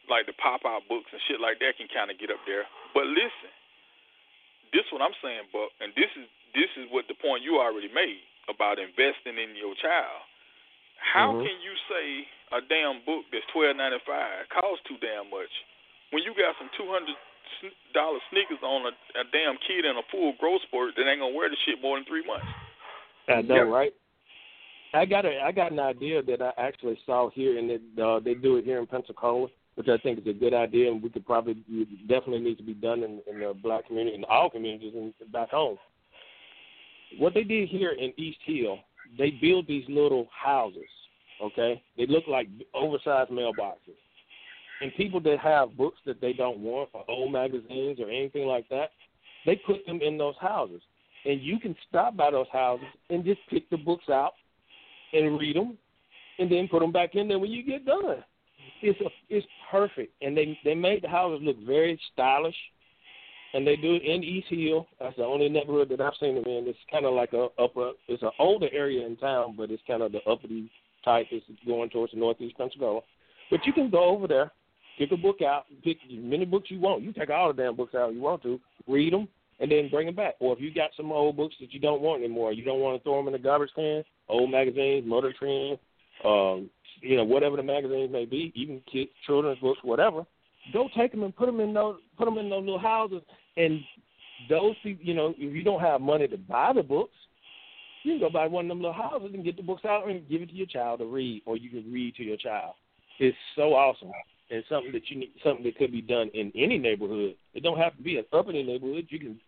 like 0.06 0.26
the 0.26 0.34
pop 0.38 0.62
out 0.66 0.86
books 0.86 1.10
and 1.10 1.22
shit 1.26 1.42
like 1.42 1.58
that 1.58 1.78
can 1.78 1.90
kind 1.90 2.10
of 2.10 2.18
get 2.22 2.30
up 2.30 2.42
there. 2.46 2.66
But 2.94 3.06
listen, 3.10 3.50
this 4.70 4.86
what 4.94 5.02
I'm 5.02 5.14
saying, 5.22 5.50
Buck, 5.50 5.74
and 5.82 5.90
this 5.98 6.10
is 6.14 6.26
this 6.54 6.70
is 6.78 6.86
what 6.94 7.08
the 7.10 7.18
point 7.18 7.42
you 7.42 7.58
already 7.58 7.90
made 7.90 8.22
about 8.46 8.78
investing 8.78 9.38
in 9.38 9.56
your 9.58 9.74
child. 9.78 10.22
How 11.02 11.34
Mhm. 11.34 11.42
can 11.42 11.56
you 11.60 11.74
say 11.90 12.28
a 12.52 12.60
damn 12.62 13.00
book 13.02 13.26
that's 13.32 13.46
twelve 13.50 13.74
ninety 13.76 13.98
five 14.06 14.48
costs 14.50 14.84
too 14.86 14.98
damn 14.98 15.28
much 15.30 15.50
when 16.10 16.22
you 16.22 16.34
got 16.34 16.56
some 16.58 16.70
two 16.76 16.86
hundred 16.86 17.16
dollar 17.94 18.18
sneakers 18.30 18.62
on 18.62 18.86
a, 18.86 18.94
a 19.20 19.24
damn 19.32 19.56
kid 19.66 19.84
in 19.84 19.96
a 19.96 20.02
full 20.10 20.34
growth 20.38 20.62
spurt 20.68 20.94
that 20.96 21.08
ain't 21.08 21.20
gonna 21.20 21.34
wear 21.34 21.48
the 21.48 21.56
shit 21.64 21.80
more 21.82 21.96
than 21.96 22.04
three 22.06 22.24
months? 22.26 22.46
I 23.28 23.42
know, 23.42 23.64
Yep. 23.64 23.66
right? 23.68 23.94
I 24.94 25.06
got 25.06 25.24
a 25.24 25.40
I 25.40 25.52
got 25.52 25.72
an 25.72 25.80
idea 25.80 26.22
that 26.22 26.42
I 26.42 26.52
actually 26.58 26.98
saw 27.06 27.30
here, 27.30 27.58
and 27.58 27.70
it, 27.70 27.82
uh, 28.02 28.20
they 28.20 28.34
do 28.34 28.56
it 28.56 28.64
here 28.64 28.78
in 28.78 28.86
Pensacola, 28.86 29.48
which 29.76 29.88
I 29.88 29.96
think 29.98 30.18
is 30.18 30.26
a 30.26 30.32
good 30.32 30.52
idea, 30.52 30.90
and 30.90 31.02
we 31.02 31.08
could 31.08 31.24
probably 31.24 31.54
definitely 32.08 32.40
needs 32.40 32.58
to 32.58 32.64
be 32.64 32.74
done 32.74 33.02
in, 33.02 33.22
in 33.26 33.40
the 33.40 33.54
black 33.62 33.86
community 33.86 34.16
and 34.16 34.24
all 34.26 34.50
communities 34.50 34.92
and 34.94 35.14
back 35.32 35.50
home. 35.50 35.78
What 37.18 37.34
they 37.34 37.44
did 37.44 37.68
here 37.68 37.92
in 37.92 38.12
East 38.18 38.38
Hill, 38.44 38.78
they 39.18 39.30
build 39.30 39.66
these 39.66 39.84
little 39.88 40.28
houses. 40.30 40.88
Okay, 41.42 41.82
they 41.96 42.06
look 42.06 42.24
like 42.28 42.48
oversized 42.74 43.30
mailboxes, 43.30 43.96
and 44.82 44.92
people 44.96 45.20
that 45.20 45.38
have 45.38 45.76
books 45.76 45.98
that 46.06 46.20
they 46.20 46.32
don't 46.32 46.58
want, 46.58 46.90
or 46.92 47.04
old 47.08 47.32
magazines 47.32 48.00
or 48.00 48.10
anything 48.10 48.46
like 48.46 48.68
that, 48.68 48.90
they 49.46 49.56
put 49.56 49.86
them 49.86 50.00
in 50.02 50.18
those 50.18 50.34
houses 50.40 50.82
and 51.24 51.40
you 51.40 51.58
can 51.58 51.74
stop 51.88 52.16
by 52.16 52.30
those 52.30 52.46
houses 52.52 52.86
and 53.10 53.24
just 53.24 53.40
pick 53.48 53.68
the 53.70 53.76
books 53.76 54.08
out 54.08 54.32
and 55.12 55.38
read 55.38 55.56
them, 55.56 55.76
and 56.38 56.50
then 56.50 56.68
put 56.68 56.80
them 56.80 56.92
back 56.92 57.14
in 57.14 57.28
there 57.28 57.38
when 57.38 57.50
you 57.50 57.62
get 57.62 57.84
done. 57.84 58.24
It's 58.80 59.00
a, 59.00 59.08
it's 59.28 59.46
perfect, 59.70 60.12
and 60.22 60.36
they 60.36 60.58
they 60.64 60.74
made 60.74 61.02
the 61.02 61.08
houses 61.08 61.40
look 61.44 61.56
very 61.64 62.00
stylish, 62.12 62.56
and 63.54 63.66
they 63.66 63.76
do 63.76 63.94
it 63.94 64.02
in 64.02 64.24
East 64.24 64.48
Hill. 64.48 64.86
That's 64.98 65.16
the 65.16 65.24
only 65.24 65.48
neighborhood 65.48 65.88
that 65.90 66.00
I've 66.00 66.14
seen 66.18 66.34
them 66.34 66.44
in. 66.44 66.66
It's 66.66 66.78
kind 66.90 67.04
of 67.04 67.14
like 67.14 67.32
a 67.32 67.48
upper. 67.62 67.92
It's 68.08 68.22
an 68.22 68.30
older 68.38 68.68
area 68.72 69.06
in 69.06 69.16
town, 69.16 69.54
but 69.56 69.70
it's 69.70 69.82
kind 69.86 70.02
of 70.02 70.12
the 70.12 70.22
uppity 70.28 70.70
type. 71.04 71.26
It's 71.30 71.44
going 71.66 71.90
towards 71.90 72.12
the 72.12 72.18
northeast 72.18 72.56
Pensacola, 72.56 73.02
but 73.50 73.64
you 73.66 73.72
can 73.72 73.90
go 73.90 74.04
over 74.04 74.26
there, 74.26 74.50
pick 75.02 75.18
a 75.18 75.20
book 75.20 75.42
out, 75.42 75.64
pick 75.82 75.98
as 76.06 76.18
many 76.18 76.44
books 76.44 76.70
you 76.70 76.78
want. 76.78 77.02
You 77.02 77.12
take 77.12 77.30
all 77.30 77.52
the 77.52 77.60
damn 77.60 77.74
books 77.74 77.94
out 77.94 78.14
you 78.14 78.20
want 78.20 78.42
to, 78.44 78.60
read 78.86 79.12
them, 79.12 79.26
and 79.58 79.70
then 79.70 79.88
bring 79.90 80.06
them 80.06 80.14
back. 80.14 80.34
Or 80.38 80.52
if 80.52 80.60
you 80.60 80.72
got 80.72 80.90
some 80.96 81.10
old 81.10 81.36
books 81.36 81.56
that 81.60 81.72
you 81.72 81.80
don't 81.80 82.00
want 82.00 82.22
anymore, 82.22 82.52
you 82.52 82.64
don't 82.64 82.80
want 82.80 82.98
to 82.98 83.02
throw 83.02 83.16
them 83.16 83.26
in 83.26 83.32
the 83.32 83.38
garbage 83.38 83.70
can, 83.74 84.04
old 84.28 84.50
magazines, 84.50 85.04
Motor 85.06 85.32
Trend, 85.36 85.78
um, 86.24 86.70
you 87.00 87.16
know, 87.16 87.24
whatever 87.24 87.56
the 87.56 87.64
magazines 87.64 88.12
may 88.12 88.24
be, 88.24 88.52
even 88.54 88.80
kids, 88.90 89.10
children's 89.26 89.58
books, 89.58 89.80
whatever. 89.82 90.24
Go 90.72 90.88
take 90.96 91.10
them 91.10 91.24
and 91.24 91.34
put 91.34 91.46
them 91.46 91.58
in 91.58 91.74
those, 91.74 91.96
put 92.16 92.26
them 92.26 92.38
in 92.38 92.48
those 92.48 92.60
little 92.60 92.78
houses. 92.78 93.22
And 93.56 93.80
those 94.48 94.76
you 94.84 95.14
know, 95.14 95.34
if 95.36 95.54
you 95.54 95.64
don't 95.64 95.80
have 95.80 96.00
money 96.00 96.28
to 96.28 96.36
buy 96.36 96.72
the 96.72 96.82
books, 96.82 97.14
you 98.04 98.12
can 98.12 98.20
go 98.20 98.30
buy 98.30 98.46
one 98.46 98.66
of 98.66 98.68
them 98.68 98.78
little 98.78 98.92
houses 98.92 99.30
and 99.34 99.44
get 99.44 99.56
the 99.56 99.62
books 99.64 99.84
out 99.84 100.08
and 100.08 100.28
give 100.28 100.42
it 100.42 100.50
to 100.50 100.54
your 100.54 100.66
child 100.66 101.00
to 101.00 101.06
read, 101.06 101.42
or 101.44 101.56
you 101.56 101.70
can 101.70 101.92
read 101.92 102.14
to 102.16 102.22
your 102.22 102.36
child. 102.36 102.74
It's 103.18 103.36
so 103.56 103.74
awesome 103.74 104.12
and 104.52 104.62
something 104.68 104.92
that 104.92 105.08
you 105.08 105.16
need, 105.18 105.32
something 105.42 105.64
that 105.64 105.76
could 105.78 105.90
be 105.90 106.02
done 106.02 106.30
in 106.34 106.52
any 106.54 106.78
neighborhood. 106.78 107.34
It 107.54 107.62
don't 107.62 107.78
have 107.78 107.96
to 107.96 108.02
be 108.02 108.18
an 108.18 108.24
uppity 108.32 108.62
neighborhood. 108.62 109.06
You 109.08 109.18
can, 109.18 109.40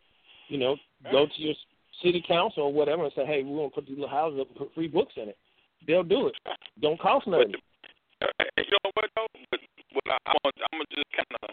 you 0.48 0.58
know, 0.58 0.76
go 1.12 1.26
to 1.26 1.42
your 1.42 1.54
city 2.02 2.24
council 2.26 2.64
or 2.64 2.72
whatever 2.72 3.04
and 3.04 3.12
say, 3.14 3.26
hey, 3.26 3.42
we 3.42 3.50
want 3.50 3.72
to 3.72 3.80
put 3.80 3.86
these 3.86 3.98
little 3.98 4.08
houses 4.08 4.40
up 4.40 4.48
and 4.48 4.56
put 4.56 4.74
free 4.74 4.88
books 4.88 5.12
in 5.16 5.28
it. 5.28 5.36
They'll 5.86 6.02
do 6.02 6.28
it. 6.28 6.34
Don't 6.80 6.98
cost 6.98 7.26
nothing. 7.26 7.54
Uh, 8.22 8.26
you 8.56 8.64
know 8.72 8.90
what 8.94 9.10
though? 9.14 9.26
But 9.50 9.60
what 9.92 10.04
I, 10.08 10.16
I'm 10.32 10.36
gonna, 10.42 10.64
I'm 10.72 10.78
gonna 10.80 10.96
just 10.96 11.12
kind 11.12 11.34
of 11.42 11.50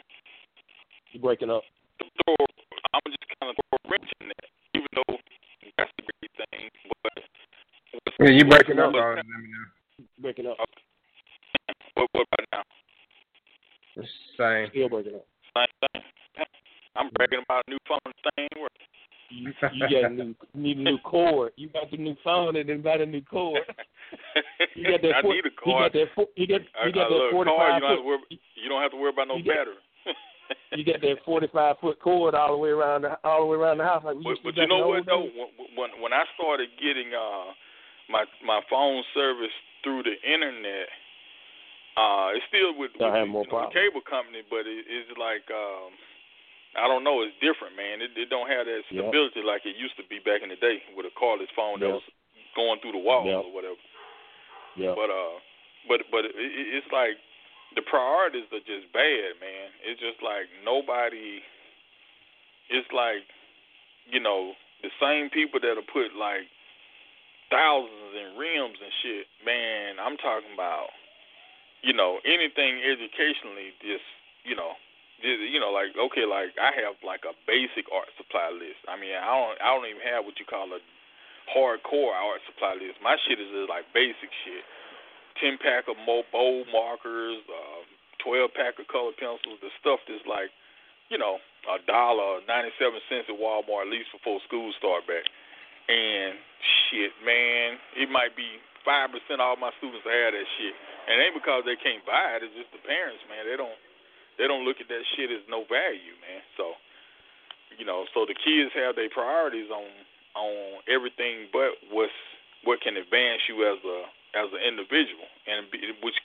You're 1.11 1.21
breaking 1.21 1.49
up. 1.51 1.63
throw, 1.99 2.35
I'm 2.95 3.01
gonna 3.03 3.17
just 3.19 3.39
kind 3.39 3.49
of 3.51 3.55
throw 3.59 3.75
a 3.75 3.91
wrench 3.91 4.09
in 4.21 4.27
there, 4.31 4.47
even 4.79 4.91
though 4.95 5.17
that's 5.77 5.91
a 5.99 6.03
great 6.07 6.31
thing. 6.39 6.69
But 7.03 7.11
what's, 7.91 8.15
Yeah, 8.23 8.31
you 8.31 8.45
breaking 8.47 8.79
up. 8.79 8.93
what, 8.93 9.19
let 9.19 9.25
me 9.27 9.51
know. 9.51 10.05
Breaking 10.21 10.47
up. 10.47 10.57
what, 11.95 12.07
what 12.13 12.25
about 12.31 12.47
now? 12.53 12.63
It's 13.95 14.07
the 14.38 14.43
same. 14.43 14.69
Still 14.72 14.89
breaking 14.89 15.15
up. 15.15 15.26
Same 15.55 15.89
thing. 15.93 16.01
I'm 16.95 17.09
bragging 17.15 17.39
about 17.43 17.63
a 17.68 17.69
new 17.72 17.77
phone. 17.88 17.99
Thing 18.35 18.47
work. 18.61 18.72
You, 19.30 19.53
you 19.73 20.01
got 20.01 20.11
a 20.11 20.13
new, 20.13 20.35
need 20.53 20.77
a 20.77 20.81
new 20.81 20.97
cord. 20.99 21.53
You 21.55 21.69
got 21.69 21.89
the 21.89 21.95
new 21.97 22.15
phone 22.23 22.57
and 22.57 22.68
then 22.68 22.81
buy 22.81 22.97
the 22.97 23.05
new 23.05 23.22
cord. 23.22 23.61
You 24.76 24.84
got 24.91 25.01
that. 25.01 25.15
I 25.18 25.22
four- 25.22 25.34
need 25.34 25.45
a 25.45 25.51
cord. 25.51 25.93
You 25.95 26.03
got 26.03 26.05
that. 26.05 26.07
four- 26.15 26.27
You 26.35 26.47
got. 26.47 26.61
I, 26.76 26.88
You 26.88 26.93
got 26.93 27.05
I 27.05 27.09
that 27.09 27.15
look, 27.15 27.31
forty-five 27.31 27.57
car, 27.57 27.73
you 27.76 27.80
don't 27.80 27.89
have 27.89 27.95
to 27.97 28.03
foot. 28.03 28.05
worry. 28.05 28.39
You 28.55 28.69
don't 28.69 28.81
have 28.81 28.91
to 28.91 28.97
worry 28.97 29.09
about 29.15 29.27
no 29.30 29.35
You 29.38 29.43
got- 29.43 29.55
battery. 29.55 29.76
You 30.76 30.84
got 30.84 30.99
that 30.99 31.15
forty-five 31.23 31.76
foot 31.80 31.99
cord 32.01 32.35
all 32.35 32.51
the 32.51 32.57
way 32.57 32.69
around 32.76 33.03
the 33.03 33.15
all 33.23 33.39
the 33.41 33.47
way 33.47 33.55
around 33.57 33.77
the 33.80 33.85
house. 33.85 34.03
Like 34.03 34.18
we 34.19 34.23
But, 34.23 34.35
but 34.43 34.57
you 34.57 34.68
know 34.68 34.88
what 34.88 35.05
though? 35.05 35.23
When 35.31 35.47
when 35.80 35.89
when 36.03 36.11
I 36.11 36.23
started 36.35 36.68
getting 36.76 37.15
uh 37.15 37.55
my 38.11 38.26
my 38.45 38.59
phone 38.69 39.01
service 39.13 39.55
through 39.81 40.03
the 40.03 40.15
internet, 40.27 40.91
uh, 41.99 42.31
it's 42.35 42.45
still 42.47 42.72
with, 42.77 42.91
with 42.95 43.03
have 43.11 43.27
the, 43.27 43.31
more 43.31 43.43
you 43.45 43.51
know, 43.51 43.68
the 43.68 43.76
cable 43.76 44.01
company, 44.05 44.41
but 44.47 44.63
it, 44.63 44.88
it's 44.88 45.11
like 45.19 45.43
um, 45.51 45.91
I 46.80 46.88
don't 46.88 47.03
know. 47.03 47.19
It's 47.23 47.35
different, 47.43 47.76
man. 47.76 47.99
It, 47.99 48.15
it 48.15 48.31
don't 48.31 48.47
have 48.47 48.63
that 48.65 48.84
Yep. 48.88 49.11
stability 49.11 49.43
like 49.43 49.68
it 49.68 49.76
used 49.76 49.95
to 49.99 50.05
be 50.07 50.19
back 50.23 50.39
in 50.43 50.49
the 50.49 50.59
day 50.59 50.80
with 50.95 51.03
a 51.05 51.13
cordless 51.19 51.51
phone 51.51 51.84
that 51.84 51.91
was 51.91 52.05
going 52.55 52.80
through 52.80 52.95
the 52.95 53.03
wall 53.03 53.27
Yep. 53.27 53.43
or 53.47 53.51
whatever. 53.51 53.81
Yeah. 54.80 54.95
But 54.95 55.11
uh, 55.11 55.35
but 55.91 55.99
but 56.11 56.23
it, 56.26 56.35
it- 56.35 56.69
it's 56.80 56.91
like 56.95 57.19
the 57.76 57.84
priorities 57.84 58.47
are 58.51 58.63
just 58.63 58.88
bad, 58.95 59.39
man. 59.43 59.68
It's 59.84 59.99
just 59.99 60.19
like 60.23 60.47
nobody. 60.63 61.43
It's 62.72 62.88
like 62.95 63.27
you 64.07 64.19
know 64.23 64.55
the 64.80 64.91
same 64.99 65.27
people 65.30 65.59
that'll 65.59 65.84
put 65.91 66.15
like 66.15 66.47
thousands 67.51 68.15
in 68.15 68.39
rims 68.39 68.80
and 68.80 68.93
shit. 69.03 69.26
Man, 69.43 69.99
I'm 69.99 70.15
talking 70.18 70.55
about 70.55 70.88
you 71.81 71.93
know 71.93 72.19
anything 72.25 72.81
educationally. 72.85 73.73
Just 73.81 74.05
you 74.45 74.55
know. 74.55 74.73
just, 75.21 75.41
You 75.53 75.61
know, 75.61 75.69
like 75.69 75.93
okay, 75.93 76.25
like 76.25 76.57
I 76.57 76.73
have 76.81 76.97
like 77.05 77.23
a 77.29 77.33
basic 77.45 77.85
art 77.93 78.09
supply 78.17 78.49
list. 78.49 78.81
I 78.89 78.97
mean, 78.97 79.13
I 79.13 79.29
don't, 79.29 79.57
I 79.61 79.67
don't 79.69 79.85
even 79.85 80.01
have 80.09 80.25
what 80.25 80.39
you 80.41 80.45
call 80.49 80.65
a 80.73 80.81
hardcore 81.53 82.13
art 82.13 82.41
supply 82.49 82.73
list. 82.73 82.97
My 83.03 83.17
shit 83.27 83.37
is 83.37 83.49
just 83.53 83.69
like 83.69 83.85
basic 83.93 84.33
shit. 84.45 84.65
Ten 85.37 85.57
pack 85.61 85.85
of 85.87 85.97
mo 86.05 86.23
bold 86.33 86.67
markers, 86.73 87.41
uh, 87.49 87.81
twelve 88.21 88.53
pack 88.57 88.81
of 88.81 88.87
color 88.89 89.13
pencils, 89.13 89.61
the 89.61 89.69
stuff 89.79 90.01
that's 90.09 90.25
like, 90.25 90.49
you 91.09 91.17
know, 91.17 91.37
a 91.69 91.77
dollar, 91.85 92.41
ninety 92.49 92.73
seven 92.81 92.99
cents 93.09 93.29
at 93.29 93.37
Walmart 93.37 93.85
at 93.85 93.93
least 93.93 94.09
before 94.09 94.41
school 94.47 94.73
start 94.77 95.05
back. 95.05 95.25
And 95.89 96.37
shit, 96.89 97.11
man, 97.25 97.77
it 97.97 98.09
might 98.09 98.33
be 98.37 98.57
five 98.83 99.13
percent 99.13 99.39
of 99.39 99.45
all 99.45 99.59
my 99.59 99.71
students 99.77 100.03
have 100.03 100.33
that 100.33 100.47
shit. 100.57 100.75
And 101.07 101.17
it 101.17 101.31
ain't 101.31 101.37
because 101.37 101.65
they 101.65 101.77
can't 101.79 102.05
buy 102.05 102.37
it, 102.37 102.45
it's 102.45 102.53
just 102.55 102.71
the 102.73 102.81
parents, 102.85 103.21
man. 103.29 103.45
They 103.49 103.57
don't 103.57 103.77
They 104.39 104.47
don't 104.47 104.65
look 104.65 104.81
at 104.81 104.89
that 104.89 105.03
shit 105.15 105.29
as 105.29 105.43
no 105.49 105.65
value, 105.69 106.15
man. 106.23 106.41
So, 106.57 106.73
you 107.77 107.85
know, 107.85 108.05
so 108.15 108.25
the 108.25 108.33
kids 108.33 108.71
have 108.73 108.95
their 108.95 109.09
priorities 109.11 109.69
on 109.69 109.85
on 110.33 110.79
everything 110.87 111.51
but 111.51 111.75
what's 111.91 112.15
what 112.63 112.79
can 112.81 112.95
advance 112.95 113.43
you 113.49 113.67
as 113.67 113.77
a 113.83 113.97
as 114.37 114.47
an 114.55 114.63
individual, 114.63 115.27
and 115.45 115.67
which 116.01 116.15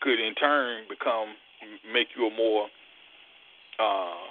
could 0.00 0.16
in 0.18 0.34
turn 0.34 0.88
become 0.88 1.36
make 1.92 2.08
you 2.16 2.26
a 2.26 2.32
more 2.32 2.72
uh, 3.76 4.24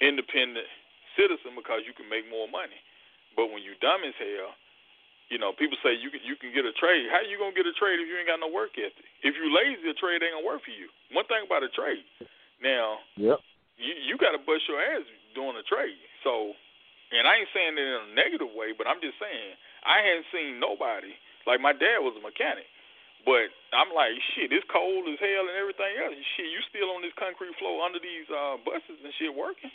independent 0.00 0.66
citizen 1.18 1.58
because 1.58 1.82
you 1.82 1.92
can 1.92 2.06
make 2.06 2.22
more 2.30 2.46
money. 2.46 2.78
But 3.34 3.50
when 3.50 3.66
you 3.66 3.74
dumb 3.82 4.06
as 4.06 4.14
hell, 4.14 4.54
you 5.28 5.42
know, 5.42 5.50
people 5.50 5.74
say 5.82 5.90
you 5.98 6.10
can 6.10 6.22
you 6.22 6.38
can 6.38 6.54
get 6.54 6.62
a 6.62 6.74
trade. 6.78 7.10
How 7.10 7.18
you 7.22 7.34
gonna 7.34 7.56
get 7.56 7.66
a 7.66 7.74
trade 7.74 7.98
if 7.98 8.06
you 8.06 8.14
ain't 8.14 8.30
got 8.30 8.38
no 8.38 8.46
work 8.46 8.78
ethic? 8.78 9.06
If 9.26 9.34
you 9.34 9.50
lazy, 9.50 9.90
a 9.90 9.96
trade 9.98 10.22
ain't 10.22 10.38
gonna 10.38 10.46
work 10.46 10.62
for 10.62 10.70
you. 10.70 10.86
One 11.10 11.26
thing 11.26 11.42
about 11.42 11.66
a 11.66 11.70
trade, 11.74 12.06
now, 12.62 13.02
yep, 13.18 13.42
you 13.74 13.92
you 14.06 14.14
got 14.22 14.38
to 14.38 14.40
bust 14.42 14.70
your 14.70 14.78
ass 14.78 15.02
doing 15.34 15.58
a 15.58 15.66
trade. 15.66 15.98
So, 16.22 16.54
and 17.10 17.26
I 17.26 17.42
ain't 17.42 17.50
saying 17.50 17.74
it 17.74 17.82
in 17.82 18.14
a 18.14 18.14
negative 18.14 18.54
way, 18.54 18.70
but 18.70 18.86
I'm 18.86 19.02
just 19.02 19.18
saying 19.18 19.58
I 19.82 19.98
hadn't 19.98 20.30
seen 20.30 20.62
nobody 20.62 21.10
like 21.42 21.58
my 21.58 21.74
dad 21.74 22.02
was 22.06 22.14
a 22.14 22.22
mechanic, 22.22 22.70
but 23.26 23.50
I'm 23.74 23.90
like 23.90 24.14
shit. 24.38 24.54
It's 24.54 24.66
cold 24.70 25.10
as 25.10 25.18
hell 25.18 25.50
and 25.50 25.58
everything 25.58 25.90
else. 26.06 26.14
Shit, 26.38 26.54
you 26.54 26.62
still 26.70 26.94
on 26.94 27.02
this 27.02 27.14
concrete 27.18 27.54
floor 27.58 27.82
under 27.82 27.98
these 27.98 28.30
uh 28.30 28.62
buses 28.62 29.02
and 29.02 29.10
shit 29.18 29.34
working? 29.34 29.74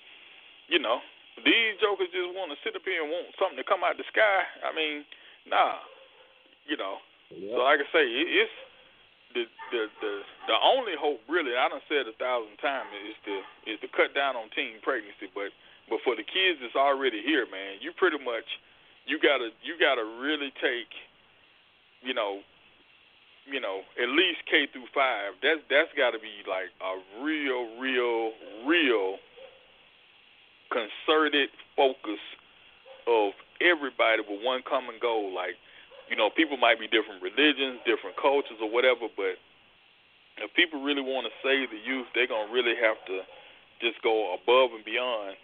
You 0.72 0.80
know, 0.80 1.04
these 1.44 1.76
jokers 1.84 2.08
just 2.16 2.32
want 2.32 2.56
to 2.56 2.58
sit 2.64 2.80
up 2.80 2.88
here 2.88 3.04
and 3.04 3.12
want 3.12 3.36
something 3.36 3.60
to 3.60 3.68
come 3.68 3.84
out 3.84 4.00
the 4.00 4.08
sky. 4.08 4.48
I 4.64 4.72
mean 4.72 5.04
Nah, 5.48 5.82
you 6.68 6.78
know. 6.78 7.02
Yep. 7.32 7.56
So 7.56 7.60
like 7.64 7.80
I 7.80 7.88
say, 7.94 8.06
it, 8.06 8.28
it's 8.28 8.56
the 9.34 9.44
the 9.72 9.82
the 10.02 10.14
the 10.52 10.58
only 10.62 10.94
hope 11.00 11.24
really. 11.30 11.56
I 11.56 11.70
done 11.72 11.84
said 11.88 12.08
a 12.08 12.16
thousand 12.20 12.58
times 12.60 12.92
is 13.08 13.18
to 13.26 13.36
is 13.72 13.78
to 13.82 13.90
cut 13.92 14.14
down 14.14 14.36
on 14.36 14.52
teen 14.54 14.84
pregnancy, 14.84 15.32
but 15.34 15.54
but 15.90 16.04
for 16.04 16.16
the 16.16 16.28
kids 16.28 16.60
that's 16.62 16.76
already 16.76 17.24
here, 17.24 17.48
man, 17.50 17.80
you 17.82 17.92
pretty 17.96 18.20
much 18.20 18.46
you 19.06 19.18
gotta 19.18 19.50
you 19.64 19.80
gotta 19.80 20.04
really 20.22 20.52
take, 20.62 20.92
you 22.04 22.14
know, 22.14 22.44
you 23.50 23.60
know, 23.60 23.82
at 23.98 24.10
least 24.10 24.46
K 24.46 24.68
through 24.72 24.88
five. 24.94 25.34
That's 25.42 25.62
that's 25.70 25.92
got 25.98 26.12
to 26.12 26.20
be 26.20 26.46
like 26.46 26.70
a 26.80 26.94
real, 27.24 27.80
real, 27.80 28.32
real 28.66 29.18
concerted 30.70 31.50
focus 31.76 32.22
of 33.08 33.34
everybody 33.62 34.26
with 34.26 34.42
one 34.42 34.66
common 34.66 34.98
goal. 35.00 35.34
Like, 35.34 35.56
you 36.10 36.16
know, 36.18 36.30
people 36.34 36.58
might 36.58 36.80
be 36.82 36.90
different 36.90 37.22
religions, 37.22 37.80
different 37.86 38.18
cultures, 38.18 38.60
or 38.60 38.70
whatever, 38.70 39.08
but 39.16 39.38
if 40.42 40.50
people 40.58 40.82
really 40.82 41.06
want 41.06 41.30
to 41.30 41.34
save 41.46 41.70
the 41.70 41.80
youth, 41.80 42.08
they're 42.14 42.28
gonna 42.28 42.52
really 42.52 42.76
have 42.76 42.98
to 43.08 43.22
just 43.80 44.02
go 44.02 44.34
above 44.34 44.74
and 44.74 44.86
beyond 44.86 45.38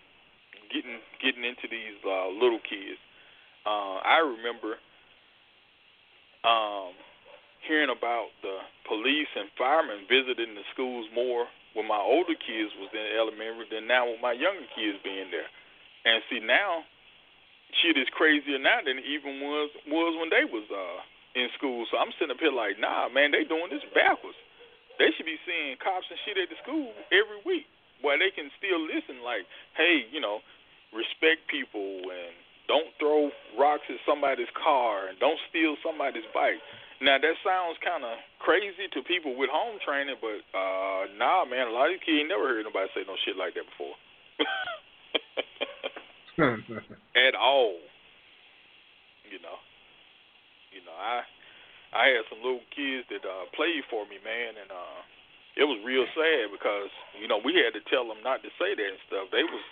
getting 0.73 0.99
getting 1.21 1.43
into 1.45 1.69
these 1.69 1.97
uh, 2.03 2.29
little 2.33 2.61
kids. 2.65 2.99
Uh, 3.65 3.99
I 3.99 4.23
remember 4.23 4.79
um, 6.47 6.95
hearing 7.67 7.91
about 7.91 8.31
the 8.41 8.63
police 8.87 9.27
and 9.35 9.51
firemen 9.57 10.07
visiting 10.07 10.55
the 10.55 10.63
schools 10.71 11.07
more 11.11 11.47
when 11.75 11.87
my 11.87 11.99
older 11.99 12.35
kids 12.35 12.71
was 12.79 12.89
in 12.95 13.05
elementary 13.17 13.67
than 13.69 13.85
now 13.85 14.07
with 14.07 14.23
my 14.23 14.31
younger 14.31 14.65
kids 14.73 14.97
being 15.03 15.29
there. 15.29 15.49
And 16.07 16.23
see 16.31 16.39
now 16.39 16.87
shit 17.81 17.97
is 17.97 18.09
crazier 18.13 18.57
now 18.57 18.81
than 18.83 18.97
it 18.97 19.07
even 19.07 19.41
was 19.41 19.69
was 19.87 20.13
when 20.17 20.29
they 20.29 20.45
was 20.45 20.65
uh 20.69 21.01
in 21.37 21.49
school. 21.57 21.85
So 21.93 22.01
I'm 22.01 22.09
sitting 22.17 22.33
up 22.33 22.41
here 22.41 22.53
like, 22.53 22.81
nah, 22.81 23.09
man, 23.13 23.29
they 23.29 23.45
doing 23.45 23.69
this 23.69 23.85
backwards. 23.93 24.37
They 24.97 25.13
should 25.13 25.29
be 25.29 25.37
seeing 25.45 25.77
cops 25.77 26.09
and 26.09 26.17
shit 26.25 26.41
at 26.41 26.49
the 26.49 26.57
school 26.65 26.89
every 27.13 27.37
week, 27.45 27.69
while 28.01 28.17
they 28.17 28.33
can 28.33 28.49
still 28.57 28.81
listen. 28.81 29.21
Like, 29.21 29.45
hey, 29.77 30.09
you 30.09 30.17
know, 30.17 30.41
respect 30.89 31.45
people 31.45 32.01
and 32.09 32.33
don't 32.65 32.89
throw 32.97 33.29
rocks 33.53 33.85
at 33.87 34.01
somebody's 34.03 34.49
car 34.57 35.07
and 35.07 35.15
don't 35.21 35.37
steal 35.53 35.77
somebody's 35.85 36.25
bike. 36.33 36.59
Now 36.97 37.21
that 37.21 37.37
sounds 37.45 37.77
kind 37.85 38.01
of 38.01 38.17
crazy 38.41 38.89
to 38.89 39.05
people 39.05 39.37
with 39.37 39.53
home 39.53 39.77
training, 39.85 40.17
but 40.17 40.41
uh 40.57 41.05
nah, 41.15 41.45
man, 41.45 41.69
a 41.69 41.73
lot 41.73 41.93
of 41.93 42.01
kids 42.01 42.25
never 42.25 42.49
heard 42.49 42.65
nobody 42.65 42.89
say 42.97 43.05
no 43.05 43.13
shit 43.21 43.37
like 43.37 43.53
that 43.53 43.69
before. 43.69 43.93
at 47.17 47.33
all. 47.33 47.81
You 49.25 49.41
know, 49.41 49.57
you 50.71 50.79
know, 50.85 50.93
I 50.93 51.25
I 51.91 52.13
had 52.13 52.23
some 52.29 52.39
little 52.39 52.63
kids 52.71 53.09
that 53.09 53.25
uh, 53.25 53.49
played 53.57 53.83
for 53.89 54.05
me, 54.07 54.21
man, 54.23 54.55
and 54.55 54.69
uh, 54.71 54.99
it 55.57 55.65
was 55.65 55.81
real 55.83 56.05
sad 56.13 56.53
because 56.53 56.93
you 57.17 57.27
know 57.27 57.41
we 57.41 57.57
had 57.57 57.73
to 57.73 57.83
tell 57.89 58.07
them 58.07 58.21
not 58.23 58.45
to 58.45 58.49
say 58.55 58.77
that 58.77 58.91
and 58.93 59.03
stuff. 59.09 59.27
They 59.35 59.43
was, 59.43 59.65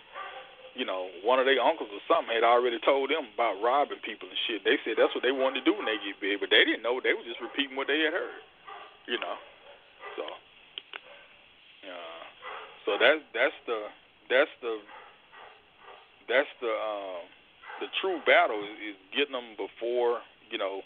you 0.76 0.84
know, 0.84 1.08
one 1.24 1.40
of 1.40 1.48
their 1.48 1.62
uncles 1.62 1.88
or 1.94 2.04
something 2.04 2.36
had 2.36 2.44
already 2.44 2.84
told 2.84 3.14
them 3.14 3.32
about 3.32 3.64
robbing 3.64 4.04
people 4.04 4.28
and 4.28 4.42
shit. 4.44 4.68
They 4.68 4.76
said 4.84 5.00
that's 5.00 5.16
what 5.16 5.24
they 5.24 5.32
wanted 5.32 5.64
to 5.64 5.68
do 5.70 5.78
when 5.78 5.88
they 5.88 6.02
get 6.04 6.20
big, 6.20 6.44
but 6.44 6.52
they 6.52 6.68
didn't 6.68 6.84
know. 6.84 7.00
They 7.00 7.16
were 7.16 7.24
just 7.24 7.40
repeating 7.40 7.80
what 7.80 7.88
they 7.88 8.04
had 8.04 8.12
heard. 8.12 8.44
You 9.08 9.22
know, 9.22 9.38
so. 10.20 10.26
Uh, 11.86 12.24
so 12.86 12.92
that's 12.98 13.22
that's 13.34 13.58
the 13.70 13.80
that's 14.30 14.54
the 14.62 14.74
that's 16.28 16.50
the 16.62 16.74
um, 16.74 17.24
the 17.80 17.88
true 18.02 18.20
battle 18.26 18.60
is, 18.64 18.96
is 18.96 18.98
getting 19.16 19.34
them 19.34 19.56
before 19.58 20.22
you 20.50 20.58
know 20.58 20.82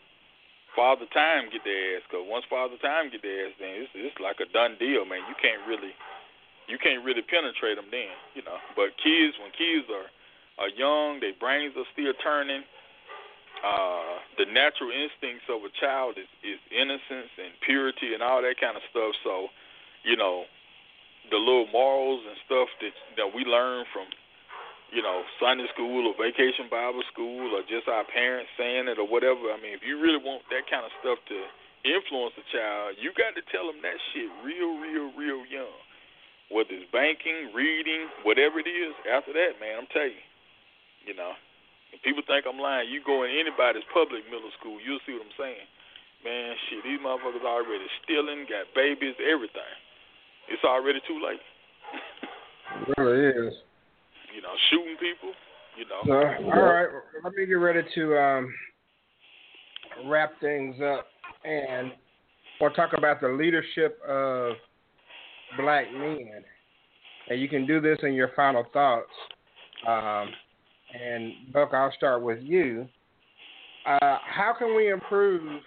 Father 0.76 1.06
Time 1.14 1.50
get 1.52 1.64
their 1.64 1.98
ass. 1.98 2.06
Cause 2.10 2.26
once 2.26 2.46
Father 2.50 2.78
Time 2.82 3.10
get 3.10 3.22
their 3.22 3.48
ass, 3.48 3.54
then 3.60 3.84
it's 3.84 3.92
it's 3.96 4.20
like 4.20 4.40
a 4.40 4.50
done 4.52 4.78
deal, 4.80 5.06
man. 5.06 5.26
You 5.28 5.36
can't 5.38 5.62
really 5.68 5.94
you 6.70 6.78
can't 6.78 7.04
really 7.04 7.26
penetrate 7.26 7.76
them 7.76 7.90
then, 7.90 8.14
you 8.38 8.46
know. 8.46 8.62
But 8.78 8.94
kids, 9.02 9.34
when 9.42 9.50
kids 9.52 9.90
are 9.90 10.08
are 10.62 10.70
young, 10.70 11.20
their 11.20 11.34
brains 11.34 11.74
are 11.78 11.88
still 11.94 12.14
turning. 12.22 12.64
Uh, 13.60 14.24
the 14.38 14.46
natural 14.48 14.92
instincts 14.92 15.44
of 15.52 15.64
a 15.68 15.72
child 15.80 16.16
is, 16.16 16.30
is 16.44 16.60
innocence 16.72 17.32
and 17.36 17.52
purity 17.60 18.14
and 18.14 18.24
all 18.24 18.40
that 18.40 18.56
kind 18.56 18.78
of 18.78 18.84
stuff. 18.88 19.12
So, 19.24 19.52
you 20.04 20.16
know, 20.16 20.48
the 21.28 21.36
little 21.36 21.68
morals 21.68 22.24
and 22.24 22.38
stuff 22.46 22.70
that 22.80 22.96
that 23.18 23.30
we 23.36 23.44
learn 23.44 23.84
from 23.92 24.08
you 24.90 25.06
know, 25.06 25.22
Sunday 25.38 25.70
school 25.74 26.10
or 26.10 26.18
vacation 26.18 26.66
Bible 26.66 27.06
school 27.14 27.54
or 27.54 27.62
just 27.70 27.86
our 27.86 28.06
parents 28.10 28.50
saying 28.58 28.90
it 28.90 28.98
or 28.98 29.06
whatever. 29.06 29.54
I 29.54 29.62
mean, 29.62 29.78
if 29.78 29.86
you 29.86 30.02
really 30.02 30.22
want 30.22 30.42
that 30.50 30.66
kind 30.66 30.82
of 30.82 30.94
stuff 30.98 31.22
to 31.30 31.38
influence 31.86 32.34
a 32.42 32.46
child, 32.50 32.98
you 32.98 33.14
got 33.14 33.38
to 33.38 33.44
tell 33.54 33.70
them 33.70 33.80
that 33.86 33.98
shit 34.12 34.30
real, 34.42 34.82
real, 34.82 35.14
real 35.14 35.42
young. 35.46 35.78
Whether 36.50 36.82
it's 36.82 36.90
banking, 36.90 37.54
reading, 37.54 38.10
whatever 38.26 38.58
it 38.58 38.66
is, 38.66 38.98
after 39.06 39.30
that, 39.38 39.62
man, 39.62 39.86
I'm 39.86 39.90
telling 39.94 40.18
you, 40.18 41.14
you 41.14 41.14
know, 41.14 41.38
if 41.94 42.02
people 42.02 42.26
think 42.26 42.50
I'm 42.50 42.58
lying, 42.58 42.90
you 42.90 43.06
go 43.06 43.22
in 43.22 43.38
anybody's 43.38 43.86
public 43.94 44.26
middle 44.26 44.50
school, 44.58 44.82
you'll 44.82 45.02
see 45.06 45.14
what 45.14 45.30
I'm 45.30 45.38
saying. 45.38 45.66
Man, 46.26 46.58
shit, 46.68 46.82
these 46.82 46.98
motherfuckers 46.98 47.46
already 47.46 47.86
stealing, 48.02 48.50
got 48.50 48.66
babies, 48.74 49.14
everything. 49.22 49.74
It's 50.50 50.66
already 50.66 51.00
too 51.06 51.22
late. 51.22 51.46
it 52.90 52.98
really 52.98 53.30
is 53.30 53.54
you 54.36 54.42
know, 54.42 54.54
shooting 54.70 54.96
people. 55.00 55.34
You 55.78 55.86
know. 55.86 56.52
All 56.54 56.62
right, 56.62 56.88
let 57.24 57.34
me 57.34 57.46
get 57.46 57.54
ready 57.54 57.82
to 57.96 58.18
um, 58.18 58.54
wrap 60.08 60.32
things 60.42 60.76
up, 60.82 61.06
and 61.46 61.92
we'll 62.60 62.72
talk 62.72 62.92
about 62.98 63.22
the 63.22 63.30
leadership 63.30 64.00
of 64.08 64.54
black 65.58 65.86
men. 65.94 66.44
And 67.30 67.40
you 67.40 67.48
can 67.48 67.66
do 67.66 67.80
this 67.80 68.00
in 68.04 68.14
your 68.14 68.32
final 68.36 68.66
thoughts. 68.74 69.12
Um, 69.88 70.30
and 71.00 71.34
Buck, 71.54 71.70
I'll 71.74 71.94
start 71.96 72.22
with 72.24 72.40
you. 72.42 72.88
Uh, 73.88 74.18
how 74.28 74.54
can 74.58 74.76
we 74.76 74.92
improve 74.92 75.62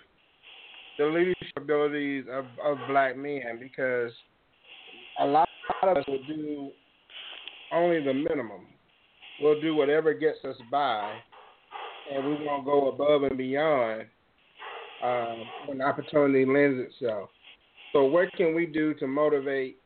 the 0.98 1.06
leadership 1.06 1.56
abilities 1.56 2.24
of, 2.30 2.44
of 2.64 2.78
black 2.88 3.16
men? 3.16 3.58
Because 3.60 4.12
a 5.20 5.24
lot 5.24 5.48
of 5.82 5.96
us 5.96 6.04
will 6.06 6.22
do 6.26 6.70
only 7.72 8.02
the 8.02 8.12
minimum. 8.12 8.66
We'll 9.40 9.60
do 9.60 9.74
whatever 9.74 10.14
gets 10.14 10.38
us 10.44 10.56
by, 10.70 11.12
and 12.12 12.24
we 12.24 12.46
won't 12.46 12.64
go 12.64 12.88
above 12.88 13.24
and 13.24 13.36
beyond 13.36 14.02
uh, 15.02 15.34
when 15.66 15.80
opportunity 15.80 16.44
lends 16.44 16.88
itself. 16.88 17.30
So, 17.92 18.04
what 18.04 18.32
can 18.34 18.54
we 18.54 18.66
do 18.66 18.94
to 18.94 19.06
motivate 19.06 19.78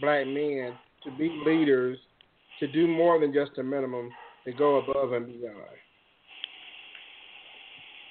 black 0.00 0.26
men 0.26 0.72
to 1.04 1.10
be 1.18 1.30
leaders, 1.44 1.98
to 2.60 2.66
do 2.68 2.86
more 2.86 3.20
than 3.20 3.32
just 3.32 3.58
a 3.58 3.62
minimum, 3.62 4.10
to 4.44 4.52
go 4.52 4.76
above 4.76 5.12
and 5.12 5.26
beyond? 5.26 5.58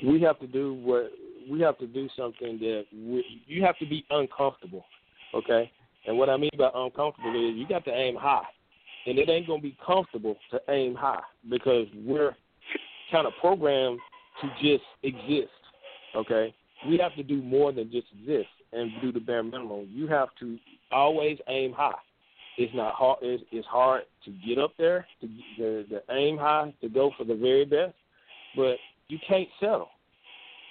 We 0.03 0.21
have 0.21 0.39
to 0.39 0.47
do 0.47 0.73
what 0.73 1.11
we 1.49 1.61
have 1.61 1.77
to 1.79 1.87
do 1.87 2.07
something 2.15 2.57
that 2.59 2.85
we, 2.93 3.23
you 3.47 3.63
have 3.63 3.77
to 3.79 3.85
be 3.85 4.05
uncomfortable, 4.09 4.85
okay? 5.33 5.71
And 6.05 6.17
what 6.17 6.29
I 6.29 6.37
mean 6.37 6.51
by 6.57 6.69
uncomfortable 6.73 7.49
is 7.49 7.57
you 7.57 7.67
got 7.67 7.83
to 7.85 7.91
aim 7.91 8.15
high 8.15 8.45
and 9.05 9.17
it 9.17 9.29
ain't 9.29 9.47
gonna 9.47 9.61
be 9.61 9.77
comfortable 9.85 10.35
to 10.51 10.59
aim 10.69 10.95
high 10.95 11.21
because 11.49 11.87
we're 12.05 12.35
kind 13.11 13.27
of 13.27 13.33
programmed 13.39 13.99
to 14.41 14.47
just 14.61 14.83
exist. 15.03 15.51
Okay, 16.15 16.53
we 16.87 16.97
have 16.97 17.15
to 17.15 17.23
do 17.23 17.41
more 17.41 17.71
than 17.71 17.91
just 17.91 18.07
exist 18.19 18.49
and 18.71 18.91
do 19.01 19.11
the 19.11 19.19
bare 19.19 19.43
minimum. 19.43 19.87
You 19.89 20.07
have 20.07 20.29
to 20.39 20.57
always 20.91 21.37
aim 21.47 21.73
high. 21.73 21.91
it's 22.57 22.73
not 22.75 22.93
hard. 22.95 23.19
It's, 23.21 23.43
it's 23.51 23.67
hard 23.67 24.03
to 24.25 24.31
get 24.45 24.57
up 24.57 24.71
there, 24.77 25.05
to, 25.21 25.27
to, 25.57 25.83
to 25.89 26.01
aim 26.11 26.37
high, 26.37 26.73
to 26.81 26.89
go 26.89 27.11
for 27.17 27.23
the 27.23 27.35
very 27.35 27.65
best, 27.65 27.93
but 28.55 28.75
you 29.07 29.17
can't 29.27 29.49
settle. 29.59 29.89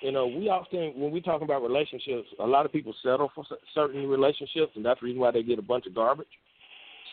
You 0.00 0.10
know, 0.10 0.26
we 0.26 0.48
often 0.48 0.92
when 0.96 1.12
we 1.12 1.20
talk 1.20 1.42
about 1.42 1.62
relationships, 1.62 2.26
a 2.40 2.46
lot 2.46 2.66
of 2.66 2.72
people 2.72 2.92
settle 3.04 3.30
for 3.34 3.44
certain 3.72 4.08
relationships, 4.08 4.72
and 4.74 4.84
that's 4.84 5.00
the 5.00 5.06
reason 5.06 5.20
why 5.20 5.30
they 5.30 5.44
get 5.44 5.60
a 5.60 5.62
bunch 5.62 5.86
of 5.86 5.94
garbage. 5.94 6.26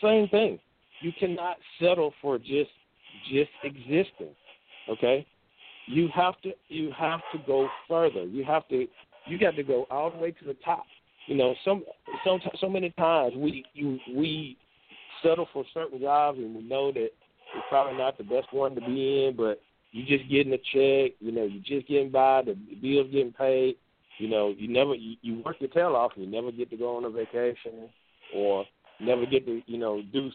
Same 0.02 0.28
thing. 0.28 0.58
You 1.00 1.12
cannot 1.18 1.56
settle 1.80 2.12
for 2.20 2.38
just 2.38 2.70
just 3.32 3.50
existing. 3.64 4.34
Okay, 4.88 5.26
you 5.86 6.08
have 6.14 6.40
to 6.42 6.52
you 6.68 6.90
have 6.98 7.20
to 7.32 7.38
go 7.46 7.68
further. 7.88 8.24
You 8.24 8.44
have 8.44 8.66
to 8.68 8.86
you 9.26 9.38
got 9.38 9.56
to 9.56 9.62
go 9.62 9.86
all 9.90 10.10
the 10.10 10.18
way 10.18 10.30
to 10.32 10.44
the 10.44 10.56
top. 10.64 10.84
You 11.26 11.36
know, 11.36 11.54
some 11.64 11.84
so 12.24 12.38
so 12.60 12.68
many 12.68 12.90
times 12.90 13.34
we 13.36 13.64
you 13.74 13.98
we 14.14 14.56
settle 15.22 15.48
for 15.52 15.64
certain 15.74 16.00
jobs 16.00 16.38
and 16.38 16.54
we 16.54 16.62
know 16.62 16.92
that 16.92 17.10
it's 17.54 17.66
probably 17.68 17.98
not 17.98 18.16
the 18.16 18.24
best 18.24 18.52
one 18.52 18.74
to 18.74 18.80
be 18.80 19.26
in, 19.26 19.34
but 19.36 19.60
you're 19.92 20.18
just 20.18 20.30
getting 20.30 20.52
a 20.52 20.58
check, 20.58 21.16
you 21.20 21.32
know, 21.32 21.44
you're 21.44 21.62
just 21.62 21.88
getting 21.88 22.10
by, 22.10 22.42
the 22.42 22.54
bills 22.80 23.08
getting 23.12 23.32
paid. 23.32 23.76
You 24.18 24.28
know, 24.28 24.54
you 24.56 24.68
never 24.68 24.94
you, 24.94 25.16
you 25.22 25.42
work 25.44 25.56
your 25.60 25.70
tail 25.70 25.96
off 25.96 26.12
and 26.14 26.24
you 26.24 26.30
never 26.30 26.52
get 26.52 26.70
to 26.70 26.76
go 26.76 26.96
on 26.96 27.04
a 27.04 27.10
vacation 27.10 27.88
or 28.34 28.64
never 29.00 29.26
get 29.26 29.46
to 29.46 29.62
you 29.66 29.78
know 29.78 30.02
do 30.12 30.30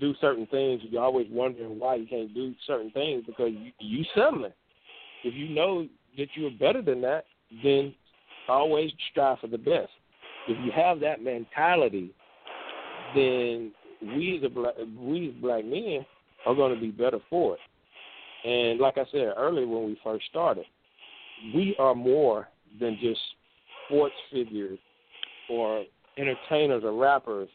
do 0.00 0.14
certain 0.20 0.46
things. 0.46 0.80
You're 0.88 1.02
always 1.02 1.26
wondering 1.30 1.78
why 1.78 1.96
you 1.96 2.06
can't 2.06 2.32
do 2.34 2.54
certain 2.66 2.90
things 2.90 3.24
because 3.26 3.50
you, 3.52 3.72
you 3.78 4.04
settling. 4.14 4.52
If 5.24 5.34
you 5.34 5.54
know 5.54 5.86
that 6.16 6.28
you're 6.34 6.50
better 6.50 6.82
than 6.82 7.00
that, 7.02 7.24
then 7.62 7.94
always 8.48 8.90
strive 9.10 9.38
for 9.38 9.46
the 9.46 9.58
best. 9.58 9.90
If 10.48 10.58
you 10.64 10.72
have 10.72 11.00
that 11.00 11.22
mentality, 11.22 12.12
then 13.14 13.72
we 14.02 14.38
as 14.38 14.44
a 14.44 14.48
black, 14.48 14.74
we 14.98 15.28
as 15.28 15.34
black 15.40 15.64
men 15.64 16.04
are 16.46 16.54
going 16.54 16.74
to 16.74 16.80
be 16.80 16.90
better 16.90 17.18
for 17.28 17.54
it. 17.54 17.60
And 18.48 18.80
like 18.80 18.96
I 18.96 19.04
said 19.12 19.32
earlier 19.36 19.66
when 19.66 19.84
we 19.84 19.98
first 20.02 20.24
started, 20.30 20.64
we 21.54 21.76
are 21.78 21.94
more 21.94 22.48
than 22.80 22.98
just 23.00 23.20
sports 23.86 24.14
figures 24.32 24.78
or 25.50 25.84
entertainers 26.16 26.82
or 26.84 26.92
rappers, 26.92 27.48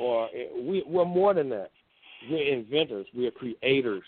or 0.00 0.28
we, 0.56 0.82
we're 0.86 1.04
more 1.04 1.34
than 1.34 1.50
that. 1.50 1.70
We're 2.28 2.52
inventors. 2.52 3.06
We 3.14 3.26
are 3.26 3.30
creators, 3.30 4.02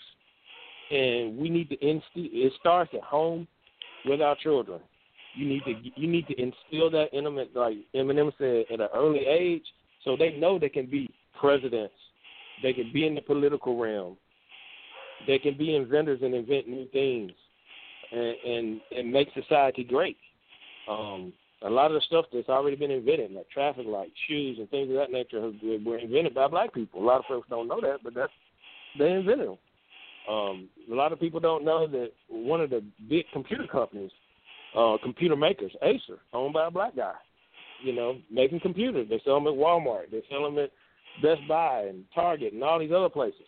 and 0.91 1.37
we 1.37 1.49
need 1.49 1.69
to 1.69 1.75
instill. 1.75 2.01
It 2.15 2.53
starts 2.59 2.91
at 2.93 3.01
home 3.01 3.47
with 4.05 4.21
our 4.21 4.35
children. 4.35 4.79
You 5.35 5.47
need 5.47 5.63
to 5.65 5.73
you 5.95 6.07
need 6.07 6.27
to 6.27 6.33
instill 6.33 6.89
that 6.91 7.09
element, 7.13 7.51
like 7.55 7.77
Eminem 7.95 8.31
said, 8.37 8.65
at 8.73 8.81
an 8.81 8.89
early 8.93 9.25
age, 9.25 9.63
so 10.03 10.17
they 10.17 10.35
know 10.37 10.59
they 10.59 10.69
can 10.69 10.87
be 10.87 11.09
presidents, 11.39 11.93
they 12.61 12.73
can 12.73 12.91
be 12.91 13.07
in 13.07 13.15
the 13.15 13.21
political 13.21 13.77
realm, 13.77 14.17
they 15.27 15.39
can 15.39 15.57
be 15.57 15.75
inventors 15.75 16.19
and 16.23 16.33
invent 16.33 16.67
new 16.67 16.87
things, 16.91 17.31
and 18.11 18.35
and, 18.45 18.81
and 18.95 19.11
make 19.11 19.29
society 19.33 19.83
great. 19.83 20.17
Um, 20.89 21.33
a 21.63 21.69
lot 21.69 21.87
of 21.87 21.93
the 21.93 22.01
stuff 22.01 22.25
that's 22.33 22.49
already 22.49 22.75
been 22.75 22.91
invented, 22.91 23.31
like 23.31 23.49
traffic 23.49 23.85
lights, 23.87 24.11
shoes, 24.27 24.57
and 24.59 24.69
things 24.69 24.89
of 24.89 24.95
that 24.95 25.11
nature, 25.11 25.51
were 25.85 25.97
invented 25.97 26.33
by 26.33 26.47
black 26.47 26.73
people. 26.73 27.01
A 27.01 27.05
lot 27.05 27.19
of 27.19 27.25
folks 27.25 27.47
don't 27.49 27.67
know 27.67 27.81
that, 27.81 27.99
but 28.03 28.13
that's 28.13 28.31
they 28.97 29.11
invented 29.11 29.47
them. 29.47 29.57
Um, 30.29 30.69
a 30.91 30.95
lot 30.95 31.11
of 31.11 31.19
people 31.19 31.39
don't 31.39 31.65
know 31.65 31.87
that 31.87 32.11
one 32.29 32.61
of 32.61 32.69
the 32.69 32.83
big 33.09 33.25
computer 33.33 33.67
companies, 33.67 34.11
uh, 34.77 34.97
computer 35.01 35.35
makers, 35.35 35.71
Acer, 35.81 36.19
owned 36.33 36.53
by 36.53 36.67
a 36.67 36.71
black 36.71 36.95
guy. 36.95 37.15
You 37.83 37.93
know, 37.93 38.17
making 38.31 38.61
computers. 38.61 39.07
They 39.09 39.21
sell 39.25 39.35
them 39.35 39.47
at 39.47 39.53
Walmart. 39.53 40.11
They 40.11 40.23
sell 40.29 40.43
them 40.43 40.57
at 40.57 40.71
Best 41.21 41.45
Buy 41.49 41.87
and 41.89 42.05
Target 42.15 42.53
and 42.53 42.63
all 42.63 42.79
these 42.79 42.93
other 42.95 43.09
places 43.09 43.43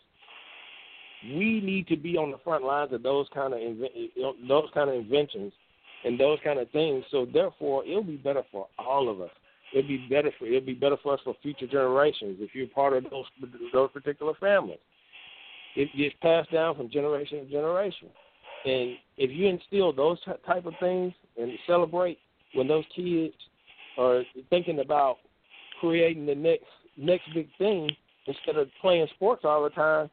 we 1.24 1.60
need 1.60 1.86
to 1.88 1.96
be 1.96 2.16
on 2.16 2.30
the 2.30 2.38
front 2.38 2.64
lines 2.64 2.92
of 2.92 3.02
those 3.02 3.26
kind 3.32 3.52
of 3.52 3.58
inven- 3.58 4.48
those 4.48 4.68
kind 4.74 4.90
of 4.90 4.96
inventions 4.96 5.52
and 6.06 6.18
those 6.18 6.38
kind 6.42 6.58
of 6.58 6.70
things. 6.70 7.04
So 7.10 7.26
therefore, 7.26 7.84
it'll 7.84 8.04
be 8.04 8.16
better 8.16 8.42
for 8.50 8.68
all 8.78 9.10
of 9.10 9.20
us. 9.20 9.30
It'll 9.74 9.88
be 9.88 10.06
better 10.08 10.30
for 10.38 10.46
it'll 10.46 10.60
be 10.60 10.74
better 10.74 10.96
for 11.02 11.14
us 11.14 11.20
for 11.24 11.34
future 11.42 11.66
generations 11.66 12.38
if 12.40 12.54
you're 12.54 12.68
part 12.68 12.92
of 12.94 13.04
those 13.10 13.24
those 13.72 13.90
particular 13.90 14.32
families. 14.40 14.78
It 15.74 15.88
gets 15.96 16.14
passed 16.22 16.50
down 16.52 16.76
from 16.76 16.88
generation 16.88 17.40
to 17.40 17.50
generation, 17.50 18.08
and 18.64 18.96
if 19.18 19.30
you 19.30 19.48
instill 19.48 19.92
those 19.92 20.18
type 20.46 20.64
of 20.64 20.72
things 20.80 21.12
and 21.36 21.50
celebrate 21.66 22.18
when 22.54 22.68
those 22.68 22.84
kids 22.94 23.34
are 23.98 24.22
thinking 24.48 24.78
about 24.78 25.16
creating 25.80 26.26
the 26.26 26.34
next 26.34 26.64
next 26.96 27.24
big 27.34 27.48
thing 27.58 27.90
instead 28.26 28.56
of 28.56 28.68
playing 28.80 29.06
sports 29.16 29.42
all 29.44 29.64
the 29.64 29.70
time 29.70 30.08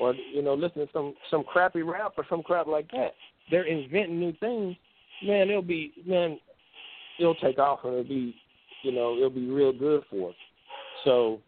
or 0.00 0.14
you 0.32 0.42
know 0.42 0.54
listening 0.54 0.86
to 0.86 0.92
some 0.92 1.14
some 1.30 1.42
crappy 1.42 1.82
rap 1.82 2.12
or 2.16 2.24
some 2.30 2.42
crap 2.42 2.68
like 2.68 2.90
that. 2.92 3.12
They're 3.50 3.66
inventing 3.66 4.20
new 4.20 4.32
things. 4.38 4.76
Man, 5.24 5.50
it'll 5.50 5.62
be 5.62 5.92
man, 6.06 6.38
it'll 7.18 7.34
take 7.36 7.58
off 7.58 7.80
and 7.84 7.92
it'll 7.94 8.04
be 8.04 8.34
you 8.82 8.92
know 8.92 9.16
it'll 9.16 9.30
be 9.30 9.48
real 9.48 9.72
good 9.72 10.02
for 10.10 10.30
us. 10.30 10.36
So 11.04 11.40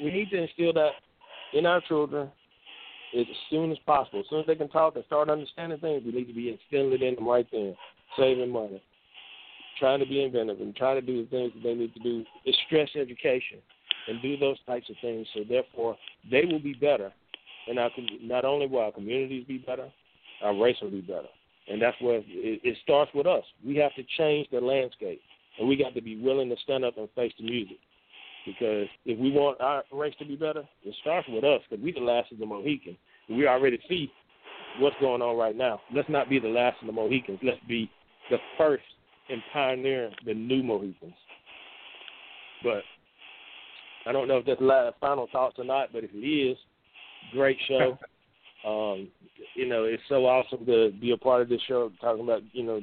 we 0.00 0.10
need 0.10 0.30
to 0.30 0.42
instill 0.42 0.72
that 0.74 0.92
in 1.52 1.66
our 1.66 1.80
children 1.82 2.30
as 3.18 3.26
soon 3.50 3.70
as 3.70 3.78
possible. 3.84 4.20
As 4.20 4.26
soon 4.30 4.40
as 4.40 4.46
they 4.46 4.54
can 4.54 4.68
talk 4.68 4.96
and 4.96 5.04
start 5.04 5.30
understanding 5.30 5.78
things, 5.78 6.02
we 6.04 6.12
need 6.12 6.26
to 6.26 6.34
be 6.34 6.50
instilling 6.50 6.92
it 6.92 7.02
in 7.02 7.14
them 7.14 7.28
right 7.28 7.46
then, 7.52 7.76
saving 8.18 8.50
money, 8.50 8.82
trying 9.78 10.00
to 10.00 10.06
be 10.06 10.24
inventive, 10.24 10.60
and 10.60 10.74
trying 10.74 11.00
to 11.00 11.06
do 11.06 11.22
the 11.22 11.30
things 11.30 11.52
that 11.54 11.62
they 11.62 11.74
need 11.74 11.94
to 11.94 12.00
do. 12.00 12.24
Is 12.46 12.56
stress 12.66 12.88
education 12.94 13.58
and 14.08 14.20
do 14.22 14.36
those 14.36 14.56
types 14.66 14.88
of 14.90 14.96
things. 15.00 15.26
So 15.34 15.40
therefore, 15.48 15.96
they 16.30 16.44
will 16.44 16.58
be 16.58 16.74
better 16.74 17.12
and 17.68 17.78
our 17.78 17.90
not 18.22 18.44
only 18.44 18.66
will 18.66 18.80
our 18.80 18.92
communities 18.92 19.44
be 19.46 19.58
better, 19.58 19.88
our 20.42 20.54
race 20.56 20.76
will 20.82 20.90
be 20.90 21.00
better, 21.00 21.28
and 21.68 21.80
that's 21.80 22.00
where 22.00 22.18
it, 22.18 22.24
it 22.26 22.76
starts 22.82 23.10
with 23.14 23.26
us. 23.26 23.44
We 23.64 23.76
have 23.76 23.94
to 23.94 24.02
change 24.18 24.48
the 24.50 24.60
landscape, 24.60 25.20
and 25.58 25.68
we 25.68 25.76
got 25.76 25.94
to 25.94 26.02
be 26.02 26.20
willing 26.20 26.48
to 26.50 26.56
stand 26.62 26.84
up 26.84 26.98
and 26.98 27.08
face 27.14 27.32
the 27.38 27.44
music. 27.44 27.78
Because 28.46 28.88
if 29.04 29.18
we 29.18 29.30
want 29.30 29.60
our 29.60 29.84
race 29.92 30.14
to 30.18 30.24
be 30.24 30.34
better, 30.34 30.64
it 30.84 30.94
starts 31.00 31.28
with 31.28 31.44
us. 31.44 31.60
Because 31.68 31.82
we 31.82 31.92
the 31.92 32.00
last 32.00 32.32
of 32.32 32.38
the 32.38 32.46
Mohicans. 32.46 32.96
We 33.28 33.46
already 33.46 33.78
see 33.88 34.10
what's 34.80 34.96
going 35.00 35.22
on 35.22 35.36
right 35.36 35.56
now. 35.56 35.80
Let's 35.94 36.08
not 36.08 36.28
be 36.28 36.40
the 36.40 36.48
last 36.48 36.78
of 36.80 36.88
the 36.88 36.92
Mohicans. 36.92 37.38
Let's 37.42 37.60
be 37.68 37.88
the 38.30 38.38
first 38.58 38.82
in 39.28 39.40
pioneering 39.52 40.14
the 40.26 40.34
new 40.34 40.62
Mohicans. 40.62 41.14
But 42.64 42.82
I 44.06 44.12
don't 44.12 44.26
know 44.26 44.38
if 44.38 44.46
that's 44.46 44.60
last 44.60 44.96
final 45.00 45.28
thoughts 45.30 45.56
or 45.58 45.64
not. 45.64 45.92
But 45.92 46.02
if 46.02 46.10
it 46.12 46.18
is, 46.18 46.58
Great 47.30 47.58
show. 47.68 47.98
um, 48.66 49.08
you 49.54 49.68
know, 49.68 49.84
it's 49.84 50.02
so 50.08 50.26
awesome 50.26 50.64
to 50.66 50.92
be 51.00 51.12
a 51.12 51.16
part 51.16 51.42
of 51.42 51.48
this 51.48 51.60
show, 51.66 51.90
talking 52.00 52.22
about 52.22 52.42
you 52.52 52.62
know 52.62 52.80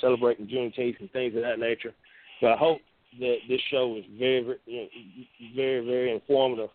celebrating 0.00 0.46
Juneteenth 0.46 1.00
and 1.00 1.10
things 1.12 1.34
of 1.34 1.42
that 1.42 1.58
nature. 1.58 1.92
But 2.40 2.52
I 2.52 2.56
hope 2.56 2.80
that 3.20 3.36
this 3.48 3.60
show 3.70 3.88
was 3.88 4.04
very, 4.18 4.42
very, 4.42 4.58
you 4.66 4.80
know, 4.82 4.88
very, 5.54 5.84
very 5.84 6.12
informative, 6.12 6.68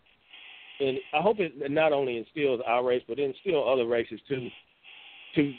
and 0.80 0.98
I 1.14 1.20
hope 1.20 1.38
it 1.38 1.70
not 1.70 1.92
only 1.92 2.16
instills 2.16 2.60
our 2.66 2.84
race, 2.84 3.02
but 3.06 3.18
instills 3.18 3.66
other 3.68 3.86
races 3.86 4.20
too, 4.28 4.48
to 5.36 5.52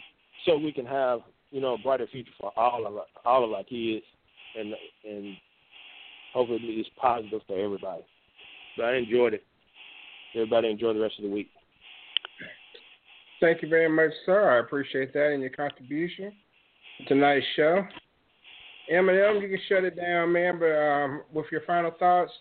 so 0.45 0.57
we 0.57 0.71
can 0.71 0.85
have 0.85 1.19
you 1.51 1.61
know 1.61 1.75
a 1.75 1.77
brighter 1.77 2.07
future 2.11 2.31
for 2.39 2.51
all 2.57 2.85
of 2.85 2.95
our, 2.95 3.05
all 3.25 3.45
of 3.45 3.53
our 3.53 3.63
kids, 3.63 4.03
and 4.59 4.73
and 5.07 5.37
hopefully 6.33 6.59
it's 6.61 6.89
positive 6.99 7.41
for 7.47 7.57
everybody. 7.57 8.03
But 8.75 8.85
I 8.85 8.95
enjoyed 8.95 9.33
it. 9.33 9.43
Everybody 10.33 10.69
enjoy 10.69 10.93
the 10.93 10.99
rest 10.99 11.15
of 11.19 11.23
the 11.23 11.29
week. 11.29 11.49
Thank 13.41 13.61
you 13.61 13.67
very 13.67 13.89
much, 13.89 14.11
sir. 14.25 14.55
I 14.55 14.59
appreciate 14.59 15.13
that 15.13 15.31
and 15.33 15.41
your 15.41 15.49
contribution. 15.49 16.31
A 17.09 17.15
nice 17.15 17.43
show. 17.55 17.83
Eminem, 18.93 19.41
you 19.41 19.49
can 19.49 19.59
shut 19.67 19.83
it 19.83 19.95
down, 19.97 20.31
man. 20.31 20.59
But 20.59 20.71
um, 20.71 21.21
with 21.33 21.47
your 21.51 21.61
final 21.65 21.91
thoughts, 21.97 22.31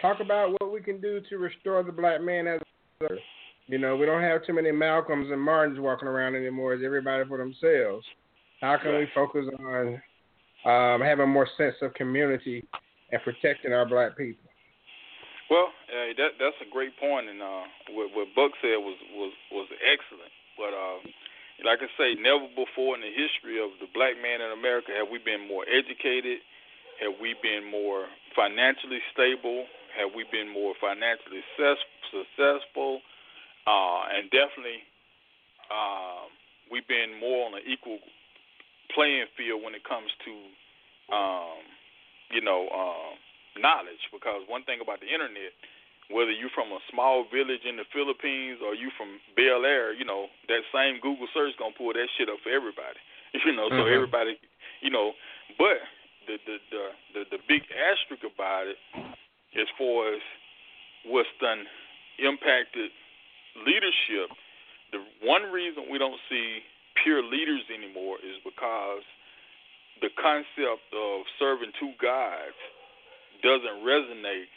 talk 0.00 0.20
about 0.20 0.50
what 0.52 0.72
we 0.72 0.80
can 0.80 1.00
do 1.00 1.20
to 1.28 1.38
restore 1.38 1.82
the 1.82 1.92
black 1.92 2.22
man 2.22 2.46
as 2.46 2.60
a 3.02 3.06
you 3.68 3.76
know, 3.76 3.96
we 3.96 4.06
don't 4.06 4.22
have 4.22 4.44
too 4.46 4.54
many 4.54 4.72
Malcolms 4.72 5.30
and 5.30 5.40
Martins 5.40 5.78
walking 5.78 6.08
around 6.08 6.34
anymore. 6.34 6.72
It's 6.72 6.82
everybody 6.84 7.28
for 7.28 7.36
themselves. 7.36 8.04
How 8.62 8.78
can 8.82 8.96
we 8.96 9.06
focus 9.14 9.44
on 9.60 10.00
um, 10.64 11.00
having 11.02 11.28
more 11.28 11.46
sense 11.58 11.74
of 11.82 11.92
community 11.92 12.66
and 13.12 13.22
protecting 13.22 13.74
our 13.74 13.86
black 13.86 14.16
people? 14.16 14.48
Well, 15.50 15.68
uh, 15.68 16.12
that 16.16 16.40
that's 16.40 16.56
a 16.64 16.72
great 16.72 16.98
point, 16.98 17.28
and 17.28 17.40
uh, 17.40 17.64
what, 17.92 18.08
what 18.16 18.28
Buck 18.34 18.52
said 18.60 18.76
was 18.80 18.96
was 19.14 19.32
was 19.52 19.68
excellent. 19.84 20.32
But 20.58 20.74
uh, 20.74 20.98
like 21.62 21.78
I 21.78 21.88
say, 21.94 22.18
never 22.18 22.50
before 22.52 22.98
in 22.98 23.02
the 23.06 23.14
history 23.14 23.62
of 23.62 23.70
the 23.78 23.86
black 23.94 24.18
man 24.18 24.42
in 24.42 24.50
America 24.50 24.90
have 24.98 25.08
we 25.08 25.22
been 25.22 25.46
more 25.46 25.64
educated. 25.70 26.42
Have 26.98 27.14
we 27.22 27.38
been 27.38 27.62
more 27.62 28.10
financially 28.34 28.98
stable? 29.14 29.70
Have 29.94 30.10
we 30.12 30.26
been 30.30 30.50
more 30.50 30.74
financially 30.82 31.46
successful? 32.10 33.00
Uh, 33.66 34.02
and 34.10 34.26
definitely, 34.34 34.82
uh, 35.70 36.26
we've 36.70 36.88
been 36.90 37.14
more 37.22 37.46
on 37.46 37.54
an 37.54 37.62
equal 37.62 38.02
playing 38.90 39.30
field 39.38 39.62
when 39.62 39.78
it 39.78 39.86
comes 39.86 40.10
to, 40.26 40.34
um, 41.14 41.62
you 42.34 42.42
know. 42.42 42.66
Uh, 42.68 43.14
knowledge 43.58 44.00
because 44.14 44.46
one 44.46 44.62
thing 44.64 44.78
about 44.78 45.02
the 45.02 45.10
internet, 45.10 45.50
whether 46.10 46.32
you're 46.32 46.52
from 46.56 46.72
a 46.72 46.80
small 46.90 47.24
village 47.28 47.64
in 47.68 47.76
the 47.76 47.84
Philippines 47.92 48.58
or 48.64 48.74
you 48.74 48.90
from 48.96 49.20
Bel 49.36 49.64
Air, 49.64 49.92
you 49.92 50.04
know, 50.04 50.28
that 50.48 50.64
same 50.72 51.00
Google 51.00 51.28
search 51.34 51.52
gonna 51.58 51.76
pull 51.76 51.92
that 51.92 52.08
shit 52.16 52.28
up 52.28 52.40
for 52.42 52.50
everybody. 52.50 52.98
You 53.44 53.52
know, 53.52 53.68
so 53.68 53.84
Mhm. 53.84 53.92
everybody, 53.92 54.38
you 54.80 54.88
know, 54.88 55.12
but 55.58 55.78
the 56.26 56.38
the 56.46 56.56
the 56.72 56.84
the, 57.12 57.20
the 57.36 57.38
big 57.46 57.62
asterisk 57.72 58.24
about 58.24 58.66
it, 58.68 58.78
as 59.54 59.68
far 59.76 60.14
as 60.14 60.22
what's 61.04 61.28
done 61.40 61.66
impacted 62.18 62.90
leadership, 63.66 64.30
the 64.92 65.04
one 65.22 65.52
reason 65.52 65.90
we 65.90 65.98
don't 65.98 66.18
see 66.28 66.62
pure 67.04 67.22
leaders 67.22 67.62
anymore 67.68 68.16
is 68.24 68.40
because 68.44 69.02
the 70.00 70.08
concept 70.16 70.88
of 70.94 71.26
serving 71.38 71.72
two 71.78 71.92
gods 72.00 72.56
doesn't 73.42 73.84
resonate 73.84 74.48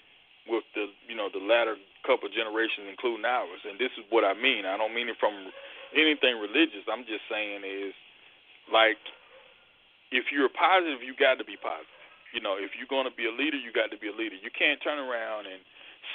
with 0.50 0.66
the 0.74 0.90
you 1.06 1.16
know 1.16 1.30
the 1.30 1.42
latter 1.42 1.78
couple 2.06 2.30
generations, 2.34 2.90
including 2.90 3.26
ours. 3.26 3.62
And 3.66 3.78
this 3.78 3.94
is 3.98 4.06
what 4.10 4.26
I 4.26 4.34
mean. 4.34 4.66
I 4.66 4.78
don't 4.78 4.94
mean 4.94 5.10
it 5.10 5.18
from 5.22 5.34
anything 5.94 6.42
religious. 6.42 6.88
I'm 6.90 7.06
just 7.06 7.26
saying 7.30 7.62
is 7.62 7.94
like 8.74 9.02
if 10.12 10.34
you're 10.34 10.52
positive, 10.52 11.00
you 11.02 11.16
got 11.16 11.40
to 11.40 11.48
be 11.48 11.56
positive. 11.56 11.88
You 12.36 12.40
know, 12.40 12.56
if 12.56 12.76
you're 12.80 12.90
going 12.90 13.08
to 13.08 13.16
be 13.16 13.28
a 13.28 13.34
leader, 13.34 13.60
you 13.60 13.76
got 13.76 13.92
to 13.92 14.00
be 14.00 14.08
a 14.08 14.16
leader. 14.16 14.40
You 14.40 14.52
can't 14.52 14.80
turn 14.80 15.00
around 15.00 15.52
and 15.52 15.60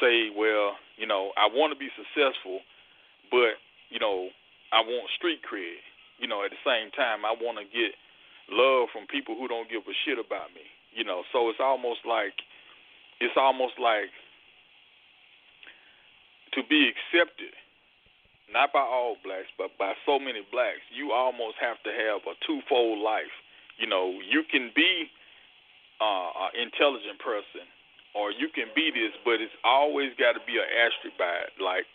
say, 0.00 0.32
well, 0.32 0.76
you 0.96 1.04
know, 1.04 1.32
I 1.36 1.48
want 1.48 1.72
to 1.72 1.78
be 1.78 1.92
successful, 1.92 2.64
but 3.28 3.60
you 3.92 4.00
know, 4.00 4.32
I 4.72 4.80
want 4.82 5.08
street 5.16 5.40
cred. 5.44 5.80
You 6.18 6.28
know, 6.28 6.40
at 6.44 6.50
the 6.50 6.62
same 6.64 6.88
time, 6.96 7.28
I 7.28 7.36
want 7.36 7.60
to 7.60 7.68
get 7.68 7.92
love 8.48 8.88
from 8.92 9.04
people 9.06 9.36
who 9.36 9.46
don't 9.48 9.68
give 9.68 9.84
a 9.84 9.96
shit 10.04 10.16
about 10.16 10.52
me. 10.56 10.64
You 10.96 11.04
know, 11.04 11.28
so 11.32 11.52
it's 11.52 11.60
almost 11.60 12.08
like 12.08 12.32
it's 13.20 13.36
almost 13.36 13.74
like 13.80 14.12
to 16.52 16.60
be 16.68 16.88
accepted, 16.88 17.52
not 18.52 18.72
by 18.72 18.80
all 18.80 19.16
blacks, 19.24 19.52
but 19.56 19.76
by 19.78 19.92
so 20.04 20.18
many 20.18 20.40
blacks, 20.52 20.84
you 20.92 21.12
almost 21.12 21.56
have 21.60 21.76
to 21.84 21.92
have 21.92 22.24
a 22.24 22.34
twofold 22.46 23.00
life. 23.00 23.32
You 23.76 23.86
know, 23.86 24.16
you 24.24 24.42
can 24.48 24.72
be 24.74 25.08
uh, 26.00 26.48
an 26.48 26.64
intelligent 26.64 27.20
person, 27.20 27.68
or 28.16 28.32
you 28.32 28.48
can 28.48 28.72
be 28.72 28.88
this, 28.88 29.12
but 29.24 29.44
it's 29.44 29.52
always 29.64 30.16
got 30.16 30.32
to 30.32 30.42
be 30.48 30.56
an 30.56 30.64
asterisk 30.64 31.16
by 31.20 31.44
it. 31.44 31.52
Like 31.60 31.88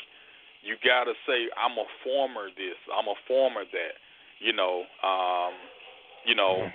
you 0.61 0.77
got 0.85 1.10
to 1.10 1.18
say, 1.26 1.49
I'm 1.57 1.77
a 1.81 1.89
former 2.06 2.53
this, 2.53 2.77
I'm 2.93 3.10
a 3.10 3.18
former 3.27 3.65
that. 3.65 3.95
You 4.38 4.53
know, 4.53 4.85
um, 5.06 5.53
you 6.26 6.34
know, 6.34 6.65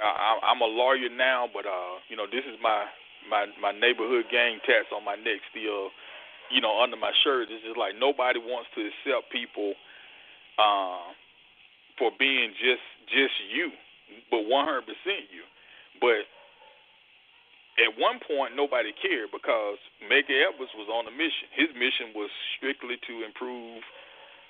I, 0.00 0.40
I'm 0.44 0.60
a 0.60 0.68
lawyer 0.68 1.08
now, 1.12 1.48
but 1.52 1.64
uh, 1.64 2.00
you 2.08 2.16
know, 2.16 2.24
this 2.24 2.44
is 2.44 2.56
my 2.60 2.88
my 3.28 3.46
my 3.60 3.72
neighborhood 3.72 4.26
gang 4.30 4.58
tats 4.66 4.90
on 4.94 5.04
my 5.04 5.16
neck 5.16 5.40
still, 5.50 5.90
you 6.50 6.60
know, 6.60 6.82
under 6.82 6.96
my 6.96 7.12
shirt. 7.24 7.48
It's 7.50 7.64
just 7.64 7.78
like 7.78 7.94
nobody 7.98 8.38
wants 8.38 8.70
to 8.74 8.80
accept 8.86 9.32
people 9.32 9.74
uh, 10.58 11.12
for 11.98 12.10
being 12.18 12.52
just 12.58 12.84
just 13.08 13.34
you, 13.50 13.70
but 14.30 14.46
100% 14.48 14.86
you. 15.30 15.44
But 16.00 16.24
at 17.80 17.96
one 17.96 18.20
point, 18.20 18.52
nobody 18.52 18.92
cared 18.92 19.32
because 19.32 19.80
Medgar 20.04 20.52
Evers 20.52 20.72
was 20.76 20.88
on 20.92 21.08
a 21.08 21.14
mission. 21.14 21.48
His 21.56 21.72
mission 21.72 22.12
was 22.12 22.28
strictly 22.56 23.00
to 23.08 23.24
improve, 23.24 23.80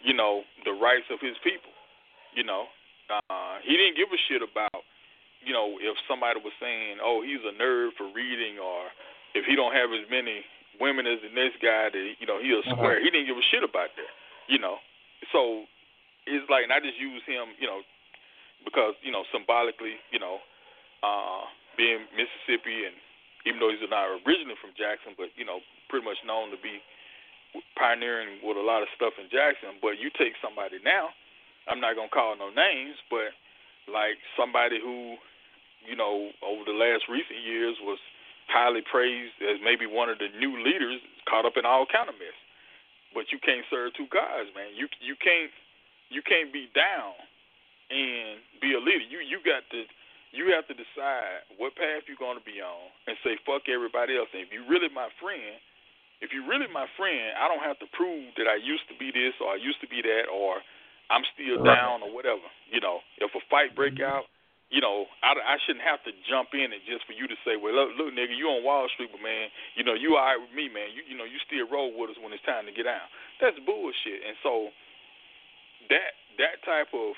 you 0.03 0.15
know, 0.15 0.43
the 0.67 0.75
rights 0.75 1.07
of 1.11 1.23
his 1.23 1.39
people. 1.43 1.71
You 2.35 2.43
know, 2.43 2.67
uh, 3.11 3.61
he 3.63 3.77
didn't 3.77 3.95
give 3.95 4.11
a 4.11 4.21
shit 4.27 4.43
about 4.43 4.83
you 5.45 5.53
know, 5.53 5.79
if 5.81 5.97
somebody 6.09 6.41
was 6.41 6.53
saying, 6.61 6.99
"Oh, 7.03 7.23
he's 7.23 7.43
a 7.45 7.53
nerd 7.59 7.95
for 7.99 8.07
reading," 8.15 8.59
or 8.59 8.91
if 9.35 9.45
he 9.45 9.57
don't 9.57 9.75
have 9.75 9.91
as 9.93 10.07
many 10.11 10.45
women 10.81 11.07
as 11.07 11.21
the 11.23 11.31
next 11.35 11.61
guy, 11.61 11.91
that 11.91 12.07
you 12.19 12.27
know 12.27 12.39
he'll 12.41 12.61
Uh-huh. 12.65 12.77
square. 12.77 12.99
He 13.03 13.11
didn't 13.11 13.27
give 13.27 13.37
a 13.39 13.43
shit 13.51 13.63
about 13.63 13.91
that, 13.97 14.13
you 14.49 14.59
know. 14.59 14.79
So 15.33 15.67
it's 16.27 16.49
like, 16.51 16.65
and 16.65 16.73
I 16.73 16.81
just 16.81 16.99
use 16.99 17.23
him, 17.27 17.55
you 17.59 17.67
know, 17.67 17.83
because 18.65 18.95
you 19.03 19.11
know 19.11 19.25
symbolically, 19.33 19.99
you 20.11 20.19
know, 20.19 20.39
uh, 21.03 21.45
being 21.77 22.07
Mississippi, 22.15 22.87
and 22.87 22.95
even 23.45 23.59
though 23.59 23.71
he's 23.71 23.83
not 23.91 24.07
originally 24.23 24.57
from 24.61 24.71
Jackson, 24.79 25.15
but 25.19 25.35
you 25.37 25.45
know, 25.45 25.61
pretty 25.91 26.05
much 26.07 26.19
known 26.25 26.51
to 26.55 26.59
be 26.63 26.79
pioneering 27.77 28.41
with 28.43 28.57
a 28.57 28.65
lot 28.65 28.81
of 28.83 28.89
stuff 28.97 29.13
in 29.21 29.29
Jackson. 29.29 29.77
But 29.83 29.99
you 29.99 30.09
take 30.17 30.35
somebody 30.41 30.79
now, 30.85 31.11
I'm 31.69 31.81
not 31.81 31.97
gonna 31.97 32.09
call 32.13 32.37
no 32.37 32.49
names, 32.51 32.97
but 33.11 33.35
like 33.91 34.17
somebody 34.39 34.79
who 34.81 35.17
you 35.87 35.97
know, 35.97 36.31
over 36.43 36.65
the 36.65 36.77
last 36.77 37.09
recent 37.11 37.43
years 37.43 37.77
was 37.83 37.99
highly 38.49 38.83
praised 38.85 39.35
as 39.41 39.59
maybe 39.63 39.87
one 39.87 40.09
of 40.09 40.19
the 40.19 40.29
new 40.39 40.59
leaders 40.63 41.01
caught 41.29 41.47
up 41.47 41.57
in 41.57 41.65
all 41.65 41.87
kind 41.87 42.09
of 42.09 42.17
mess. 42.19 42.37
But 43.15 43.29
you 43.31 43.39
can't 43.39 43.65
serve 43.69 43.93
two 43.95 44.09
gods, 44.09 44.49
man. 44.57 44.73
You 44.75 44.89
you 45.01 45.17
can't 45.21 45.53
you 46.09 46.23
can't 46.25 46.53
be 46.53 46.69
down 46.73 47.17
and 47.93 48.41
be 48.61 48.73
a 48.73 48.81
leader. 48.81 49.05
You 49.05 49.21
you 49.21 49.41
got 49.45 49.65
to 49.73 49.85
you 50.33 50.49
have 50.57 50.65
to 50.73 50.75
decide 50.75 51.45
what 51.61 51.77
path 51.77 52.09
you're 52.09 52.21
going 52.21 52.41
to 52.41 52.45
be 52.45 52.65
on 52.65 52.89
and 53.05 53.21
say 53.21 53.37
fuck 53.45 53.69
everybody 53.69 54.17
else. 54.17 54.33
And 54.33 54.41
if 54.41 54.49
you 54.49 54.65
really 54.65 54.89
my 54.89 55.13
friend, 55.21 55.61
if 56.25 56.33
you're 56.33 56.49
really 56.49 56.73
my 56.73 56.89
friend, 56.97 57.37
I 57.37 57.53
don't 57.53 57.61
have 57.61 57.77
to 57.85 57.89
prove 57.93 58.33
that 58.41 58.49
I 58.49 58.57
used 58.57 58.89
to 58.89 58.97
be 58.97 59.13
this 59.13 59.37
or 59.45 59.53
I 59.53 59.61
used 59.61 59.85
to 59.85 59.89
be 59.93 60.01
that 60.01 60.33
or 60.33 60.65
I'm 61.13 61.25
still 61.37 61.61
Right. 61.61 61.77
down 61.77 62.01
or 62.01 62.09
whatever. 62.09 62.49
You 62.73 62.81
know, 62.81 63.05
if 63.21 63.29
a 63.37 63.43
fight 63.53 63.77
break 63.77 64.01
mm-hmm. 64.01 64.09
out, 64.09 64.32
you 64.73 64.81
know, 64.81 65.05
I, 65.21 65.37
I 65.37 65.57
shouldn't 65.63 65.85
have 65.85 66.01
to 66.09 66.17
jump 66.25 66.57
in 66.57 66.73
and 66.73 66.81
just 66.89 67.05
for 67.05 67.13
you 67.13 67.29
to 67.29 67.37
say, 67.45 67.61
well, 67.61 67.77
look, 67.77 67.93
look, 68.01 68.11
nigga, 68.17 68.33
you 68.33 68.49
on 68.49 68.65
Wall 68.65 68.89
Street, 68.89 69.13
but 69.13 69.21
man, 69.21 69.53
you 69.77 69.85
know, 69.85 69.93
you 69.93 70.17
all 70.17 70.25
right 70.25 70.41
with 70.41 70.57
me, 70.57 70.73
man. 70.73 70.89
You, 70.97 71.05
you 71.05 71.17
know, 71.17 71.29
you 71.29 71.37
still 71.45 71.69
roll 71.69 71.93
with 71.93 72.17
us 72.17 72.19
when 72.19 72.33
it's 72.33 72.43
time 72.49 72.65
to 72.65 72.73
get 72.73 72.89
out. 72.89 73.13
That's 73.37 73.61
bullshit. 73.69 74.25
And 74.25 74.33
so 74.41 74.73
that 75.93 76.17
that 76.41 76.65
type 76.65 76.89
of 76.97 77.13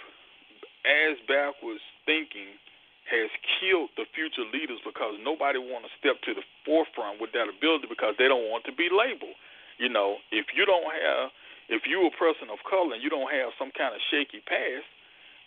ass 0.82 1.16
backwards 1.30 1.80
thinking 2.02 2.58
has 3.06 3.30
killed 3.60 3.94
the 3.94 4.08
future 4.16 4.48
leaders 4.50 4.82
because 4.82 5.14
nobody 5.22 5.62
want 5.62 5.86
to 5.86 5.92
step 6.00 6.18
to 6.26 6.34
the 6.34 6.42
forefront 6.66 7.22
with 7.22 7.30
that 7.36 7.46
ability 7.46 7.86
because 7.86 8.18
they 8.18 8.26
don't 8.26 8.50
want 8.50 8.66
to 8.66 8.74
be 8.74 8.90
labeled. 8.90 9.36
You 9.78 9.92
know, 9.92 10.18
if 10.34 10.50
you 10.56 10.66
don't 10.66 10.90
have, 10.90 11.30
if 11.70 11.86
you 11.86 12.02
a 12.02 12.12
person 12.18 12.50
of 12.50 12.58
color 12.66 12.98
and 12.98 13.02
you 13.04 13.12
don't 13.12 13.30
have 13.30 13.54
some 13.60 13.70
kind 13.76 13.94
of 13.94 14.00
shaky 14.10 14.42
past, 14.42 14.88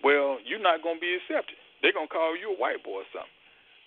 well, 0.05 0.37
you're 0.45 0.61
not 0.61 0.85
going 0.85 1.01
to 1.01 1.03
be 1.03 1.17
accepted. 1.17 1.57
They're 1.81 1.93
to 1.93 2.09
call 2.09 2.33
you 2.37 2.53
a 2.53 2.59
white 2.59 2.81
boy 2.81 3.05
or 3.05 3.09
something. 3.13 3.37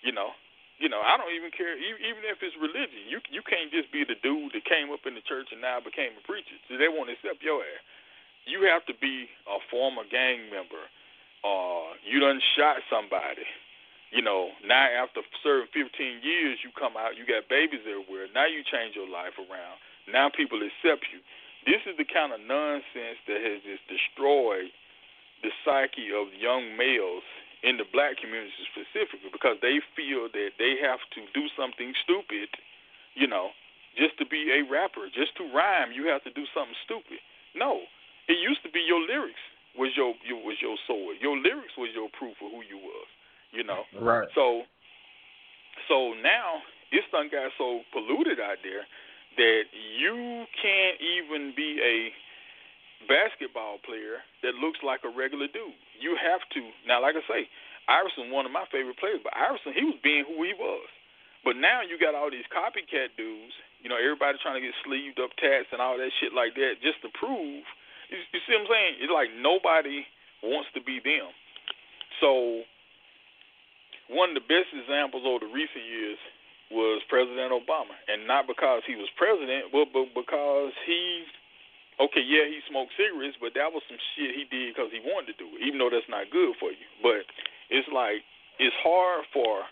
You 0.01 0.11
know, 0.15 0.33
you 0.81 0.89
know, 0.89 0.97
I 0.97 1.13
don't 1.13 1.29
even 1.29 1.53
care, 1.53 1.77
even 1.77 2.25
if 2.25 2.41
it's 2.41 2.57
religion. 2.57 3.05
You 3.05 3.21
you 3.29 3.45
can't 3.45 3.69
just 3.69 3.93
be 3.93 4.01
the 4.01 4.17
dude 4.17 4.57
that 4.57 4.65
came 4.65 4.89
up 4.89 5.05
in 5.05 5.13
the 5.13 5.21
church 5.21 5.53
and 5.53 5.61
now 5.61 5.77
became 5.77 6.17
a 6.17 6.23
preacher. 6.25 6.57
They 6.73 6.89
won't 6.89 7.13
accept 7.13 7.45
your 7.45 7.61
ass. 7.61 7.85
You 8.49 8.65
have 8.65 8.81
to 8.89 8.95
be 8.97 9.29
a 9.45 9.61
former 9.69 10.01
gang 10.09 10.49
member, 10.49 10.81
or 11.45 11.93
you 12.01 12.17
done 12.17 12.41
shot 12.57 12.81
somebody. 12.89 13.45
You 14.09 14.25
know, 14.25 14.51
now 14.65 15.05
after 15.05 15.21
serving 15.45 15.69
15 15.71 15.87
years, 16.25 16.59
you 16.65 16.73
come 16.75 16.97
out, 16.97 17.15
you 17.15 17.23
got 17.23 17.47
babies 17.47 17.85
everywhere. 17.85 18.27
Now 18.33 18.49
you 18.49 18.65
change 18.65 18.97
your 18.97 19.07
life 19.07 19.37
around. 19.37 19.77
Now 20.09 20.33
people 20.33 20.59
accept 20.59 21.05
you. 21.13 21.21
This 21.69 21.85
is 21.85 21.93
the 21.95 22.09
kind 22.09 22.33
of 22.33 22.41
nonsense 22.41 23.21
that 23.29 23.37
has 23.37 23.61
just 23.61 23.85
destroyed 23.85 24.73
the 25.45 25.53
psyche 25.61 26.09
of 26.09 26.33
young 26.33 26.73
males 26.73 27.23
in 27.63 27.77
the 27.77 27.85
black 27.93 28.17
community 28.17 28.51
specifically 28.73 29.29
because 29.29 29.57
they 29.61 29.79
feel 29.93 30.25
that 30.33 30.57
they 30.57 30.81
have 30.81 31.01
to 31.13 31.21
do 31.33 31.45
something 31.53 31.93
stupid, 32.01 32.49
you 33.13 33.29
know, 33.29 33.53
just 33.93 34.17
to 34.17 34.25
be 34.25 34.49
a 34.49 34.65
rapper, 34.65 35.05
just 35.13 35.35
to 35.37 35.45
rhyme, 35.53 35.91
you 35.93 36.07
have 36.07 36.23
to 36.23 36.31
do 36.33 36.47
something 36.55 36.77
stupid. 36.83 37.21
No, 37.53 37.85
it 38.27 38.39
used 38.39 38.63
to 38.63 38.71
be 38.71 38.81
your 38.81 39.03
lyrics 39.03 39.41
was 39.77 39.91
your, 39.95 40.15
your 40.25 40.41
was 40.43 40.57
your 40.59 40.75
sword. 40.87 41.17
Your 41.21 41.37
lyrics 41.37 41.75
was 41.77 41.91
your 41.93 42.09
proof 42.11 42.35
of 42.43 42.51
who 42.51 42.63
you 42.65 42.79
was, 42.79 43.07
you 43.51 43.63
know. 43.63 43.83
Right. 43.95 44.27
So, 44.35 44.63
so 45.87 46.15
now 46.19 46.63
it's 46.91 47.07
done 47.11 47.29
got 47.31 47.51
so 47.57 47.83
polluted 47.91 48.39
out 48.39 48.59
there 48.63 48.87
that 49.37 49.63
you 49.71 50.45
can't 50.59 50.97
even 50.99 51.53
be 51.55 51.79
a 51.79 52.11
basketball 53.07 53.79
player 53.83 54.21
that 54.43 54.55
looks 54.59 54.79
like 54.83 55.01
a 55.07 55.11
regular 55.11 55.47
dude. 55.47 55.75
You 56.01 56.17
have 56.17 56.41
to 56.57 56.61
now, 56.89 56.99
like 56.99 57.15
I 57.15 57.23
say, 57.29 57.41
Iverson 57.87 58.33
one 58.33 58.45
of 58.45 58.51
my 58.51 58.65
favorite 58.73 58.97
players, 58.97 59.21
but 59.23 59.37
Iverson 59.37 59.77
he 59.77 59.85
was 59.85 59.97
being 60.01 60.25
who 60.25 60.41
he 60.43 60.57
was. 60.57 60.89
But 61.41 61.57
now 61.57 61.81
you 61.81 61.97
got 61.97 62.13
all 62.13 62.29
these 62.29 62.45
copycat 62.53 63.17
dudes, 63.17 63.53
you 63.81 63.89
know, 63.89 63.97
everybody 63.97 64.37
trying 64.41 64.61
to 64.61 64.65
get 64.65 64.77
sleeved 64.85 65.17
up 65.17 65.33
tats 65.41 65.73
and 65.73 65.81
all 65.81 65.97
that 65.97 66.13
shit 66.21 66.37
like 66.37 66.53
that 66.53 66.77
just 66.85 67.01
to 67.01 67.09
prove. 67.17 67.65
You, 68.13 68.17
you 68.29 68.39
see 68.45 68.53
what 68.53 68.65
I'm 68.65 68.69
saying? 68.69 68.93
It's 69.01 69.13
like 69.13 69.33
nobody 69.33 70.05
wants 70.45 70.69
to 70.77 70.81
be 70.81 71.01
them. 71.01 71.33
So 72.21 72.61
one 74.09 74.33
of 74.33 74.37
the 74.37 74.45
best 74.45 74.69
examples 74.69 75.25
over 75.25 75.41
the 75.41 75.49
recent 75.49 75.81
years 75.81 76.21
was 76.69 77.01
President 77.09 77.51
Obama, 77.51 77.97
and 78.07 78.29
not 78.29 78.47
because 78.47 78.85
he 78.87 78.95
was 78.95 79.09
president, 79.19 79.73
but, 79.75 79.91
but 79.91 80.13
because 80.15 80.71
he 80.87 81.25
okay, 81.99 82.23
yeah, 82.23 82.47
he 82.47 82.61
smoked 82.69 82.95
cigarettes, 82.95 83.37
but 83.41 83.51
that 83.55 83.73
was 83.73 83.83
some 83.89 83.99
shit 84.15 84.31
he 84.31 84.45
did 84.47 84.73
because 84.73 84.93
he 84.93 85.01
wanted 85.03 85.35
to 85.35 85.37
do 85.41 85.47
it, 85.57 85.65
even 85.65 85.81
though 85.81 85.91
that's 85.91 86.07
not 86.07 86.31
good 86.31 86.55
for 86.61 86.71
you. 86.71 86.87
But 87.03 87.27
it's 87.67 87.87
like 87.91 88.23
it's 88.59 88.75
hard 88.79 89.25
for 89.33 89.65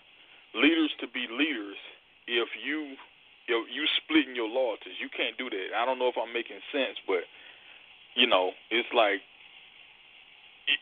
leaders 0.58 0.92
to 1.00 1.08
be 1.08 1.30
leaders 1.30 1.78
if 2.28 2.50
you 2.60 2.98
you 3.48 3.66
you 3.70 3.84
splitting 4.04 4.36
your 4.36 4.50
loyalties. 4.50 4.98
You 5.00 5.10
can't 5.10 5.38
do 5.38 5.50
that. 5.50 5.78
I 5.78 5.86
don't 5.86 5.98
know 5.98 6.10
if 6.10 6.18
I'm 6.18 6.34
making 6.34 6.60
sense, 6.74 6.98
but 7.06 7.24
you 8.18 8.28
know, 8.28 8.52
it's 8.70 8.90
like 8.92 9.22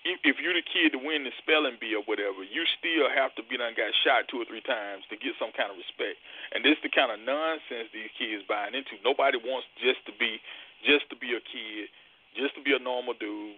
if 0.03 0.35
you're 0.43 0.55
the 0.55 0.65
kid 0.65 0.91
to 0.91 0.99
win 0.99 1.23
the 1.23 1.31
spelling 1.39 1.79
bee 1.79 1.95
or 1.95 2.03
whatever, 2.03 2.43
you 2.43 2.67
still 2.75 3.07
have 3.07 3.31
to 3.39 3.43
be 3.47 3.55
done 3.55 3.71
got 3.71 3.95
shot 4.03 4.27
two 4.27 4.43
or 4.43 4.47
three 4.47 4.63
times 4.63 5.07
to 5.07 5.15
get 5.15 5.31
some 5.39 5.55
kind 5.55 5.71
of 5.71 5.79
respect. 5.79 6.19
And 6.51 6.59
this 6.59 6.75
is 6.75 6.83
the 6.83 6.91
kind 6.91 7.07
of 7.07 7.23
nonsense 7.23 7.87
these 7.95 8.11
kids 8.19 8.43
buying 8.51 8.75
into. 8.75 8.99
Nobody 9.03 9.39
wants 9.39 9.67
just 9.79 10.03
to 10.11 10.13
be 10.19 10.43
just 10.85 11.09
to 11.09 11.15
be 11.17 11.33
a 11.33 11.41
kid, 11.41 11.89
just 12.37 12.53
to 12.55 12.61
be 12.61 12.73
a 12.73 12.81
normal 12.81 13.13
dude, 13.17 13.57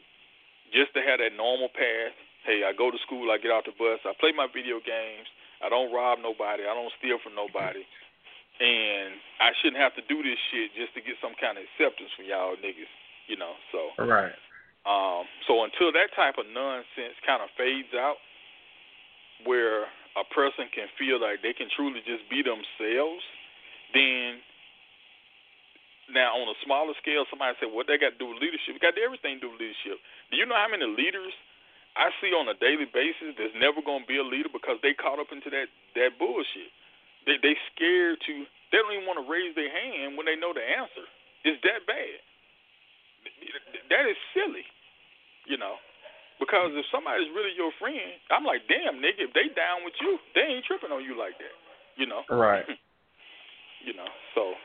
just 0.72 0.94
to 0.96 1.02
have 1.04 1.20
that 1.20 1.36
normal 1.36 1.70
path. 1.72 2.16
Hey, 2.48 2.64
I 2.64 2.72
go 2.72 2.90
to 2.90 3.00
school, 3.04 3.32
I 3.32 3.38
get 3.38 3.52
off 3.52 3.68
the 3.68 3.76
bus, 3.76 4.00
I 4.08 4.16
play 4.16 4.32
my 4.32 4.48
video 4.48 4.80
games, 4.80 5.28
I 5.60 5.68
don't 5.68 5.91
rob 5.91 6.24
nobody, 6.24 6.64
I 6.64 6.72
don't 6.72 6.94
steal 6.98 7.20
from 7.20 7.36
nobody. 7.36 7.84
And 8.60 9.16
I 9.40 9.56
shouldn't 9.60 9.80
have 9.80 9.96
to 9.96 10.04
do 10.08 10.20
this 10.20 10.40
shit 10.52 10.76
just 10.76 10.91
to 10.96 11.02
get 11.04 11.16
some 11.24 11.36
kind 11.40 11.56
of 11.56 11.64
acceptance 11.64 12.12
from 12.16 12.28
y'all 12.28 12.60
niggas, 12.60 12.91
you 13.28 13.40
know. 13.40 13.56
So 13.72 13.96
Right. 14.04 14.36
Um, 14.88 15.28
so 15.48 15.64
until 15.68 15.91
that 15.91 16.16
type 16.16 16.40
of 16.40 16.48
nonsense 16.48 17.20
kind 17.28 17.44
of 17.44 17.52
fades 17.60 17.91
out, 17.96 18.16
where 19.44 19.88
a 20.20 20.26
person 20.36 20.68
can 20.72 20.88
feel 21.00 21.20
like 21.20 21.40
they 21.44 21.54
can 21.56 21.72
truly 21.72 22.04
just 22.04 22.28
be 22.28 22.44
themselves, 22.44 23.24
then 23.94 24.44
now 26.11 26.36
on 26.38 26.49
a 26.49 26.57
smaller 26.65 26.94
scale, 27.02 27.26
somebody 27.30 27.57
said, 27.60 27.72
"What 27.72 27.88
they 27.88 27.98
got 27.98 28.18
to 28.18 28.19
do 28.22 28.34
with 28.34 28.41
leadership?" 28.41 28.77
It 28.77 28.84
got 28.84 28.98
everything 28.98 29.40
to 29.40 29.41
do 29.45 29.49
with 29.53 29.61
leadership. 29.61 29.98
Do 30.31 30.38
you 30.38 30.45
know 30.45 30.57
how 30.57 30.69
many 30.69 30.86
leaders 30.86 31.34
I 31.98 32.14
see 32.22 32.31
on 32.34 32.48
a 32.48 32.57
daily 32.57 32.88
basis 32.90 33.36
that's 33.38 33.56
never 33.57 33.81
going 33.81 34.06
to 34.06 34.10
be 34.10 34.22
a 34.22 34.26
leader 34.26 34.49
because 34.52 34.77
they 34.81 34.94
caught 34.94 35.19
up 35.22 35.31
into 35.31 35.49
that 35.52 35.69
that 35.95 36.18
bullshit? 36.18 36.72
They 37.26 37.38
they 37.41 37.56
scared 37.73 38.22
to. 38.26 38.34
They 38.69 38.77
don't 38.77 38.94
even 38.94 39.10
want 39.10 39.18
to 39.18 39.26
raise 39.26 39.57
their 39.57 39.69
hand 39.69 40.14
when 40.14 40.30
they 40.30 40.38
know 40.38 40.53
the 40.53 40.61
answer. 40.61 41.06
It's 41.41 41.57
that 41.65 41.90
bad 41.90 42.22
that 43.90 44.06
is 44.06 44.18
silly, 44.34 44.65
you 45.48 45.57
know. 45.57 45.77
Because 46.40 46.72
if 46.72 46.88
somebody's 46.88 47.27
really 47.36 47.52
your 47.60 47.76
friend, 47.76 48.15
I'm 48.31 48.48
like, 48.48 48.64
damn, 48.72 49.03
nigga, 49.03 49.27
if 49.27 49.36
they 49.36 49.52
down 49.52 49.84
with 49.84 49.94
you, 49.99 50.15
they 50.31 50.56
ain't 50.56 50.64
tripping 50.64 50.88
on 50.88 51.03
you 51.03 51.19
like 51.19 51.36
that, 51.36 51.56
you 51.99 52.07
know. 52.07 52.23
Right. 52.31 52.64
you 53.88 53.91
know, 53.91 54.07
so 54.31 54.56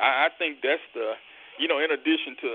I, 0.00 0.26
I 0.26 0.28
think 0.40 0.64
that's 0.64 0.82
the, 0.96 1.14
you 1.60 1.68
know, 1.68 1.78
in 1.78 1.92
addition 1.92 2.34
to, 2.40 2.50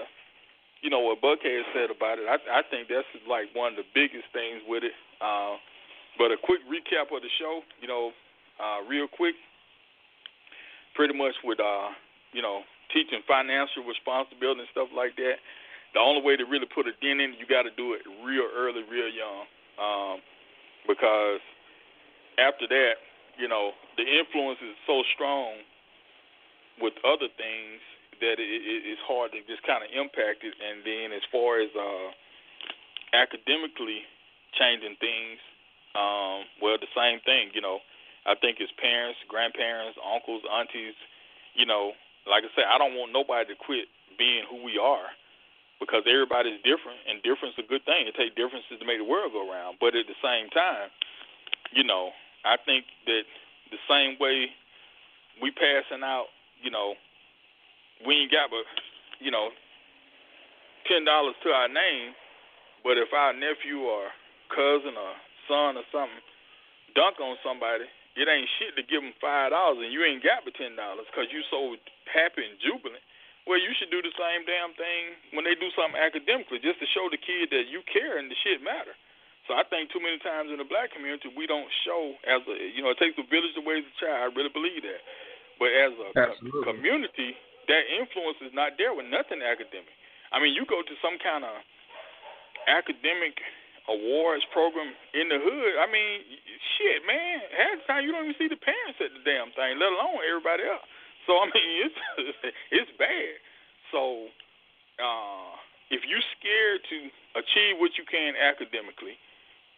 you 0.81 0.89
know, 0.89 0.99
what 0.99 1.22
Buckhead 1.22 1.61
said 1.73 1.93
about 1.93 2.17
it, 2.17 2.26
I, 2.26 2.41
I 2.49 2.61
think 2.67 2.89
that's 2.89 3.07
like 3.30 3.53
one 3.53 3.73
of 3.73 3.77
the 3.77 3.88
biggest 3.93 4.26
things 4.34 4.65
with 4.67 4.84
it. 4.84 4.97
Uh, 5.22 5.61
but 6.17 6.34
a 6.34 6.38
quick 6.41 6.65
recap 6.65 7.13
of 7.15 7.22
the 7.22 7.31
show, 7.39 7.61
you 7.81 7.88
know, 7.88 8.11
uh, 8.59 8.81
real 8.88 9.07
quick, 9.07 9.35
pretty 10.95 11.13
much 11.13 11.35
with, 11.43 11.59
uh, 11.59 11.91
you 12.34 12.41
know, 12.41 12.63
teaching 12.93 13.22
financial 13.27 13.84
responsibility 13.84 14.63
and 14.63 14.72
stuff 14.72 14.89
like 14.95 15.15
that, 15.17 15.38
the 15.93 15.99
only 15.99 16.22
way 16.22 16.35
to 16.35 16.45
really 16.45 16.67
put 16.67 16.88
a 16.88 16.93
dent 16.99 17.19
in 17.19 17.35
you 17.39 17.47
got 17.47 17.63
to 17.63 17.73
do 17.76 17.93
it 17.93 18.03
real 18.23 18.47
early, 18.51 18.84
real 18.88 19.09
young, 19.11 19.43
um, 19.80 20.15
because 20.88 21.39
after 22.38 22.67
that, 22.67 22.99
you 23.39 23.47
know, 23.47 23.72
the 23.97 24.03
influence 24.03 24.59
is 24.63 24.76
so 24.88 25.03
strong 25.15 25.59
with 26.81 26.93
other 27.03 27.30
things 27.35 27.80
that 28.22 28.39
it, 28.39 28.49
it, 28.49 28.80
it's 28.88 29.03
hard 29.03 29.31
to 29.35 29.39
just 29.47 29.64
kind 29.64 29.84
of 29.84 29.89
impact 29.91 30.43
it. 30.43 30.56
And 30.56 30.84
then 30.84 31.11
as 31.11 31.23
far 31.31 31.60
as 31.60 31.72
uh, 31.76 32.10
academically 33.15 34.03
changing 34.56 34.95
things, 34.99 35.39
um, 35.95 36.47
well, 36.60 36.76
the 36.80 36.91
same 36.95 37.19
thing, 37.23 37.52
you 37.56 37.61
know. 37.61 37.80
I 38.26 38.34
think 38.34 38.57
as 38.57 38.72
parents, 38.81 39.22
grandparents, 39.30 39.99
uncles, 40.02 40.41
aunties, 40.49 40.97
you 41.53 41.65
know, 41.65 41.93
like 42.26 42.41
I 42.41 42.49
said, 42.57 42.65
I 42.65 42.81
don't 42.81 42.97
want 42.97 43.14
nobody 43.14 43.53
to 43.53 43.56
quit 43.56 43.85
being 44.18 44.43
who 44.49 44.65
we 44.65 44.81
are 44.81 45.14
because 45.80 46.03
everybody's 46.10 46.57
different, 46.65 46.97
and 47.06 47.22
difference 47.22 47.53
is 47.60 47.65
a 47.65 47.69
good 47.69 47.85
thing. 47.85 48.07
It 48.07 48.15
takes 48.18 48.34
differences 48.34 48.80
to 48.80 48.85
make 48.88 48.97
the 48.97 49.06
world 49.07 49.35
go 49.35 49.45
around. 49.45 49.77
But 49.77 49.93
at 49.93 50.07
the 50.07 50.18
same 50.23 50.49
time, 50.49 50.89
you 51.72 51.84
know, 51.84 52.11
I 52.43 52.57
think 52.57 52.85
that 53.06 53.23
the 53.69 53.81
same 53.85 54.18
way 54.18 54.49
we 55.41 55.52
passing 55.52 56.02
out, 56.02 56.31
you 56.61 56.72
know, 56.72 56.95
we 58.06 58.26
ain't 58.26 58.32
got 58.32 58.52
but, 58.52 58.65
you 59.19 59.32
know, 59.32 59.49
ten 60.88 61.06
dollars 61.06 61.36
to 61.44 61.49
our 61.49 61.68
name, 61.68 62.14
but 62.84 62.98
if 62.98 63.10
our 63.14 63.34
nephew 63.34 63.86
or 63.88 64.11
cousin 64.53 64.94
or 64.94 65.14
son 65.49 65.77
or 65.77 65.86
something 65.90 66.22
dunk 66.94 67.18
on 67.19 67.36
somebody, 67.41 67.86
it 68.15 68.30
ain't 68.30 68.48
shit 68.57 68.77
to 68.80 68.84
give 68.86 69.03
them 69.03 69.11
five 69.19 69.52
dollars 69.52 69.84
and 69.84 69.91
you 69.91 70.03
ain't 70.06 70.23
got 70.23 70.45
but 70.48 70.56
ten 70.56 70.77
dollars 70.77 71.07
because 71.11 71.27
you 71.34 71.44
so 71.52 71.76
happy 72.07 72.45
and 72.45 72.56
jubilant. 72.61 73.03
Well, 73.45 73.61
you 73.61 73.77
should 73.77 73.94
do 73.94 74.02
the 74.02 74.14
same 74.18 74.41
damn 74.49 74.73
thing 74.73 75.38
when 75.38 75.45
they 75.45 75.53
do 75.53 75.69
something 75.77 76.02
academically, 76.02 76.57
just 76.57 76.82
to 76.82 76.88
show 76.98 77.06
the 77.14 77.22
kid 77.22 77.53
that 77.53 77.69
you 77.69 77.86
care 77.86 78.18
and 78.18 78.26
the 78.26 78.38
shit 78.41 78.57
matter. 78.57 78.98
So 79.45 79.53
I 79.53 79.61
think 79.69 79.94
too 79.94 80.02
many 80.02 80.18
times 80.26 80.49
in 80.49 80.57
the 80.57 80.65
black 80.65 80.90
community 80.90 81.30
we 81.38 81.45
don't 81.45 81.69
show 81.86 82.18
as 82.26 82.41
a 82.49 82.56
you 82.73 82.82
know 82.82 82.90
it 82.90 82.98
takes 82.98 83.18
a 83.22 83.26
village 83.30 83.53
to 83.53 83.61
raise 83.61 83.86
a 83.86 83.94
child. 84.02 84.18
I 84.18 84.27
really 84.34 84.49
believe 84.49 84.82
that, 84.82 85.02
but 85.60 85.72
as 85.72 85.91
a 85.95 86.10
co- 86.14 86.64
community, 86.64 87.36
that 87.68 87.84
influence 87.90 88.38
is 88.44 88.53
not 88.53 88.77
there 88.77 88.94
with 88.94 89.07
nothing 89.10 89.41
academic. 89.41 89.91
I 90.32 90.41
mean, 90.41 90.53
you 90.53 90.68
go 90.68 90.82
to 90.84 90.95
some 91.02 91.18
kind 91.22 91.45
of 91.45 91.56
academic 92.68 93.40
awards 93.88 94.44
program 94.49 94.94
in 95.14 95.30
the 95.30 95.38
hood. 95.38 95.73
I 95.77 95.86
mean, 95.90 96.26
shit, 96.77 97.06
man. 97.06 97.45
Half 97.53 97.76
the 97.82 97.86
time 97.86 98.02
you 98.06 98.11
don't 98.11 98.26
even 98.26 98.38
see 98.38 98.49
the 98.49 98.60
parents 98.60 98.98
at 98.98 99.14
the 99.14 99.22
damn 99.22 99.53
thing, 99.53 99.77
let 99.77 99.94
alone 99.94 100.26
everybody 100.26 100.65
else. 100.65 100.86
So 101.30 101.38
I 101.38 101.45
mean, 101.53 101.69
it's 101.86 101.98
it's 102.73 102.91
bad. 102.98 103.34
So 103.94 104.30
uh, 104.98 105.53
if 105.94 106.02
you're 106.10 106.26
scared 106.38 106.82
to 106.90 106.98
achieve 107.38 107.77
what 107.77 107.94
you 107.98 108.06
can 108.10 108.34
academically, 108.34 109.18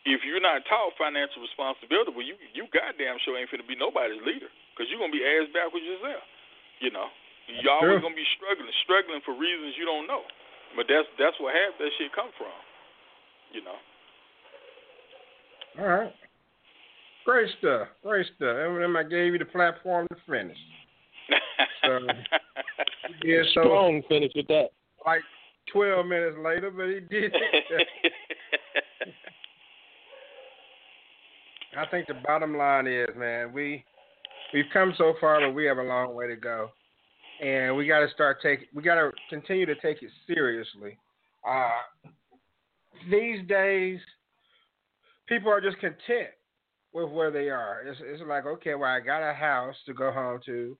if 0.07 0.23
you're 0.23 0.43
not 0.43 0.63
taught 0.71 0.95
financial 0.95 1.43
responsibility, 1.43 2.15
well, 2.15 2.23
you 2.23 2.39
you 2.55 2.71
goddamn 2.71 3.19
sure 3.23 3.35
ain't 3.35 3.51
finna 3.51 3.67
be 3.67 3.75
nobody's 3.75 4.23
leader 4.23 4.51
because 4.77 4.85
you're 4.93 5.01
gonna 5.01 5.09
be 5.09 5.25
ass 5.25 5.49
backwards 5.49 5.81
yourself. 5.81 6.21
You 6.77 6.93
know, 6.93 7.09
Y'all 7.65 7.81
always 7.81 8.01
gonna 8.01 8.13
be 8.13 8.27
struggling, 8.37 8.69
struggling 8.85 9.21
for 9.25 9.33
reasons 9.33 9.73
you 9.79 9.85
don't 9.85 10.05
know. 10.05 10.21
But 10.75 10.85
that's 10.85 11.07
that's 11.17 11.39
where 11.39 11.49
half 11.49 11.73
that 11.79 11.89
shit 11.97 12.13
come 12.13 12.29
from. 12.37 12.53
You 13.51 13.65
know. 13.65 13.79
All 15.79 15.87
right. 15.87 16.13
Great 17.25 17.49
stuff. 17.59 17.87
Great 18.03 18.27
stuff. 18.35 18.55
And 18.55 18.81
then 18.81 18.95
I 18.95 19.03
gave 19.03 19.33
you 19.33 19.39
the 19.39 19.45
platform 19.45 20.07
to 20.11 20.15
finish. 20.29 20.57
So, 21.83 21.99
yeah, 23.23 23.43
so 23.53 23.61
strong 23.61 24.03
finish 24.09 24.31
with 24.35 24.47
that. 24.47 24.69
Like 25.05 25.21
twelve 25.71 26.05
minutes 26.05 26.37
later, 26.43 26.69
but 26.69 26.87
he 26.87 26.99
did. 26.99 27.33
I 31.77 31.85
think 31.91 32.07
the 32.07 32.15
bottom 32.25 32.57
line 32.57 32.87
is, 32.87 33.07
man, 33.15 33.53
we 33.53 33.85
we've 34.53 34.65
come 34.73 34.93
so 34.97 35.13
far, 35.19 35.41
but 35.41 35.53
we 35.53 35.65
have 35.65 35.77
a 35.77 35.83
long 35.83 36.15
way 36.15 36.27
to 36.27 36.35
go, 36.35 36.69
and 37.41 37.75
we 37.75 37.87
got 37.87 37.99
to 37.99 38.09
start 38.13 38.37
taking. 38.41 38.67
We 38.73 38.83
got 38.83 38.95
to 38.95 39.11
continue 39.29 39.65
to 39.65 39.75
take 39.75 40.01
it 40.01 40.11
seriously. 40.27 40.97
Uh, 41.47 42.09
these 43.09 43.47
days, 43.47 43.99
people 45.27 45.51
are 45.51 45.61
just 45.61 45.77
content 45.79 46.29
with 46.93 47.09
where 47.09 47.31
they 47.31 47.49
are. 47.49 47.83
It's, 47.85 47.99
it's 48.03 48.23
like, 48.27 48.45
okay, 48.45 48.75
well, 48.75 48.89
I 48.89 48.99
got 48.99 49.27
a 49.27 49.33
house 49.33 49.75
to 49.85 49.93
go 49.93 50.11
home 50.11 50.39
to. 50.45 50.77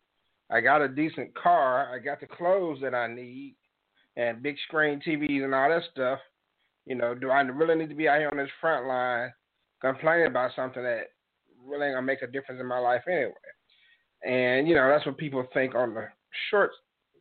I 0.50 0.62
got 0.62 0.82
a 0.82 0.88
decent 0.88 1.36
car. 1.36 1.94
I 1.94 2.00
got 2.00 2.20
the 2.22 2.28
clothes 2.28 2.80
that 2.82 2.96
I 2.96 3.08
need 3.08 3.56
and 4.16 4.42
big 4.42 4.56
screen 4.68 5.02
TVs 5.06 5.44
and 5.44 5.54
all 5.54 5.70
that 5.70 5.84
stuff. 5.92 6.20
You 6.86 6.96
know, 6.96 7.14
do 7.14 7.30
I 7.30 7.42
really 7.42 7.76
need 7.76 7.90
to 7.90 7.96
be 7.96 8.08
out 8.08 8.20
here 8.20 8.30
on 8.32 8.38
this 8.38 8.50
front 8.60 8.88
line 8.88 9.32
complaining 9.82 10.28
about 10.28 10.52
something 10.56 10.82
that 10.82 11.12
really 11.66 11.88
ain't 11.88 11.96
gonna 11.96 12.06
make 12.06 12.22
a 12.22 12.28
difference 12.28 12.60
in 12.60 12.68
my 12.68 12.80
life 12.80 13.04
anyway? 13.08 13.34
And 14.26 14.68
you 14.68 14.76
know, 14.76 14.90
that's 14.90 15.06
what 15.06 15.18
people 15.18 15.46
think 15.54 15.76
on 15.76 15.94
the 15.94 16.08
short, 16.50 16.72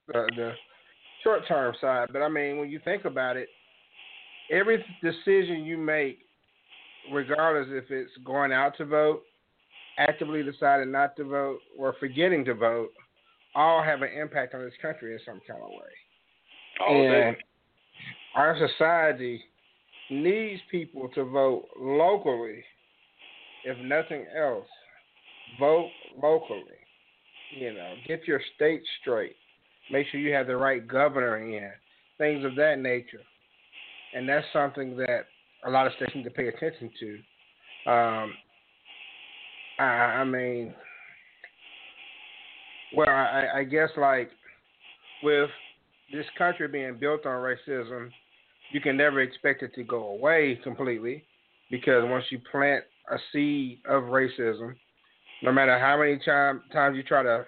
the, 0.09 0.28
the 0.36 0.52
short 1.23 1.43
term 1.47 1.74
side. 1.81 2.09
But 2.12 2.23
I 2.23 2.28
mean, 2.28 2.59
when 2.59 2.70
you 2.70 2.81
think 2.85 3.05
about 3.05 3.36
it, 3.36 3.48
every 4.51 4.85
decision 5.02 5.64
you 5.64 5.77
make, 5.77 6.18
regardless 7.12 7.68
if 7.70 7.90
it's 7.90 8.12
going 8.24 8.52
out 8.52 8.77
to 8.78 8.85
vote, 8.85 9.23
actively 9.98 10.43
deciding 10.43 10.90
not 10.90 11.16
to 11.16 11.24
vote, 11.24 11.59
or 11.78 11.94
forgetting 12.01 12.44
to 12.44 12.55
vote, 12.55 12.90
all 13.55 13.82
have 13.82 14.02
an 14.02 14.10
impact 14.10 14.55
on 14.55 14.62
this 14.62 14.74
country 14.81 15.14
in 15.14 15.20
some 15.24 15.40
kind 15.47 15.62
of 15.62 15.70
way. 15.70 15.93
All 16.81 17.12
and 17.12 17.36
our 18.35 18.56
society 18.68 19.43
needs 20.10 20.60
people 20.70 21.09
to 21.14 21.24
vote 21.24 21.64
locally, 21.78 22.62
if 23.64 23.77
nothing 23.78 24.27
else. 24.39 24.66
Vote 25.59 25.89
locally. 26.23 26.76
You 27.55 27.74
know, 27.74 27.94
get 28.06 28.27
your 28.27 28.40
state 28.56 28.82
straight. 29.01 29.36
Make 29.90 30.06
sure 30.09 30.20
you 30.20 30.35
have 30.35 30.47
the 30.47 30.56
right 30.56 30.86
governor 30.86 31.39
in, 31.39 31.70
things 32.18 32.44
of 32.44 32.56
that 32.56 32.78
nature. 32.78 33.20
And 34.14 34.28
that's 34.28 34.47
something 34.52 34.97
that 34.97 35.27
a 35.64 35.70
lot 35.70 35.86
of 35.86 35.93
states 35.94 36.12
need 36.14 36.24
to 36.24 36.31
pay 36.31 36.48
attention 36.48 36.90
to. 37.01 37.90
Um, 37.90 38.32
I, 39.78 39.85
I 39.85 40.24
mean, 40.24 40.74
Well, 42.97 43.09
I, 43.09 43.47
I 43.56 43.64
guess 43.64 43.90
like 43.97 44.31
with 45.23 45.51
this 46.12 46.27
country 46.39 46.68
being 46.68 46.98
built 46.98 47.27
on 47.27 47.32
racism, 47.32 48.09
you 48.73 48.81
can 48.81 48.97
never 48.97 49.20
expect 49.20 49.62
it 49.62 49.74
to 49.74 49.85
go 49.85 50.09
away 50.09 50.59
completely 50.62 51.24
because 51.70 52.05
once 52.05 52.24
you 52.31 52.40
plant 52.51 52.85
a 53.10 53.16
seed 53.32 53.81
of 53.89 54.05
racism, 54.05 54.74
no 55.42 55.52
matter 55.52 55.78
how 55.78 55.98
many 55.98 56.18
time, 56.24 56.62
times 56.72 56.96
you 56.96 57.02
try 57.02 57.22
to 57.22 57.44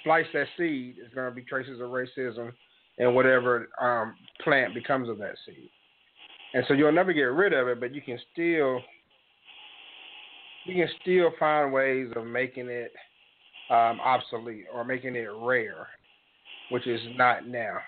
splice 0.00 0.26
that 0.32 0.46
seed, 0.56 0.96
it's 0.98 1.14
going 1.14 1.28
to 1.28 1.34
be 1.34 1.42
traces 1.42 1.80
of 1.80 1.88
racism 1.88 2.52
and 2.98 3.14
whatever 3.14 3.68
um, 3.80 4.14
plant 4.42 4.74
becomes 4.74 5.08
of 5.08 5.18
that 5.18 5.34
seed. 5.46 5.70
And 6.54 6.64
so 6.66 6.74
you'll 6.74 6.92
never 6.92 7.12
get 7.12 7.22
rid 7.22 7.52
of 7.52 7.68
it, 7.68 7.80
but 7.80 7.94
you 7.94 8.00
can 8.00 8.18
still 8.32 8.80
you 10.64 10.74
can 10.74 10.88
still 11.00 11.30
find 11.38 11.72
ways 11.72 12.08
of 12.14 12.26
making 12.26 12.68
it 12.68 12.92
um, 13.70 14.00
obsolete 14.00 14.64
or 14.72 14.84
making 14.84 15.14
it 15.14 15.28
rare, 15.40 15.86
which 16.70 16.86
is 16.86 17.00
not 17.16 17.46
now. 17.46 17.78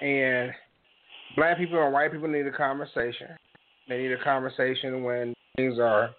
And 0.00 0.52
black 1.36 1.58
people 1.58 1.82
and 1.82 1.92
white 1.92 2.12
people 2.12 2.28
need 2.28 2.46
a 2.46 2.52
conversation. 2.52 3.28
They 3.88 3.98
need 3.98 4.12
a 4.12 4.22
conversation 4.22 5.02
when 5.02 5.34
things 5.56 5.78
are 5.78 6.10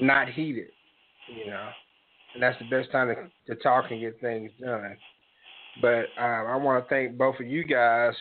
not 0.00 0.28
heated, 0.28 0.68
you 1.28 1.50
know, 1.50 1.70
and 2.34 2.42
that's 2.42 2.58
the 2.58 2.68
best 2.68 2.90
time 2.90 3.08
to, 3.08 3.54
to 3.54 3.60
talk 3.62 3.90
and 3.90 4.00
get 4.00 4.20
things 4.20 4.50
done. 4.60 4.96
But 5.80 6.06
um, 6.18 6.46
I 6.46 6.56
want 6.56 6.84
to 6.84 6.88
thank 6.88 7.16
both 7.16 7.36
of 7.40 7.46
you 7.46 7.64
guys 7.64 8.14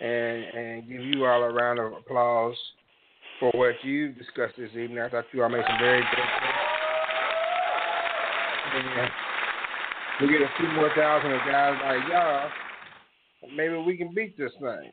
and 0.00 0.44
and 0.44 0.88
give 0.88 1.00
you 1.00 1.24
all 1.24 1.42
a 1.42 1.52
round 1.52 1.78
of 1.78 1.92
applause 1.92 2.56
for 3.40 3.50
what 3.54 3.74
you 3.82 4.12
discussed 4.12 4.54
this 4.56 4.70
evening. 4.70 4.98
I 4.98 5.08
thought 5.08 5.24
you 5.32 5.42
all 5.42 5.48
made 5.48 5.64
some 5.66 5.78
very 5.78 6.00
good 6.00 6.24
points. 8.76 9.12
We 10.20 10.28
get 10.28 10.42
a 10.42 10.50
few 10.58 10.68
more 10.72 10.90
thousand 10.96 11.32
of 11.32 11.40
guys 11.46 11.78
like 11.84 12.08
y'all. 12.10 12.48
Maybe 13.54 13.76
we 13.76 13.96
can 13.96 14.14
beat 14.14 14.38
this 14.38 14.52
thing. 14.60 14.92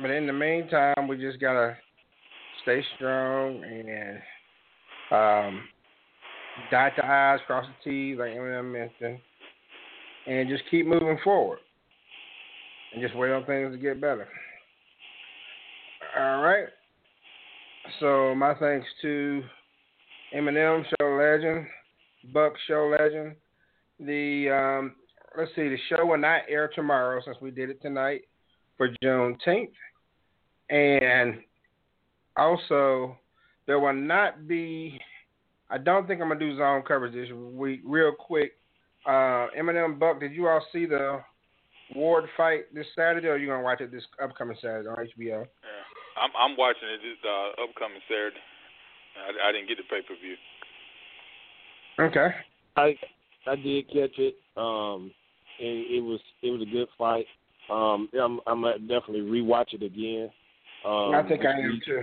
But 0.00 0.10
in 0.10 0.26
the 0.26 0.32
meantime, 0.32 1.08
we 1.08 1.16
just 1.16 1.40
gotta 1.40 1.76
stay 2.62 2.84
strong 2.96 3.62
and 3.64 4.18
um, 5.10 5.62
dot 6.70 6.92
the 6.96 7.04
I's, 7.04 7.40
cross 7.46 7.66
the 7.66 7.90
T's, 7.90 8.18
like 8.18 8.32
Eminem 8.32 8.72
mentioned, 8.72 9.18
and 10.26 10.48
just 10.48 10.64
keep 10.70 10.86
moving 10.86 11.18
forward 11.24 11.58
and 12.92 13.02
just 13.02 13.16
wait 13.16 13.32
on 13.32 13.44
things 13.44 13.72
to 13.72 13.78
get 13.78 14.00
better. 14.00 14.28
All 16.18 16.42
right. 16.42 16.66
So 18.00 18.34
my 18.34 18.54
thanks 18.54 18.86
to 19.02 19.42
Eminem 20.34 20.84
Show 20.84 21.08
Legend, 21.08 21.66
Buck 22.32 22.52
Show 22.66 22.94
Legend. 22.98 23.34
The 24.00 24.50
um, 24.50 24.94
let's 25.36 25.50
see, 25.56 25.68
the 25.68 25.76
show 25.88 26.04
will 26.04 26.18
not 26.18 26.42
air 26.48 26.70
tomorrow 26.74 27.20
since 27.24 27.36
we 27.40 27.50
did 27.50 27.70
it 27.70 27.80
tonight 27.82 28.22
for 28.76 28.90
Juneteenth, 29.02 29.72
and 30.70 31.40
also 32.36 33.16
there 33.66 33.80
will 33.80 33.94
not 33.94 34.46
be. 34.46 35.00
I 35.70 35.78
don't 35.78 36.06
think 36.06 36.20
I'm 36.20 36.28
gonna 36.28 36.40
do 36.40 36.56
zone 36.56 36.82
coverage 36.86 37.14
this 37.14 37.30
week. 37.32 37.80
Real 37.84 38.12
quick, 38.12 38.52
uh, 39.06 39.48
Eminem 39.58 39.98
Buck, 39.98 40.20
did 40.20 40.32
you 40.32 40.48
all 40.48 40.64
see 40.72 40.86
the 40.86 41.20
Ward 41.94 42.24
fight 42.36 42.72
this 42.74 42.86
Saturday, 42.94 43.28
or 43.28 43.32
are 43.32 43.38
you 43.38 43.46
gonna 43.48 43.62
watch 43.62 43.80
it 43.80 43.90
this 43.90 44.04
upcoming 44.22 44.56
Saturday 44.60 44.88
on 44.88 44.96
HBO? 44.96 45.44
Yeah, 45.44 46.22
I'm 46.22 46.30
I'm 46.38 46.56
watching 46.56 46.88
it 46.88 47.00
this 47.02 47.18
uh, 47.24 47.62
upcoming 47.62 48.00
Saturday. 48.08 48.36
I, 49.16 49.48
I 49.48 49.52
didn't 49.52 49.68
get 49.68 49.78
the 49.78 49.84
pay 49.84 50.02
per 50.02 50.14
view. 50.20 50.36
Okay. 52.00 52.34
I 52.76 52.96
I 53.50 53.56
did 53.56 53.88
catch 53.88 54.18
it. 54.18 54.36
Um, 54.56 55.12
and 55.60 55.84
it 55.90 56.02
was 56.02 56.20
it 56.42 56.50
was 56.50 56.62
a 56.62 56.70
good 56.70 56.88
fight. 56.96 57.26
Um, 57.70 58.08
I'm 58.18 58.40
I'm 58.46 58.62
gonna 58.62 58.78
definitely 58.78 59.20
rewatch 59.20 59.72
it 59.72 59.82
again. 59.82 60.30
Um, 60.84 61.14
I 61.14 61.24
think 61.28 61.44
I 61.44 61.52
am 61.52 61.80
too. 61.84 62.02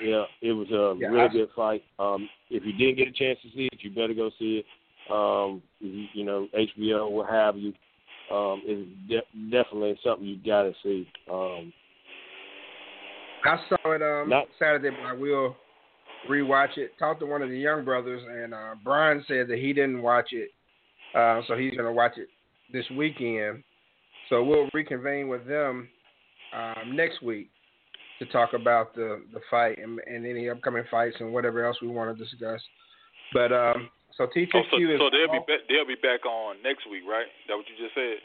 Yeah, 0.00 0.24
it 0.42 0.52
was 0.52 0.68
a 0.70 0.96
Yeah, 0.98 1.08
really 1.08 1.20
I- 1.20 1.28
good 1.28 1.50
fight. 1.56 1.84
Um, 1.98 2.28
if 2.50 2.64
you 2.64 2.72
didn't 2.72 2.96
get 2.96 3.08
a 3.08 3.12
chance 3.12 3.40
to 3.42 3.48
see 3.50 3.66
it, 3.72 3.82
you 3.82 3.90
better 3.90 4.14
go 4.14 4.30
see 4.38 4.58
it. 4.64 4.66
Um, 5.12 5.62
you, 5.80 6.06
you 6.14 6.24
know, 6.24 6.48
HBO, 6.54 7.10
what 7.10 7.28
have 7.28 7.56
you. 7.56 7.72
Um, 8.30 8.62
it's 8.64 8.88
de- 9.08 9.50
definitely 9.50 9.98
something 10.02 10.26
you 10.26 10.38
got 10.38 10.62
to 10.62 10.74
see. 10.82 11.06
Um, 11.30 11.72
I 13.44 13.58
saw 13.68 13.92
it 13.92 14.02
um 14.02 14.30
Not- 14.30 14.48
Saturday, 14.58 14.90
but 14.90 15.04
I 15.06 15.12
will 15.12 15.56
rewatch 16.28 16.78
it. 16.78 16.98
Talked 16.98 17.20
to 17.20 17.26
one 17.26 17.42
of 17.42 17.50
the 17.50 17.58
young 17.58 17.84
brothers, 17.84 18.22
and 18.26 18.54
uh, 18.54 18.74
Brian 18.82 19.22
said 19.28 19.48
that 19.48 19.58
he 19.58 19.74
didn't 19.74 20.00
watch 20.00 20.32
it, 20.32 20.50
uh, 21.14 21.42
so 21.46 21.54
he's 21.56 21.76
gonna 21.76 21.92
watch 21.92 22.16
it 22.16 22.28
this 22.72 22.88
weekend. 22.96 23.62
So 24.30 24.42
we'll 24.42 24.70
reconvene 24.72 25.28
with 25.28 25.46
them 25.46 25.88
um, 26.54 26.96
next 26.96 27.22
week 27.22 27.50
to 28.24 28.32
talk 28.32 28.52
about 28.54 28.94
the 28.94 29.22
the 29.32 29.40
fight 29.50 29.78
and, 29.78 30.00
and 30.06 30.26
any 30.26 30.48
upcoming 30.48 30.84
fights 30.90 31.16
and 31.20 31.32
whatever 31.32 31.64
else 31.64 31.76
we 31.82 31.88
want 31.88 32.16
to 32.16 32.22
discuss. 32.24 32.60
But 33.32 33.52
um, 33.52 33.88
so 34.16 34.26
TTQ 34.26 34.48
Oh, 34.54 34.62
so, 34.70 34.76
is 34.78 34.98
so 34.98 35.10
they'll 35.10 35.30
be 35.32 35.38
off- 35.38 35.46
ba- 35.46 35.64
they'll 35.68 35.86
be 35.86 35.96
back 36.00 36.24
on 36.26 36.56
next 36.62 36.88
week, 36.90 37.02
right? 37.08 37.26
That 37.48 37.56
what 37.56 37.66
you 37.68 37.74
just 37.82 37.94
said? 37.94 38.18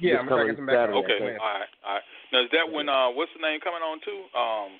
yeah. 0.00 0.18
I'm 0.18 0.28
gonna 0.28 0.46
get 0.46 0.56
coming 0.56 0.66
them 0.66 0.66
back 0.66 0.90
Saturday, 0.90 0.98
Okay, 0.98 1.20
all 1.38 1.54
right, 1.54 1.70
all 1.86 1.94
right. 1.94 2.02
Now 2.32 2.42
is 2.44 2.50
that 2.52 2.66
when 2.70 2.88
uh 2.88 3.10
what's 3.10 3.32
the 3.36 3.42
name 3.42 3.60
coming 3.60 3.82
on 3.82 4.00
too? 4.04 4.20
Um, 4.36 4.70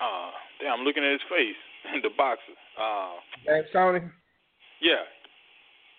uh, 0.00 0.30
damn, 0.60 0.80
I'm 0.80 0.84
looking 0.84 1.04
at 1.04 1.12
his 1.12 1.24
face, 1.30 1.60
the 2.02 2.10
boxer. 2.16 2.52
Uh, 2.78 3.16
Hey, 3.46 3.62
Tony. 3.72 4.00
yeah. 4.80 5.06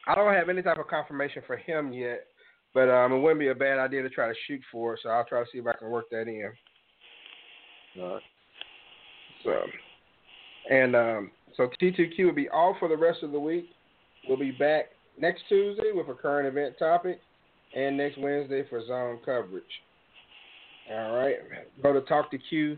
I 0.07 0.15
don't 0.15 0.33
have 0.33 0.49
any 0.49 0.61
type 0.61 0.77
of 0.77 0.87
confirmation 0.87 1.41
for 1.47 1.57
him 1.57 1.91
yet, 1.91 2.27
but 2.73 2.87
um, 2.89 3.11
it 3.13 3.19
wouldn't 3.19 3.39
be 3.39 3.47
a 3.49 3.55
bad 3.55 3.79
idea 3.79 4.03
to 4.03 4.09
try 4.09 4.27
to 4.27 4.33
shoot 4.47 4.61
for 4.71 4.93
it. 4.93 4.99
So 5.03 5.09
I'll 5.09 5.25
try 5.25 5.39
to 5.41 5.45
see 5.51 5.57
if 5.57 5.65
I 5.67 5.73
can 5.73 5.89
work 5.89 6.05
that 6.11 6.27
in. 6.27 6.51
So, 9.43 9.61
and 10.69 10.95
um, 10.95 11.31
so 11.55 11.69
T2Q 11.81 12.25
will 12.25 12.33
be 12.33 12.49
off 12.49 12.77
for 12.79 12.87
the 12.89 12.97
rest 12.97 13.23
of 13.23 13.31
the 13.31 13.39
week. 13.39 13.69
We'll 14.27 14.37
be 14.37 14.51
back 14.51 14.89
next 15.19 15.43
Tuesday 15.49 15.91
with 15.93 16.07
a 16.09 16.13
current 16.13 16.47
event 16.47 16.77
topic, 16.77 17.19
and 17.75 17.97
next 17.97 18.17
Wednesday 18.17 18.63
for 18.69 18.85
zone 18.85 19.19
coverage. 19.25 19.63
All 20.91 21.17
right, 21.17 21.35
go 21.81 21.93
to 21.93 22.01
talk2q.com. 22.01 22.77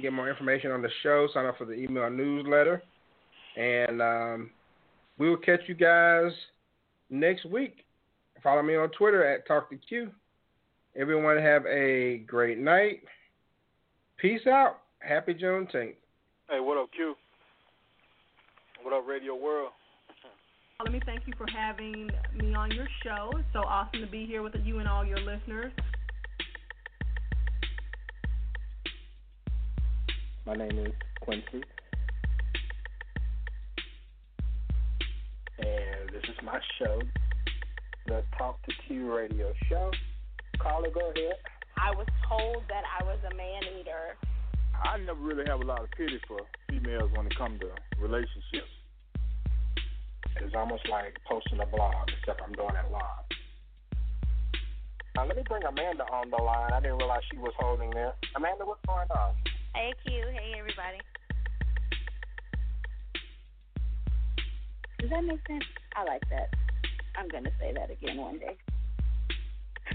Get 0.00 0.12
more 0.12 0.30
information 0.30 0.70
on 0.70 0.82
the 0.82 0.90
show. 1.02 1.26
Sign 1.34 1.46
up 1.46 1.58
for 1.58 1.64
the 1.64 1.72
email 1.72 2.08
newsletter, 2.08 2.82
and 3.56 4.00
um, 4.00 4.50
we 5.18 5.28
will 5.28 5.36
catch 5.36 5.60
you 5.66 5.74
guys 5.74 6.30
next 7.10 7.44
week. 7.46 7.84
Follow 8.42 8.62
me 8.62 8.76
on 8.76 8.90
Twitter 8.90 9.24
at 9.24 9.48
Talk2Q. 9.48 10.10
Everyone 10.96 11.38
have 11.38 11.64
a 11.66 12.18
great 12.26 12.58
night. 12.58 13.02
Peace 14.16 14.46
out. 14.46 14.78
Happy 15.00 15.34
Juneteenth. 15.34 15.94
Hey, 16.50 16.60
what 16.60 16.76
up, 16.76 16.90
Q? 16.94 17.14
What 18.82 18.94
up, 18.94 19.06
Radio 19.06 19.36
World? 19.36 19.70
Let 20.84 20.92
me 20.92 21.00
thank 21.04 21.22
you 21.26 21.34
for 21.36 21.46
having 21.54 22.10
me 22.34 22.54
on 22.54 22.70
your 22.70 22.88
show. 23.04 23.30
It's 23.36 23.46
so 23.52 23.60
awesome 23.60 24.00
to 24.00 24.06
be 24.06 24.26
here 24.26 24.42
with 24.42 24.54
you 24.64 24.78
and 24.78 24.88
all 24.88 25.04
your 25.04 25.20
listeners. 25.20 25.72
My 30.46 30.54
name 30.54 30.78
is 30.78 30.92
Quincy, 31.20 31.62
and 35.58 36.08
this 36.10 36.22
is 36.22 36.36
my 36.42 36.58
show, 36.78 37.02
the 38.06 38.22
Talk 38.38 38.58
2 38.64 38.72
Q 38.88 39.14
Radio 39.14 39.52
Show. 39.68 39.90
Caller, 40.58 40.90
go 40.90 41.00
ahead. 41.00 41.38
I 41.78 41.90
was 41.94 42.06
told 42.28 42.62
that 42.68 42.82
I 42.84 43.04
was 43.04 43.18
a 43.30 43.34
man 43.34 43.62
eater. 43.78 44.16
I 44.74 44.98
never 44.98 45.20
really 45.20 45.44
have 45.46 45.60
a 45.60 45.64
lot 45.64 45.82
of 45.82 45.90
pity 45.92 46.20
for 46.26 46.38
females 46.68 47.10
when 47.14 47.26
it 47.26 47.36
comes 47.36 47.60
to 47.60 47.70
relationships. 48.00 48.70
It's 50.40 50.54
almost 50.54 50.88
like 50.88 51.16
posting 51.28 51.58
a 51.60 51.66
blog, 51.66 52.08
except 52.20 52.40
I'm 52.42 52.52
doing 52.52 52.74
it 52.74 52.90
live. 52.92 53.26
Now, 55.16 55.26
let 55.26 55.36
me 55.36 55.42
bring 55.48 55.64
Amanda 55.64 56.04
on 56.04 56.30
the 56.30 56.36
line. 56.36 56.72
I 56.72 56.80
didn't 56.80 56.98
realize 56.98 57.22
she 57.30 57.38
was 57.38 57.52
holding 57.58 57.90
there. 57.90 58.14
Amanda, 58.36 58.64
what's 58.64 58.84
going 58.86 59.08
on? 59.10 59.34
Hey 59.74 59.92
Q, 60.06 60.12
hey 60.32 60.54
everybody. 60.58 60.98
Does 65.00 65.10
that 65.10 65.24
make 65.24 65.46
sense? 65.46 65.64
I 65.96 66.04
like 66.04 66.22
that. 66.30 66.50
I'm 67.16 67.28
gonna 67.28 67.50
say 67.60 67.72
that 67.72 67.90
again 67.90 68.16
one 68.16 68.38
day. 68.38 68.56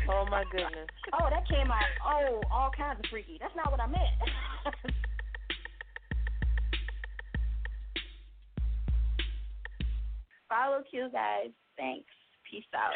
Oh 0.09 0.25
my 0.29 0.43
goodness. 0.51 0.89
Oh, 1.13 1.29
that 1.29 1.47
came 1.47 1.69
out 1.69 1.85
oh 2.03 2.41
all 2.51 2.71
kinds 2.75 2.99
of 2.99 3.05
freaky. 3.11 3.37
That's 3.39 3.55
not 3.55 3.69
what 3.71 3.79
I 3.79 3.87
meant. 3.87 4.01
Follow 10.49 10.81
Q 10.89 11.09
guys. 11.11 11.51
Thanks. 11.77 12.09
Peace 12.49 12.65
out. 12.75 12.93